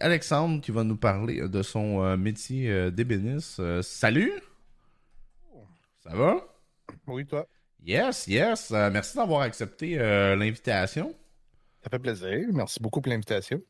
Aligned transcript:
Alexandre 0.00 0.60
qui 0.60 0.70
va 0.70 0.84
nous 0.84 0.96
parler 0.96 1.48
de 1.48 1.62
son 1.62 2.16
métier 2.16 2.90
d'ébéniste. 2.90 3.82
salut! 3.82 4.32
Ça 6.00 6.14
va? 6.14 6.46
Oui, 7.06 7.26
toi? 7.26 7.46
Yes, 7.84 8.26
yes. 8.26 8.70
merci 8.70 9.16
d'avoir 9.16 9.42
accepté 9.42 9.96
l'invitation. 10.36 11.14
Ça 11.82 11.90
fait 11.90 11.98
plaisir. 11.98 12.46
Merci 12.52 12.80
beaucoup 12.80 13.00
pour 13.00 13.10
l'invitation. 13.10 13.60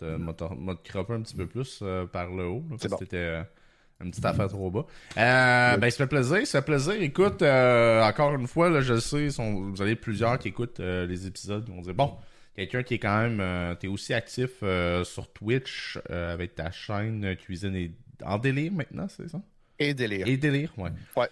Je 0.00 0.06
vais 0.06 0.32
te 0.34 0.88
cropper 0.88 1.14
un 1.14 1.22
petit 1.22 1.34
peu 1.34 1.46
plus 1.46 1.82
par 2.12 2.30
le 2.30 2.44
haut. 2.44 2.64
C'était 2.98 3.44
une 4.02 4.10
petite 4.10 4.24
affaire 4.24 4.48
trop 4.48 4.70
bas. 4.70 4.86
Euh, 5.16 5.76
ben, 5.76 5.90
ça 5.90 5.96
fait 5.98 6.06
plaisir, 6.06 6.46
ça 6.46 6.60
fait 6.60 6.66
plaisir. 6.66 6.94
Écoute, 7.00 7.42
euh, 7.42 8.02
encore 8.02 8.34
une 8.34 8.46
fois, 8.46 8.68
là, 8.68 8.80
je 8.80 8.98
sais, 8.98 9.28
vous 9.28 9.80
avez 9.80 9.96
plusieurs 9.96 10.38
qui 10.38 10.48
écoutent 10.48 10.80
euh, 10.80 11.06
les 11.06 11.26
épisodes, 11.26 11.64
ils 11.68 11.74
vont 11.74 11.82
dire, 11.82 11.94
bon, 11.94 12.12
quelqu'un 12.54 12.82
qui 12.82 12.94
est 12.94 12.98
quand 12.98 13.28
même, 13.28 13.76
t'es 13.76 13.88
aussi 13.88 14.14
actif 14.14 14.62
sur 15.04 15.32
Twitch 15.32 15.98
avec 16.08 16.54
ta 16.54 16.70
chaîne 16.70 17.36
Cuisine 17.36 17.76
et... 17.76 17.92
en 18.24 18.38
délire 18.38 18.72
maintenant, 18.72 19.06
c'est 19.08 19.28
ça? 19.28 19.40
Et 19.78 19.94
délire. 19.94 20.26
Et 20.26 20.36
délire, 20.36 20.72
ouais. 20.78 20.90
Ouais. 21.16 21.28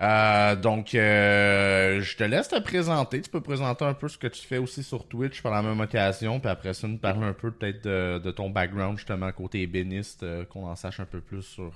Euh, 0.00 0.56
donc, 0.56 0.94
euh, 0.94 2.00
je 2.00 2.16
te 2.16 2.24
laisse 2.24 2.48
te 2.48 2.58
présenter. 2.58 3.20
Tu 3.20 3.30
peux 3.30 3.42
présenter 3.42 3.84
un 3.84 3.92
peu 3.92 4.08
ce 4.08 4.16
que 4.16 4.28
tu 4.28 4.40
fais 4.46 4.56
aussi 4.56 4.82
sur 4.82 5.06
Twitch 5.06 5.42
par 5.42 5.52
la 5.52 5.62
même 5.62 5.78
occasion. 5.80 6.40
Puis 6.40 6.48
après 6.48 6.72
ça, 6.72 6.88
nous 6.88 6.98
parler 6.98 7.24
un 7.24 7.34
peu 7.34 7.50
peut-être 7.50 7.84
de, 7.84 8.30
ton 8.30 8.48
background, 8.48 8.96
justement, 8.96 9.30
côté 9.32 9.60
ébéniste, 9.62 10.22
euh, 10.22 10.44
qu'on 10.46 10.66
en 10.66 10.76
sache 10.76 11.00
un 11.00 11.04
peu 11.04 11.20
plus 11.20 11.42
sur 11.42 11.72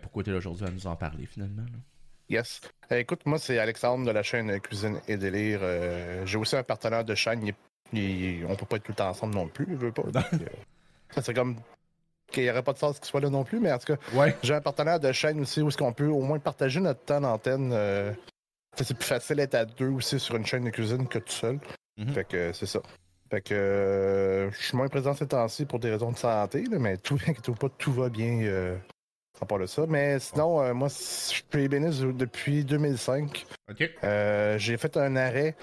pourquoi 0.00 0.22
tu 0.22 0.30
es 0.30 0.32
là 0.32 0.38
aujourd'hui 0.38 0.66
à 0.66 0.70
nous 0.70 0.86
en 0.86 0.96
parler 0.96 1.26
finalement. 1.26 1.64
Yes. 2.28 2.62
écoute, 2.90 3.26
moi, 3.26 3.38
c'est 3.38 3.58
Alexandre 3.58 4.06
de 4.06 4.10
la 4.10 4.22
chaîne 4.22 4.58
Cuisine 4.60 5.00
et 5.06 5.16
Délire. 5.18 5.60
J'ai 6.24 6.38
aussi 6.38 6.56
un 6.56 6.62
partenaire 6.62 7.04
de 7.04 7.14
chaîne. 7.14 7.46
Il, 7.46 7.54
on 7.92 8.56
peut 8.56 8.66
pas 8.66 8.76
être 8.76 8.84
tout 8.84 8.92
le 8.92 8.96
temps 8.96 9.08
ensemble 9.08 9.34
non 9.34 9.48
plus, 9.48 9.66
je 9.70 9.86
veux 9.86 9.92
pas. 9.92 10.02
ça, 11.10 11.22
c'est 11.22 11.34
comme 11.34 11.56
qu'il 12.32 12.42
n'y 12.42 12.50
aurait 12.50 12.62
pas 12.62 12.72
de 12.72 12.78
sens 12.78 12.98
qu'il 12.98 13.06
soit 13.06 13.20
là 13.20 13.30
non 13.30 13.44
plus, 13.44 13.60
mais 13.60 13.70
en 13.70 13.78
tout 13.78 13.94
cas, 13.94 14.32
j'ai 14.42 14.54
un 14.54 14.60
partenaire 14.60 14.98
de 14.98 15.12
chaîne 15.12 15.40
aussi 15.40 15.62
où 15.62 15.68
est-ce 15.68 15.76
qu'on 15.76 15.92
peut 15.92 16.06
au 16.06 16.22
moins 16.22 16.38
partager 16.38 16.80
notre 16.80 17.00
temps 17.04 17.20
d'antenne. 17.20 17.70
Euh, 17.72 18.12
c'est 18.76 18.96
plus 18.96 19.06
facile 19.06 19.36
d'être 19.36 19.54
à 19.54 19.66
deux 19.66 19.90
aussi 19.90 20.18
sur 20.18 20.34
une 20.36 20.46
chaîne 20.46 20.64
de 20.64 20.70
cuisine 20.70 21.06
que 21.06 21.18
tout 21.18 21.32
seul. 21.32 21.60
Mhm. 21.98 22.12
Fait 22.14 22.24
que 22.24 22.52
c'est 22.52 22.66
ça. 22.66 22.80
Fait 23.30 23.42
que 23.42 23.54
euh, 23.54 24.50
je 24.50 24.62
suis 24.62 24.76
moins 24.76 24.88
présent 24.88 25.14
ces 25.14 25.26
temps-ci 25.26 25.66
pour 25.66 25.78
des 25.78 25.90
raisons 25.90 26.10
de 26.10 26.16
santé, 26.16 26.64
mais 26.70 26.96
tout, 26.98 27.18
pas, 27.54 27.68
tout 27.68 27.92
va 27.92 28.08
bien 28.08 28.40
euh, 28.42 28.76
à 29.40 29.44
part 29.46 29.58
de 29.58 29.66
ça. 29.66 29.84
Mais 29.86 30.18
sinon, 30.18 30.74
moi, 30.74 30.88
je 30.88 30.94
suis 30.94 31.44
ébéniste 31.54 32.02
depuis 32.02 32.64
2005. 32.64 33.46
j'ai 34.56 34.76
fait 34.78 34.96
un 34.96 35.16
arrêt 35.16 35.54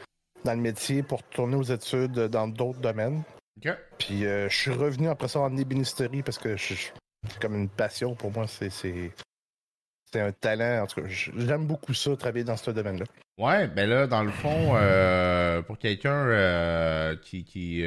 dans 0.44 0.54
le 0.54 0.62
métier 0.62 1.04
pour 1.04 1.24
tourner 1.24 1.56
aux 1.56 1.64
études 1.64 2.14
dans 2.14 2.48
d'autres 2.48 2.80
domaines. 2.80 3.24
Puis 3.98 4.26
euh, 4.26 4.48
je 4.50 4.56
suis 4.56 4.72
revenu 4.72 5.10
après 5.10 5.28
ça 5.28 5.40
en 5.42 5.56
ébénisterie 5.58 6.24
parce 6.24 6.38
que 6.38 6.56
c'est 6.58 6.94
comme 7.42 7.56
une 7.56 7.70
passion 7.70 8.16
pour 8.16 8.32
moi. 8.32 8.48
C'est, 8.48 8.70
c'est, 8.70 9.12
un 10.16 10.32
talent. 10.32 10.84
En 10.84 10.88
tout 10.88 11.02
cas, 11.02 11.08
j'aime 11.08 11.66
beaucoup 11.66 11.94
ça, 11.94 12.16
travailler 12.16 12.46
dans 12.46 12.58
ce 12.58 12.72
domaine-là. 12.72 13.06
Ouais, 13.38 13.68
ben 13.68 13.90
là, 13.90 14.08
dans 14.08 14.24
le 14.24 14.32
fond, 14.32 14.76
euh, 14.76 15.62
pour 15.62 15.78
quelqu'un 15.78 16.26
euh, 16.28 17.16
qui, 17.18 17.44
qui 17.44 17.84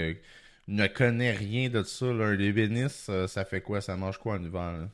ne 0.68 0.86
connaît 0.86 1.32
rien 1.32 1.68
de 1.68 1.82
ça, 1.82 2.06
un 2.06 2.38
ébéniste, 2.38 3.26
ça 3.26 3.44
fait 3.44 3.60
quoi? 3.60 3.80
Ça 3.80 3.96
mange 3.96 4.18
quoi 4.18 4.34
en 4.34 4.44
hiver? 4.44 4.88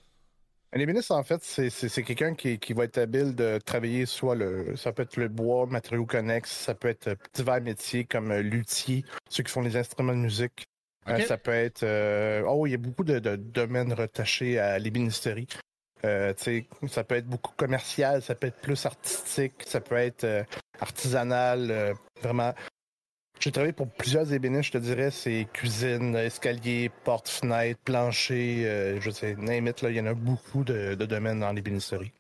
Un 0.73 0.81
ébéniste, 0.81 1.11
en 1.11 1.23
fait, 1.23 1.43
c'est 1.43 2.03
quelqu'un 2.03 2.35
qui, 2.35 2.59
qui, 2.59 2.75
va 2.75 2.85
être 2.85 2.99
habile 2.99 3.35
de 3.35 3.59
travailler 3.65 4.05
soit 4.05 4.35
le. 4.35 4.77
Ça 4.77 4.93
peut 4.93 5.03
être 5.03 5.17
le 5.17 5.29
bois, 5.29 5.67
matériaux 5.67 6.05
connexes, 6.05 6.51
ça 6.51 6.75
peut 6.75 6.89
être 6.89 7.17
divers 7.33 7.63
métiers 7.63 8.05
comme 8.05 8.35
luthier, 8.35 9.05
ceux 9.31 9.43
qui 9.43 9.51
font 9.51 9.63
les 9.63 9.77
instruments 9.77 10.13
de 10.13 10.19
musique. 10.19 10.67
Euh, 11.09 11.21
ça 11.21 11.39
peut 11.39 11.53
être. 11.53 11.83
Euh, 11.85 12.43
oh, 12.47 12.67
il 12.67 12.73
y 12.73 12.75
a 12.75 12.79
beaucoup 12.79 13.05
de, 13.05 13.19
domaines 13.37 13.93
rattachés 13.93 14.59
à 14.59 14.79
l'ébénisterie. 14.79 15.49
Euh, 16.05 16.33
ça 16.89 17.03
peut 17.03 17.17
être 17.17 17.27
beaucoup 17.27 17.53
commercial, 17.57 18.23
ça 18.23 18.35
peut 18.35 18.47
être 18.49 18.61
plus 18.61 18.87
artistique, 18.87 19.55
ça 19.67 19.81
peut 19.81 19.97
être 19.97 20.45
artisanal, 20.81 21.95
vraiment. 22.23 22.53
J'ai 23.41 23.53
travaillé 23.53 23.73
pour 23.73 23.89
plusieurs 23.89 24.33
ébénistes, 24.33 24.65
je 24.65 24.73
te 24.73 24.79
dirais, 24.79 25.11
c'est 25.11 25.47
cuisine, 25.53 26.17
escalier, 26.17 26.91
porte, 27.05 27.29
fenêtre, 27.29 27.79
plancher, 27.85 28.99
je 29.01 29.11
sais, 29.11 29.37
name 29.37 29.73
il 29.83 29.95
y 29.95 30.01
en 30.01 30.07
a 30.07 30.15
beaucoup 30.15 30.65
de, 30.65 30.95
domaines 30.95 31.41
dans 31.41 31.53
l'ébénisterie. 31.53 32.13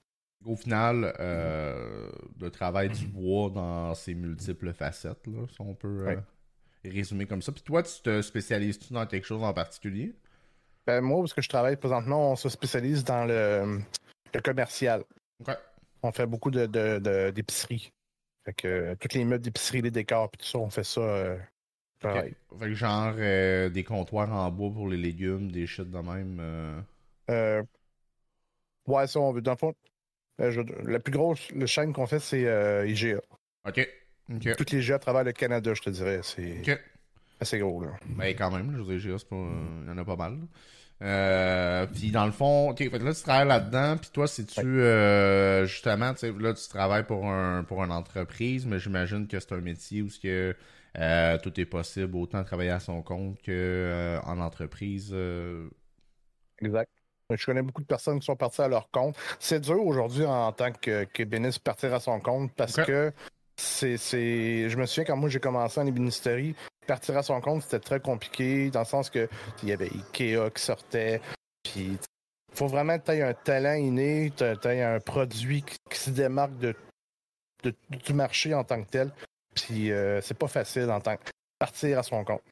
Au 0.45 0.55
final, 0.55 1.12
le 1.19 2.49
travail 2.51 2.91
du 2.91 3.07
bois 3.07 3.51
dans 3.51 3.95
ses 3.95 4.15
multiples 4.15 4.73
facettes, 4.73 5.27
là, 5.27 5.45
si 5.51 5.61
on 5.61 5.75
peut 5.75 6.19
résumé 6.89 7.27
comme 7.27 7.43
ça. 7.43 7.53
Puis 7.53 7.62
toi, 7.62 7.83
tu 7.83 8.01
te 8.03 8.23
spécialises-tu 8.23 8.93
dans 8.93 9.07
quelque 9.07 9.27
chose 9.27 9.43
en 9.43 9.53
particulier? 9.53 10.15
Ben, 10.87 11.01
moi, 11.01 11.21
parce 11.21 11.34
que 11.34 11.43
je 11.43 11.49
travaille 11.49 11.77
présentement, 11.77 12.33
on 12.33 12.37
se 12.37 12.49
spécialise 12.49 13.05
dans 13.05 13.25
le, 13.25 13.81
commercial. 14.43 15.05
On 16.03 16.12
fait 16.12 16.27
beaucoup 16.27 16.51
de, 16.51 16.67
d'épicerie. 17.31 17.93
Fait 18.48 18.54
que 18.54 18.69
euh, 18.69 18.94
toutes 18.98 19.12
les 19.12 19.26
meubles 19.26 19.44
d'épicerie, 19.44 19.82
les 19.82 19.91
décors, 19.91 20.31
puis 20.31 20.38
tout 20.38 20.47
ça, 20.47 20.59
on 20.59 20.70
fait 20.70 20.84
ça. 20.84 21.03
Euh, 21.03 21.36
Fait 22.00 22.34
que 22.59 22.72
genre 22.72 23.12
euh, 23.19 23.69
des 23.69 23.84
comptoirs 23.84 24.32
en 24.32 24.50
bois 24.50 24.70
pour 24.72 24.88
les 24.88 24.97
légumes, 24.97 25.53
des 25.53 25.66
shit 25.66 25.91
de 25.91 25.98
même. 25.98 26.38
Euh... 27.28 27.62
Ouais, 28.86 29.06
ça, 29.06 29.20
on 29.20 29.32
veut. 29.32 29.42
Dans 29.42 29.50
le 29.50 29.59
fond, 29.59 29.75
la 30.38 30.98
plus 30.98 31.12
grosse 31.12 31.50
le 31.50 31.66
chaîne 31.66 31.92
qu'on 31.92 32.06
fait, 32.06 32.20
c'est 32.20 32.88
IGA. 32.88 33.20
OK. 33.66 33.86
Toutes 34.56 34.70
les 34.70 34.80
jeux 34.80 34.94
à 34.94 34.98
travers 34.98 35.25
le 35.25 35.32
Canada, 35.32 35.75
je 35.75 35.82
te 35.82 35.91
dirais. 35.91 36.20
C'est 36.22 36.62
assez 37.41 37.59
gros. 37.59 37.82
Là. 37.82 37.91
Ben, 38.06 38.34
quand 38.34 38.50
même, 38.50 38.72
je 38.72 38.82
veux 38.82 38.97
dire, 38.98 39.19
il 39.30 39.88
y 39.88 39.91
en 39.91 39.98
a 39.98 40.04
pas 40.06 40.16
mal. 40.16 40.38
Euh, 41.00 41.86
puis 41.86 42.10
dans 42.10 42.26
le 42.26 42.32
fond, 42.32 42.70
ok, 42.70 42.81
là 42.81 43.14
tu 43.14 43.22
travailles 43.22 43.47
là-dedans, 43.47 43.97
puis 43.98 44.10
toi, 44.12 44.26
si 44.26 44.44
tu 44.44 44.60
euh, 44.60 45.64
justement, 45.64 46.12
tu 46.12 46.20
sais, 46.20 46.32
là 46.32 46.53
tu 46.53 46.69
travailles 46.69 47.04
pour 47.04 47.26
un 47.26 47.62
pour 47.62 47.84
une 47.84 47.92
entreprise, 47.92 48.66
mais 48.66 48.78
j'imagine 48.81 49.28
que 49.28 49.38
c'est 49.38 49.53
un 49.53 49.60
métier 49.60 50.03
où 50.03 50.09
ce 50.09 50.19
que 50.19 50.56
euh, 50.98 51.38
tout 51.38 51.60
est 51.60 51.66
possible, 51.66 52.16
autant 52.16 52.42
travailler 52.42 52.70
à 52.70 52.81
son 52.81 53.03
compte 53.03 53.41
que 53.42 54.19
en 54.25 54.41
entreprise. 54.41 55.14
Exact. 56.60 56.91
Je 57.30 57.44
connais 57.44 57.62
beaucoup 57.62 57.82
de 57.82 57.86
personnes 57.86 58.19
qui 58.19 58.25
sont 58.25 58.36
parties 58.36 58.62
à 58.62 58.69
leur 58.69 58.91
compte. 58.91 59.15
C'est 59.38 59.60
dur 59.60 59.84
aujourd'hui 59.84 60.25
en 60.25 60.50
tant 60.50 60.72
que 60.72 61.04
qu'ébéniste 61.04 61.60
partir 61.60 61.92
à 61.94 62.00
son 62.00 62.20
compte 62.20 62.53
parce 62.56 62.76
que 62.76 63.12
c'est, 63.54 63.98
je 64.69 64.76
me 64.76 64.86
souviens 64.86 65.04
quand 65.04 65.16
moi 65.16 65.28
j'ai 65.28 65.41
commencé 65.41 65.80
en 65.80 65.86
ébénisterie, 65.86 66.54
partir 66.88 67.16
à 67.16 67.22
son 67.22 67.41
compte 67.41 67.62
c'était 67.62 67.78
très 67.78 68.00
compliqué 68.00 68.71
dans 68.71 68.81
le 68.81 68.87
sens 68.87 69.10
que 69.10 69.28
il 69.62 69.69
y 69.69 69.72
avait 69.72 69.91
Ikea 69.91 70.50
qui 70.50 70.62
sortait, 70.62 71.21
puis 71.62 71.99
faut 72.54 72.66
vraiment 72.66 72.99
que 72.99 73.04
tu 73.04 73.12
aies 73.12 73.22
un 73.22 73.34
talent 73.34 73.75
inné, 73.75 74.32
tu 74.37 74.44
aies 74.44 74.82
un 74.82 74.98
produit 74.98 75.62
qui, 75.62 75.98
se 75.98 76.10
démarque 76.10 76.59
de, 76.59 76.75
du 77.62 78.12
marché 78.15 78.54
en 78.54 78.65
tant 78.65 78.82
que 78.82 78.88
tel. 78.88 79.12
Puis 79.54 79.93
euh, 79.93 80.21
c'est 80.21 80.37
pas 80.37 80.48
facile 80.48 80.91
en 80.91 81.00
tant 81.00 81.16
que 81.16 81.31
partir 81.59 81.98
à 81.98 82.03
son 82.03 82.25
compte. 82.25 82.43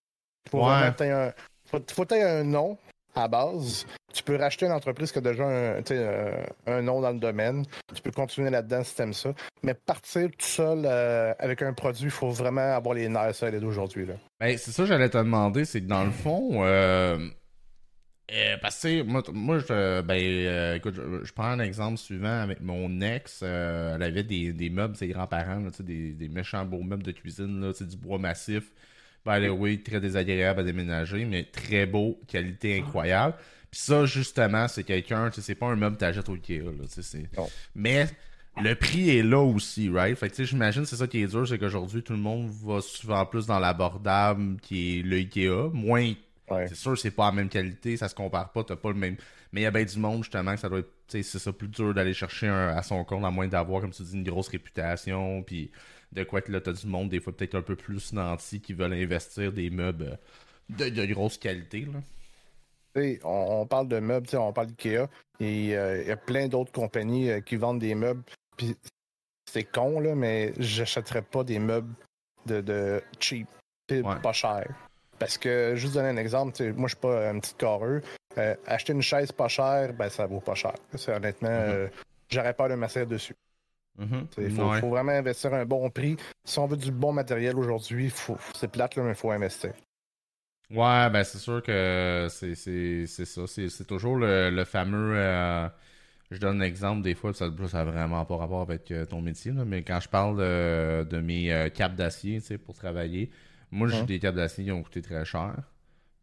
Faut 0.51 0.61
vraiment 0.61 0.93
que 0.93 1.05
un, 1.05 1.33
faut, 1.69 1.81
faut 1.91 2.05
que 2.05 2.15
un 2.15 2.45
nom 2.45 2.79
à 3.17 3.29
base. 3.29 3.87
Tu 4.15 4.23
peux 4.23 4.37
racheter 4.37 4.67
une 4.67 4.73
entreprise 4.73 5.11
qui 5.13 5.19
a 5.19 5.21
déjà 5.21 5.45
un, 5.45 5.83
euh, 5.91 6.45
un 6.67 6.83
nom 6.83 7.01
dans 7.01 7.11
le 7.11 7.19
domaine. 7.19 7.65
Tu 7.95 8.01
peux 8.01 8.11
continuer 8.11 8.51
là-dedans 8.51 8.83
si 8.85 8.95
tu 8.95 9.03
aimes 9.03 9.13
ça. 9.13 9.35
Mais 9.63 9.75
partir 9.75 10.29
tout 10.31 10.47
seul 10.47 10.83
euh, 10.85 11.35
avec 11.39 11.63
un 11.63 11.73
produit, 11.73 12.05
il 12.05 12.11
faut 12.11 12.31
vraiment 12.31 12.75
avoir 12.75 12.95
les 12.95 13.09
nerfs 13.09 13.35
solides 13.35 13.65
aujourd'hui. 13.65 14.07
Ben, 14.41 14.57
c'est 14.57 14.71
ça 14.71 14.85
que 14.85 14.89
j'allais 14.89 15.11
te 15.11 15.19
demander. 15.19 15.65
C'est 15.65 15.81
que 15.81 15.87
dans 15.87 16.05
le 16.05 16.11
fond, 16.11 16.65
euh, 16.65 17.19
parce 18.63 18.81
que 18.81 19.03
moi, 19.03 19.59
je, 19.59 20.01
ben, 20.03 20.77
écoute, 20.77 20.95
je, 20.95 21.33
prends 21.33 21.49
un 21.49 21.61
exemple 21.61 21.99
suivant 21.99 22.41
avec 22.41 22.61
mon 22.61 23.01
ex. 23.01 23.43
elle 23.43 24.03
avait 24.03 24.23
des, 24.23 24.53
des 24.53 24.71
meubles, 24.71 24.97
ses 24.97 25.09
grands-parents, 25.09 25.63
des, 25.81 26.13
des 26.13 26.29
méchants 26.29 26.65
beaux 26.65 26.83
meubles 26.83 27.03
de 27.03 27.13
cuisine, 27.13 27.61
là, 27.61 27.73
du 27.79 27.97
bois 27.97 28.19
massif. 28.19 28.73
By 29.27 29.45
the 29.45 29.51
way, 29.51 29.79
très 29.79 30.01
désagréable 30.01 30.61
à 30.61 30.63
déménager, 30.63 31.25
mais 31.25 31.43
très 31.43 31.85
beau, 31.85 32.21
qualité 32.29 32.79
incroyable. 32.79 33.35
Puis 33.73 33.81
ça, 33.81 34.07
justement, 34.07 34.69
c'est 34.69 34.85
quelqu'un, 34.85 35.31
tu 35.31 35.37
sais, 35.37 35.43
c'est 35.43 35.55
pas 35.57 35.67
un 35.67 35.75
meuble 35.75 35.97
que 35.97 36.01
t'achètes 36.01 36.29
au 36.29 36.35
Ikea, 36.35 36.61
là, 36.61 36.71
tu 36.95 37.03
sais, 37.03 37.29
Mais 37.75 38.07
le 38.63 38.75
prix 38.77 39.19
est 39.19 39.25
là 39.25 39.41
aussi, 39.41 39.91
right? 39.91 40.17
Fait 40.17 40.29
que, 40.29 40.37
tu 40.37 40.43
sais, 40.43 40.49
j'imagine, 40.49 40.87
c'est 40.87 40.97
ça 40.97 41.09
qui 41.09 41.23
est 41.23 41.27
dur, 41.27 41.47
c'est 41.47 41.59
qu'aujourd'hui, 41.59 42.05
tout 42.05 42.13
le 42.13 42.21
monde 42.21 42.49
va 42.49 42.81
souvent 42.81 43.27
plus 43.27 43.47
dans 43.47 43.59
l'abordable 43.59 44.61
qui 44.61 45.01
est 45.01 45.03
le 45.03 45.17
Ikea. 45.17 45.71
Moins, 45.73 46.13
c'est 46.49 46.77
sûr, 46.77 46.97
c'est 46.97 47.11
pas 47.11 47.27
la 47.27 47.33
même 47.33 47.49
qualité, 47.49 47.97
ça 47.97 48.09
se 48.09 48.15
compare 48.15 48.53
pas, 48.53 48.63
t'as 48.63 48.77
pas 48.77 48.91
le 48.91 48.99
même... 48.99 49.17
Mais 49.53 49.63
il 49.63 49.65
y 49.65 49.67
a 49.67 49.71
bien 49.73 49.85
du 49.85 49.99
monde, 49.99 50.23
justement, 50.23 50.55
que 50.55 50.61
ça 50.61 50.69
doit 50.69 50.79
être, 50.79 50.93
tu 51.09 51.19
sais, 51.19 51.23
c'est 51.25 51.39
ça, 51.41 51.53
plus 51.53 51.69
dur 51.69 51.93
d'aller 51.93 52.15
chercher 52.15 52.49
à 52.49 52.83
son 52.85 53.03
compte, 53.05 53.25
à 53.25 53.31
moins 53.31 53.49
d'avoir, 53.49 53.81
comme 53.81 53.91
tu 53.91 54.03
dis, 54.05 54.15
une 54.15 54.25
grosse 54.25 54.49
réputation, 54.49 55.43
puis 55.43 55.71
de 56.13 56.25
quoi 56.25 56.41
que 56.41 56.51
là, 56.53 56.61
t'as 56.61 56.73
du 56.73 56.87
monde, 56.87 57.09
des 57.09 57.21
fois 57.21 57.35
peut-être 57.35 57.55
un 57.55 57.63
peu 57.63 57.77
plus 57.77 58.13
nantis, 58.13 58.61
qui 58.61 58.73
veulent 58.73 58.93
investir 58.95 59.53
des 59.53 59.71
meubles 59.71 60.19
de, 60.69 60.89
de 60.89 61.05
grosse 61.07 61.39
qualité. 61.39 61.87
Là. 61.93 62.01
On, 63.25 63.61
on, 63.61 63.67
parle 63.67 63.89
de 63.89 63.99
meubles, 63.99 64.27
on 64.37 64.53
parle 64.53 64.69
d'IKEA, 64.69 65.09
et 65.39 65.77
euh, 65.77 66.01
il 66.03 66.09
y 66.09 66.11
a 66.11 66.17
plein 66.17 66.49
d'autres 66.49 66.73
compagnies 66.73 67.31
euh, 67.31 67.41
qui 67.41 67.57
vendent 67.57 67.79
des 67.81 67.95
meubles. 67.95 68.23
Puis 68.57 68.75
c'est 69.51 69.65
con, 69.65 70.01
là, 70.01 70.15
mais 70.15 70.55
j'achèterais 70.59 71.23
pas 71.23 71.45
des 71.45 71.59
meubles 71.59 71.93
de, 72.47 72.63
de 72.63 73.03
cheap, 73.21 73.47
pas 74.23 74.33
cher. 74.33 74.67
Parce 75.19 75.37
que, 75.39 75.75
juste 75.77 75.95
donner 75.95 76.09
un 76.09 76.17
exemple, 76.17 76.63
moi, 76.75 76.89
je 76.89 76.95
suis 76.95 77.01
pas 77.01 77.29
un 77.31 77.39
petit 77.39 77.55
carreux. 77.55 78.03
Euh, 78.39 78.55
acheter 78.67 78.93
une 78.93 79.03
chaise 79.03 79.33
pas 79.33 79.49
chère, 79.49 79.93
ben, 79.95 80.09
ça 80.11 80.27
vaut 80.27 80.41
pas 80.41 80.55
cher. 80.55 80.75
C'est 80.95 81.15
honnêtement, 81.15 81.49
Mhm. 81.49 81.71
euh, 81.71 81.89
j'aurais 82.29 82.53
peur 82.55 82.69
de 82.69 82.75
m'asseoir 82.75 83.07
dessus. 83.07 83.35
Mhm. 83.99 84.27
Il 84.39 84.51
faut, 84.51 84.71
Ouais. 84.71 84.81
faut 84.81 84.91
vraiment 84.91 85.13
investir 85.13 85.55
un 85.55 85.65
bon 85.65 85.89
prix. 85.91 86.17
Si 86.45 86.59
on 86.59 86.67
veut 86.67 86.77
du 86.77 86.93
bon 86.93 87.13
matériel 87.13 87.57
aujourd'hui, 87.59 88.13
c'est 88.55 88.69
plate, 88.69 88.97
là, 88.97 89.03
mais 89.03 89.11
il 89.11 89.15
faut 89.15 89.31
investir. 89.31 89.73
Ouais, 90.71 91.09
ben 91.11 91.23
c'est 91.23 91.39
sûr 91.39 91.63
que 91.63 92.27
c'est 92.29 92.55
ça. 93.07 93.47
C'est 93.47 93.87
toujours 93.87 94.17
le, 94.17 94.51
le 94.51 94.65
fameux. 94.65 95.13
euh, 95.17 95.69
je 96.31 96.39
donne 96.39 96.63
un 96.63 96.65
exemple 96.65 97.03
des 97.03 97.15
fois, 97.15 97.33
ça 97.35 97.49
n'a 97.51 97.85
vraiment 97.85 98.25
pas 98.27 98.37
rapport 98.37 98.63
avec 98.63 98.91
euh, 98.93 99.07
ton 99.07 99.23
métier, 99.23 99.53
là, 99.53 99.65
mais 99.65 99.83
quand 99.85 100.01
je 100.01 100.09
parle 100.09 100.39
de, 100.39 101.05
de 101.11 101.21
mes 101.21 101.53
euh, 101.53 101.69
capes 101.71 101.95
d'acier 101.97 102.41
pour 102.59 102.75
travailler, 102.77 103.31
moi 103.71 103.89
j'ai 103.89 104.05
des 104.05 104.19
capes 104.21 104.35
d'acier 104.37 104.65
qui 104.65 104.73
ont 104.73 104.83
coûté 104.83 105.03
très 105.03 105.25
cher, 105.25 105.55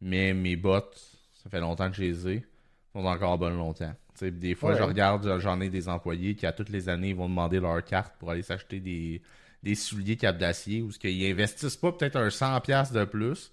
mais 0.01 0.33
mes 0.33 0.55
bottes, 0.57 1.01
ça 1.43 1.49
fait 1.49 1.59
longtemps 1.61 1.89
que 1.91 1.97
je 1.97 2.03
les 2.03 2.27
ai, 2.29 2.45
sont 2.93 3.05
encore 3.05 3.37
bonnes 3.39 3.57
longtemps. 3.57 3.93
Tu 4.17 4.31
des 4.31 4.55
fois, 4.55 4.71
Ouais. 4.71 4.77
je 4.77 4.83
regarde, 4.83 5.39
j'en 5.39 5.59
ai 5.61 5.69
des 5.69 5.89
employés 5.89 6.35
qui, 6.35 6.45
à 6.45 6.51
toutes 6.51 6.69
les 6.69 6.87
années, 6.89 7.09
ils 7.09 7.15
vont 7.15 7.29
demander 7.29 7.59
leur 7.59 7.83
carte 7.83 8.13
pour 8.19 8.29
aller 8.31 8.43
s'acheter 8.43 8.79
des, 8.79 9.21
des 9.63 9.75
souliers 9.75 10.17
capes 10.17 10.37
d'acier 10.37 10.81
ou 10.81 10.91
ce 10.91 10.99
qu'ils 10.99 11.25
investissent 11.31 11.77
pas 11.77 11.91
peut-être 11.91 12.15
un 12.17 12.29
100$ 12.29 12.91
de 12.93 13.05
plus. 13.05 13.51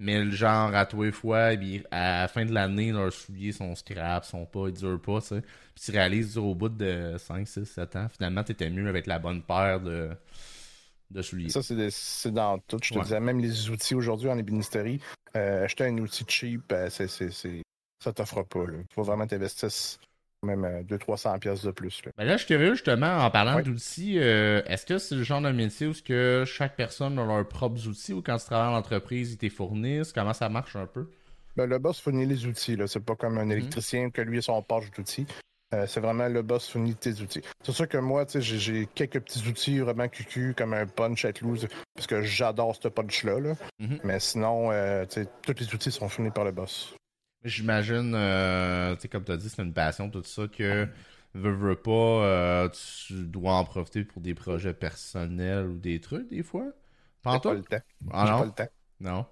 Mais 0.00 0.22
le 0.24 0.32
genre, 0.32 0.74
à 0.74 0.86
tous 0.86 1.04
les 1.04 1.12
fois, 1.12 1.52
eh 1.54 1.82
à 1.92 2.22
la 2.22 2.28
fin 2.28 2.44
de 2.44 2.52
l'année, 2.52 2.90
leurs 2.90 3.12
souliers 3.12 3.52
sont 3.52 3.74
scrap, 3.76 4.24
sont 4.24 4.44
pas, 4.44 4.66
ils 4.68 4.74
durent 4.74 5.00
pas, 5.00 5.20
tu 5.20 5.28
sais. 5.28 5.40
Puis 5.40 5.84
tu 5.84 5.90
réalises 5.92 6.36
au 6.36 6.54
bout 6.54 6.68
de 6.68 7.14
5, 7.16 7.46
6, 7.46 7.64
7 7.64 7.96
ans, 7.96 8.08
finalement, 8.08 8.42
t'étais 8.42 8.68
mieux 8.70 8.88
avec 8.88 9.06
la 9.06 9.20
bonne 9.20 9.40
paire 9.42 9.80
de, 9.80 10.10
de 11.10 11.22
souliers. 11.22 11.48
Ça, 11.48 11.62
c'est, 11.62 12.30
dans 12.32 12.58
tout. 12.58 12.78
Je 12.82 12.90
te 12.90 12.98
Ouais. 12.98 13.04
disais, 13.04 13.20
même 13.20 13.38
les 13.38 13.70
outils 13.70 13.94
aujourd'hui 13.94 14.28
en 14.28 14.36
ébénisterie, 14.36 15.00
euh, 15.36 15.64
acheter 15.64 15.84
un 15.84 15.96
outil 15.98 16.24
cheap, 16.26 16.72
euh, 16.72 16.90
c'est- 16.90 17.62
ça 18.04 18.12
t'offre 18.12 18.42
pas. 18.42 18.64
Il 18.68 18.84
faut 18.94 19.02
vraiment 19.02 19.26
t'investir 19.26 19.70
même 20.42 20.64
euh, 20.64 20.82
200-300$ 20.82 21.38
pièces 21.38 21.64
de 21.64 21.70
plus. 21.70 22.04
Là. 22.04 22.12
Ben 22.18 22.24
là, 22.24 22.32
je 22.36 22.44
suis 22.44 22.48
curieux, 22.48 22.74
justement, 22.74 23.24
en 23.24 23.30
parlant 23.30 23.60
d'outils, 23.60 24.18
euh, 24.18 24.62
est-ce 24.66 24.84
que 24.84 24.98
c'est 24.98 25.14
le 25.14 25.22
genre 25.22 25.40
de 25.40 25.50
métier 25.50 25.86
où 25.86 25.94
ce 25.94 26.02
que 26.02 26.44
chaque 26.46 26.76
personne 26.76 27.18
a 27.18 27.24
leurs 27.24 27.48
propres 27.48 27.86
outils 27.88 28.12
ou 28.12 28.22
quand 28.22 28.36
tu 28.36 28.44
travailles 28.44 28.74
en 28.74 28.76
entreprise, 28.76 29.32
ils 29.32 29.38
te 29.38 29.48
fournissent? 29.48 30.12
Comment 30.12 30.34
ça 30.34 30.48
marche 30.48 30.76
un 30.76 30.86
peu? 30.86 31.08
Ben, 31.56 31.66
le 31.66 31.78
boss 31.78 32.00
fournit 32.00 32.26
les 32.26 32.46
outils. 32.46 32.76
C'est 32.86 33.04
pas 33.04 33.16
comme 33.16 33.38
un 33.38 33.48
électricien 33.48 34.10
que 34.10 34.20
lui 34.20 34.38
a 34.38 34.42
son 34.42 34.60
page 34.62 34.90
d'outils. 34.90 35.26
Euh, 35.72 35.86
c'est 35.86 36.00
vraiment 36.00 36.28
le 36.28 36.42
boss 36.42 36.68
fournit 36.68 36.94
tes 36.94 37.20
outils. 37.20 37.40
C'est 37.62 37.72
sûr 37.72 37.88
que 37.88 37.98
moi, 37.98 38.26
j'ai, 38.34 38.86
quelques 38.94 39.20
petits 39.20 39.48
outils 39.48 39.78
vraiment 39.78 40.08
cucu, 40.08 40.54
comme 40.56 40.74
un 40.74 40.86
punch 40.86 41.24
at 41.24 41.40
loose, 41.40 41.66
parce 41.94 42.06
que 42.06 42.22
j'adore 42.22 42.76
ce 42.80 42.88
punch-là. 42.88 43.40
là. 43.40 43.54
Mhm. 43.78 43.98
Mais 44.04 44.20
sinon, 44.20 44.70
euh, 44.70 45.04
tous 45.42 45.54
les 45.58 45.74
outils 45.74 45.90
sont 45.90 46.08
fournis 46.08 46.30
par 46.30 46.44
le 46.44 46.52
boss. 46.52 46.94
J'imagine, 47.44 48.14
euh, 48.14 48.94
tu 48.96 49.02
sais, 49.02 49.08
comme 49.08 49.24
tu 49.24 49.32
as 49.32 49.36
dit, 49.36 49.48
c'est 49.48 49.62
une 49.62 49.72
passion, 49.74 50.08
tout 50.08 50.22
ça, 50.24 50.48
que 50.48 50.88
veux, 51.34 51.52
veux 51.52 51.76
pas, 51.76 51.90
euh, 51.90 52.68
tu 52.70 53.12
dois 53.24 53.54
en 53.54 53.64
profiter 53.64 54.04
pour 54.04 54.22
des 54.22 54.34
projets 54.34 54.72
personnels 54.74 55.66
ou 55.66 55.76
des 55.78 56.00
trucs, 56.00 56.28
des 56.28 56.42
fois? 56.42 56.66
Pas 57.22 57.34
le 57.34 57.62
temps. 57.62 57.76
Ah 58.12 58.24
pas 58.24 58.30
non? 58.30 58.44
le 58.44 58.50
temps. 58.50 58.68
Non? 59.00 59.26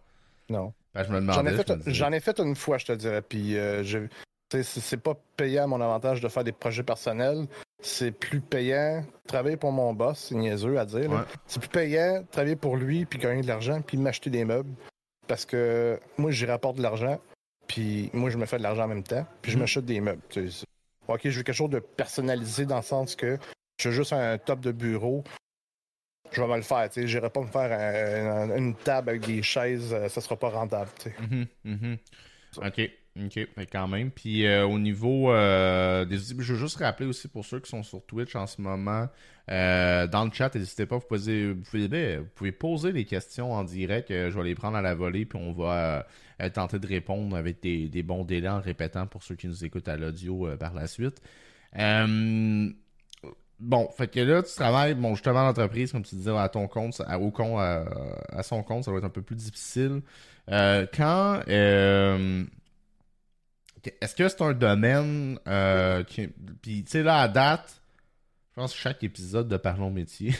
Non. 0.48 0.74
Ben, 0.94 1.04
je 1.04 1.08
me 1.12 1.20
J'en 1.20 1.42
demandais. 1.42 1.62
j'en 1.86 2.12
ai 2.12 2.20
fait 2.20 2.38
une 2.38 2.56
fois, 2.56 2.78
je 2.78 2.86
te 2.86 2.92
dirais. 2.92 3.22
Puis, 3.22 3.56
euh, 3.56 3.82
je- 3.82 3.98
c'est 4.62 4.98
pas 5.02 5.14
payant 5.36 5.64
à 5.64 5.66
mon 5.66 5.80
avantage 5.80 6.20
de 6.20 6.28
faire 6.28 6.44
des 6.44 6.52
projets 6.52 6.82
personnels. 6.82 7.46
C'est 7.82 8.10
plus 8.12 8.40
payant 8.42 9.00
de 9.00 9.26
travailler 9.28 9.56
pour 9.56 9.72
mon 9.72 9.94
boss, 9.94 10.26
c'est 10.28 10.34
niaiseux 10.34 10.78
à 10.78 10.84
dire. 10.84 11.10
Ouais. 11.10 11.22
C'est 11.46 11.60
plus 11.60 11.68
payant 11.70 12.20
de 12.20 12.26
travailler 12.30 12.56
pour 12.56 12.76
lui, 12.76 13.06
puis 13.06 13.18
gagner 13.18 13.40
de 13.40 13.46
l'argent, 13.46 13.80
puis 13.80 13.96
m'acheter 13.96 14.28
des 14.28 14.44
meubles. 14.44 14.74
Parce 15.26 15.46
que 15.46 15.98
moi, 16.18 16.30
j'y 16.30 16.44
rapporte 16.44 16.76
de 16.76 16.82
l'argent, 16.82 17.18
puis 17.66 18.10
moi, 18.12 18.30
je 18.30 18.36
me 18.38 18.46
fais 18.46 18.58
de 18.58 18.62
l'argent 18.62 18.84
en 18.84 18.88
même 18.88 19.02
temps, 19.02 19.26
puis 19.40 19.52
je 19.52 19.56
Mhm. 19.56 19.62
m'achète 19.62 19.84
des 19.84 20.00
meubles. 20.00 20.22
tu 20.28 20.50
sais. 20.50 20.64
Ok, 21.08 21.20
je 21.24 21.30
veux 21.38 21.42
quelque 21.42 21.54
chose 21.54 21.70
de 21.70 21.78
personnalisé 21.80 22.64
dans 22.66 22.76
le 22.76 22.82
sens 22.82 23.16
que 23.16 23.38
je 23.80 23.88
veux 23.88 23.94
juste 23.94 24.12
un 24.12 24.38
top 24.38 24.60
de 24.60 24.72
bureau. 24.72 25.24
Je 26.30 26.40
vais 26.40 26.48
me 26.48 26.56
le 26.56 26.62
faire, 26.62 26.88
tu 26.88 27.02
sais. 27.02 27.06
J'irai 27.06 27.28
pas 27.28 27.40
me 27.40 27.46
faire 27.46 27.70
un- 27.72 28.50
un- 28.50 28.56
une 28.56 28.74
table 28.74 29.10
avec 29.10 29.22
des 29.26 29.42
chaises, 29.42 29.92
euh, 29.92 30.08
ça 30.08 30.20
sera 30.20 30.36
pas 30.36 30.48
rentable, 30.48 30.90
tu 30.98 31.10
sais. 31.10 31.14
Mhm, 31.20 31.46
mhm. 31.64 31.98
Ok, 32.58 32.90
ok, 33.18 33.48
quand 33.70 33.88
même. 33.88 34.10
Puis 34.10 34.46
euh, 34.46 34.66
au 34.66 34.78
niveau 34.78 35.32
euh, 35.32 36.04
des 36.04 36.16
je 36.16 36.34
veux 36.34 36.58
juste 36.58 36.78
rappeler 36.78 37.06
aussi 37.06 37.28
pour 37.28 37.44
ceux 37.44 37.60
qui 37.60 37.70
sont 37.70 37.82
sur 37.82 38.04
Twitch 38.04 38.34
en 38.36 38.46
ce 38.46 38.60
moment, 38.60 39.08
euh, 39.50 40.06
dans 40.06 40.24
le 40.24 40.30
chat, 40.32 40.54
n'hésitez 40.54 40.86
pas, 40.86 40.96
vous 40.96 41.06
pouvez, 41.06 41.88
ben, 41.88 42.20
vous 42.20 42.28
pouvez 42.34 42.52
poser 42.52 42.92
des 42.92 43.04
questions 43.04 43.52
en 43.52 43.64
direct, 43.64 44.10
euh, 44.10 44.30
je 44.30 44.38
vais 44.38 44.44
les 44.44 44.54
prendre 44.54 44.76
à 44.76 44.82
la 44.82 44.94
volée, 44.94 45.26
puis 45.26 45.38
on 45.40 45.52
va 45.52 46.06
tenter 46.54 46.80
de 46.80 46.86
répondre 46.86 47.36
avec 47.36 47.62
des, 47.62 48.02
bons 48.02 48.24
délais 48.24 48.48
en 48.48 48.60
répétant 48.60 49.06
pour 49.06 49.22
ceux 49.22 49.36
qui 49.36 49.46
nous 49.46 49.64
écoutent 49.64 49.88
à 49.88 49.96
l'audio 49.96 50.48
par 50.58 50.74
la 50.74 50.88
suite. 50.88 51.22
Bon, 53.60 53.88
fait 53.96 54.08
que 54.08 54.18
là, 54.18 54.42
tu 54.42 54.52
travailles, 54.56 54.94
bon, 54.94 55.14
justement, 55.14 55.42
en 55.42 55.48
entreprise, 55.50 55.92
comme 55.92 56.02
tu 56.02 56.16
disais, 56.16 56.36
à 56.36 56.48
ton 56.48 56.66
compte, 56.66 57.00
à, 57.06 57.20
au 57.20 57.30
compte, 57.30 57.60
à, 57.60 58.42
son 58.42 58.64
compte, 58.64 58.82
ça 58.82 58.90
va 58.90 58.98
être 58.98 59.04
un 59.04 59.08
peu 59.08 59.22
plus 59.22 59.36
difficile. 59.36 60.02
Quand, 60.48 61.42
est-ce 64.00 64.14
que 64.14 64.28
c'est 64.28 64.42
un 64.42 64.52
domaine, 64.52 65.38
euh, 65.46 66.04
qui, 66.04 66.28
puis 66.62 66.84
tu 66.84 66.90
sais, 66.90 67.02
là, 67.02 67.22
à 67.22 67.28
date, 67.28 67.82
je 68.50 68.60
pense 68.60 68.72
que 68.72 68.78
chaque 68.78 69.02
épisode 69.02 69.48
de 69.48 69.56
Parlons 69.56 69.90
Métier 69.90 70.34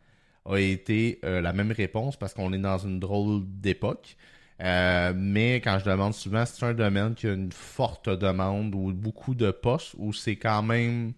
a 0.44 0.56
été 0.58 1.20
euh, 1.24 1.40
la 1.40 1.52
même 1.52 1.72
réponse 1.72 2.16
parce 2.16 2.34
qu'on 2.34 2.52
est 2.52 2.58
dans 2.58 2.78
une 2.78 3.00
drôle 3.00 3.42
d'époque. 3.46 4.16
Euh, 4.60 5.12
mais 5.14 5.56
quand 5.56 5.78
je 5.78 5.84
demande 5.84 6.14
souvent, 6.14 6.44
c'est 6.44 6.64
un 6.64 6.74
domaine 6.74 7.14
qui 7.14 7.28
a 7.28 7.32
une 7.32 7.52
forte 7.52 8.08
demande 8.08 8.74
ou 8.74 8.92
beaucoup 8.92 9.34
de 9.34 9.52
postes 9.52 9.94
ou 9.98 10.12
c'est 10.12 10.36
quand 10.36 10.62
même 10.62 11.12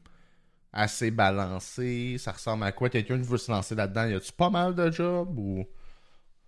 assez 0.72 1.10
balancé? 1.10 2.16
Ça 2.18 2.32
ressemble 2.32 2.64
à 2.64 2.72
quoi? 2.72 2.90
Quelqu'un 2.90 3.18
qui 3.18 3.26
veut 3.26 3.38
se 3.38 3.50
lancer 3.50 3.74
là-dedans, 3.74 4.06
y 4.06 4.14
a-tu 4.14 4.32
pas 4.32 4.50
mal 4.50 4.74
de 4.74 4.90
jobs 4.90 5.38
ou? 5.38 5.64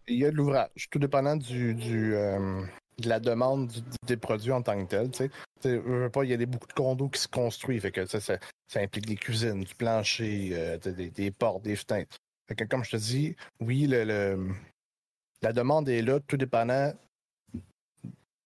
Il 0.09 0.19
y 0.19 0.25
a 0.25 0.31
de 0.31 0.37
l'ouvrage, 0.37 0.69
tout 0.91 0.99
dépendant 0.99 1.37
du, 1.37 1.75
du, 1.75 2.15
euh, 2.15 2.63
de 2.99 3.09
la 3.09 3.21
demande 3.21 3.69
du- 3.69 3.81
des 4.07 4.17
produits 4.17 4.53
en 4.53 4.63
tant 4.63 4.79
que 4.85 4.89
tel. 4.89 5.11
Tu 5.11 5.19
sais, 5.19 5.31
il 5.65 6.29
y 6.29 6.33
a 6.33 6.37
des, 6.37 6.47
beaucoup 6.47 6.67
de 6.67 6.73
condos 6.73 7.09
qui 7.09 7.21
se 7.21 7.29
construisent, 7.29 7.83
fait 7.83 7.93
que 7.93 8.05
ça, 8.07 8.39
implique 8.77 9.07
des 9.07 9.17
cuisines, 9.17 9.61
du 9.65 9.75
plancher, 9.75 10.51
euh, 10.53 10.79
des, 10.79 11.11
des 11.11 11.31
portes, 11.31 11.63
des 11.63 11.77
fenêtres. 11.77 12.17
Fait 12.49 12.55
que 12.55 12.65
comme 12.65 12.85
je 12.85 12.91
te 12.93 12.97
dis, 12.97 13.37
oui, 13.61 13.87
le, 13.87 14.05
le- 14.05 14.49
la 15.43 15.53
demande 15.53 15.89
est 15.89 16.03
là, 16.03 16.21
tout 16.21 16.37
dépendant 16.37 16.93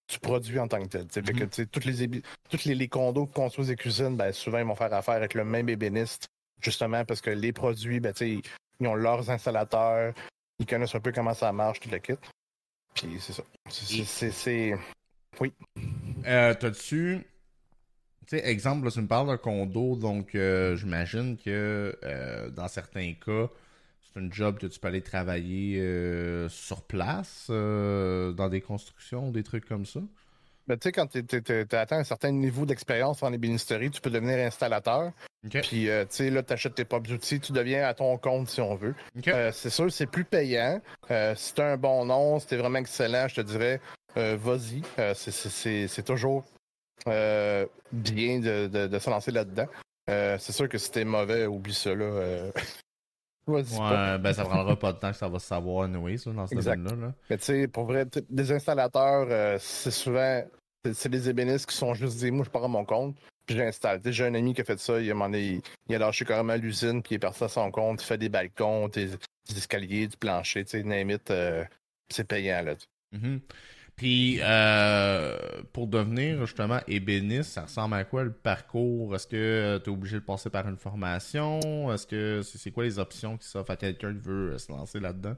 du 0.09 0.19
produit 0.21 0.59
en 0.59 0.69
tant 0.69 0.81
que 0.83 0.87
tel. 0.87 1.07
Fait 1.11 1.23
que 1.23 1.45
Mhm. 1.45 1.51
sais, 1.53 1.67
toutes 1.67 1.85
les, 1.85 2.23
toutes 2.49 2.65
les, 2.65 2.75
les 2.75 2.89
condos 2.89 3.27
qui 3.27 3.33
construisent 3.35 3.69
des 3.69 3.77
cuisines, 3.77 4.17
ben, 4.17 4.33
souvent 4.33 4.59
ils 4.59 4.65
vont 4.65 4.75
faire 4.77 4.93
affaire 4.95 5.15
avec 5.15 5.35
le 5.35 5.45
même 5.45 5.69
ébéniste, 5.69 6.29
justement 6.61 7.05
parce 7.05 7.21
que 7.21 7.31
les 7.31 7.53
produits, 7.53 7.99
ben, 8.01 8.15
ils 8.21 8.43
ont 8.87 8.95
leurs 8.95 9.29
installateurs, 9.31 10.15
ils 10.61 10.67
connaissent 10.67 10.95
un 10.95 11.01
peu 11.01 11.13
comment 11.13 11.35
ça 11.35 11.53
marche, 11.53 11.81
tout 11.81 11.91
le 11.91 11.99
kit. 11.99 12.15
Puis 12.97 13.19
c'est 13.21 13.33
ça. 13.33 13.43
C'est- 13.69 14.31
C'est. 14.31 14.75
Euh, 16.27 16.55
T'as-tu. 16.55 17.21
Tu 18.27 18.37
sais, 18.39 18.49
exemple, 18.49 18.85
là, 18.87 18.91
tu 18.91 19.01
me 19.01 19.07
parles 19.07 19.29
d'un 19.29 19.37
condo, 19.37 19.95
donc 19.95 20.35
euh, 20.35 20.75
j'imagine 20.75 21.37
que 21.37 21.97
euh, 22.03 22.51
dans 22.51 22.67
certains 22.67 23.13
cas, 23.15 23.49
c'est 24.03 24.19
un 24.19 24.29
job 24.33 24.59
que 24.59 24.67
tu 24.67 24.81
peux 24.81 24.89
aller 24.89 25.03
travailler 25.03 25.79
sur 26.49 26.83
place, 26.83 27.47
dans 27.49 28.49
des 28.51 28.61
constructions, 28.61 29.31
des 29.31 29.45
trucs 29.45 29.67
comme 29.67 29.87
ça? 29.87 30.01
Ben, 30.67 30.77
tu 30.77 30.89
sais, 30.89 30.93
quand 30.93 31.07
tu 31.07 31.67
as 31.73 31.81
atteint 31.81 31.99
un 31.99 32.05
certain 32.05 32.33
niveau 32.33 32.67
d'expérience 32.67 33.23
en 33.23 33.33
ébénisterie, 33.33 33.91
tu 33.93 34.01
peux 34.01 34.11
devenir 34.11 34.39
installateur. 34.45 35.13
Puis, 35.63 35.89
euh, 35.89 36.05
tu 36.05 36.17
sais, 36.17 36.31
là, 36.31 36.43
tu 36.43 36.53
achètes 36.53 36.75
tes 36.75 36.85
propres 36.85 37.13
outils, 37.13 37.39
tu 37.41 37.53
deviens 37.53 37.87
à 37.87 37.95
ton 37.95 38.17
compte 38.19 38.49
si 38.49 38.61
on 38.61 38.75
veut. 38.75 38.95
Euh, 39.35 39.53
c'est 39.53 39.71
sûr, 39.71 39.91
c'est 39.93 40.07
plus 40.07 40.25
payant. 40.25 40.81
Euh, 41.11 41.35
si 41.37 41.55
tu 41.55 41.61
un 41.61 41.77
bon 41.77 42.05
nom, 42.05 42.39
si 42.41 42.47
tu 42.49 42.57
vraiment 42.57 42.79
excellent, 42.79 43.29
je 43.29 43.37
te 43.37 43.41
dirais, 43.43 43.81
euh, 44.17 44.37
vas-y. 44.41 44.83
C'est- 45.15 45.87
toujours 46.03 46.45
bien 47.93 48.41
de, 48.41 48.67
de- 48.67 48.87
de 48.89 48.99
se 48.99 49.09
lancer 49.11 49.31
là-dedans. 49.31 49.67
C'est 50.09 50.53
sûr 50.53 50.69
que 50.69 50.79
si 50.79 50.91
t'es 50.91 51.05
mauvais, 51.05 51.47
oublie 51.47 51.75
ça. 51.75 51.95
Là, 51.95 52.51
vas-y 53.47 53.77
pas. 53.77 54.13
Ouais, 54.15 54.19
ben 54.19 54.33
ça 54.33 54.45
prendra 54.45 54.77
pas 54.77 54.93
de 54.93 54.99
temps 54.99 55.11
que 55.13 55.17
ça 55.17 55.29
va 55.29 55.39
se 55.39 55.47
savoir, 55.47 55.87
là, 55.89 55.99
dans 56.33 56.47
ce 56.47 56.55
domaine-là. 56.71 57.07
là. 57.07 57.13
Mais 57.31 57.39
tu 57.39 57.45
sais, 57.45 57.69
pour 57.69 57.85
vrai, 57.85 58.05
des 58.31 58.53
installateurs, 58.53 59.61
c'est 59.61 59.91
souvent. 59.93 60.43
c'est- 60.85 60.95
C'est 60.95 61.09
des 61.09 61.29
ébénistes 61.29 61.67
qui 61.69 61.77
sont 61.77 61.95
juste 61.95 62.17
dit, 62.19 62.31
moi, 62.31 62.45
je 62.45 62.51
pars 62.51 62.65
à 62.65 62.69
mon 62.69 62.85
compte, 62.85 63.17
puis 63.47 63.57
j'installe. 63.57 64.01
J'ai 64.05 64.27
un 64.27 64.35
ami 64.35 64.55
qui 64.55 64.61
a 64.61 64.65
fait 64.65 64.79
ça, 64.79 65.01
il 65.01 65.11
a, 65.11 65.15
demandé- 65.15 65.63
il, 65.89 65.95
a 65.95 65.99
lâché 65.99 66.25
carrément 66.25 66.57
l'usine, 66.57 67.03
puis 67.03 67.15
il 67.15 67.17
est 67.17 67.21
parti 67.21 67.45
à 67.45 67.49
son 67.49 67.71
compte, 67.71 68.03
il 68.03 68.07
fait 68.07 68.19
des 68.19 68.29
balcons, 68.29 68.89
des, 68.89 69.07
des 69.07 69.57
escaliers, 69.57 70.09
du 70.09 70.17
plancher, 70.17 70.65
tu 70.65 70.83
sais, 70.83 71.19
euh, 71.31 71.65
c'est 72.09 72.25
payant, 72.25 72.63
là. 72.63 72.75
Mhm. 73.13 73.41
Puis, 73.97 74.41
euh, 74.43 75.39
pour 75.73 75.87
devenir 75.87 76.45
justement 76.45 76.81
ébéniste, 76.87 77.53
ça 77.53 77.63
ressemble 77.63 77.95
à 77.95 78.05
quoi 78.05 78.25
le 78.25 78.33
parcours? 78.33 79.15
Est-ce 79.15 79.27
que 79.27 79.81
tu 79.83 79.89
es 79.89 79.93
obligé 79.93 80.17
de 80.17 80.25
passer 80.25 80.51
par 80.51 80.69
une 80.69 80.77
formation? 80.77 81.91
Est-ce 81.91 82.07
que 82.07 82.43
c'est 82.43 82.59
c'est 82.59 82.71
quoi 82.71 82.85
les 82.85 82.99
options 82.99 83.39
qui 83.39 83.49
s'offrent 83.49 83.71
à 83.71 83.77
quelqu'un 83.77 84.13
qui 84.13 84.21
veut 84.21 84.53
euh, 84.53 84.59
se 84.59 84.71
lancer 84.71 85.01
là-dedans? 85.01 85.35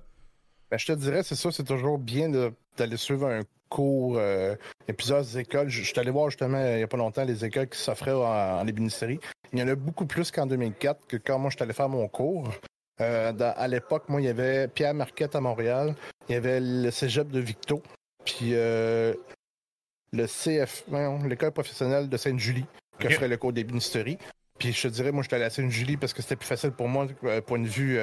Ben, 0.71 0.77
je 0.77 0.87
te 0.87 0.93
dirais, 0.93 1.23
c'est 1.23 1.37
ça, 1.37 1.53
c'est 1.53 1.65
toujours 1.65 1.99
bien 1.99 2.29
d'aller 2.77 2.97
suivre 2.97 3.29
un 3.29 3.43
cours. 3.69 4.17
Euh, 4.19 4.55
il 4.83 4.89
y 4.89 4.91
a 4.91 4.95
plusieurs 4.95 5.39
écoles. 5.39 5.69
Je, 5.69 5.83
suis 5.83 5.99
allé 5.99 6.11
voir 6.11 6.31
justement 6.31 6.59
il 6.65 6.77
n'y 6.77 6.83
a 6.83 6.87
pas 6.87 6.97
longtemps 6.97 7.25
les 7.25 7.45
écoles 7.45 7.69
qui 7.69 7.79
s'offraient 7.79 8.13
en, 8.13 8.67
ébénisterie. 8.67 9.21
Il 9.53 9.59
y 9.59 9.63
en 9.63 9.69
a 9.69 9.75
beaucoup 9.75 10.07
plus 10.07 10.31
qu'en 10.31 10.47
2004 10.47 11.07
que 11.07 11.17
quand 11.17 11.39
moi 11.39 11.51
je 11.51 11.57
suis 11.57 11.63
allé 11.63 11.73
faire 11.73 11.89
mon 11.89 12.07
cours. 12.09 12.51
Euh, 13.01 13.33
à 13.39 13.69
l'époque, 13.69 14.09
moi, 14.09 14.21
il 14.21 14.25
y 14.25 14.29
avait 14.29 14.67
Pierre 14.67 14.93
Marquette 14.93 15.37
à 15.37 15.41
Montréal, 15.41 15.95
il 16.29 16.33
y 16.33 16.35
avait 16.35 16.59
le 16.61 16.91
cégep 16.91 17.29
de 17.29 17.39
Victo, 17.39 17.81
puis 18.25 18.51
euh, 18.55 19.15
le 20.13 20.27
CF, 20.27 20.85
l'école 21.25 21.53
professionnelle 21.53 22.09
de 22.09 22.17
Sainte-Julie, 22.17 22.67
qui 22.99 23.07
offrait 23.07 23.29
le 23.29 23.37
cours 23.37 23.53
d'ébénisterie. 23.53 24.19
Puis 24.59 24.73
je 24.73 24.83
te 24.83 24.89
dirais, 24.89 25.13
moi, 25.13 25.23
je 25.23 25.29
suis 25.29 25.37
allé 25.37 25.45
à 25.45 25.51
Sainte-Julie 25.51 25.97
parce 25.97 26.13
que 26.13 26.23
c'était 26.23 26.35
plus 26.35 26.49
facile 26.49 26.73
pour 26.73 26.89
moi, 26.89 27.07
point 27.47 27.61
de 27.61 27.69
vue 27.69 28.01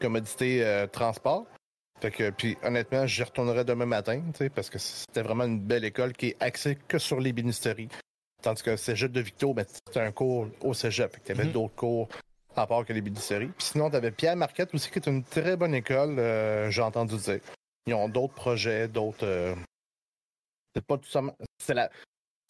commodité 0.00 0.84
transport. 0.90 1.46
Fait 2.00 2.10
que, 2.10 2.30
puis 2.30 2.56
honnêtement, 2.62 3.06
j'y 3.06 3.22
retournerai 3.22 3.64
demain 3.64 3.86
matin, 3.86 4.22
parce 4.54 4.68
que 4.68 4.78
c'était 4.78 5.22
vraiment 5.22 5.44
une 5.44 5.60
belle 5.60 5.84
école 5.84 6.12
qui 6.12 6.28
est 6.28 6.36
axée 6.40 6.76
que 6.88 6.98
sur 6.98 7.20
l'ébénisterie. 7.20 7.88
Tandis 8.42 8.62
que 8.62 8.70
le 8.70 8.76
cégep 8.76 9.10
de 9.12 9.20
Victo, 9.20 9.54
ben, 9.54 9.64
c'était 9.66 10.00
un 10.00 10.12
cours 10.12 10.48
au 10.60 10.74
cégep. 10.74 11.12
Fait 11.12 11.20
que 11.20 11.26
t'avais 11.26 11.44
mhm. 11.44 11.52
d'autres 11.52 11.74
cours 11.74 12.08
à 12.54 12.66
part 12.66 12.84
que 12.84 12.92
l'ébénisterie. 12.92 13.48
Puis 13.48 13.68
sinon, 13.72 13.90
t'avais 13.90 14.10
Pierre 14.10 14.36
Marquette 14.36 14.74
aussi, 14.74 14.90
qui 14.90 14.98
est 14.98 15.08
une 15.08 15.24
très 15.24 15.56
bonne 15.56 15.74
école, 15.74 16.18
euh, 16.18 16.70
j'ai 16.70 16.82
entendu 16.82 17.16
dire. 17.16 17.40
Ils 17.86 17.94
ont 17.94 18.08
d'autres 18.08 18.34
projets, 18.34 18.88
d'autres. 18.88 19.24
Euh, 19.24 19.54
c'est 20.74 20.84
pas 20.84 20.98
tout 20.98 21.08
simplement. 21.08 21.36
C'est, 21.62 21.74
la... 21.74 21.90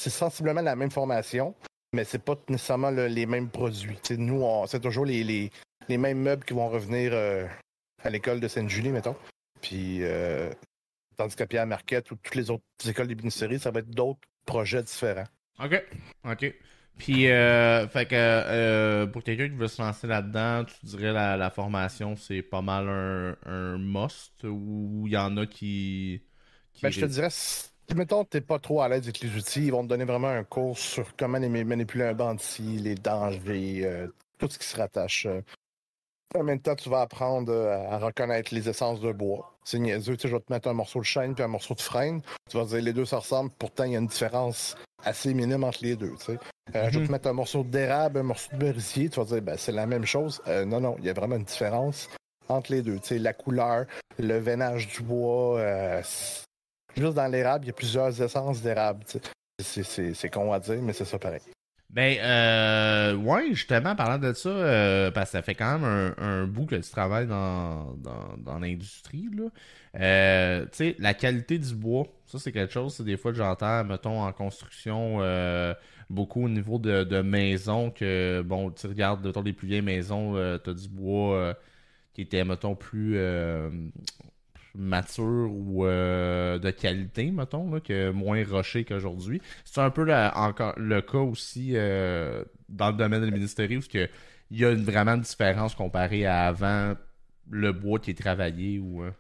c'est 0.00 0.10
sensiblement 0.10 0.62
la 0.62 0.76
même 0.76 0.90
formation, 0.90 1.54
mais 1.92 2.04
c'est 2.04 2.22
pas 2.22 2.36
nécessairement 2.48 2.90
les 2.90 3.26
mêmes 3.26 3.48
produits. 3.48 3.98
nous, 4.10 4.44
c'est 4.66 4.80
toujours 4.80 5.04
les, 5.04 5.22
les, 5.22 5.50
les, 5.88 5.98
mêmes 5.98 6.20
meubles 6.20 6.44
qui 6.44 6.54
vont 6.54 6.68
revenir 6.68 7.12
euh, 7.12 7.46
à 8.02 8.10
l'école 8.10 8.40
de 8.40 8.48
Sainte-Julie, 8.48 8.90
mettons. 8.90 9.16
Puis, 9.66 10.04
euh, 10.04 10.49
tandis 11.16 11.35
qu'à 11.35 11.49
Pierre 11.49 11.66
Marquette 11.66 12.12
ou 12.12 12.16
toutes 12.16 12.37
les 12.37 12.50
autres 12.50 12.62
écoles 12.87 13.08
d'ébénisterie, 13.08 13.58
ça 13.58 13.73
va 13.73 13.80
être 13.80 13.90
d'autres 13.90 14.20
projets 14.44 14.85
différents. 14.85 15.26
OK. 15.58 15.82
OK. 16.25 16.54
Puis, 16.96 17.28
euh, 17.28 17.88
fait 17.88 18.06
que 18.06 18.14
euh, 18.14 19.06
pour 19.08 19.25
quelqu'un 19.25 19.49
qui 19.49 19.56
veut 19.56 19.66
se 19.66 19.82
lancer 19.82 20.06
là-dedans, 20.06 20.64
tu 20.64 20.87
dirais 20.87 21.12
la, 21.12 21.37
la 21.37 21.50
formation, 21.50 22.14
c'est 22.14 22.42
pas 22.42 22.62
mal 22.62 22.88
un, 22.88 23.37
un 23.44 23.76
must 23.76 24.44
ou 24.44 25.02
il 25.06 25.12
y 25.12 25.16
en 25.16 25.37
a 25.37 25.46
qui. 25.46 26.23
ben, 26.80 26.90
je 26.90 27.00
te 27.00 27.06
dirais, 27.06 27.28
si, 27.30 27.68
mettons, 27.96 28.25
t'es 28.25 28.40
pas 28.40 28.61
trop 28.61 28.82
à 28.82 28.88
l'aise 28.88 29.02
avec 29.02 29.18
les 29.18 29.35
outils, 29.37 29.66
ils 29.66 29.73
vont 29.73 29.82
te 29.82 29.88
donner 29.88 30.04
vraiment 30.04 30.28
un 30.28 30.44
cours 30.44 30.78
sur 30.78 31.16
comment 31.16 31.40
manipuler 31.40 32.04
un 32.04 32.14
bandit, 32.14 32.78
les 32.78 32.94
dangers, 32.94 34.06
tout 34.38 34.49
ce 34.49 34.58
qui 34.58 34.66
se 34.66 34.76
rattache 34.76 35.26
en 36.35 36.42
même 36.42 36.61
temps, 36.61 36.75
tu 36.75 36.88
vas 36.88 37.02
apprendre 37.02 37.52
euh, 37.52 37.90
à 37.90 37.99
reconnaître 37.99 38.54
les 38.54 38.68
essences 38.68 39.00
de 39.00 39.12
bois. 39.12 39.52
C'est 39.64 39.78
niaiseux, 39.78 40.16
tu 40.16 40.23
sais, 40.23 40.28
je 40.28 40.37
vais 40.37 40.42
te 40.42 40.52
mettre 40.52 40.68
un 40.68 40.75
morceau 40.75 41.00
de 41.00 41.04
chêne 41.04 41.35
puis 41.35 41.42
un 41.42 41.49
morceau 41.49 41.75
de 41.75 41.80
freine. 41.80 42.21
Tu 42.50 42.56
vas 42.56 42.64
dire 42.64 42.80
les 42.80 42.92
deux 42.92 43.04
se 43.04 43.14
ressemblent, 43.14 43.50
pourtant 43.59 43.85
il 43.85 43.92
y 43.92 43.97
a 43.97 43.99
une 43.99 44.06
différence 44.06 44.76
assez 45.04 45.35
minime 45.35 45.64
entre 45.64 45.78
les 45.83 45.97
deux. 45.97 46.14
Tu 46.18 46.25
sais. 46.25 46.38
Euh, 46.75 46.88
je 46.90 46.99
vais 46.99 47.04
te 47.04 47.09
mhm. 47.09 47.11
mettre 47.11 47.28
un 47.28 47.33
morceau 47.33 47.62
d'érable, 47.62 48.18
un 48.18 48.25
morceau 48.25 48.50
de 48.56 48.64
merisier, 48.64 49.09
tu 49.09 49.21
vas 49.21 49.26
dire 49.26 49.42
ben, 49.42 49.56
c'est 49.56 49.73
la 49.73 49.87
même 49.87 50.04
chose. 50.04 50.40
Euh, 50.47 50.64
non, 50.64 50.80
non, 50.80 50.97
il 50.99 51.04
y 51.04 51.11
a 51.11 51.12
vraiment 51.12 51.37
une 51.37 51.45
différence 51.45 52.09
entre 52.49 52.73
les 52.73 52.83
deux. 52.83 52.99
Tu 52.99 53.09
sais, 53.09 53.18
la 53.18 53.33
couleur, 53.33 53.87
le 54.18 54.38
veinage 54.38 54.88
du 54.88 55.02
bois. 55.02 55.61
juste 56.97 57.14
dans 57.14 57.26
l'érable, 57.30 57.64
il 57.64 57.68
y 57.68 57.71
a 57.71 57.75
plusieurs 57.75 58.21
essences 58.21 58.62
d'érable. 58.62 59.04
C'est 59.59 60.30
con 60.30 60.52
à 60.52 60.61
dire, 60.61 60.80
mais 60.83 60.92
c'est 60.92 61.04
ça 61.04 61.18
pareil. 61.18 61.40
Ben, 61.90 62.19
euh, 62.21 63.14
ouais, 63.14 63.55
justement, 63.55 63.95
parlant 63.95 64.19
de 64.19 64.33
ça, 64.33 64.49
euh, 64.49 65.11
parce 65.11 65.31
que 65.31 65.33
ça 65.33 65.43
fait 65.43 65.55
quand 65.55 65.78
même 65.78 66.14
un, 66.19 66.47
bout 66.47 66.66
que 66.66 66.75
tu 66.75 66.90
travailles 66.90 67.26
dans, 67.26 67.95
dans, 67.97 68.37
dans 68.38 68.59
l'industrie, 68.59 69.28
là. 69.35 69.45
Euh, 69.99 70.64
tu 70.66 70.71
sais, 70.73 70.97
la 70.99 71.14
qualité 71.14 71.59
du 71.59 71.75
bois, 71.75 72.07
ça, 72.26 72.38
c'est 72.38 72.52
quelque 72.52 72.73
chose, 72.73 72.95
c'est 72.95 73.05
des 73.05 73.16
fois 73.16 73.31
que 73.33 73.38
j'entends, 73.38 73.85
mettons, 73.85 74.21
en 74.23 74.33
construction, 74.33 75.19
euh, 75.21 75.73
beaucoup 76.11 76.45
au 76.45 76.49
niveau 76.50 76.78
de, 76.78 77.05
de 77.05 77.23
maisons, 77.23 77.90
que, 77.90 78.43
bon, 78.45 78.71
tu 78.73 78.87
regardes, 78.88 79.25
mettons, 79.25 79.43
les 79.43 79.55
plus 79.55 79.69
vieilles 79.69 79.81
maisons, 79.81 80.35
tu 80.62 80.71
as 80.71 80.75
du 80.75 80.88
bois 80.88 81.55
qui 82.12 82.23
était, 82.23 82.45
mettons, 82.45 82.75
plus 82.75 83.16
mature 84.76 85.50
ou 85.50 85.87
euh, 85.87 86.59
de 86.59 86.71
qualité, 86.71 87.30
mettons, 87.30 87.80
que 87.80 88.11
moins 88.11 88.45
rocher 88.45 88.85
qu'aujourd'hui. 88.85 89.40
C'est 89.64 89.80
un 89.80 89.90
peu 89.90 90.04
le 90.04 91.00
cas 91.00 91.18
aussi 91.18 91.73
euh, 91.75 92.45
dans 92.68 92.90
le 92.90 92.97
domaine 92.97 93.21
de 93.21 93.26
l'ébénisterie 93.26 93.76
où 93.76 93.83
il 94.50 94.59
y 94.59 94.64
a 94.64 94.75
vraiment 94.75 95.14
une 95.14 95.23
différence 95.23 95.75
comparée 95.75 96.26
à 96.26 96.47
avant 96.47 96.95
le 97.50 97.73
bois 97.73 97.99
qui 97.99 98.11
est 98.11 98.18
travaillé 98.21 98.78
ou. 98.78 99.02
Euh. 99.02 99.11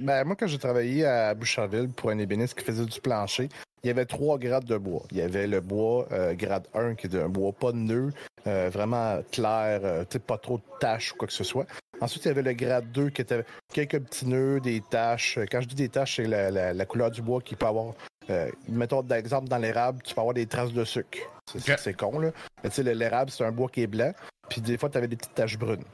Ben, 0.00 0.24
moi, 0.24 0.36
quand 0.36 0.46
j'ai 0.46 0.58
travaillé 0.58 1.06
à 1.06 1.34
Boucherville 1.34 1.88
pour 1.88 2.10
un 2.10 2.18
ébéniste 2.18 2.58
qui 2.58 2.64
faisait 2.64 2.84
du 2.84 3.00
plancher, 3.00 3.48
il 3.86 3.88
y 3.88 3.92
avait 3.92 4.04
trois 4.04 4.36
grades 4.38 4.64
de 4.64 4.76
bois. 4.76 5.04
Il 5.12 5.18
y 5.18 5.22
avait 5.22 5.46
le 5.46 5.60
bois 5.60 6.08
grade 6.32 6.66
1 6.74 6.96
qui 6.96 7.06
est 7.06 7.14
un 7.14 7.28
bois 7.28 7.52
pas 7.52 7.72
de 7.72 7.76
nœud, 7.76 8.12
vraiment 8.44 9.20
clair, 9.30 10.04
pas 10.26 10.38
trop 10.38 10.58
de 10.58 10.78
taches 10.80 11.12
ou 11.12 11.16
quoi 11.16 11.28
que 11.28 11.32
ce 11.32 11.44
soit. 11.44 11.66
Ensuite, 12.00 12.24
il 12.24 12.28
y 12.28 12.30
avait 12.30 12.42
le 12.42 12.52
grade 12.52 12.90
2 12.92 13.10
qui 13.10 13.22
était 13.22 13.44
quelques 13.72 14.00
petits 14.00 14.26
nœuds, 14.26 14.60
des 14.60 14.80
taches. 14.80 15.38
Quand 15.50 15.60
je 15.60 15.68
dis 15.68 15.74
des 15.74 15.88
taches, 15.88 16.16
c'est 16.16 16.26
la, 16.26 16.86
couleur 16.86 17.10
du 17.10 17.22
bois 17.22 17.40
qui 17.40 17.56
peut 17.56 17.66
avoir. 17.66 17.94
Euh, 18.28 18.50
mettons 18.68 19.02
d'exemple 19.02 19.48
dans 19.48 19.58
l'érable, 19.58 20.02
tu 20.02 20.14
peux 20.14 20.20
avoir 20.20 20.34
des 20.34 20.46
traces 20.46 20.72
de 20.72 20.84
sucre. 20.84 21.18
C'est 21.56 21.96
con, 21.96 22.18
là. 22.18 22.32
Mais 22.62 22.70
tu 22.70 22.82
sais, 22.82 22.94
l'érable, 22.94 23.30
c'est 23.30 23.44
un 23.44 23.52
bois 23.52 23.68
qui 23.68 23.82
est 23.82 23.86
blanc. 23.86 24.12
Puis 24.48 24.60
des 24.60 24.76
fois, 24.76 24.90
tu 24.90 24.98
avais 24.98 25.08
des 25.08 25.16
petites 25.16 25.34
taches 25.34 25.58
brunes. 25.58 25.84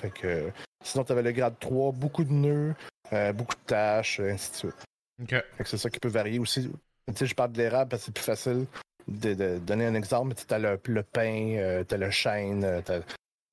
Fait 0.00 0.10
que, 0.10 0.50
sinon, 0.82 1.04
tu 1.04 1.12
avais 1.12 1.22
le 1.22 1.32
grade 1.32 1.54
3, 1.58 1.92
beaucoup 1.92 2.24
de 2.24 2.32
nœuds, 2.32 2.74
euh, 3.12 3.32
beaucoup 3.32 3.54
de 3.54 3.66
taches, 3.66 4.20
ainsi 4.20 4.50
de 4.52 4.56
suite. 4.56 4.84
Fait 5.28 5.64
que 5.64 5.68
c'est 5.68 5.76
ça 5.76 5.90
qui 5.90 5.98
peut 5.98 6.08
varier 6.08 6.38
aussi. 6.38 6.70
Tu 7.12 7.18
sais, 7.18 7.26
je 7.26 7.34
parle 7.34 7.52
de 7.52 7.58
l'érable 7.58 7.90
parce 7.90 8.02
que 8.02 8.06
c'est 8.06 8.14
plus 8.14 8.24
facile 8.24 8.66
de, 9.08 9.58
donner 9.58 9.86
un 9.86 9.94
exemple. 9.94 10.34
Tu 10.34 10.52
as 10.54 10.58
le, 10.58 10.80
le 10.86 11.02
pain, 11.02 11.54
euh, 11.56 11.84
tu 11.84 11.94
as 11.94 11.98
le 11.98 12.10
chêne, 12.10 12.82
t'as. 12.84 13.00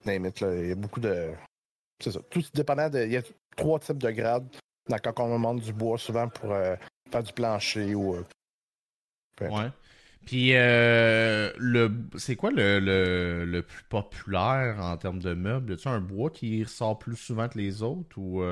Il 0.06 0.68
y 0.68 0.72
a 0.72 0.76
beaucoup 0.76 1.02
de, 1.02 1.34
c'est 2.00 2.12
ça. 2.12 2.20
Tout 2.30 2.44
dépendant 2.54 2.90
de. 2.90 3.04
Il 3.04 3.12
y 3.12 3.18
a 3.18 3.24
trois 3.56 3.80
types 3.80 3.98
de 3.98 4.12
grades 4.12 4.48
dans, 4.88 4.98
quand 4.98 5.20
on 5.20 5.34
demande 5.34 5.60
du 5.60 5.74
bois, 5.74 5.98
souvent 5.98 6.28
pour 6.28 6.52
euh, 6.52 6.76
faire 7.12 7.24
du 7.24 7.34
plancher 7.34 7.96
ou. 7.96 8.16
Euh, 8.16 8.24
ouais. 9.42 9.72
Puis, 10.26 10.52
euh, 10.56 11.52
le, 11.58 11.90
c'est 12.18 12.36
quoi 12.36 12.52
le, 12.52 12.80
le, 12.80 13.62
plus 13.62 13.84
populaire 13.84 14.78
en 14.82 14.98
termes 14.98 15.20
de 15.20 15.34
meubles? 15.34 15.78
Y 15.78 15.88
a 15.88 15.92
un 15.92 16.02
bois 16.02 16.30
qui 16.30 16.64
ressort 16.64 17.00
plus 17.00 17.16
souvent 17.16 17.48
que 17.48 17.58
les 17.58 17.82
autres 17.82 18.18
ou. 18.18 18.44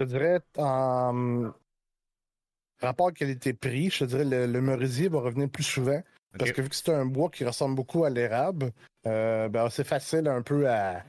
Je 0.00 0.04
dirais 0.04 0.40
en 0.56 1.52
rapport 2.80 3.12
qualité-prix, 3.12 3.90
je 3.90 3.98
te 4.00 4.04
dirais 4.04 4.24
le, 4.24 4.46
le 4.46 4.60
merisier 4.60 5.08
va 5.08 5.20
revenir 5.20 5.48
plus 5.48 5.64
souvent. 5.64 6.00
Parce 6.38 6.52
que 6.52 6.62
vu 6.62 6.68
que 6.68 6.76
c'est 6.76 6.92
un 6.92 7.06
bois 7.06 7.30
qui 7.30 7.44
ressemble 7.44 7.74
beaucoup 7.74 8.04
à 8.04 8.10
l'érable, 8.10 8.70
ben, 9.04 9.68
c'est 9.70 9.84
facile 9.84 10.28
un 10.28 10.42
peu 10.42 10.68
à, 10.68 11.02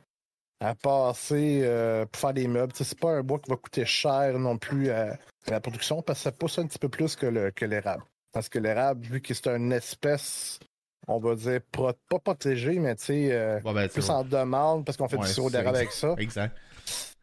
à 0.60 0.76
passer 0.76 1.62
euh, 1.64 2.06
pour 2.06 2.22
faire 2.22 2.34
des 2.34 2.48
meubles. 2.48 2.74
C'est 2.76 3.00
pas 3.00 3.12
un 3.12 3.24
bois 3.24 3.40
qui 3.40 3.50
va 3.50 3.56
coûter 3.56 3.86
cher 3.86 4.38
non 4.38 4.58
plus 4.58 4.90
à, 4.90 5.18
la 5.48 5.60
production 5.60 6.02
parce 6.02 6.20
que 6.20 6.24
ça 6.24 6.32
pousse 6.32 6.60
un 6.60 6.68
petit 6.68 6.80
peu 6.80 6.90
plus 6.90 7.16
que, 7.16 7.26
le, 7.26 7.52
que 7.52 7.66
l'érable. 7.66 8.04
Parce 8.32 8.50
que 8.50 8.60
l'érable, 8.60 9.06
vu 9.06 9.22
que 9.22 9.34
c'est 9.34 9.48
une 9.48 9.72
espèce, 9.72 10.60
on 11.08 11.20
va 11.20 11.36
dire, 11.36 11.62
pas 11.72 12.20
protégée, 12.20 12.78
mais 12.78 12.96
tu 12.96 13.06
sais, 13.06 13.30
euh, 13.32 13.60
ben, 13.64 13.88
plus 13.88 14.10
en 14.10 14.24
demande 14.24 14.86
parce 14.86 14.98
qu'on 14.98 15.08
fait 15.08 15.18
du 15.18 15.28
sirop 15.28 15.50
d'érable 15.50 15.78
avec 15.78 15.92
ça. 15.92 16.14
Exact. 16.18 16.56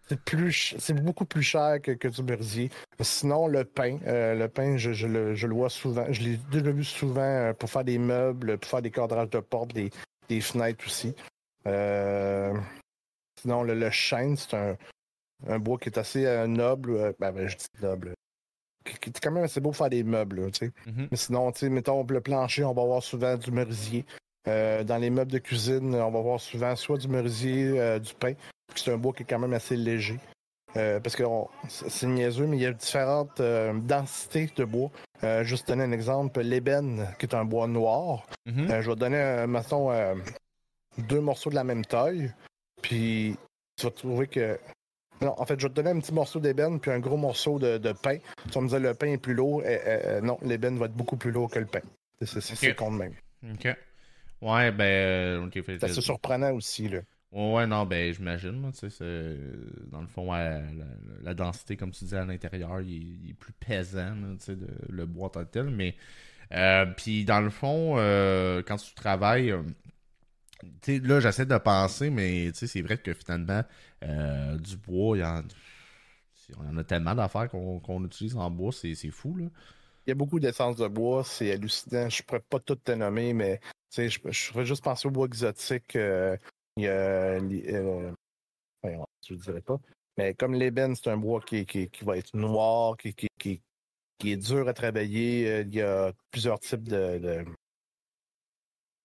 C'est 0.08 0.20
plus 0.20 0.74
c'est 0.78 0.94
beaucoup 0.94 1.24
plus 1.24 1.42
cher 1.42 1.80
que, 1.82 1.90
que 1.92 2.08
du 2.08 2.22
merisier. 2.22 2.70
Sinon, 3.00 3.48
le 3.48 3.64
pain, 3.64 3.98
euh, 4.06 4.34
le 4.34 4.48
pain, 4.48 4.76
je, 4.76 4.92
je, 4.92 5.06
le, 5.06 5.34
je, 5.34 5.46
le, 5.46 5.54
vois 5.54 5.70
souvent. 5.70 6.06
Je 6.10 6.22
l'ai 6.22 6.36
déjà 6.52 6.70
vu 6.70 6.84
souvent 6.84 7.52
pour 7.58 7.68
faire 7.68 7.84
des 7.84 7.98
meubles, 7.98 8.58
pour 8.58 8.70
faire 8.70 8.82
des 8.82 8.92
cadrages 8.92 9.30
de 9.30 9.40
portes, 9.40 9.72
des, 9.72 9.90
des 10.28 10.40
fenêtres 10.40 10.86
aussi. 10.86 11.14
Euh, 11.66 12.54
Sinon, 13.40 13.62
le, 13.62 13.90
chêne, 13.90 14.36
c'est 14.36 14.54
un, 14.54 15.58
bois 15.58 15.78
qui 15.78 15.88
est 15.88 15.98
assez 15.98 16.24
euh, 16.24 16.46
noble. 16.46 16.90
Euh, 16.92 17.12
ben, 17.18 17.32
ben, 17.32 17.46
je 17.46 17.56
dis 17.56 17.66
noble. 17.82 18.14
Qui, 18.84 19.10
est 19.10 19.20
quand 19.20 19.30
même 19.30 19.44
assez 19.44 19.60
beau 19.60 19.70
pour 19.70 19.76
faire 19.76 19.90
des 19.90 20.02
meubles, 20.02 20.50
tu 20.52 20.66
sais. 20.66 20.72
Mm-hmm. 20.86 21.08
Mais 21.10 21.16
sinon, 21.16 21.52
tu 21.52 21.60
sais, 21.60 21.68
mettons, 21.68 22.04
le 22.08 22.20
plancher, 22.20 22.64
on 22.64 22.72
va 22.72 22.82
avoir 22.82 23.02
souvent 23.02 23.36
du 23.36 23.50
merisier. 23.50 24.06
Euh, 24.48 24.84
dans 24.84 24.96
les 24.98 25.10
meubles 25.10 25.32
de 25.32 25.38
cuisine, 25.38 25.94
on 25.94 26.10
va 26.10 26.20
voir 26.20 26.40
souvent 26.40 26.74
soit 26.76 26.98
du 26.98 27.08
merisier, 27.08 27.98
du 28.00 28.14
pain. 28.14 28.34
C'est 28.74 28.92
un 28.92 28.98
bois 28.98 29.12
qui 29.12 29.22
est 29.22 29.26
quand 29.26 29.38
même 29.38 29.54
assez 29.54 29.76
léger. 29.76 30.18
parce 30.74 31.16
que 31.16 31.22
c'est 31.68 32.06
niaiseux, 32.06 32.46
mais 32.46 32.58
il 32.58 32.62
y 32.62 32.66
a 32.66 32.72
différentes 32.72 33.40
densités 33.40 34.50
de 34.54 34.64
bois. 34.64 34.90
juste 35.42 35.68
donner 35.68 35.84
un 35.84 35.92
exemple, 35.92 36.40
l'ébène, 36.40 37.08
qui 37.18 37.26
est 37.26 37.34
un 37.34 37.44
bois 37.44 37.66
noir. 37.66 38.26
Mm-hmm. 38.46 38.80
je 38.82 38.90
vais 38.90 38.96
donner, 38.96 39.44
mettons, 39.48 39.90
deux 40.98 41.20
morceaux 41.20 41.50
de 41.50 41.54
la 41.54 41.64
même 41.64 41.84
taille. 41.84 42.32
Puis 42.82 43.36
tu 43.76 43.86
vas 43.86 43.92
trouver 43.92 44.26
que. 44.26 44.58
Non, 45.22 45.34
en 45.38 45.46
fait, 45.46 45.58
je 45.58 45.66
vais 45.66 45.70
te 45.70 45.74
donner 45.74 45.90
un 45.90 46.00
petit 46.00 46.12
morceau 46.12 46.40
d'ébène 46.40 46.78
puis 46.78 46.90
un 46.90 46.98
gros 46.98 47.16
morceau 47.16 47.58
de, 47.58 47.92
pain. 47.92 48.18
Tu 48.44 48.50
vas 48.50 48.60
me 48.60 48.68
dire 48.68 48.80
le 48.80 48.94
pain 48.94 49.08
est 49.08 49.18
plus 49.18 49.34
lourd. 49.34 49.64
Et, 49.64 50.20
non, 50.22 50.38
l'ébène 50.42 50.78
va 50.78 50.86
être 50.86 50.94
beaucoup 50.94 51.16
plus 51.16 51.30
lourd 51.30 51.50
que 51.50 51.58
le 51.58 51.66
pain. 51.66 51.80
C'est 52.22 52.52
okay. 52.52 52.74
con 52.74 52.90
même. 52.90 53.14
OK. 53.52 53.68
Ouais, 54.42 54.70
ben. 54.70 55.50
c'est 55.80 56.00
surprenant 56.00 56.52
aussi, 56.52 56.88
là. 56.88 57.00
Ouais, 57.32 57.66
non, 57.66 57.84
ben 57.84 58.12
j'imagine. 58.14 58.70
Tu 58.72 58.88
sais, 58.90 59.36
dans 59.90 60.00
le 60.00 60.06
fond, 60.06 60.32
la, 60.32 61.34
densité, 61.34 61.76
comme 61.76 61.90
tu 61.90 62.04
disais, 62.04 62.18
à 62.18 62.24
l'intérieur, 62.24 62.80
il, 62.80 63.30
est 63.30 63.34
plus 63.34 63.52
pesant, 63.52 64.14
tu 64.38 64.44
sais, 64.44 64.56
le 64.88 65.06
bois 65.06 65.30
tant 65.30 65.44
tel. 65.44 65.70
Mais, 65.70 65.96
euh, 66.52 66.86
puis 66.86 67.24
dans 67.24 67.40
le 67.40 67.50
fond, 67.50 67.96
euh, 67.98 68.62
quand 68.66 68.76
tu 68.76 68.94
travailles, 68.94 69.50
euh, 69.50 69.62
tu 70.82 70.96
sais, 70.96 70.98
là, 71.00 71.20
j'essaie 71.20 71.46
de 71.46 71.58
penser, 71.58 72.10
mais 72.10 72.52
c'est 72.54 72.82
vrai 72.82 72.96
que 72.98 73.12
finalement, 73.12 73.62
du 74.02 74.76
bois, 74.76 75.16
il 75.18 75.20
y 75.20 75.24
en, 75.24 75.42
en 76.58 76.76
a 76.78 76.84
tellement 76.84 77.14
d'affaires 77.14 77.50
qu'on 77.50 78.04
utilise 78.04 78.36
en 78.36 78.50
bois, 78.50 78.72
c'est 78.72 78.94
fou, 79.10 79.36
là. 79.36 79.46
Il 80.06 80.10
y 80.10 80.12
a 80.12 80.14
beaucoup 80.14 80.38
d'essence 80.38 80.76
de 80.76 80.86
bois, 80.86 81.24
c'est 81.24 81.50
hallucinant. 81.50 82.08
Je 82.08 82.22
pourrais 82.22 82.40
pas 82.40 82.60
tout 82.60 82.76
te 82.76 82.92
nommer, 82.92 83.32
mais 83.32 83.60
je, 83.90 84.08
je 84.08 84.44
ferais 84.44 84.64
juste 84.64 84.84
penser 84.84 85.08
au 85.08 85.10
bois 85.10 85.26
exotique. 85.26 85.98
Il 86.76 86.84
y 86.84 86.88
a. 86.88 87.38
Je 87.38 89.34
ne 89.34 89.38
dirais 89.38 89.62
pas. 89.62 89.78
Mais 90.16 90.34
comme 90.34 90.54
l'ébène, 90.54 90.94
c'est 90.94 91.10
un 91.10 91.16
bois 91.16 91.40
qui, 91.40 91.66
qui, 91.66 91.90
va 92.02 92.16
être 92.16 92.34
noir, 92.34 92.96
qui, 92.96 93.14
qui, 93.14 93.28
qui, 94.18 94.32
est 94.32 94.36
dur 94.36 94.68
à 94.68 94.72
travailler. 94.72 95.48
Euh, 95.48 95.62
il 95.62 95.74
y 95.74 95.82
a 95.82 96.12
plusieurs 96.30 96.60
types 96.60 96.88
de. 96.88 97.44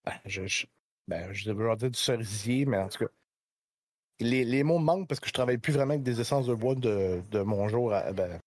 Ben, 0.05 0.13
je, 0.25 0.47
je, 0.47 0.65
ben, 1.07 1.31
je 1.33 1.45
devrais 1.49 1.75
dire 1.75 1.91
du 1.91 1.99
cerisier, 1.99 2.65
mais 2.65 2.77
en 2.77 2.89
tout 2.89 3.05
cas. 3.05 3.11
Les, 4.19 4.45
les 4.45 4.63
mots 4.63 4.77
manquent 4.77 5.07
parce 5.07 5.19
que 5.19 5.27
je 5.27 5.33
travaille 5.33 5.57
plus 5.57 5.73
vraiment 5.73 5.93
avec 5.93 6.03
des 6.03 6.21
essences 6.21 6.45
de 6.45 6.53
bois 6.53 6.75
de, 6.75 7.23
de 7.31 7.41
mon 7.41 7.67
jour. 7.67 7.91
À, 7.91 8.11
ben, 8.13 8.39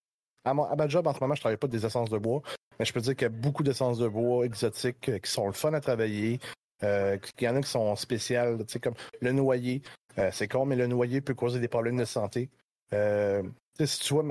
à, 0.45 0.55
mon, 0.55 0.65
à 0.65 0.77
ma 0.77 0.87
job, 0.87 1.07
en 1.07 1.15
ce 1.15 1.21
moment, 1.21 1.35
je 1.35 1.41
travaille 1.41 1.57
pas 1.57 1.67
des 1.67 1.85
essences 1.85 2.11
de 2.11 2.19
bois. 2.19 2.43
Mais 2.79 2.85
je 2.85 2.93
peux 2.93 3.01
dire 3.01 3.15
qu'il 3.17 3.23
y 3.23 3.27
a 3.27 3.31
beaucoup 3.31 3.63
d'essences 3.63 3.99
de 3.99 4.09
bois 4.09 4.47
exotiques 4.47 5.09
euh, 5.09 5.19
qui 5.19 5.31
sont 5.31 5.47
le 5.47 5.53
fun 5.53 5.73
à 5.75 5.81
travailler, 5.81 6.39
euh, 6.85 7.19
il 7.39 7.45
y 7.45 7.49
en 7.49 7.57
a 7.57 7.63
qui 7.63 7.71
sont 7.71 7.97
spéciales, 7.97 8.59
tu 8.59 8.73
sais, 8.73 8.81
comme 8.81 8.95
le 9.21 9.33
noyer. 9.33 9.83
Euh, 10.19 10.31
c'est 10.33 10.49
con, 10.49 10.65
mais 10.65 10.77
le 10.77 10.87
noyer 10.87 11.21
peut 11.21 11.35
causer 11.35 11.59
des 11.59 11.69
problèmes 11.69 11.97
de 11.97 12.05
santé. 12.05 12.51
Euh, 12.93 13.43
si 13.85 14.01
tu 14.01 14.15
vois, 14.15 14.25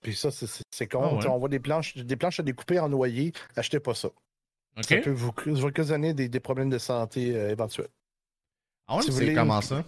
puis 0.00 0.16
ça, 0.16 0.30
c'est 0.32 0.88
con. 0.88 1.20
Ah 1.22 1.30
on 1.30 1.38
voit 1.38 1.48
des 1.48 1.60
planches, 1.60 1.96
des 1.96 2.16
planches 2.16 2.40
à 2.40 2.42
découper 2.42 2.78
en 2.80 2.88
noyer. 2.88 3.32
Achetez 3.56 3.78
pas 3.78 3.94
ça. 3.94 4.08
Ça 4.80 4.96
peut 4.96 5.10
vous, 5.10 5.32
vous 5.46 5.64
occasionner 5.66 6.14
des, 6.14 6.28
des, 6.28 6.40
problèmes 6.40 6.70
de 6.70 6.78
santé 6.78 7.28
éventuels. 7.28 7.88
Ah 8.88 8.96
ouais, 8.96 9.02
c'est 9.02 9.34
comment 9.34 9.60
ça? 9.60 9.84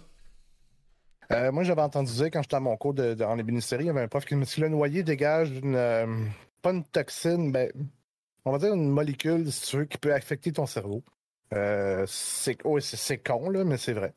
moi, 1.51 1.63
j'avais 1.63 1.81
entendu 1.81 2.13
dire 2.13 2.25
quand 2.25 2.43
j'étais 2.43 2.55
à 2.55 2.59
mon 2.59 2.77
cours 2.77 2.93
de, 2.93 3.21
en 3.23 3.37
ébénisterie, 3.39 3.85
il 3.85 3.87
y 3.87 3.89
avait 3.89 4.03
un 4.03 4.07
prof 4.07 4.23
qui 4.25 4.35
me 4.35 4.45
dit 4.45 4.55
que 4.55 4.61
le 4.61 4.69
noyer 4.69 5.01
dégage 5.01 5.49
une, 5.49 6.29
pas 6.61 6.71
une 6.71 6.83
toxine, 6.83 7.51
ben, 7.51 7.71
on 8.45 8.51
va 8.51 8.59
dire 8.59 8.73
une 8.73 8.89
molécule, 8.89 9.51
si 9.51 9.67
tu 9.67 9.77
veux, 9.77 9.85
qui 9.85 9.97
peut 9.97 10.13
affecter 10.13 10.51
ton 10.51 10.67
cerveau. 10.67 11.03
Euh, 11.53 12.05
c'est 12.07 12.55
con, 12.55 13.49
là, 13.49 13.63
mais 13.63 13.77
c'est 13.77 13.93
vrai. 13.93 14.13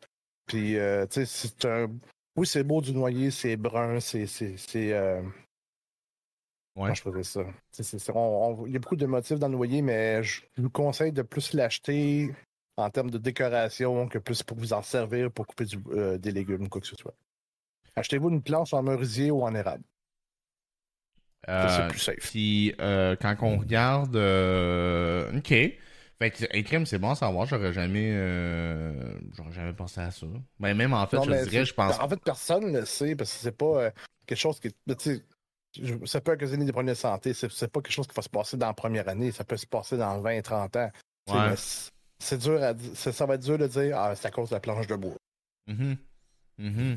Puis, 0.46 0.78
euh, 0.78 1.06
tu 1.06 1.26
sais, 1.26 1.26
c'est 1.26 1.64
un. 1.66 1.90
Oui, 2.36 2.46
c'est 2.46 2.62
beau 2.62 2.80
du 2.80 2.92
noyer, 2.92 3.30
c'est 3.30 3.56
brun, 3.56 4.00
c'est. 4.00 4.26
c'est 4.26 4.92
euh... 4.92 5.22
Ouais. 6.76 6.94
je 6.94 7.02
faisais 7.02 7.24
ça? 7.24 7.40
Il 8.66 8.72
y 8.72 8.76
a 8.76 8.78
beaucoup 8.78 8.94
de 8.94 9.06
motifs 9.06 9.40
dans 9.40 9.48
le 9.48 9.56
noyer, 9.56 9.82
mais 9.82 10.22
je 10.22 10.42
vous 10.56 10.70
conseille 10.70 11.10
de 11.10 11.22
plus 11.22 11.52
l'acheter 11.52 12.32
en 12.76 12.88
termes 12.88 13.10
de 13.10 13.18
décoration 13.18 14.06
que 14.06 14.18
plus 14.18 14.44
pour 14.44 14.56
vous 14.56 14.72
en 14.72 14.82
servir 14.82 15.32
pour 15.32 15.48
couper 15.48 15.64
du, 15.64 15.78
euh, 15.90 16.18
des 16.18 16.30
légumes 16.30 16.62
ou 16.62 16.68
quoi 16.68 16.80
que 16.80 16.86
ce 16.86 16.94
soit. 16.94 17.14
Achetez-vous 17.96 18.30
une 18.30 18.42
planche 18.42 18.72
en 18.72 18.84
merisier 18.84 19.32
ou 19.32 19.42
en 19.42 19.52
érable. 19.56 19.82
c'est 21.48 21.88
plus 21.88 21.98
safe. 21.98 22.30
Puis, 22.30 22.74
quand 22.78 23.36
on 23.42 23.58
regarde. 23.58 24.14
OK. 25.36 25.52
Fait 26.18 26.32
que 26.32 26.60
crime, 26.62 26.84
c'est 26.84 26.98
bon 26.98 27.10
à 27.10 27.14
savoir, 27.14 27.46
j'aurais 27.46 27.72
jamais 27.72 28.10
euh, 28.12 28.92
j'aurais 29.36 29.52
jamais 29.52 29.72
pensé 29.72 30.00
à 30.00 30.10
ça. 30.10 30.26
Ben, 30.58 30.76
même 30.76 30.92
en 30.92 31.06
fait, 31.06 31.16
je 31.22 31.48
dirais, 31.48 31.64
je 31.64 31.74
pense. 31.74 31.98
En 32.00 32.08
fait, 32.08 32.20
personne 32.22 32.72
ne 32.72 32.80
le 32.80 32.86
sait 32.86 33.14
parce 33.14 33.32
que 33.32 33.38
c'est 33.38 33.56
pas 33.56 33.82
euh, 33.84 33.90
quelque 34.26 34.38
chose 34.38 34.58
qui. 34.58 34.74
Ça 36.06 36.20
peut 36.20 36.32
occasionner 36.32 36.64
des 36.64 36.72
problèmes 36.72 36.92
de 36.94 36.98
santé. 36.98 37.34
C'est 37.34 37.48
pas 37.70 37.80
quelque 37.80 37.92
chose 37.92 38.08
qui 38.08 38.14
va 38.16 38.22
se 38.22 38.28
passer 38.28 38.56
dans 38.56 38.66
la 38.66 38.74
première 38.74 39.08
année. 39.08 39.30
Ça 39.30 39.44
peut 39.44 39.56
se 39.56 39.66
passer 39.66 39.96
dans 39.96 40.20
20, 40.20 40.42
30 40.42 40.76
ans. 40.76 40.90
Ouais. 41.28 41.54
C'est 42.18 42.38
dur 42.38 42.60
à 42.62 42.74
ça 42.94 43.26
va 43.26 43.34
être 43.34 43.42
dur 43.44 43.58
de 43.58 43.68
dire 43.68 43.96
Ah, 43.96 44.16
c'est 44.16 44.26
à 44.26 44.30
cause 44.32 44.48
de 44.48 44.56
la 44.56 44.60
planche 44.60 44.88
de 44.88 44.96
bois. 44.96 45.16
Mm 45.68 45.96
-hmm. 46.58 46.96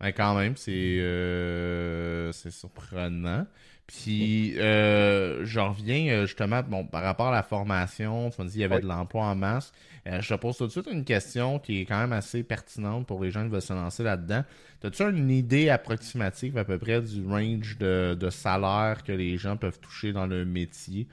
Ben, 0.00 0.12
quand 0.12 0.34
même, 0.34 0.56
c'est 0.56 0.98
euh, 1.00 2.32
c'est 2.32 2.50
surprenant. 2.50 3.46
Puis, 3.86 4.58
euh, 4.58 5.44
je 5.44 5.60
reviens 5.60 6.08
euh, 6.08 6.26
justement, 6.26 6.62
bon, 6.62 6.84
par 6.84 7.02
rapport 7.02 7.28
à 7.28 7.32
la 7.32 7.44
formation, 7.44 8.30
tu 8.30 8.40
m'as 8.40 8.46
dit 8.46 8.52
qu'il 8.54 8.62
y 8.62 8.64
avait 8.64 8.80
de 8.80 8.86
l'emploi 8.86 9.26
en 9.26 9.36
masse. 9.36 9.72
Euh, 10.08 10.20
je 10.20 10.34
te 10.34 10.40
pose 10.40 10.56
tout 10.56 10.66
de 10.66 10.72
suite 10.72 10.88
une 10.90 11.04
question 11.04 11.60
qui 11.60 11.80
est 11.80 11.84
quand 11.84 11.98
même 11.98 12.12
assez 12.12 12.42
pertinente 12.42 13.06
pour 13.06 13.22
les 13.22 13.30
gens 13.30 13.44
qui 13.44 13.50
veulent 13.50 13.62
se 13.62 13.72
lancer 13.72 14.02
là-dedans. 14.02 14.42
As-tu 14.82 15.02
une 15.04 15.30
idée 15.30 15.68
approximative 15.68 16.58
à 16.58 16.64
peu 16.64 16.78
près 16.78 17.00
du 17.00 17.26
range 17.26 17.78
de, 17.78 18.28
salaire 18.30 19.02
que 19.04 19.12
les 19.12 19.36
gens 19.36 19.56
peuvent 19.56 19.78
toucher 19.78 20.12
dans 20.12 20.26
le 20.26 20.44
métier? 20.44 21.06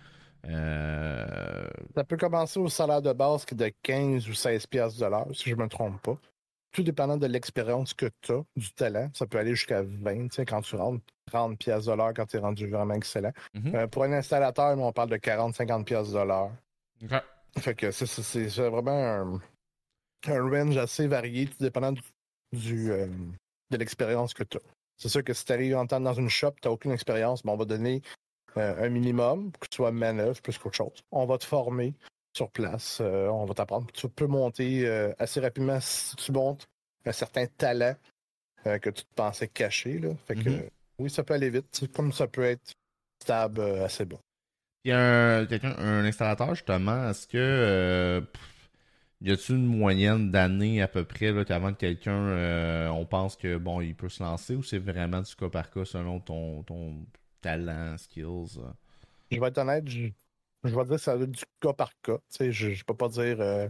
Ça 0.45 2.03
peut 2.07 2.17
commencer 2.17 2.59
au 2.59 2.69
salaire 2.69 3.01
de 3.01 3.13
base 3.13 3.45
qui 3.45 3.53
est 3.53 3.57
de 3.57 3.71
15 3.83 4.27
ou 4.27 4.33
16 4.33 4.67
piastres 4.67 4.99
de 4.99 5.05
l'heure, 5.05 5.27
si 5.33 5.49
je 5.49 5.55
ne 5.55 5.63
me 5.63 5.69
trompe 5.69 6.01
pas 6.01 6.17
tout 6.73 6.83
dépendant 6.83 7.17
de 7.17 7.27
l'expérience 7.27 7.93
que 7.93 8.07
tu 8.21 8.33
as, 8.33 8.43
du 8.57 8.73
talent, 8.73 9.09
ça 9.13 9.25
peut 9.25 9.37
aller 9.37 9.55
jusqu'à 9.55 9.83
20, 9.83 10.27
tu 10.27 10.35
sais, 10.35 10.45
quand 10.45 10.61
tu 10.61 10.75
rentres 10.75 11.03
30 11.27 11.57
pièces 11.57 11.85
de 11.85 11.93
l'heure 11.93 12.13
quand 12.13 12.25
tu 12.25 12.37
es 12.37 12.39
rendu 12.39 12.67
vraiment 12.67 12.95
excellent. 12.95 13.31
Mhm. 13.53 13.75
Euh, 13.75 13.87
pour 13.87 14.03
un 14.03 14.11
installateur, 14.11 14.77
on 14.77 14.91
parle 14.91 15.09
de 15.09 15.17
40-50 15.17 15.85
pièces 15.85 16.11
de 16.11 16.19
l'heure. 16.19 16.51
Fait 17.59 17.75
que 17.75 17.91
c'est 17.91 18.47
vraiment 18.69 19.39
un, 20.27 20.49
range 20.49 20.77
assez 20.77 21.07
varié, 21.07 21.47
tout 21.47 21.57
dépendant 21.59 21.93
du, 22.51 22.91
euh, 22.91 23.07
de 23.69 23.77
l'expérience 23.77 24.33
que 24.33 24.43
tu 24.43 24.57
as. 24.57 24.61
C'est 24.97 25.09
sûr 25.09 25.23
que 25.23 25.33
si 25.33 25.45
tu 25.45 25.51
arrives 25.51 25.75
en 25.75 25.85
temps 25.85 25.99
dans 25.99 26.13
une 26.13 26.29
shop, 26.29 26.53
tu 26.61 26.67
n'as 26.67 26.73
aucune 26.73 26.91
expérience, 26.91 27.41
on 27.45 27.55
va 27.55 27.65
donner 27.65 28.01
euh, 28.57 28.85
un 28.85 28.89
minimum 28.89 29.51
pour 29.51 29.59
que 29.59 29.67
tu 29.67 29.75
sois 29.75 29.91
manœuvre 29.91 30.41
plus 30.41 30.57
qu'autre 30.57 30.75
chose. 30.75 31.03
On 31.11 31.25
va 31.25 31.37
te 31.37 31.45
former 31.45 31.93
sur 32.33 32.49
place. 32.49 32.99
Euh, 33.01 33.27
on 33.27 33.45
va 33.45 33.53
t'apprendre. 33.53 33.87
Tu 33.93 34.09
peux 34.09 34.27
monter 34.27 34.87
euh, 34.87 35.13
assez 35.19 35.39
rapidement 35.39 35.79
si 35.79 36.15
tu 36.15 36.31
montes 36.31 36.67
un 37.05 37.11
certain 37.11 37.45
talent 37.45 37.95
euh, 38.65 38.79
que 38.79 38.89
tu 38.89 39.03
te 39.03 39.13
pensais 39.15 39.47
caché. 39.47 39.99
Là. 39.99 40.09
Fait 40.27 40.35
que 40.35 40.49
mm-hmm. 40.49 40.69
oui, 40.99 41.09
ça 41.09 41.23
peut 41.23 41.35
aller 41.35 41.49
vite, 41.49 41.85
comme 41.93 42.11
ça 42.11 42.27
peut 42.27 42.43
être 42.43 42.73
stable 43.21 43.61
assez 43.61 44.05
bon. 44.05 44.19
Il 44.83 44.89
y 44.89 44.91
a 44.91 45.37
un, 45.39 45.47
un 45.77 46.05
installateur, 46.05 46.55
justement, 46.55 47.09
est-ce 47.09 47.27
que 47.27 48.21
y 49.21 49.31
a-t-il 49.31 49.55
une 49.55 49.65
moyenne 49.65 50.31
d'années 50.31 50.81
à 50.81 50.89
peu 50.89 51.05
près 51.05 51.31
là, 51.31 51.45
qu'avant 51.45 51.71
que 51.71 51.77
quelqu'un 51.77 52.91
on 52.91 53.05
pense 53.05 53.37
que 53.37 53.55
bon 53.55 53.79
il 53.79 53.95
peut 53.95 54.09
se 54.09 54.21
lancer 54.21 54.53
ou 54.55 54.63
c'est 54.63 54.79
vraiment 54.79 55.21
du 55.21 55.33
cas 55.33 55.47
par 55.47 55.71
cas 55.71 55.85
selon 55.85 56.19
ton, 56.19 56.63
ton 56.63 56.97
talent, 57.39 57.97
skills? 57.97 58.59
Je 59.31 59.39
vais 59.39 59.47
être 59.47 59.59
honnête, 59.59 59.87
je 59.87 60.09
je 60.63 60.75
vais 60.75 60.83
dire 60.85 60.95
que 60.95 61.01
ça 61.01 61.15
va 61.15 61.25
du 61.25 61.43
cas 61.61 61.73
par 61.73 61.91
cas. 62.01 62.17
je 62.39 62.69
ne 62.69 62.83
peux 62.85 62.95
pas 62.95 63.09
dire 63.09 63.37
euh, 63.39 63.67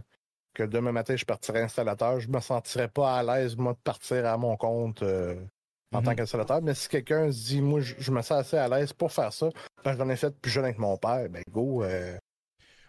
que 0.54 0.62
demain 0.62 0.92
matin, 0.92 1.16
je 1.16 1.24
partirai 1.24 1.62
installateur. 1.62 2.20
Je 2.20 2.28
me 2.28 2.40
sentirais 2.40 2.88
pas 2.88 3.18
à 3.18 3.22
l'aise, 3.22 3.56
moi, 3.56 3.72
de 3.72 3.78
partir 3.78 4.24
à 4.24 4.36
mon 4.38 4.56
compte 4.56 5.02
euh, 5.02 5.34
en 5.92 6.00
tant 6.00 6.12
mhm. 6.12 6.16
qu'installateur. 6.16 6.62
Mais 6.62 6.74
si 6.74 6.88
quelqu'un 6.88 7.30
se 7.30 7.46
dit, 7.46 7.60
moi, 7.60 7.80
je, 7.80 8.10
me 8.10 8.22
sens 8.22 8.38
assez 8.38 8.56
à 8.56 8.68
l'aise 8.68 8.92
pour 8.92 9.12
faire 9.12 9.32
ça, 9.32 9.48
ben, 9.84 9.96
j'en 9.96 10.08
ai 10.08 10.16
fait 10.16 10.34
plus 10.40 10.50
jeune 10.50 10.64
avec 10.64 10.78
mon 10.78 10.96
père, 10.96 11.28
ben 11.28 11.42
go. 11.50 11.82
Euh, 11.82 12.14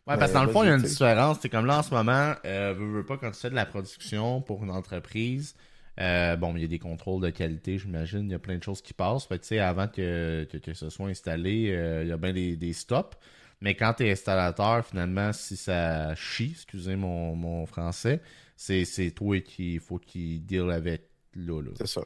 ouais, 0.07 0.17
parce 0.17 0.31
que 0.31 0.37
dans 0.37 0.45
le 0.45 0.51
fond, 0.51 0.63
il 0.63 0.67
y 0.67 0.71
a 0.71 0.75
une 0.75 0.81
différence. 0.81 1.39
C'est 1.41 1.49
comme 1.49 1.65
là, 1.65 1.79
en 1.79 1.83
ce 1.83 1.93
moment, 1.93 2.35
euh, 2.45 2.73
veux, 2.77 2.97
veux 2.97 3.05
pas, 3.05 3.17
quand 3.17 3.31
tu 3.31 3.39
fais 3.39 3.49
de 3.49 3.55
la 3.55 3.65
production 3.65 4.41
pour 4.41 4.63
une 4.63 4.71
entreprise, 4.71 5.55
bon, 5.97 6.53
il 6.55 6.61
y 6.61 6.65
a 6.65 6.67
des 6.67 6.79
contrôles 6.79 7.21
de 7.21 7.31
qualité, 7.31 7.79
j'imagine. 7.79 8.25
Il 8.25 8.31
y 8.31 8.35
a 8.35 8.39
plein 8.39 8.57
de 8.57 8.63
choses 8.63 8.81
qui 8.81 8.93
passent. 8.93 9.25
Fait 9.25 9.39
que, 9.39 9.59
avant 9.59 9.87
que, 9.87 10.43
que, 10.45 10.73
ce 10.73 10.89
soit 10.89 11.07
installé, 11.07 12.03
il 12.03 12.07
y 12.07 12.11
a 12.11 12.17
bien 12.17 12.33
des, 12.33 12.55
des 12.55 12.73
stops. 12.73 13.17
Mais 13.61 13.75
quand 13.75 13.93
tu 13.93 14.05
es 14.05 14.11
installateur, 14.11 14.85
finalement, 14.85 15.33
si 15.33 15.55
ça 15.55 16.13
chie, 16.15 16.51
excusez 16.51 16.95
mon, 16.95 17.35
mon 17.35 17.65
français, 17.65 18.21
c'est, 18.55 19.11
toi 19.15 19.39
qui 19.41 19.79
faut 19.79 19.97
qu'il 19.97 20.45
deal 20.45 20.71
avec 20.71 21.09
là. 21.33 21.61
C'est 21.77 21.87
ça. 21.87 22.01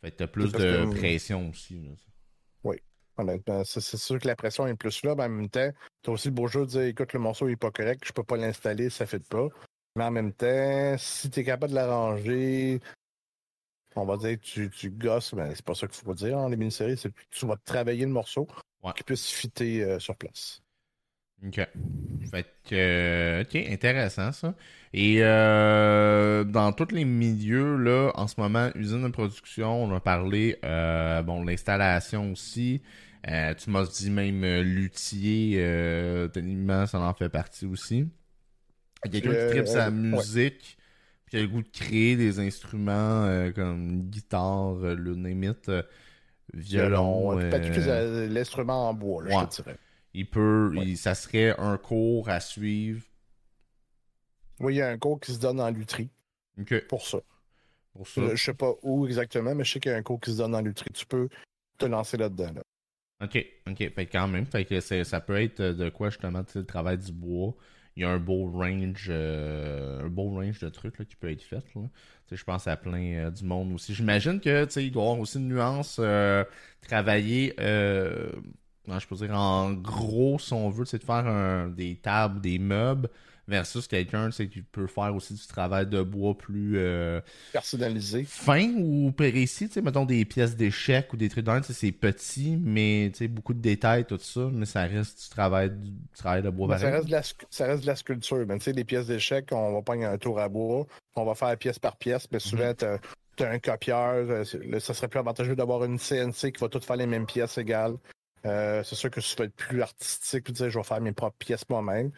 Fait 0.00 0.10
que 0.10 0.16
t'as 0.16 0.26
plus 0.26 0.52
de 0.52 0.86
pression 0.94 1.48
aussi. 1.50 1.80
Oui. 2.62 2.76
c'est, 3.64 3.96
sûr 3.96 4.18
que 4.18 4.26
la 4.26 4.36
pression 4.36 4.66
est 4.66 4.74
plus 4.74 5.02
là, 5.04 5.14
mais 5.14 5.24
en 5.24 5.28
même 5.28 5.48
temps, 5.48 5.70
t'as 6.02 6.12
aussi 6.12 6.28
le 6.28 6.34
beau 6.34 6.46
jeu 6.46 6.60
de 6.60 6.66
dire 6.66 6.82
écoute, 6.82 7.12
le 7.12 7.20
morceau 7.20 7.48
n'est 7.48 7.56
pas 7.56 7.70
correct, 7.70 8.02
je 8.04 8.12
peux 8.12 8.24
pas 8.24 8.36
l'installer, 8.36 8.90
ça 8.90 9.06
fait 9.06 9.26
pas. 9.26 9.48
Mais 9.96 10.04
en 10.04 10.10
même 10.10 10.32
temps, 10.32 10.96
si 10.98 11.30
tu 11.30 11.40
es 11.40 11.44
capable 11.44 11.70
de 11.70 11.76
l'arranger, 11.76 12.80
on 13.94 14.04
va 14.04 14.16
dire 14.16 14.38
tu, 14.40 14.68
tu 14.70 14.90
gosses, 14.90 15.32
mais 15.32 15.54
c'est 15.54 15.64
pas 15.64 15.74
ça 15.74 15.86
qu'il 15.86 16.04
faut 16.04 16.14
dire 16.14 16.36
en 16.36 16.48
les 16.48 16.56
mini-séries, 16.56 16.96
c'est 16.96 17.12
que 17.12 17.20
tu 17.30 17.46
vas 17.46 17.56
travailler 17.64 18.04
le 18.04 18.12
morceau 18.12 18.46
qui 18.96 19.04
puisse 19.04 19.30
fitter 19.30 19.84
euh, 19.84 19.98
sur 19.98 20.16
place. 20.16 20.63
OK. 21.46 21.60
Fait 22.30 22.46
que, 22.68 22.74
euh, 22.74 23.42
OK, 23.42 23.54
intéressant 23.54 24.32
ça. 24.32 24.54
Et 24.92 25.18
euh, 25.20 26.44
dans 26.44 26.72
tous 26.72 26.94
les 26.94 27.04
milieux, 27.04 27.76
là, 27.76 28.12
en 28.14 28.26
ce 28.28 28.40
moment, 28.40 28.70
usine 28.74 29.02
de 29.02 29.08
production, 29.08 29.84
on 29.84 29.94
a 29.94 30.00
parlé, 30.00 30.58
euh, 30.64 31.22
bon, 31.22 31.44
l'installation 31.44 32.32
aussi. 32.32 32.80
tu 33.24 33.70
m'as 33.70 33.84
dit 33.86 34.10
même 34.10 34.44
luthier, 34.62 35.56
techniquement, 36.32 36.86
ça 36.86 37.00
en 37.00 37.14
fait 37.14 37.28
partie 37.28 37.66
aussi. 37.66 38.08
Quelqu'un 39.10 39.30
qui 39.34 39.50
tripe 39.50 39.66
sa 39.66 39.90
musique. 39.90 40.78
Puis 41.26 41.30
qui 41.30 41.36
a 41.38 41.40
le 41.40 41.48
goût 41.48 41.62
de 41.62 41.68
créer 41.68 42.16
des 42.16 42.38
instruments 42.38 43.24
euh, 43.24 43.50
comme 43.50 44.02
guitare, 44.10 44.76
euh, 44.84 44.94
le 44.94 45.14
némite, 45.14 45.70
euh, 45.70 45.82
violon. 46.52 47.38
euh, 47.40 47.50
plus 47.50 47.88
euh, 47.88 48.28
l'instrument 48.28 48.90
en 48.90 48.94
bois, 48.94 49.24
là, 49.24 49.36
ouais. 49.36 49.44
je 49.50 49.56
te 49.56 49.62
dirais. 49.62 49.76
Il 50.14 50.28
peut, 50.30 50.72
Ouais. 50.76 50.84
il- 50.86 50.96
ça 50.96 51.14
serait 51.14 51.54
un 51.58 51.76
cours 51.76 52.28
à 52.28 52.40
suivre. 52.40 53.02
Oui, 54.60 54.74
il 54.74 54.76
y 54.78 54.82
a 54.82 54.88
un 54.88 54.98
cours 54.98 55.20
qui 55.20 55.32
se 55.32 55.38
donne 55.40 55.60
en 55.60 55.70
lutherie 55.70 56.10
Ok, 56.60 56.86
pour 56.86 57.06
ça. 57.06 57.18
pour 57.92 58.06
ça. 58.06 58.20
Je, 58.30 58.36
je 58.36 58.44
sais 58.44 58.54
pas 58.54 58.72
où 58.82 59.06
exactement, 59.06 59.54
mais 59.54 59.64
je 59.64 59.72
sais 59.72 59.80
qu'il 59.80 59.90
y 59.90 59.94
a 59.94 59.98
un 59.98 60.02
cours 60.02 60.20
qui 60.20 60.30
se 60.32 60.36
donne 60.38 60.54
en 60.54 60.60
lutherie. 60.60 60.90
Tu 60.94 61.06
peux 61.06 61.28
te 61.78 61.86
lancer 61.86 62.16
là-dedans. 62.16 62.52
Là. 62.54 62.62
Ok, 63.22 63.44
ok, 63.68 63.78
fait 63.94 64.06
quand 64.06 64.28
même, 64.28 64.46
fait 64.46 64.64
que 64.64 64.80
ça 64.80 65.20
peut 65.20 65.40
être 65.40 65.62
de 65.62 65.88
quoi 65.88 66.10
justement, 66.10 66.44
tu 66.44 66.52
sais, 66.52 66.58
le 66.60 66.66
travail 66.66 66.98
du 66.98 67.12
bois. 67.12 67.54
Il 67.96 68.02
y 68.02 68.04
a 68.04 68.10
un 68.10 68.18
beau 68.18 68.50
range, 68.50 69.06
euh, 69.08 70.02
un 70.04 70.08
beau 70.08 70.30
range 70.30 70.58
de 70.58 70.68
trucs 70.68 70.98
là, 70.98 71.04
qui 71.04 71.14
peut 71.14 71.30
être 71.30 71.42
fait. 71.42 71.62
Là. 71.76 71.82
Je 72.32 72.42
pense 72.42 72.66
à 72.66 72.76
plein 72.76 73.26
euh, 73.26 73.30
du 73.30 73.44
monde 73.44 73.72
aussi. 73.72 73.94
J'imagine 73.94 74.40
que 74.40 74.66
il 74.80 74.90
doit 74.90 75.02
y 75.04 75.06
avoir 75.06 75.20
aussi 75.20 75.38
une 75.38 75.46
nuance 75.48 75.98
euh, 76.00 76.44
travailler, 76.80 77.54
je 78.86 79.06
peux 79.06 79.16
dire, 79.16 79.34
en 79.34 79.72
gros, 79.72 80.38
si 80.38 80.52
on 80.52 80.68
veut, 80.70 80.84
c'est 80.84 80.98
de 80.98 81.04
faire 81.04 81.26
un- 81.26 81.68
des 81.68 81.96
tables, 81.96 82.40
des 82.40 82.58
meubles, 82.58 83.08
versus 83.46 83.86
quelqu'un 83.86 84.30
qui 84.30 84.62
peut 84.62 84.86
faire 84.86 85.14
aussi 85.14 85.34
du 85.34 85.46
travail 85.46 85.86
de 85.86 86.02
bois 86.02 86.36
plus 86.36 86.78
euh, 86.78 87.20
Personnalisé. 87.52 88.24
fin 88.24 88.72
ou 88.76 89.12
précis, 89.12 89.68
tu 89.68 89.74
sais, 89.74 89.82
mettons 89.82 90.04
des 90.06 90.24
pièces 90.24 90.56
d'échecs 90.56 91.12
ou 91.12 91.16
des 91.16 91.28
trucs 91.28 91.46
sais, 91.46 91.72
c'est 91.72 91.92
petit, 91.92 92.56
mais 92.62 93.10
tu 93.12 93.18
sais, 93.18 93.28
beaucoup 93.28 93.52
de 93.54 93.60
détails, 93.60 94.06
tout 94.06 94.18
ça, 94.18 94.48
mais 94.52 94.66
ça 94.66 94.82
reste 94.84 95.22
du 95.24 95.28
travail, 95.28 95.70
du 95.70 95.92
travail 96.16 96.42
de 96.42 96.50
bois 96.50 96.78
ça, 96.78 96.90
reste 96.90 97.06
de 97.06 97.12
la, 97.12 97.22
ça 97.50 97.66
reste 97.66 97.82
de 97.82 97.86
la 97.86 97.96
sculpture. 97.96 98.46
Tu 98.48 98.60
sais, 98.60 98.72
les 98.72 98.84
pièces 98.84 99.06
d'échecs, 99.06 99.48
on 99.52 99.74
va 99.74 99.82
prendre 99.82 100.04
un 100.04 100.16
tour 100.18 100.38
à 100.40 100.48
bois, 100.48 100.86
on 101.14 101.24
va 101.24 101.34
faire 101.34 101.56
pièce 101.58 101.78
par 101.78 101.96
pièce, 101.96 102.26
mais 102.32 102.38
souvent, 102.40 102.68
Mhm. 102.68 102.98
tu 103.36 103.42
as, 103.44 103.50
un 103.50 103.58
copieur. 103.58 104.14
euh, 104.14 104.44
ça 104.80 104.94
serait 104.94 105.08
plus 105.08 105.18
avantageux 105.18 105.56
d'avoir 105.56 105.84
une 105.84 105.98
CNC 105.98 106.52
qui 106.52 106.60
va 106.60 106.68
toutes 106.68 106.84
faire 106.84 106.96
les 106.96 107.06
mêmes 107.06 107.26
pièces 107.26 107.58
égales. 107.58 107.96
Euh, 108.46 108.82
c'est 108.84 108.94
sûr 108.94 109.10
que 109.10 109.20
ça 109.20 109.34
va 109.38 109.44
être 109.44 109.54
plus 109.56 109.80
artistique, 109.82 110.44
tu 110.44 110.54
sais, 110.54 110.70
je 110.70 110.78
vais 110.78 110.84
faire 110.84 111.00
mes 111.00 111.12
propres 111.12 111.36
pièces 111.38 111.68
moi-même. 111.68 112.10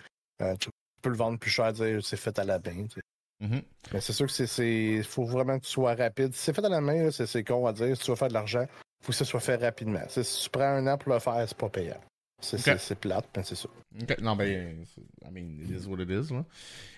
Euh, 0.42 0.54
tu 0.56 0.68
peux 1.02 1.10
le 1.10 1.16
vendre 1.16 1.38
plus 1.38 1.50
cher, 1.50 1.72
dire 1.72 2.00
c'est 2.04 2.16
fait 2.16 2.36
à 2.38 2.44
la 2.44 2.58
main. 2.58 2.86
tu. 2.88 3.00
Mhm. 3.40 3.62
Mais 3.92 4.00
c'est 4.00 4.12
sûr 4.12 4.26
que 4.26 4.32
c'est- 4.32 5.02
faut 5.02 5.24
vraiment 5.24 5.58
que 5.58 5.64
tu 5.64 5.70
sois 5.70 5.94
rapide. 5.94 6.32
Si 6.34 6.40
c'est 6.40 6.52
fait 6.54 6.64
à 6.64 6.68
la 6.68 6.80
main, 6.80 7.10
c'est 7.10 7.44
con 7.44 7.66
à 7.66 7.72
dire. 7.72 7.96
Si 7.96 8.02
tu 8.02 8.10
veux 8.10 8.16
faire 8.16 8.28
de 8.28 8.32
l'argent, 8.34 8.66
faut 9.02 9.12
que 9.12 9.18
ça 9.18 9.24
soit 9.26 9.40
fait 9.40 9.56
rapidement. 9.56 10.00
Tu 10.12 10.24
si 10.24 10.44
tu 10.44 10.50
prends 10.50 10.62
un 10.64 10.86
an 10.86 10.96
pour 10.98 11.12
le 11.12 11.18
faire, 11.20 11.44
c'est 11.46 11.56
pas 11.56 11.68
payant. 11.68 12.00
C'est 12.40 12.56
Ok. 12.56 12.62
c'est- 12.64 12.78
c'est 12.78 12.94
plate, 12.98 13.26
mais 13.36 13.44
c'est 13.44 13.54
ça. 13.54 13.68
Ok, 14.00 14.18
Non, 14.20 14.36
ben, 14.36 14.84
I 15.24 15.30
mean, 15.30 15.60
it 15.62 15.70
is 15.70 15.86
what 15.86 16.00
it 16.02 16.08
is, 16.10 16.32
là. 16.32 16.44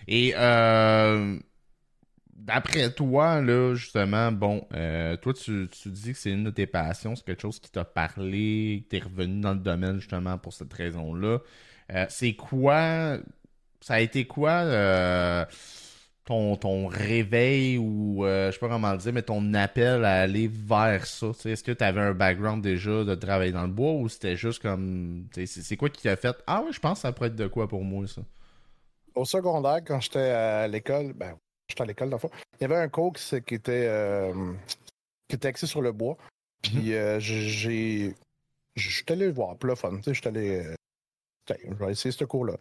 Et, 0.07 0.33
euh, 0.35 1.37
d'après 2.39 2.91
toi, 2.91 3.41
là, 3.41 3.75
justement, 3.75 4.31
bon, 4.31 4.65
euh, 4.73 5.17
toi, 5.17 5.33
tu, 5.33 5.67
tu 5.69 5.89
dis 5.89 6.13
que 6.13 6.17
c'est 6.17 6.31
une 6.31 6.45
de 6.45 6.49
tes 6.49 6.67
passions, 6.67 7.15
c'est 7.15 7.25
quelque 7.25 7.41
chose 7.41 7.59
qui 7.59 7.71
t'a 7.71 7.85
parlé, 7.85 8.83
que 8.85 8.89
t'es 8.89 9.03
revenu 9.03 9.41
dans 9.41 9.53
le 9.53 9.59
domaine, 9.59 9.99
justement, 9.99 10.37
pour 10.37 10.53
cette 10.53 10.73
raison-là. 10.73 11.39
Euh, 11.91 12.05
c'est 12.09 12.33
quoi, 12.35 13.17
ça 13.81 13.95
a 13.95 13.99
été 13.99 14.25
quoi, 14.25 14.51
euh, 14.51 15.45
ton, 16.25 16.55
ton 16.55 16.87
réveil 16.87 17.77
ou, 17.77 18.25
euh, 18.25 18.47
je 18.47 18.53
sais 18.53 18.59
pas 18.59 18.69
comment 18.69 18.91
le 18.91 18.99
dire, 18.99 19.13
mais 19.13 19.23
ton 19.23 19.53
appel 19.53 20.05
à 20.05 20.21
aller 20.21 20.47
vers 20.47 21.05
ça? 21.07 21.31
Est-ce 21.45 21.63
que 21.63 21.71
tu 21.71 21.83
avais 21.83 22.01
un 22.01 22.13
background 22.13 22.63
déjà 22.63 23.03
de 23.03 23.15
travailler 23.15 23.51
dans 23.51 23.63
le 23.63 23.73
bois 23.73 23.93
ou 23.93 24.07
c'était 24.07 24.35
juste 24.35 24.61
comme, 24.61 25.27
c'est 25.33 25.77
quoi 25.77 25.89
qui 25.89 26.03
t'a 26.03 26.15
fait, 26.15 26.35
ah 26.47 26.61
oui, 26.65 26.71
je 26.71 26.79
pense 26.79 26.99
que 26.99 27.01
ça 27.01 27.11
pourrait 27.11 27.29
être 27.29 27.35
de 27.35 27.47
quoi 27.47 27.67
pour 27.67 27.83
moi, 27.83 28.07
ça? 28.07 28.21
Au 29.15 29.25
secondaire, 29.25 29.79
quand 29.85 29.99
j'étais 29.99 30.19
à 30.19 30.67
l'école, 30.67 31.13
ben, 31.13 31.35
j'étais 31.69 31.81
à 31.81 31.85
l'école 31.85 32.09
dans 32.09 32.17
le 32.17 32.21
fond, 32.21 32.31
il 32.59 32.61
y 32.61 32.65
avait 32.65 32.75
un 32.77 32.89
cours 32.89 33.13
qui, 33.13 33.21
s- 33.35 33.41
qui 33.45 33.55
était, 33.55 33.85
euh, 33.87 34.53
qui 35.27 35.35
était 35.35 35.47
axé 35.47 35.67
sur 35.67 35.81
le 35.81 35.91
bois. 35.91 36.17
Puis 36.61 36.93
euh, 36.93 37.19
j'ai- 37.19 37.47
j'ai. 37.47 38.15
J'étais 38.75 39.13
allé 39.13 39.25
le 39.27 39.31
voir, 39.33 39.55
pour 39.57 39.67
le 39.67 39.75
fun. 39.75 39.99
Sais, 40.03 40.13
j'étais 40.13 40.27
allé. 40.29 40.65
euh, 40.65 40.75
je 41.49 41.73
vais 41.85 41.91
essayer 41.91 42.11
ce 42.11 42.23
cours-là. 42.25 42.53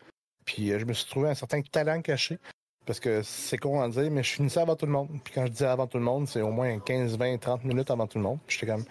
Puis 0.45 0.69
je 0.79 0.85
me 0.85 0.93
suis 0.93 1.09
trouvé 1.09 1.29
un 1.29 1.35
certain 1.35 1.61
talent 1.63 2.01
caché. 2.03 2.39
Parce 2.87 3.01
que 3.01 3.23
c'est 3.23 3.59
con 3.59 3.83
à 3.83 3.89
dire, 3.91 4.11
mais 4.11 4.23
je 4.23 4.31
finissais 4.33 4.61
avant 4.61 4.75
tout 4.75 4.87
le 4.87 4.93
monde. 4.93 5.11
Puis 5.23 5.35
quand 5.35 5.45
je 5.45 5.53
dis 5.53 5.65
avant 5.65 5.87
tout 5.87 5.99
le 5.99 6.05
monde, 6.05 6.27
c'est 6.27 6.41
au 6.41 6.51
moins 6.51 6.79
15, 6.79 7.19
20, 7.19 7.37
30 7.39 7.65
minutes 7.65 7.91
avant 7.91 8.07
tout 8.07 8.17
le 8.17 8.25
monde. 8.25 8.39
Puis 8.47 8.59
j'étais 8.61 8.73
comme. 8.73 8.85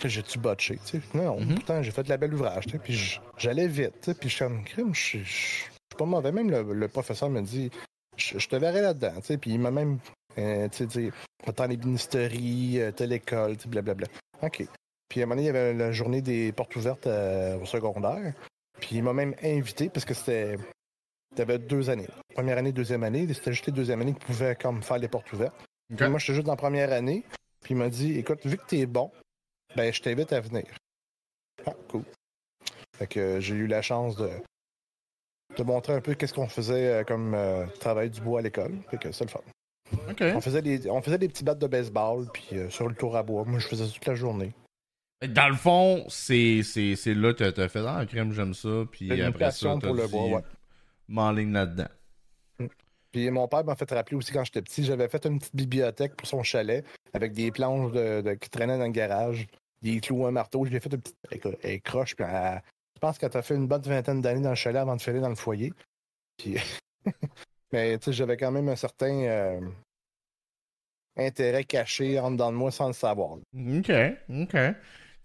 que 0.00 0.08
j'ai-tu 0.08 0.40
botché. 0.40 0.80
Non, 1.14 1.38
Mhm. 1.38 1.54
pourtant, 1.54 1.80
j'ai 1.80 1.92
fait 1.92 2.02
de 2.02 2.08
la 2.08 2.16
belle 2.16 2.34
ouvrage. 2.34 2.64
Puis 2.82 3.20
j'allais 3.38 3.68
vite. 3.68 4.12
Puis 4.18 4.28
je 4.28 4.34
suis 4.34 4.44
comme, 4.44 4.64
crime, 4.64 4.92
je 4.92 5.00
suis- 5.00 5.24
je 5.24 5.32
suis 5.32 5.70
pas 5.96 6.04
mauvais. 6.04 6.32
Même 6.32 6.50
le, 6.50 6.62
le 6.74 6.88
professeur 6.88 7.30
me 7.30 7.40
dit, 7.42 7.70
je, 8.16 8.38
je 8.38 8.48
te 8.48 8.56
verrai 8.56 8.82
là-dedans, 8.82 9.14
tu 9.16 9.26
sais. 9.26 9.38
Puis 9.38 9.52
il 9.52 9.60
m'a 9.60 9.70
même, 9.70 9.98
euh, 10.38 10.68
tu 10.68 10.88
sais, 10.88 11.10
les 11.68 11.76
ministéries, 11.76 12.80
euh, 12.80 12.92
telle 12.92 13.12
école, 13.12 13.56
tu 13.56 13.64
sais, 13.64 13.68
blablabla. 13.68 14.06
OK. 14.42 14.64
Puis 15.08 15.20
à 15.20 15.24
un 15.24 15.26
moment 15.26 15.36
donné, 15.36 15.48
il 15.48 15.54
y 15.54 15.56
avait 15.56 15.74
la 15.74 15.92
journée 15.92 16.22
des 16.22 16.52
portes 16.52 16.74
ouvertes 16.76 17.06
euh, 17.06 17.58
au 17.60 17.66
secondaire. 17.66 18.34
Puis 18.80 18.96
il 18.96 19.02
m'a 19.02 19.12
même 19.12 19.34
invité 19.42 19.88
parce 19.88 20.04
que 20.04 20.14
c'était. 20.14 20.58
T'avais 21.36 21.58
deux 21.58 21.90
années. 21.90 22.06
Première 22.34 22.58
année, 22.58 22.72
deuxième 22.72 23.02
année. 23.02 23.26
C'était 23.32 23.52
juste 23.52 23.66
les 23.66 23.72
deuxième 23.72 24.00
année 24.00 24.14
qui 24.14 24.24
pouvaient 24.24 24.54
comme 24.54 24.82
faire 24.82 24.98
les 24.98 25.08
portes 25.08 25.32
ouvertes. 25.32 25.56
Ok. 25.90 25.98
Puis 25.98 26.08
Moi, 26.08 26.18
j'étais 26.18 26.34
juste 26.34 26.46
dans 26.46 26.52
la 26.52 26.56
première 26.56 26.92
année. 26.92 27.24
Puis 27.62 27.74
il 27.74 27.76
m'a 27.76 27.88
dit 27.88 28.18
écoute, 28.18 28.40
vu 28.44 28.56
que 28.56 28.66
t'es 28.66 28.86
bon, 28.86 29.10
ben 29.74 29.92
je 29.92 30.00
t'invite 30.00 30.32
à 30.32 30.40
venir. 30.40 30.64
Ah, 31.66 31.72
cool. 31.88 32.02
Fait 32.96 33.06
que 33.06 33.20
euh, 33.20 33.40
j'ai 33.40 33.54
eu 33.54 33.66
la 33.66 33.82
chance 33.82 34.16
de, 34.16 34.30
de 35.56 35.62
montrer 35.62 35.92
un 35.94 36.00
peu 36.00 36.14
qu'est-ce 36.14 36.34
qu'on 36.34 36.48
faisait 36.48 36.88
euh, 37.00 37.04
comme 37.04 37.34
euh, 37.34 37.66
travail 37.80 38.10
du 38.10 38.20
bois 38.20 38.40
à 38.40 38.42
l'école. 38.42 38.72
Fait 38.90 38.98
que 38.98 39.12
c'est 39.12 39.24
le 39.24 39.30
fun. 39.30 39.40
On 40.20 40.40
faisait 40.40 40.62
des, 40.62 40.90
on 40.90 41.00
faisait 41.02 41.18
des 41.18 41.28
petits 41.28 41.44
battes 41.44 41.58
de 41.58 41.66
baseball, 41.66 42.26
puis 42.32 42.48
euh, 42.54 42.68
sur 42.70 42.88
le 42.88 42.94
tour 42.94 43.16
à 43.16 43.22
bois. 43.22 43.44
Moi, 43.44 43.58
je 43.60 43.68
faisais 43.68 43.86
ça 43.86 43.92
toute 43.92 44.06
la 44.06 44.14
journée. 44.14 44.52
Dans 45.28 45.48
le 45.48 45.54
fond, 45.54 46.04
c'est 46.08 46.62
c'est- 46.62 46.96
c'est 46.96 47.14
là 47.14 47.32
que 47.32 47.48
t'as 47.48 47.68
fait 47.68 47.82
Ah, 47.86 48.04
crème, 48.06 48.32
j'aime 48.32 48.54
ça. 48.54 48.84
Puis 48.90 49.06
une 49.08 49.20
après 49.22 49.50
ça, 49.52 49.76
pour 49.80 49.94
le 49.94 50.06
bois, 50.08 50.26
ouais. 50.38 50.42
m'enligne 51.08 51.52
là-dedans. 51.52 51.88
Puis 53.12 53.30
mon 53.30 53.46
père 53.46 53.64
m'a 53.64 53.76
fait 53.76 53.90
rappeler 53.92 54.16
aussi 54.16 54.32
quand 54.32 54.42
j'étais 54.44 54.60
petit, 54.62 54.84
j'avais 54.84 55.08
fait 55.08 55.24
une 55.26 55.38
petite 55.38 55.54
bibliothèque 55.54 56.16
pour 56.16 56.26
son 56.26 56.42
chalet 56.42 56.84
avec 57.12 57.32
des 57.32 57.52
planches 57.52 57.92
de, 57.92 58.22
de- 58.22 58.34
qui 58.34 58.50
traînaient 58.50 58.76
dans 58.78 58.86
le 58.86 58.90
garage, 58.90 59.46
des 59.82 60.00
clous, 60.00 60.26
un 60.26 60.32
marteau. 60.32 60.64
J'ai 60.66 60.80
fait 60.80 60.92
une 60.92 61.00
petite 61.00 61.84
croche. 61.84 62.16
Puis 62.16 62.26
elle- 62.28 62.60
je 63.04 63.08
pense 63.10 63.18
qu'elle 63.18 63.28
t'a 63.28 63.42
fait 63.42 63.54
une 63.56 63.68
bonne 63.68 63.82
vingtaine 63.82 64.22
d'années 64.22 64.40
dans 64.40 64.48
le 64.48 64.54
chalet 64.54 64.80
avant 64.80 64.96
de 64.96 65.02
filer 65.02 65.20
dans 65.20 65.28
le 65.28 65.34
foyer. 65.34 65.74
Puis, 66.38 66.56
mais 67.72 67.98
tu 67.98 68.06
sais, 68.06 68.12
j'avais 68.14 68.38
quand 68.38 68.50
même 68.50 68.70
un 68.70 68.76
certain 68.76 69.14
euh, 69.24 69.60
intérêt 71.18 71.64
caché 71.64 72.18
en 72.18 72.30
dedans 72.30 72.50
de 72.50 72.56
moi 72.56 72.70
sans 72.70 72.86
le 72.86 72.94
savoir. 72.94 73.36
Ok, 73.54 73.90
ok. 74.30 74.56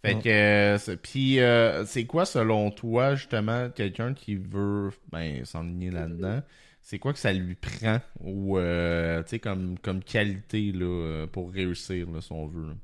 Fait 0.01 0.15
Mm. 0.15 0.19
que, 0.19 0.29
euh, 0.29 0.77
c'est- 0.77 0.97
puis 0.97 1.39
euh, 1.39 1.85
c'est 1.85 2.05
quoi 2.05 2.25
selon 2.25 2.69
toi 2.69 3.15
justement 3.15 3.69
quelqu'un 3.69 4.13
qui 4.13 4.35
veut 4.35 4.91
ben 5.11 5.45
s'enligner 5.45 5.89
là-dedans, 5.89 6.41
c'est 6.81 6.99
quoi 6.99 7.13
que 7.13 7.19
ça 7.19 7.31
lui 7.31 7.55
prend 7.55 7.99
ou 8.19 8.57
euh, 8.57 9.23
tu 9.23 9.29
sais 9.29 9.39
comme 9.39 9.79
comme 9.79 10.03
qualité 10.03 10.73
là 10.73 11.27
pour 11.31 11.51
réussir 11.51 12.11
là, 12.11 12.19
si 12.21 12.31
on 12.33 12.45
veut? 12.47 12.67
là? 12.71 12.75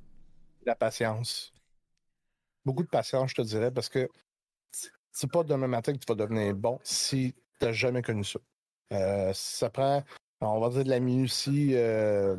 La 0.65 0.75
patience. 0.75 1.53
Beaucoup 2.65 2.83
de 2.83 2.89
patience, 2.89 3.29
je 3.31 3.35
te 3.35 3.41
dirais, 3.43 3.71
parce 3.71 3.87
que 3.89 4.09
c'est- 5.15 5.27
pas 5.31 5.43
demain 5.43 5.67
matin 5.67 5.93
que 5.93 5.97
tu 5.97 6.05
vas 6.07 6.15
devenir 6.15 6.53
bon 6.55 6.79
si 6.83 7.33
tu 7.59 7.65
n'as 7.65 7.71
jamais 7.71 8.01
connu 8.01 8.23
ça. 8.23 8.39
Euh, 8.93 9.31
ça 9.33 9.69
prend, 9.69 10.03
on 10.41 10.59
va 10.59 10.69
dire, 10.69 10.83
de 10.83 10.89
la 10.89 10.99
minutie, 10.99 11.71
euh, 11.73 12.37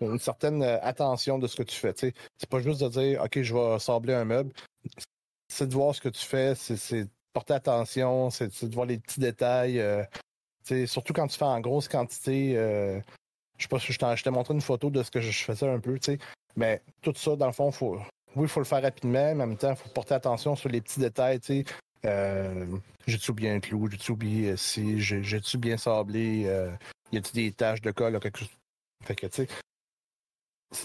une 0.00 0.18
certaine 0.18 0.62
euh, 0.62 0.78
attention 0.82 1.38
de 1.38 1.46
ce 1.46 1.56
que 1.56 1.62
tu 1.62 1.76
fais. 1.76 1.94
C'est 1.96 2.50
pas 2.50 2.60
juste 2.60 2.82
de 2.82 2.88
dire, 2.88 3.22
OK, 3.22 3.40
je 3.40 3.54
vais 3.54 3.78
sabler 3.78 4.14
un 4.14 4.24
meuble. 4.24 4.52
C'est 5.48 5.66
de 5.68 5.74
voir 5.74 5.94
ce 5.94 6.00
que 6.00 6.08
tu 6.08 6.24
fais, 6.24 6.54
c'est- 6.54 7.08
porter 7.32 7.54
attention, 7.54 8.30
c'est 8.30 8.64
de 8.64 8.74
voir 8.74 8.86
les 8.86 8.98
petits 8.98 9.20
détails. 9.20 9.82
surtout 10.86 11.12
quand 11.12 11.28
tu 11.28 11.38
fais 11.38 11.44
en 11.44 11.60
grosse 11.60 11.88
quantité. 11.88 12.54
je 12.54 13.62
sais 13.62 13.68
pas 13.68 13.78
si 13.78 13.92
je 13.92 14.22
t'ai 14.22 14.30
montré 14.30 14.54
une 14.54 14.60
photo 14.60 14.90
de 14.90 15.02
ce 15.02 15.10
que 15.10 15.20
je 15.20 15.44
faisais 15.44 15.68
un 15.68 15.80
peu. 15.80 15.98
Mais 16.56 16.82
tout 17.02 17.14
ça, 17.14 17.36
dans 17.36 17.46
le 17.46 17.52
fond, 17.52 17.70
faut, 17.70 17.98
oui, 18.36 18.42
il 18.42 18.48
faut 18.48 18.60
le 18.60 18.66
faire 18.66 18.82
rapidement, 18.82 19.34
mais 19.34 19.42
en 19.42 19.46
même 19.48 19.56
temps, 19.56 19.70
il 19.70 19.76
faut 19.76 19.88
porter 19.88 20.14
attention 20.14 20.54
sur 20.54 20.68
les 20.68 20.80
petits 20.80 21.00
détails, 21.00 21.40
tu 21.40 21.46
sais. 21.46 21.64
Euh, 22.04 22.66
j'ai-tu 23.06 23.32
bien 23.32 23.56
un 23.56 23.60
clou? 23.60 23.88
J'ai-tu 23.90 24.12
oublié 24.12 24.50
euh, 24.50 24.56
si? 24.56 25.00
J'ai- 25.00 25.22
J'ai-tu 25.24 25.58
bien 25.58 25.76
sablé? 25.76 26.44
Euh, 26.46 26.70
y 27.10 27.16
a-tu 27.16 27.32
des 27.32 27.50
taches 27.52 27.80
de 27.80 27.90
colle? 27.90 28.18
quelque 28.20 28.38
chose? 28.38 28.50
Fait 29.04 29.14
que, 29.16 29.26
tu 29.26 29.46
sais, 29.46 29.48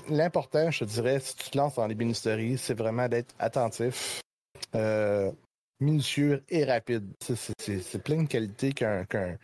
l'important, 0.10 0.72
je 0.72 0.80
te 0.80 0.90
dirais, 0.90 1.20
si 1.20 1.36
tu 1.36 1.50
te 1.50 1.58
lances 1.58 1.76
dans 1.76 1.88
les 1.88 1.96
bénisteries, 1.96 2.58
c'est 2.58 2.74
vraiment 2.74 3.08
d'être 3.10 3.34
attentif, 3.40 4.22
euh, 4.76 5.32
minutieux 5.80 6.44
et 6.50 6.64
rapide. 6.64 7.12
C'est- 7.22 8.00
plein 8.04 8.24
de 8.24 8.28
qualités 8.28 8.72
qu'un 8.72 9.06
qu'un 9.06 9.38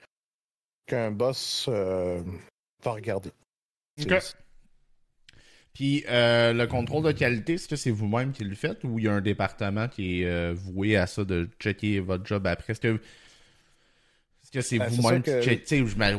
qu'un 0.86 1.12
boss 1.12 1.66
euh, 1.68 2.24
va 2.84 2.92
regarder. 2.92 3.32
Puis 5.78 6.04
euh, 6.10 6.54
le 6.54 6.66
contrôle 6.66 7.04
de 7.06 7.12
qualité, 7.12 7.54
est-ce 7.54 7.68
que 7.68 7.76
c'est 7.76 7.92
vous-même 7.92 8.32
qui 8.32 8.44
le 8.44 8.56
faites 8.56 8.84
ou 8.84 8.98
il 8.98 9.06
y 9.06 9.08
a 9.08 9.14
un 9.14 9.22
département 9.22 9.88
qui 9.88 10.24
est 10.24 10.26
euh, 10.26 10.56
voué 10.56 10.98
à 10.98 11.06
ça 11.06 11.24
de 11.24 11.48
checker 11.60 12.00
votre 12.00 12.26
job 12.26 12.48
après? 12.48 12.72
Est-ce 12.74 12.82
que 12.82 13.00
Est-ce 14.44 14.52
que 14.52 14.62
c'est 14.62 14.80
Ben, 14.80 14.90
c'est 14.90 14.96
vous-même 14.96 15.24
sûr 15.24 15.34
que- 15.36 15.40
qui 15.42 15.46
check, 15.46 15.68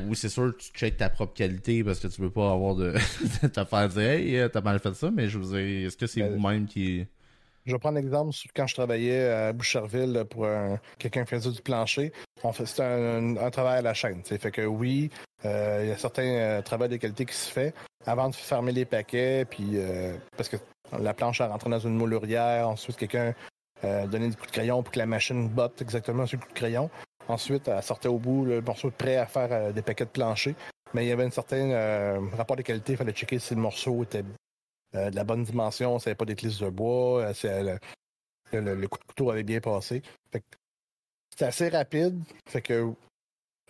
oui, 0.07 0.15
c'est 0.17 0.29
sûr, 0.29 0.55
tu 0.57 0.71
checkes 0.79 0.99
ta 0.99 1.09
propre 1.11 1.35
qualité 1.35 1.83
parce 1.83 1.99
que 1.99 2.07
tu 2.09 2.21
veux 2.21 2.31
pas 2.31 2.53
avoir 2.53 2.75
de 2.77 2.93
te 3.49 3.65
faire 3.65 3.89
dire, 3.89 4.03
hey, 4.03 4.37
euh, 4.37 4.49
t'as 4.49 4.61
mal 4.61 4.79
fait 4.79 4.95
ça, 4.95 5.11
mais 5.11 5.29
je 5.29 5.39
vous 5.39 5.57
ai, 5.57 5.85
est-ce 5.85 5.97
que 5.97 6.07
c'est 6.07 6.21
Ben, 6.21 6.37
vous-même 6.37 6.67
qui. 6.67 7.07
Je 7.69 7.75
vais 7.75 7.79
prendre 7.79 7.97
l'exemple 7.97 8.33
quand 8.57 8.67
je 8.67 8.75
travaillais 8.75 9.29
à 9.29 9.53
Boucherville 9.53 10.25
pour 10.31 10.47
un- 10.47 10.81
quelqu'un 10.99 11.25
qui 11.25 11.31
faisait 11.35 11.51
du 11.51 11.61
plancher. 11.61 12.13
C'était 12.65 12.83
un, 12.83 13.51
travail 13.51 13.81
à 13.81 13.83
la 13.83 13.93
chaîne. 13.93 14.23
tu 14.23 14.31
sais. 14.31 14.39
Fait 14.39 14.51
que 14.51 14.63
oui, 14.63 15.11
euh, 15.45 15.81
il 15.83 15.91
y 15.91 15.93
a 15.93 15.99
certains 15.99 16.23
euh, 16.23 16.63
travaux 16.63 16.89
de 16.89 16.97
qualité 16.97 17.27
qui 17.27 17.35
se 17.35 17.53
fait 17.53 17.75
avant 18.07 18.31
de 18.31 18.35
fermer 18.35 18.73
les 18.73 18.87
paquets, 18.87 19.45
puis 19.45 19.73
euh, 19.75 20.17
parce 20.35 20.49
que 20.49 20.57
la 20.99 21.13
planche 21.13 21.43
a 21.43 21.49
rentré 21.49 21.69
dans 21.69 21.79
une 21.79 21.95
moulurière. 21.95 22.71
Ensuite, 22.71 22.97
quelqu'un 22.97 23.35
euh, 23.85 24.07
donnait 24.07 24.31
des 24.31 24.37
coups 24.37 24.49
de 24.49 24.53
crayon 24.53 24.83
pour 24.83 24.91
que 24.91 24.99
la 24.99 25.05
machine 25.05 25.47
botte 25.51 25.83
exactement 25.83 26.25
sur 26.25 26.39
le 26.39 26.47
coup 26.47 26.49
de 26.51 26.59
crayon. 26.59 26.89
Ensuite, 27.29 27.69
elle 27.69 27.83
sortait 27.83 28.09
au 28.09 28.19
bout 28.19 28.47
le 28.47 28.63
morceau 28.63 28.91
prêt 28.91 29.17
à 29.17 29.27
faire 29.27 29.75
des 29.75 29.83
paquets 29.83 30.07
de 30.07 30.11
plancher. 30.11 30.55
Mais 30.95 31.05
il 31.05 31.09
y 31.11 31.13
avait 31.13 31.25
un 31.25 31.31
certain 31.31 32.19
rapport 32.35 32.57
de 32.57 32.63
qualité. 32.63 32.95
Il 32.95 32.97
fallait 32.97 33.13
checker 33.13 33.39
si 33.39 33.55
le 33.55 33.61
morceau 33.61 34.05
était 34.05 34.25
de 34.95 35.15
la 35.17 35.25
bonne 35.25 35.45
dimension, 35.45 35.99
ça 35.99 36.11
n'avait 36.11 36.17
pas 36.17 36.25
d'éclisse 36.25 36.59
de 36.59 36.71
bois, 36.71 37.23
euh, 37.23 37.33
euh, 37.45 37.79
le, 38.53 38.61
le- 38.61 38.75
le 38.75 38.89
coup 38.89 38.99
de 38.99 39.05
couteau 39.05 39.31
avait 39.31 39.43
bien 39.43 39.61
passé. 39.61 40.03
C'était 41.31 41.45
assez 41.45 41.69
rapide. 41.69 42.21
Fait 42.49 42.63
que 42.63 42.93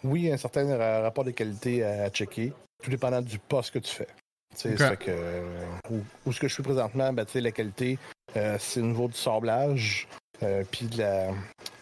oui, 0.05 0.21
il 0.23 0.27
y 0.27 0.31
a 0.31 0.35
un 0.35 0.39
certain 0.39 0.77
ra- 0.77 1.01
rapport 1.03 1.25
de 1.25 1.33
qualité 1.33 1.83
à, 1.85 2.05
à 2.05 2.11
checker, 2.11 2.53
tout 2.83 2.91
dépendant 2.91 3.21
du 3.21 3.39
poste 3.39 3.73
que 3.73 3.79
tu 3.81 3.93
fais. 3.95 4.07
Tu 4.55 4.57
sais, 4.57 4.73
Ok. 4.73 4.79
ça 4.79 4.89
fait 4.91 4.97
que, 4.97 5.11
euh, 5.11 5.67
où, 5.91 6.01
où 6.27 6.33
ce 6.33 6.41
que 6.41 6.49
je 6.49 6.55
suis 6.55 6.63
présentement, 6.63 7.13
ben, 7.13 7.27
la 7.35 7.53
qualité, 7.53 7.99
euh, 8.37 8.57
c'est 8.59 8.81
au 8.81 8.85
niveau 8.87 9.09
du 9.09 9.15
sablage, 9.17 10.07
euh, 10.43 10.65
puis 10.71 10.87
de 10.87 10.99
la, 10.99 11.31
de 11.33 11.35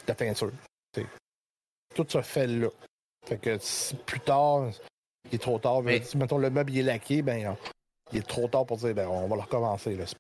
la 0.09 0.15
peinture. 0.15 0.51
Tout 1.95 2.07
se 2.09 2.21
fait 2.23 2.47
là. 2.47 2.69
Fait 3.27 3.39
que 3.39 3.59
si 3.59 3.95
plus 3.97 4.21
tard, 4.21 4.71
il 5.31 5.35
est 5.37 5.39
trop 5.39 5.59
tard. 5.59 5.83
Mais- 5.83 6.03
mettons, 6.15 6.39
le 6.39 6.51
meuble 6.51 6.73
il 6.73 6.79
est 6.81 6.83
laqué, 6.83 7.23
ben, 7.23 7.57
il 8.13 8.19
est 8.19 8.27
trop 8.27 8.49
tard 8.49 8.67
pour 8.67 8.77
dire, 8.79 8.95
ben, 8.95 9.09
on 9.09 9.29
va 9.29 9.37
le 9.37 9.43
recommencer. 9.43 9.97
C'est 10.07 10.17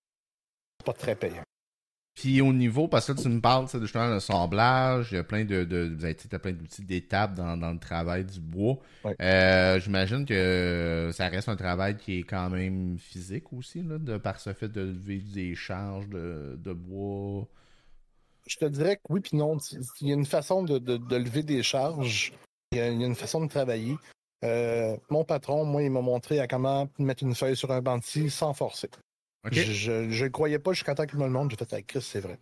pas 0.84 0.92
très 0.92 1.14
payant. 1.16 1.42
Puis 2.14 2.40
au 2.40 2.50
niveau, 2.54 2.88
parce 2.88 3.06
que 3.06 3.12
là, 3.12 3.22
tu 3.22 3.28
me 3.28 3.42
parles 3.42 3.68
justement 3.78 4.14
de 4.14 4.18
semblage, 4.20 5.08
il 5.12 5.16
y 5.16 5.18
a 5.18 5.22
plein 5.24 5.44
de, 5.44 5.64
de 5.64 5.94
vous 5.94 6.02
avez- 6.04 6.16
sais, 6.18 6.28
t'as 6.28 6.38
plein 6.38 6.52
d'outils 6.52 6.82
d'étapes 6.82 7.34
dans, 7.34 7.58
dans 7.58 7.72
le 7.72 7.78
travail 7.78 8.24
du 8.24 8.40
bois. 8.40 8.78
Euh, 9.20 9.78
J'imagine 9.80 10.24
que 10.24 11.10
ça 11.12 11.28
reste 11.28 11.50
un 11.50 11.56
travail 11.56 11.98
qui 11.98 12.20
est 12.20 12.22
quand 12.22 12.48
même 12.48 12.98
physique 12.98 13.52
aussi, 13.52 13.82
là, 13.82 13.98
de 13.98 14.16
par 14.16 14.40
ce 14.40 14.54
fait 14.54 14.68
de 14.70 14.80
lever 14.80 15.18
des 15.18 15.54
charges 15.54 16.08
de, 16.08 16.56
de 16.58 16.72
bois. 16.72 17.46
Je 18.46 18.56
te 18.56 18.64
dirais 18.64 18.96
que 18.96 19.02
oui 19.10 19.20
puis 19.20 19.36
non. 19.36 19.58
Il 20.00 20.08
y 20.08 20.12
a 20.12 20.14
une 20.14 20.24
façon 20.24 20.62
de, 20.62 20.78
de- 20.78 20.96
de 20.96 21.16
lever 21.16 21.42
des 21.42 21.62
charges. 21.62 22.32
Il 22.72 22.78
y 22.78 22.80
a, 22.80 22.88
il 22.88 22.98
y 22.98 23.04
a 23.04 23.06
une 23.06 23.14
façon 23.14 23.44
de 23.44 23.50
travailler. 23.50 23.94
Euh, 24.44 24.96
mon 25.10 25.24
patron, 25.24 25.64
moi, 25.64 25.82
il 25.82 25.90
m'a 25.90 26.00
montré 26.02 26.40
à 26.40 26.46
comment 26.46 26.88
mettre 26.98 27.22
une 27.22 27.34
feuille 27.34 27.56
sur 27.56 27.70
un 27.70 27.80
scie 28.02 28.30
sans 28.30 28.52
forcer. 28.54 28.90
Je 29.52 30.24
ne 30.24 30.28
croyais 30.28 30.58
pas 30.58 30.72
jusqu'à 30.72 30.94
temps 30.94 31.06
qu'il 31.06 31.18
me 31.18 31.24
le 31.24 31.30
montre. 31.30 31.50
J'ai 31.50 31.56
fait 31.56 31.72
avec 31.72 31.86
Chris, 31.86 32.02
c'est 32.02 32.20
vrai. 32.20 32.38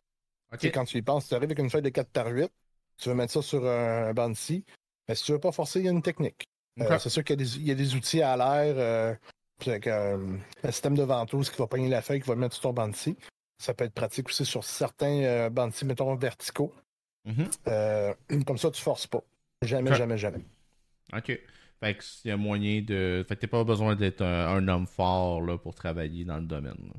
Ok. 0.52 0.64
Quand 0.72 0.84
tu 0.84 0.98
y 0.98 1.02
penses, 1.02 1.28
tu 1.28 1.34
arrives 1.34 1.44
avec 1.44 1.58
une 1.58 1.70
feuille 1.70 1.82
de 1.82 1.88
4 1.90 2.08
par 2.10 2.26
8, 2.28 2.50
tu 2.96 3.08
veux 3.08 3.14
mettre 3.14 3.32
ça 3.32 3.42
sur 3.42 3.64
un, 3.66 4.12
un. 4.14 4.64
Mais 5.08 5.14
si 5.14 5.24
tu 5.24 5.32
veux 5.32 5.38
pas 5.40 5.52
forcer, 5.52 5.80
il 5.80 5.84
y 5.86 5.88
a 5.88 5.92
une 5.92 6.02
technique. 6.02 6.48
Euh, 6.80 6.98
c'est 6.98 7.10
sûr 7.10 7.22
qu'il 7.22 7.38
y, 7.38 7.42
a 7.42 7.44
des- 7.44 7.56
il 7.58 7.66
y 7.66 7.70
a 7.70 7.74
des 7.74 7.94
outils 7.94 8.22
à 8.22 8.36
l'air, 8.36 8.74
euh, 8.76 9.14
avec 9.66 9.86
un 9.86 10.40
système 10.70 10.96
de 10.96 11.02
ventouse 11.02 11.50
qui 11.50 11.58
va 11.58 11.66
pogner 11.66 11.88
la 11.88 12.02
feuille, 12.02 12.20
qui 12.20 12.26
va 12.28 12.34
le 12.34 12.40
mettre 12.40 12.56
sur 12.56 12.62
ton 12.74 12.92
scie. 12.92 13.16
Ça 13.62 13.74
peut 13.74 13.84
être 13.84 13.94
pratique 13.94 14.28
aussi 14.28 14.44
sur 14.44 14.64
certains 14.64 15.48
scie, 15.70 15.84
mettons 15.84 16.14
verticaux. 16.16 16.72
Mhm. 17.24 18.44
Comme 18.44 18.58
ça, 18.58 18.70
tu 18.70 18.82
forces 18.82 19.06
pas. 19.06 19.22
Jamais, 19.62 19.90
jamais, 19.94 20.18
jamais. 20.18 20.40
OK. 21.12 21.38
Fait 21.84 21.94
que 21.94 22.02
il 22.24 22.28
y 22.28 22.30
a 22.30 22.38
moyen 22.38 22.80
de. 22.80 23.22
Fait 23.28 23.36
que 23.36 23.42
t'as 23.42 23.46
pas 23.46 23.62
besoin 23.62 23.94
d'être 23.94 24.22
un, 24.22 24.66
homme 24.68 24.86
fort 24.86 25.42
là, 25.42 25.58
pour 25.58 25.74
travailler 25.74 26.24
dans 26.24 26.38
le 26.38 26.46
domaine. 26.46 26.92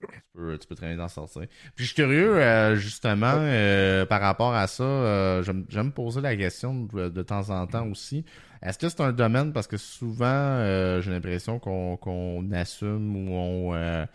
Tu 0.00 0.06
peux, 0.32 0.56
tu 0.58 0.68
peux 0.68 0.76
très 0.76 0.94
bien 0.94 0.96
t'en 0.96 1.08
sortir. 1.08 1.42
Puis 1.74 1.84
je 1.84 1.86
suis 1.86 1.96
curieux, 1.96 2.36
euh, 2.36 2.76
justement, 2.76 3.34
euh, 3.34 4.06
par 4.06 4.20
rapport 4.20 4.54
à 4.54 4.68
ça, 4.68 4.84
euh, 4.84 5.42
j'aime 5.42 5.66
j'aime 5.68 5.86
me 5.86 5.90
poser 5.90 6.20
la 6.20 6.36
question 6.36 6.84
de, 6.84 7.22
temps 7.22 7.50
en 7.50 7.66
temps 7.66 7.88
aussi. 7.88 8.24
Est-ce 8.62 8.78
que 8.78 8.88
c'est 8.88 9.00
un 9.00 9.12
domaine, 9.12 9.52
parce 9.52 9.66
que 9.66 9.76
souvent, 9.76 11.00
j'ai 11.00 11.10
l'impression 11.10 11.58
qu'on 11.58 12.52
assume 12.52 13.28
ou 13.28 13.34
on, 13.34 14.06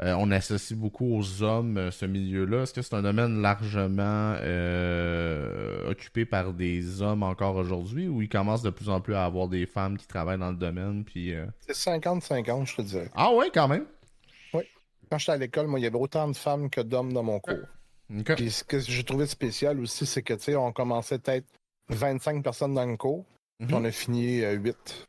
euh, 0.00 0.14
on 0.18 0.30
associe 0.30 0.78
beaucoup 0.78 1.16
aux 1.16 1.42
hommes 1.42 1.76
euh, 1.76 1.90
ce 1.90 2.06
milieu-là. 2.06 2.62
Est-ce 2.62 2.72
que 2.72 2.82
c'est 2.82 2.94
un 2.94 3.02
domaine 3.02 3.42
largement 3.42 4.34
euh, 4.40 5.90
occupé 5.90 6.24
par 6.24 6.52
des 6.52 7.02
hommes 7.02 7.22
encore 7.22 7.56
aujourd'hui 7.56 8.08
ou 8.08 8.22
il 8.22 8.28
commence 8.28 8.62
de 8.62 8.70
plus 8.70 8.88
en 8.88 9.00
plus 9.00 9.14
à 9.14 9.24
avoir 9.24 9.48
des 9.48 9.66
femmes 9.66 9.96
qui 9.98 10.06
travaillent 10.06 10.38
dans 10.38 10.50
le 10.50 10.56
domaine 10.56 11.04
puis 11.04 11.34
euh, 11.34 11.46
C'est 11.60 11.74
50-50, 11.90 12.66
je 12.66 12.76
te 12.76 12.82
dirais. 12.82 13.10
Ah 13.14 13.32
ouais, 13.34 13.50
quand 13.52 13.68
même? 13.68 13.86
Quand 15.10 15.18
j'étais 15.18 15.32
à 15.32 15.36
l'école, 15.36 15.66
moi, 15.66 15.78
il 15.78 15.82
y 15.82 15.86
avait 15.86 15.98
autant 15.98 16.26
de 16.26 16.34
femmes 16.34 16.70
que 16.70 16.80
d'hommes 16.80 17.12
dans 17.12 17.22
mon 17.22 17.38
cours. 17.38 17.58
OK. 18.18 18.34
Puis 18.34 18.50
ce 18.50 18.64
que 18.64 18.78
j'ai 18.78 19.04
trouvé 19.04 19.26
spécial 19.26 19.78
aussi, 19.80 20.06
c'est 20.06 20.22
que, 20.22 20.32
tu 20.32 20.44
sais, 20.44 20.56
on 20.56 20.72
commençait 20.72 21.18
peut-être 21.18 21.44
25 21.90 22.42
personnes 22.42 22.72
dans 22.72 22.86
le 22.86 22.96
cours, 22.96 23.26
puis 23.58 23.68
Mhm. 23.68 23.74
on 23.74 23.84
a 23.84 23.90
fini 23.90 24.40
euh, 24.42 24.52
8 24.52 25.06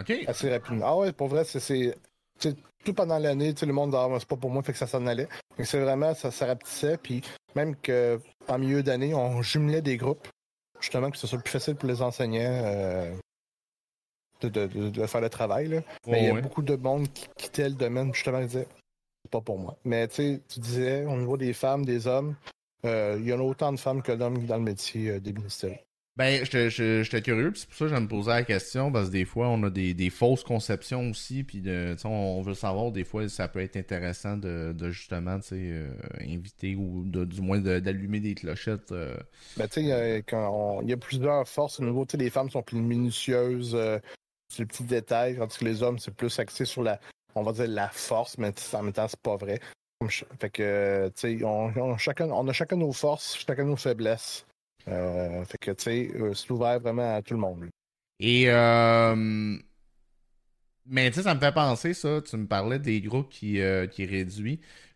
OK. 0.00 0.12
assez 0.26 0.50
rapidement. 0.50 0.86
Ah 0.86 0.96
ouais, 0.96 1.12
pour 1.12 1.28
vrai, 1.28 1.44
c'est- 1.44 1.94
Tout 2.38 2.94
pendant 2.94 3.18
l'année, 3.18 3.52
sais, 3.56 3.66
le 3.66 3.72
monde 3.72 3.90
dit, 3.90 3.96
ah, 3.98 4.08
c'est 4.18 4.28
pas 4.28 4.36
pour 4.36 4.50
moi, 4.50 4.62
fait 4.62 4.72
que 4.72 4.78
ça 4.78 4.86
s'en 4.86 5.06
allait. 5.06 5.28
Mais 5.58 5.64
c'est 5.64 5.80
vraiment, 5.80 6.14
ça, 6.14 6.30
ça 6.30 6.46
rapetissait, 6.46 6.96
puis 6.98 7.20
même 7.56 7.74
que 7.76 8.20
en 8.46 8.58
milieu 8.58 8.82
d'année, 8.82 9.12
on 9.14 9.42
jumelait 9.42 9.82
des 9.82 9.96
groupes, 9.96 10.28
justement, 10.80 11.10
que 11.10 11.16
ce 11.16 11.26
soit 11.26 11.38
plus 11.40 11.50
facile 11.50 11.74
pour 11.74 11.88
les 11.88 12.00
enseignants 12.00 12.40
euh, 12.64 13.12
de, 14.40 14.48
de- 14.48 14.66
de- 14.66 14.90
de 14.90 15.06
faire 15.06 15.20
le 15.20 15.30
travail. 15.30 15.66
Là. 15.68 15.80
Mais 16.06 16.18
il 16.20 16.24
y 16.26 16.28
a 16.28 16.32
beaucoup 16.42 16.62
de 16.62 16.76
monde 16.76 17.08
qui 17.12 17.26
quittait 17.36 17.68
le 17.68 17.74
domaine, 17.74 18.14
justement, 18.14 18.38
ils 18.38 18.46
disaient, 18.46 18.68
c'est 19.24 19.30
pas 19.32 19.40
pour 19.40 19.58
moi. 19.58 19.76
Mais 19.84 20.06
tu 20.08 20.14
sais, 20.16 20.40
tu 20.48 20.60
disais, 20.60 21.04
au 21.06 21.16
niveau 21.16 21.36
des 21.36 21.52
femmes, 21.54 21.84
des 21.84 22.06
hommes, 22.06 22.36
euh, 22.84 23.16
il 23.18 23.26
y 23.26 23.32
en 23.32 23.40
a 23.40 23.42
autant 23.42 23.72
de 23.72 23.78
femmes 23.80 24.02
que 24.02 24.12
d'hommes 24.12 24.44
dans 24.46 24.56
le 24.58 24.62
métier 24.62 25.10
euh, 25.10 25.18
des 25.20 25.32
ministères. 25.32 25.78
Ben, 26.16 26.42
j'étais 26.44 26.70
j'étais- 26.70 27.04
j'étais 27.04 27.20
curieux, 27.20 27.52
c'est 27.54 27.66
pour 27.68 27.76
ça 27.76 27.84
que 27.84 27.94
je 27.94 28.00
me 28.00 28.08
posais 28.08 28.30
la 28.30 28.42
question, 28.42 28.90
parce 28.90 29.08
que 29.08 29.12
des 29.12 29.26
fois, 29.26 29.48
on 29.48 29.62
a 29.64 29.68
des, 29.70 29.92
des 29.92 30.08
fausses 30.08 30.42
conceptions 30.44 31.10
aussi, 31.10 31.44
puis 31.44 31.60
de, 31.60 31.94
on, 32.04 32.40
veut 32.40 32.54
savoir, 32.54 32.90
des 32.90 33.04
fois, 33.04 33.28
ça 33.28 33.48
peut 33.48 33.60
être 33.60 33.76
intéressant 33.76 34.38
de, 34.38 34.72
de 34.72 34.90
justement, 34.90 35.38
tu 35.40 35.48
sais, 35.48 35.56
euh, 35.58 35.90
inviter 36.22 36.74
ou 36.74 37.04
de, 37.04 37.26
du 37.26 37.42
moins 37.42 37.58
d'allumer 37.58 38.20
des 38.20 38.34
clochettes. 38.34 38.92
euh. 38.92 39.14
Ben, 39.58 39.68
tu 39.68 39.74
sais, 39.74 39.82
il 39.82 40.88
y 40.88 40.92
a- 40.92 40.96
plusieurs 40.96 41.46
forces. 41.46 41.80
Au 41.80 41.84
niveau, 41.84 42.06
tu 42.06 42.12
sais, 42.12 42.16
les 42.24 42.30
femmes 42.30 42.48
sont 42.48 42.62
plus 42.62 42.78
minutieuses 42.80 43.74
euh, 43.74 43.98
sur 44.50 44.62
les 44.62 44.66
petits 44.66 44.84
détails, 44.84 45.36
tandis 45.36 45.58
que 45.58 45.66
les 45.66 45.82
hommes, 45.82 45.98
c'est 45.98 46.14
plus 46.14 46.38
axé 46.38 46.64
sur 46.64 46.82
la, 46.82 46.98
on 47.34 47.42
va 47.42 47.52
dire, 47.52 47.68
la 47.68 47.90
force, 47.90 48.38
mais 48.38 48.52
en 48.72 48.82
même 48.84 48.92
temps, 48.94 49.06
c'est 49.06 49.20
pas 49.20 49.36
vrai. 49.36 49.60
Fait 50.40 50.48
que, 50.48 51.08
tu 51.08 51.38
sais, 51.38 51.44
on, 51.44 51.70
on- 51.76 51.98
chacun, 51.98 52.30
on 52.30 52.48
a 52.48 52.54
chacun 52.54 52.76
nos 52.76 52.92
forces, 52.92 53.36
chacun 53.46 53.64
nos 53.64 53.76
faiblesses. 53.76 54.45
Euh, 54.88 55.44
fait 55.44 55.58
que, 55.58 55.70
tu 55.72 55.82
sais, 55.82 56.10
euh, 56.14 56.34
c'est 56.34 56.50
ouvert 56.50 56.80
vraiment 56.80 57.16
à 57.16 57.22
tout 57.22 57.34
le 57.34 57.40
monde. 57.40 57.68
Et, 58.20 58.44
euh, 58.48 59.56
mais 60.86 61.10
tu 61.10 61.16
sais, 61.16 61.22
ça 61.22 61.34
me 61.34 61.40
fait 61.40 61.52
penser, 61.52 61.92
ça, 61.94 62.20
tu 62.22 62.36
me 62.36 62.46
parlais 62.46 62.78
des 62.78 63.00
groupes 63.00 63.28
qui, 63.28 63.60
euh, 63.60 63.86
qui. 63.86 64.06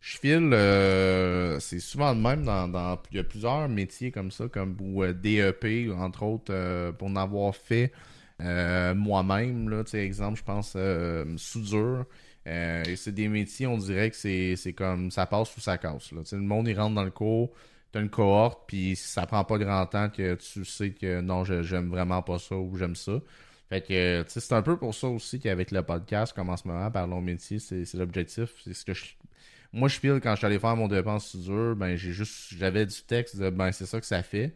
Je 0.01 0.19
file, 0.19 1.61
c'est 1.61 1.81
souvent 1.81 2.15
le 2.15 2.21
même 2.21 2.45
dans, 2.45 2.99
il 3.11 3.17
y 3.17 3.21
a 3.21 3.25
plusieurs 3.25 3.69
métiers 3.69 4.11
comme 4.11 4.31
ça, 4.31 4.49
comme 4.49 4.77
ou, 4.81 5.05
DEP, 5.05 5.91
entre 5.93 6.23
autres, 6.23 6.93
pour 6.93 7.09
en 7.09 7.17
avoir 7.17 7.55
fait 7.55 7.93
moi-même, 8.39 9.69
là, 9.69 9.85
tu 9.85 9.91
sais, 9.91 9.99
exemple, 9.99 10.39
je 10.39 10.45
pense, 10.45 10.77
soudure. 11.37 12.07
Et 12.47 12.97
c'est 12.97 13.13
des 13.13 13.29
métiers, 13.29 13.67
on 13.67 13.77
dirait 13.77 14.11
que 14.11 14.17
c'est 14.17 14.57
c'est 14.57 14.73
comme 14.73 15.11
ça 15.11 15.27
passe 15.27 15.55
ou 15.57 15.61
ça 15.61 15.77
casse. 15.77 16.13
Là. 16.13 16.23
Le 16.33 16.39
monde, 16.39 16.69
il 16.69 16.79
rentre 16.81 16.95
dans 16.95 17.05
le 17.05 17.11
cours, 17.11 17.53
t'as 17.93 18.01
une 18.01 18.11
cohorte, 18.11 18.63
puis 18.67 18.97
ça 18.97 19.27
prend 19.27 19.45
pas 19.45 19.59
grand 19.59 19.87
temps 19.87 20.09
que 20.11 20.35
tu 20.35 20.65
sais 20.65 20.91
que 20.91 21.21
non, 21.21 21.45
j'aime 21.45 21.89
vraiment 21.91 22.23
pas 22.23 22.39
ça 22.39 22.57
ou 22.57 22.77
j'aime 22.77 22.97
ça. 22.97 23.21
Fait 23.69 23.81
que, 23.87 24.25
c'est 24.27 24.53
un 24.53 24.63
peu 24.63 24.77
pour 24.77 24.95
ça 24.95 25.07
aussi 25.09 25.39
qu'avec 25.39 25.71
le 25.71 25.83
podcast, 25.83 26.33
comme 26.33 26.51
en 26.51 26.57
ce 26.57 26.67
moment, 26.67 26.91
Parlons 26.91 27.21
métier, 27.21 27.61
c'est 27.61 27.95
l'objectif. 27.95 28.51
C'est 28.65 28.75
ce 28.75 28.85
que 28.85 28.95
je... 28.95 29.05
Moi, 29.73 29.89
je 29.89 30.01
file 30.01 30.19
quand 30.21 30.33
je 30.33 30.39
suis 30.39 30.47
allé 30.47 30.59
faire 30.59 30.75
mon 30.75 30.89
dépense 30.89 31.29
soudure, 31.29 31.77
ben, 31.77 31.95
j'ai 31.95 32.13
juste, 32.13 32.53
j'avais 32.59 32.85
du 32.85 33.01
texte 33.03 33.39
de, 33.39 33.51
ben, 33.51 33.71
c'est 33.71 33.87
ça 33.87 34.01
que 34.01 34.07
ça 34.07 34.25
fait. 34.25 34.53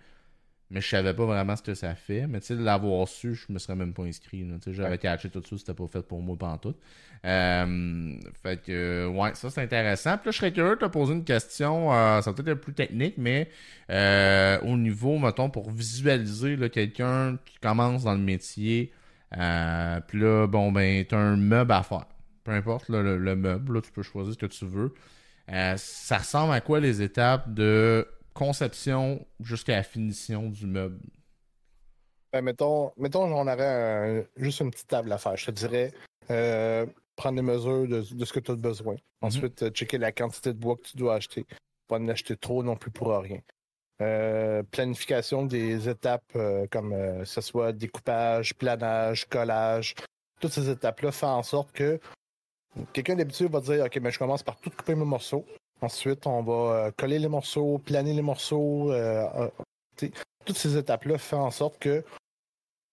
Mais 0.71 0.81
je 0.81 0.89
savais 0.89 1.15
pas 1.15 1.27
vraiment 1.27 1.55
ce 1.57 1.63
que 1.63 1.75
ça 1.75 1.95
fait. 1.95 2.27
Mais 2.27 2.41
tu 2.41 2.47
sais, 2.47 2.57
de 2.57 2.63
l'avoir 2.65 3.07
su, 3.07 3.35
je 3.35 3.53
me 3.53 3.59
serais 3.59 3.77
même 3.77 3.93
pas 3.93 4.05
inscrit. 4.05 4.47
sais, 4.63 4.73
j'aurais 4.73 4.99
catché 4.99 5.29
tout 5.31 5.41
de 5.41 5.47
suite, 5.47 5.61
c'était 5.61 5.75
pas 5.75 5.87
fait 5.87 6.03
pour 6.03 6.21
moi 6.23 6.37
pantoute. 6.37 6.79
Euh, 7.25 8.17
fait 8.43 8.63
que, 8.63 9.07
ouais, 9.07 9.35
ça 9.35 9.51
c'est 9.51 9.63
intéressant. 9.63 10.17
Puis 10.19 10.27
là, 10.27 10.33
je 10.33 10.37
serais 10.39 10.53
curieux 10.53 10.77
de 10.77 10.81
te 10.81 10.87
poser 10.87 11.15
une 11.15 11.25
question, 11.25 11.93
euh, 11.93 12.21
ça 12.21 12.33
peut-être 12.33 12.49
être 12.49 12.61
plus 12.61 12.75
technique, 12.75 13.15
mais 13.17 13.49
euh, 13.91 14.59
au 14.63 14.77
niveau, 14.77 15.19
mettons, 15.19 15.49
pour 15.49 15.71
visualiser 15.71 16.59
quelqu'un 16.71 17.39
qui 17.45 17.59
commence 17.59 18.05
dans 18.05 18.13
le 18.15 18.21
métier, 18.21 18.93
euh, 19.39 20.01
puis 20.07 20.21
là, 20.21 20.47
bon, 20.47 20.71
ben, 20.73 21.05
t'as 21.05 21.19
un 21.19 21.37
meuble 21.37 21.73
à 21.73 21.83
faire. 21.83 22.07
Peu 22.45 22.53
importe 22.53 22.89
là, 22.91 23.03
le, 23.03 23.19
le 23.19 23.37
meuble, 23.37 23.75
là, 23.75 23.81
tu 23.81 23.91
peux 23.91 24.03
choisir 24.03 24.35
ce 24.35 24.39
que 24.39 24.47
tu 24.47 24.67
veux. 24.67 24.93
Euh, 25.51 25.75
ça 25.77 26.19
ressemble 26.19 26.53
à 26.53 26.61
quoi 26.61 26.81
les 26.81 27.03
étapes 27.03 27.53
de 27.53 28.07
conception 28.35 29.25
jusqu'à 29.41 29.77
la 29.77 29.83
finition 29.83 30.51
du 30.51 30.67
meuble? 30.67 31.01
Ben, 32.33 32.43
mettons, 32.43 32.93
mettons, 32.97 33.25
on 33.25 33.47
aurait 33.47 34.29
juste 34.37 34.61
une 34.61 34.71
petite 34.71 34.89
table 34.89 35.13
à 35.13 35.19
faire. 35.19 35.37
Je 35.37 35.47
te 35.47 35.51
dirais, 35.53 35.93
euh, 36.31 36.85
prendre 37.17 37.37
des 37.37 37.43
mesures 37.43 37.87
de, 37.87 38.03
ce 38.03 38.33
que 38.33 38.41
tu 38.41 38.51
as 38.51 38.57
besoin. 38.57 38.95
Mhm. 38.95 39.01
Ensuite, 39.23 39.63
euh, 39.63 39.71
checker 39.71 39.99
la 39.99 40.11
quantité 40.11 40.53
de 40.53 40.59
bois 40.59 40.77
que 40.77 40.83
tu 40.83 40.97
dois 40.97 41.15
acheter. 41.15 41.47
Pas 41.87 41.99
en 41.99 42.09
acheter 42.09 42.37
trop 42.37 42.63
non 42.63 42.77
plus 42.77 42.91
pour 42.91 43.17
rien. 43.17 43.39
Euh, 44.03 44.65
planification 44.65 45.45
des 45.45 45.89
étapes 45.89 46.37
comme 46.73 47.25
ce 47.25 47.41
soit 47.41 47.73
découpage, 47.73 48.55
planage, 48.55 49.27
collage. 49.29 49.95
Toutes 50.41 50.53
ces 50.53 50.69
étapes-là 50.69 51.13
font 51.13 51.29
en 51.29 51.43
sorte 51.45 51.71
que 51.71 52.01
quelqu'un 52.93 53.15
d'habitude 53.15 53.53
va 53.53 53.61
dire 53.61 53.85
OK, 53.85 53.97
mais 54.03 54.11
je 54.11 54.19
commence 54.19 54.43
par 54.43 54.59
tout 54.59 54.71
couper 54.71 54.97
mes 54.97 55.05
morceaux. 55.05 55.47
Ensuite, 55.81 56.27
on 56.27 56.43
va 56.43 56.91
coller 56.97 57.19
les 57.19 57.29
morceaux, 57.29 57.79
planer 57.79 58.15
les 58.15 58.23
morceaux. 58.23 58.93
toutes 59.97 60.57
ces 60.57 60.77
étapes-là 60.77 61.19
font 61.19 61.43
en 61.43 61.51
sorte 61.51 61.79
que 61.79 62.05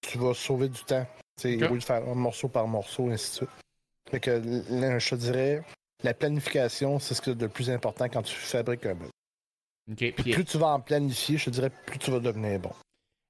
tu 0.02 0.18
vas 0.18 0.34
sauver 0.34 0.70
du 0.70 0.84
temps. 0.84 1.06
Okay. 1.40 1.64
Au 1.64 1.70
lieu 1.70 1.80
de 1.80 1.84
faire 1.84 2.08
un 2.08 2.16
morceau 2.16 2.50
par 2.50 2.68
morceau, 2.68 3.10
et 3.10 3.14
ainsi 3.14 3.32
de 3.32 3.36
suite. 3.36 3.50
Fait 4.10 4.20
que, 4.20 4.42
je 4.42 5.10
te 5.10 5.16
dirais, 5.16 5.64
la 6.04 6.14
planification, 6.14 7.00
c'est 7.00 7.14
ce 7.14 7.22
qui 7.22 7.30
est 7.30 7.42
le 7.42 7.48
plus 7.48 7.70
important 7.70 8.06
quand 8.10 8.22
tu 8.22 8.36
fabriques 8.36 8.86
un 8.86 8.96
meuble. 8.96 9.12
Plus 9.96 10.46
tu 10.46 10.58
vas 10.58 10.68
en 10.68 10.80
planifier, 10.80 11.38
je 11.38 11.46
te 11.46 11.50
dirais, 11.50 11.72
plus 11.86 12.00
tu 12.00 12.12
vas 12.12 12.20
devenir 12.20 12.60
bon. 12.60 12.72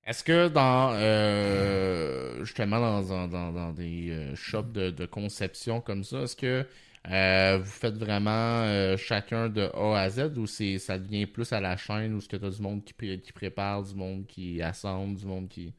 Est-ce 0.06 0.24
que 0.24 0.48
dans 0.48 0.94
euh, 0.94 2.44
justement 2.44 3.02
dans, 3.02 3.28
dans, 3.28 3.72
des 3.72 4.10
euh, 4.10 4.36
shops 4.36 4.72
de, 4.74 5.06
conception 5.06 5.80
comme 5.80 6.04
ça, 6.04 6.22
est-ce 6.22 6.36
que 6.36 6.66
euh, 7.10 7.58
vous 7.58 7.72
faites 7.72 7.96
vraiment 7.96 8.96
chacun 8.98 9.50
de 9.50 9.70
A 9.74 10.00
à 10.00 10.10
Z 10.10 10.38
ou 10.38 10.46
c'est 10.46 10.78
ça 10.78 11.00
devient 11.00 11.26
plus 11.26 11.52
à 11.52 11.60
la 11.60 11.76
chaîne 11.78 12.14
ou 12.14 12.20
est-ce 12.20 12.30
que 12.30 12.38
tu 12.38 12.46
as 12.46 12.50
du 12.50 12.62
monde 12.62 12.84
qui, 12.84 12.94
prépare, 13.34 13.84
du 13.84 13.96
monde 13.96 14.28
qui 14.28 14.62
assemble, 14.62 15.18
du 15.18 15.26
monde 15.26 15.48
qui 15.50 15.74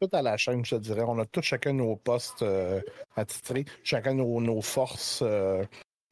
tout 0.00 0.08
à 0.12 0.22
la 0.22 0.36
chaîne, 0.36 0.64
je 0.64 0.76
te 0.76 0.80
dirais. 0.80 1.02
On 1.06 1.18
a 1.18 1.24
tous 1.24 1.42
chacun 1.42 1.72
nos 1.72 1.96
postes 1.96 2.42
euh, 2.42 2.80
attitrés, 3.16 3.64
chacun 3.82 4.14
nos, 4.14 4.40
nos 4.40 4.60
forces. 4.60 5.20
Euh, 5.22 5.64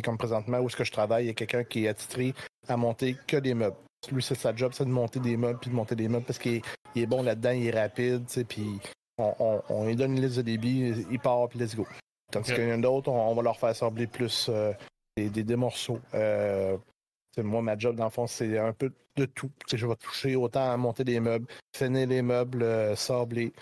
comme 0.02 0.18
présentement, 0.18 0.58
où 0.58 0.66
est-ce 0.66 0.76
que 0.76 0.84
je 0.84 0.92
travaille, 0.92 1.24
il 1.24 1.26
y 1.28 1.30
a 1.30 1.34
quelqu'un 1.34 1.64
qui 1.64 1.84
est 1.84 1.88
attitré 1.88 2.34
à 2.68 2.76
monter 2.76 3.16
que 3.26 3.36
des 3.36 3.54
meubles. 3.54 3.76
Lui, 4.12 4.22
c'est 4.22 4.34
sa 4.34 4.54
job, 4.54 4.72
c'est 4.74 4.84
de 4.84 4.90
monter 4.90 5.20
des 5.20 5.36
meubles, 5.36 5.58
puis 5.58 5.70
de 5.70 5.74
monter 5.74 5.94
des 5.94 6.08
meubles 6.08 6.24
parce 6.24 6.38
qu'il 6.38 6.60
est, 6.94 7.06
bon 7.06 7.22
là-dedans, 7.22 7.52
il 7.52 7.66
est 7.66 7.80
rapide, 7.80 8.24
puis 8.46 8.78
on, 9.18 9.62
on, 9.68 9.86
lui 9.86 9.96
donne 9.96 10.16
une 10.16 10.22
liste 10.22 10.36
de 10.36 10.42
débit, 10.42 10.92
il 11.10 11.18
part, 11.18 11.48
puis 11.48 11.58
let's 11.58 11.74
go. 11.74 11.86
Tandis 12.30 12.52
qu'il 12.52 12.68
y 12.68 12.72
en 12.72 12.78
a 12.78 12.78
d'autres, 12.78 13.10
on, 13.10 13.34
va 13.34 13.42
leur 13.42 13.58
faire 13.58 13.68
assembler 13.70 14.06
plus 14.06 14.48
euh, 14.48 14.72
des, 15.16 15.30
des, 15.30 15.56
morceaux. 15.56 16.00
moi, 16.12 17.62
ma 17.62 17.78
job, 17.78 17.96
dans 17.96 18.04
le 18.04 18.10
fond, 18.10 18.26
c'est 18.26 18.58
un 18.58 18.72
peu 18.72 18.92
de 19.16 19.24
tout. 19.26 19.50
je 19.72 19.86
vais 19.86 19.96
toucher 19.96 20.36
autant 20.36 20.70
à 20.72 20.76
monter 20.76 21.04
des 21.04 21.20
meubles, 21.20 21.46
finir 21.74 22.08
les 22.08 22.22
meubles, 22.22 22.96
sabler, 22.96 23.52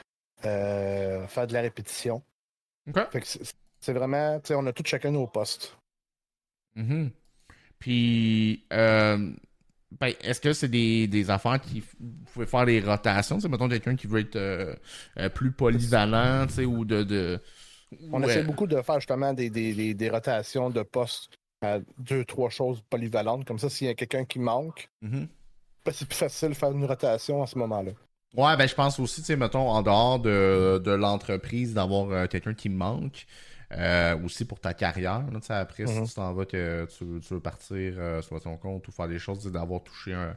euh, 0.44 1.26
faire 1.26 1.46
de 1.46 1.52
la 1.52 1.60
répétition. 1.62 2.22
C'est 3.80 3.92
vraiment, 3.92 4.40
on 4.50 4.66
a 4.66 4.72
tout 4.72 4.82
chacun 4.86 5.10
nos 5.10 5.26
postes. 5.26 5.76
Mm-hmm. 6.76 7.10
Puis, 7.78 8.64
euh, 8.72 9.30
ben, 10.00 10.12
est-ce 10.22 10.40
que 10.40 10.52
c'est 10.52 10.68
des, 10.68 11.06
des 11.06 11.30
affaires 11.30 11.60
qui 11.60 11.80
vous 12.00 12.24
pouvez 12.32 12.46
faire 12.46 12.66
des 12.66 12.80
rotations? 12.80 13.40
C'est 13.40 13.48
mettons 13.48 13.68
quelqu'un 13.68 13.96
qui 13.96 14.06
veut 14.06 14.20
être 14.20 14.36
euh, 14.36 14.74
plus 15.34 15.52
polyvalent, 15.52 16.46
ou 16.66 16.84
de. 16.84 17.02
de... 17.02 17.40
On 18.12 18.22
essaie 18.22 18.42
beaucoup 18.42 18.66
de 18.66 18.80
faire 18.82 19.00
justement 19.00 19.32
des, 19.32 19.50
des, 19.50 19.94
des, 19.94 20.10
rotations 20.10 20.70
de 20.70 20.82
postes 20.82 21.30
à 21.62 21.78
deux, 21.98 22.24
trois 22.24 22.50
choses 22.50 22.82
polyvalentes. 22.88 23.44
Comme 23.44 23.58
ça, 23.58 23.68
s'il 23.68 23.86
y 23.86 23.90
a 23.90 23.94
quelqu'un 23.94 24.24
qui 24.24 24.38
manque, 24.38 24.88
mm-hmm. 25.02 25.28
ben, 25.84 25.92
c'est 25.92 26.06
plus 26.06 26.16
facile 26.16 26.50
de 26.50 26.54
faire 26.54 26.72
une 26.72 26.84
rotation 26.84 27.42
à 27.42 27.46
ce 27.46 27.58
moment-là. 27.58 27.92
Ouais, 28.36 28.56
ben 28.56 28.66
je 28.66 28.74
pense 28.74 28.98
aussi, 28.98 29.20
tu 29.20 29.26
sais, 29.28 29.36
mettons, 29.36 29.68
en 29.68 29.82
dehors 29.82 30.18
de, 30.18 30.82
de 30.84 30.90
l'entreprise, 30.90 31.72
d'avoir 31.74 32.10
euh, 32.10 32.26
quelqu'un 32.26 32.54
qui 32.54 32.68
manque. 32.68 33.26
Euh, 33.72 34.16
aussi 34.22 34.44
pour 34.44 34.60
ta 34.60 34.72
carrière, 34.72 35.24
là, 35.32 35.58
après, 35.58 35.86
si 35.86 35.92
mm-hmm. 35.92 36.06
tu 36.06 36.14
t'en 36.14 36.32
vas 36.32 36.44
que 36.44 36.86
tu, 36.96 37.04
veux 37.04 37.40
partir 37.40 37.94
euh, 37.96 38.22
sur 38.22 38.40
ton 38.40 38.56
compte 38.56 38.86
ou 38.86 38.92
faire 38.92 39.08
des 39.08 39.18
choses, 39.18 39.50
d'avoir 39.50 39.82
touché 39.82 40.12
un, 40.12 40.36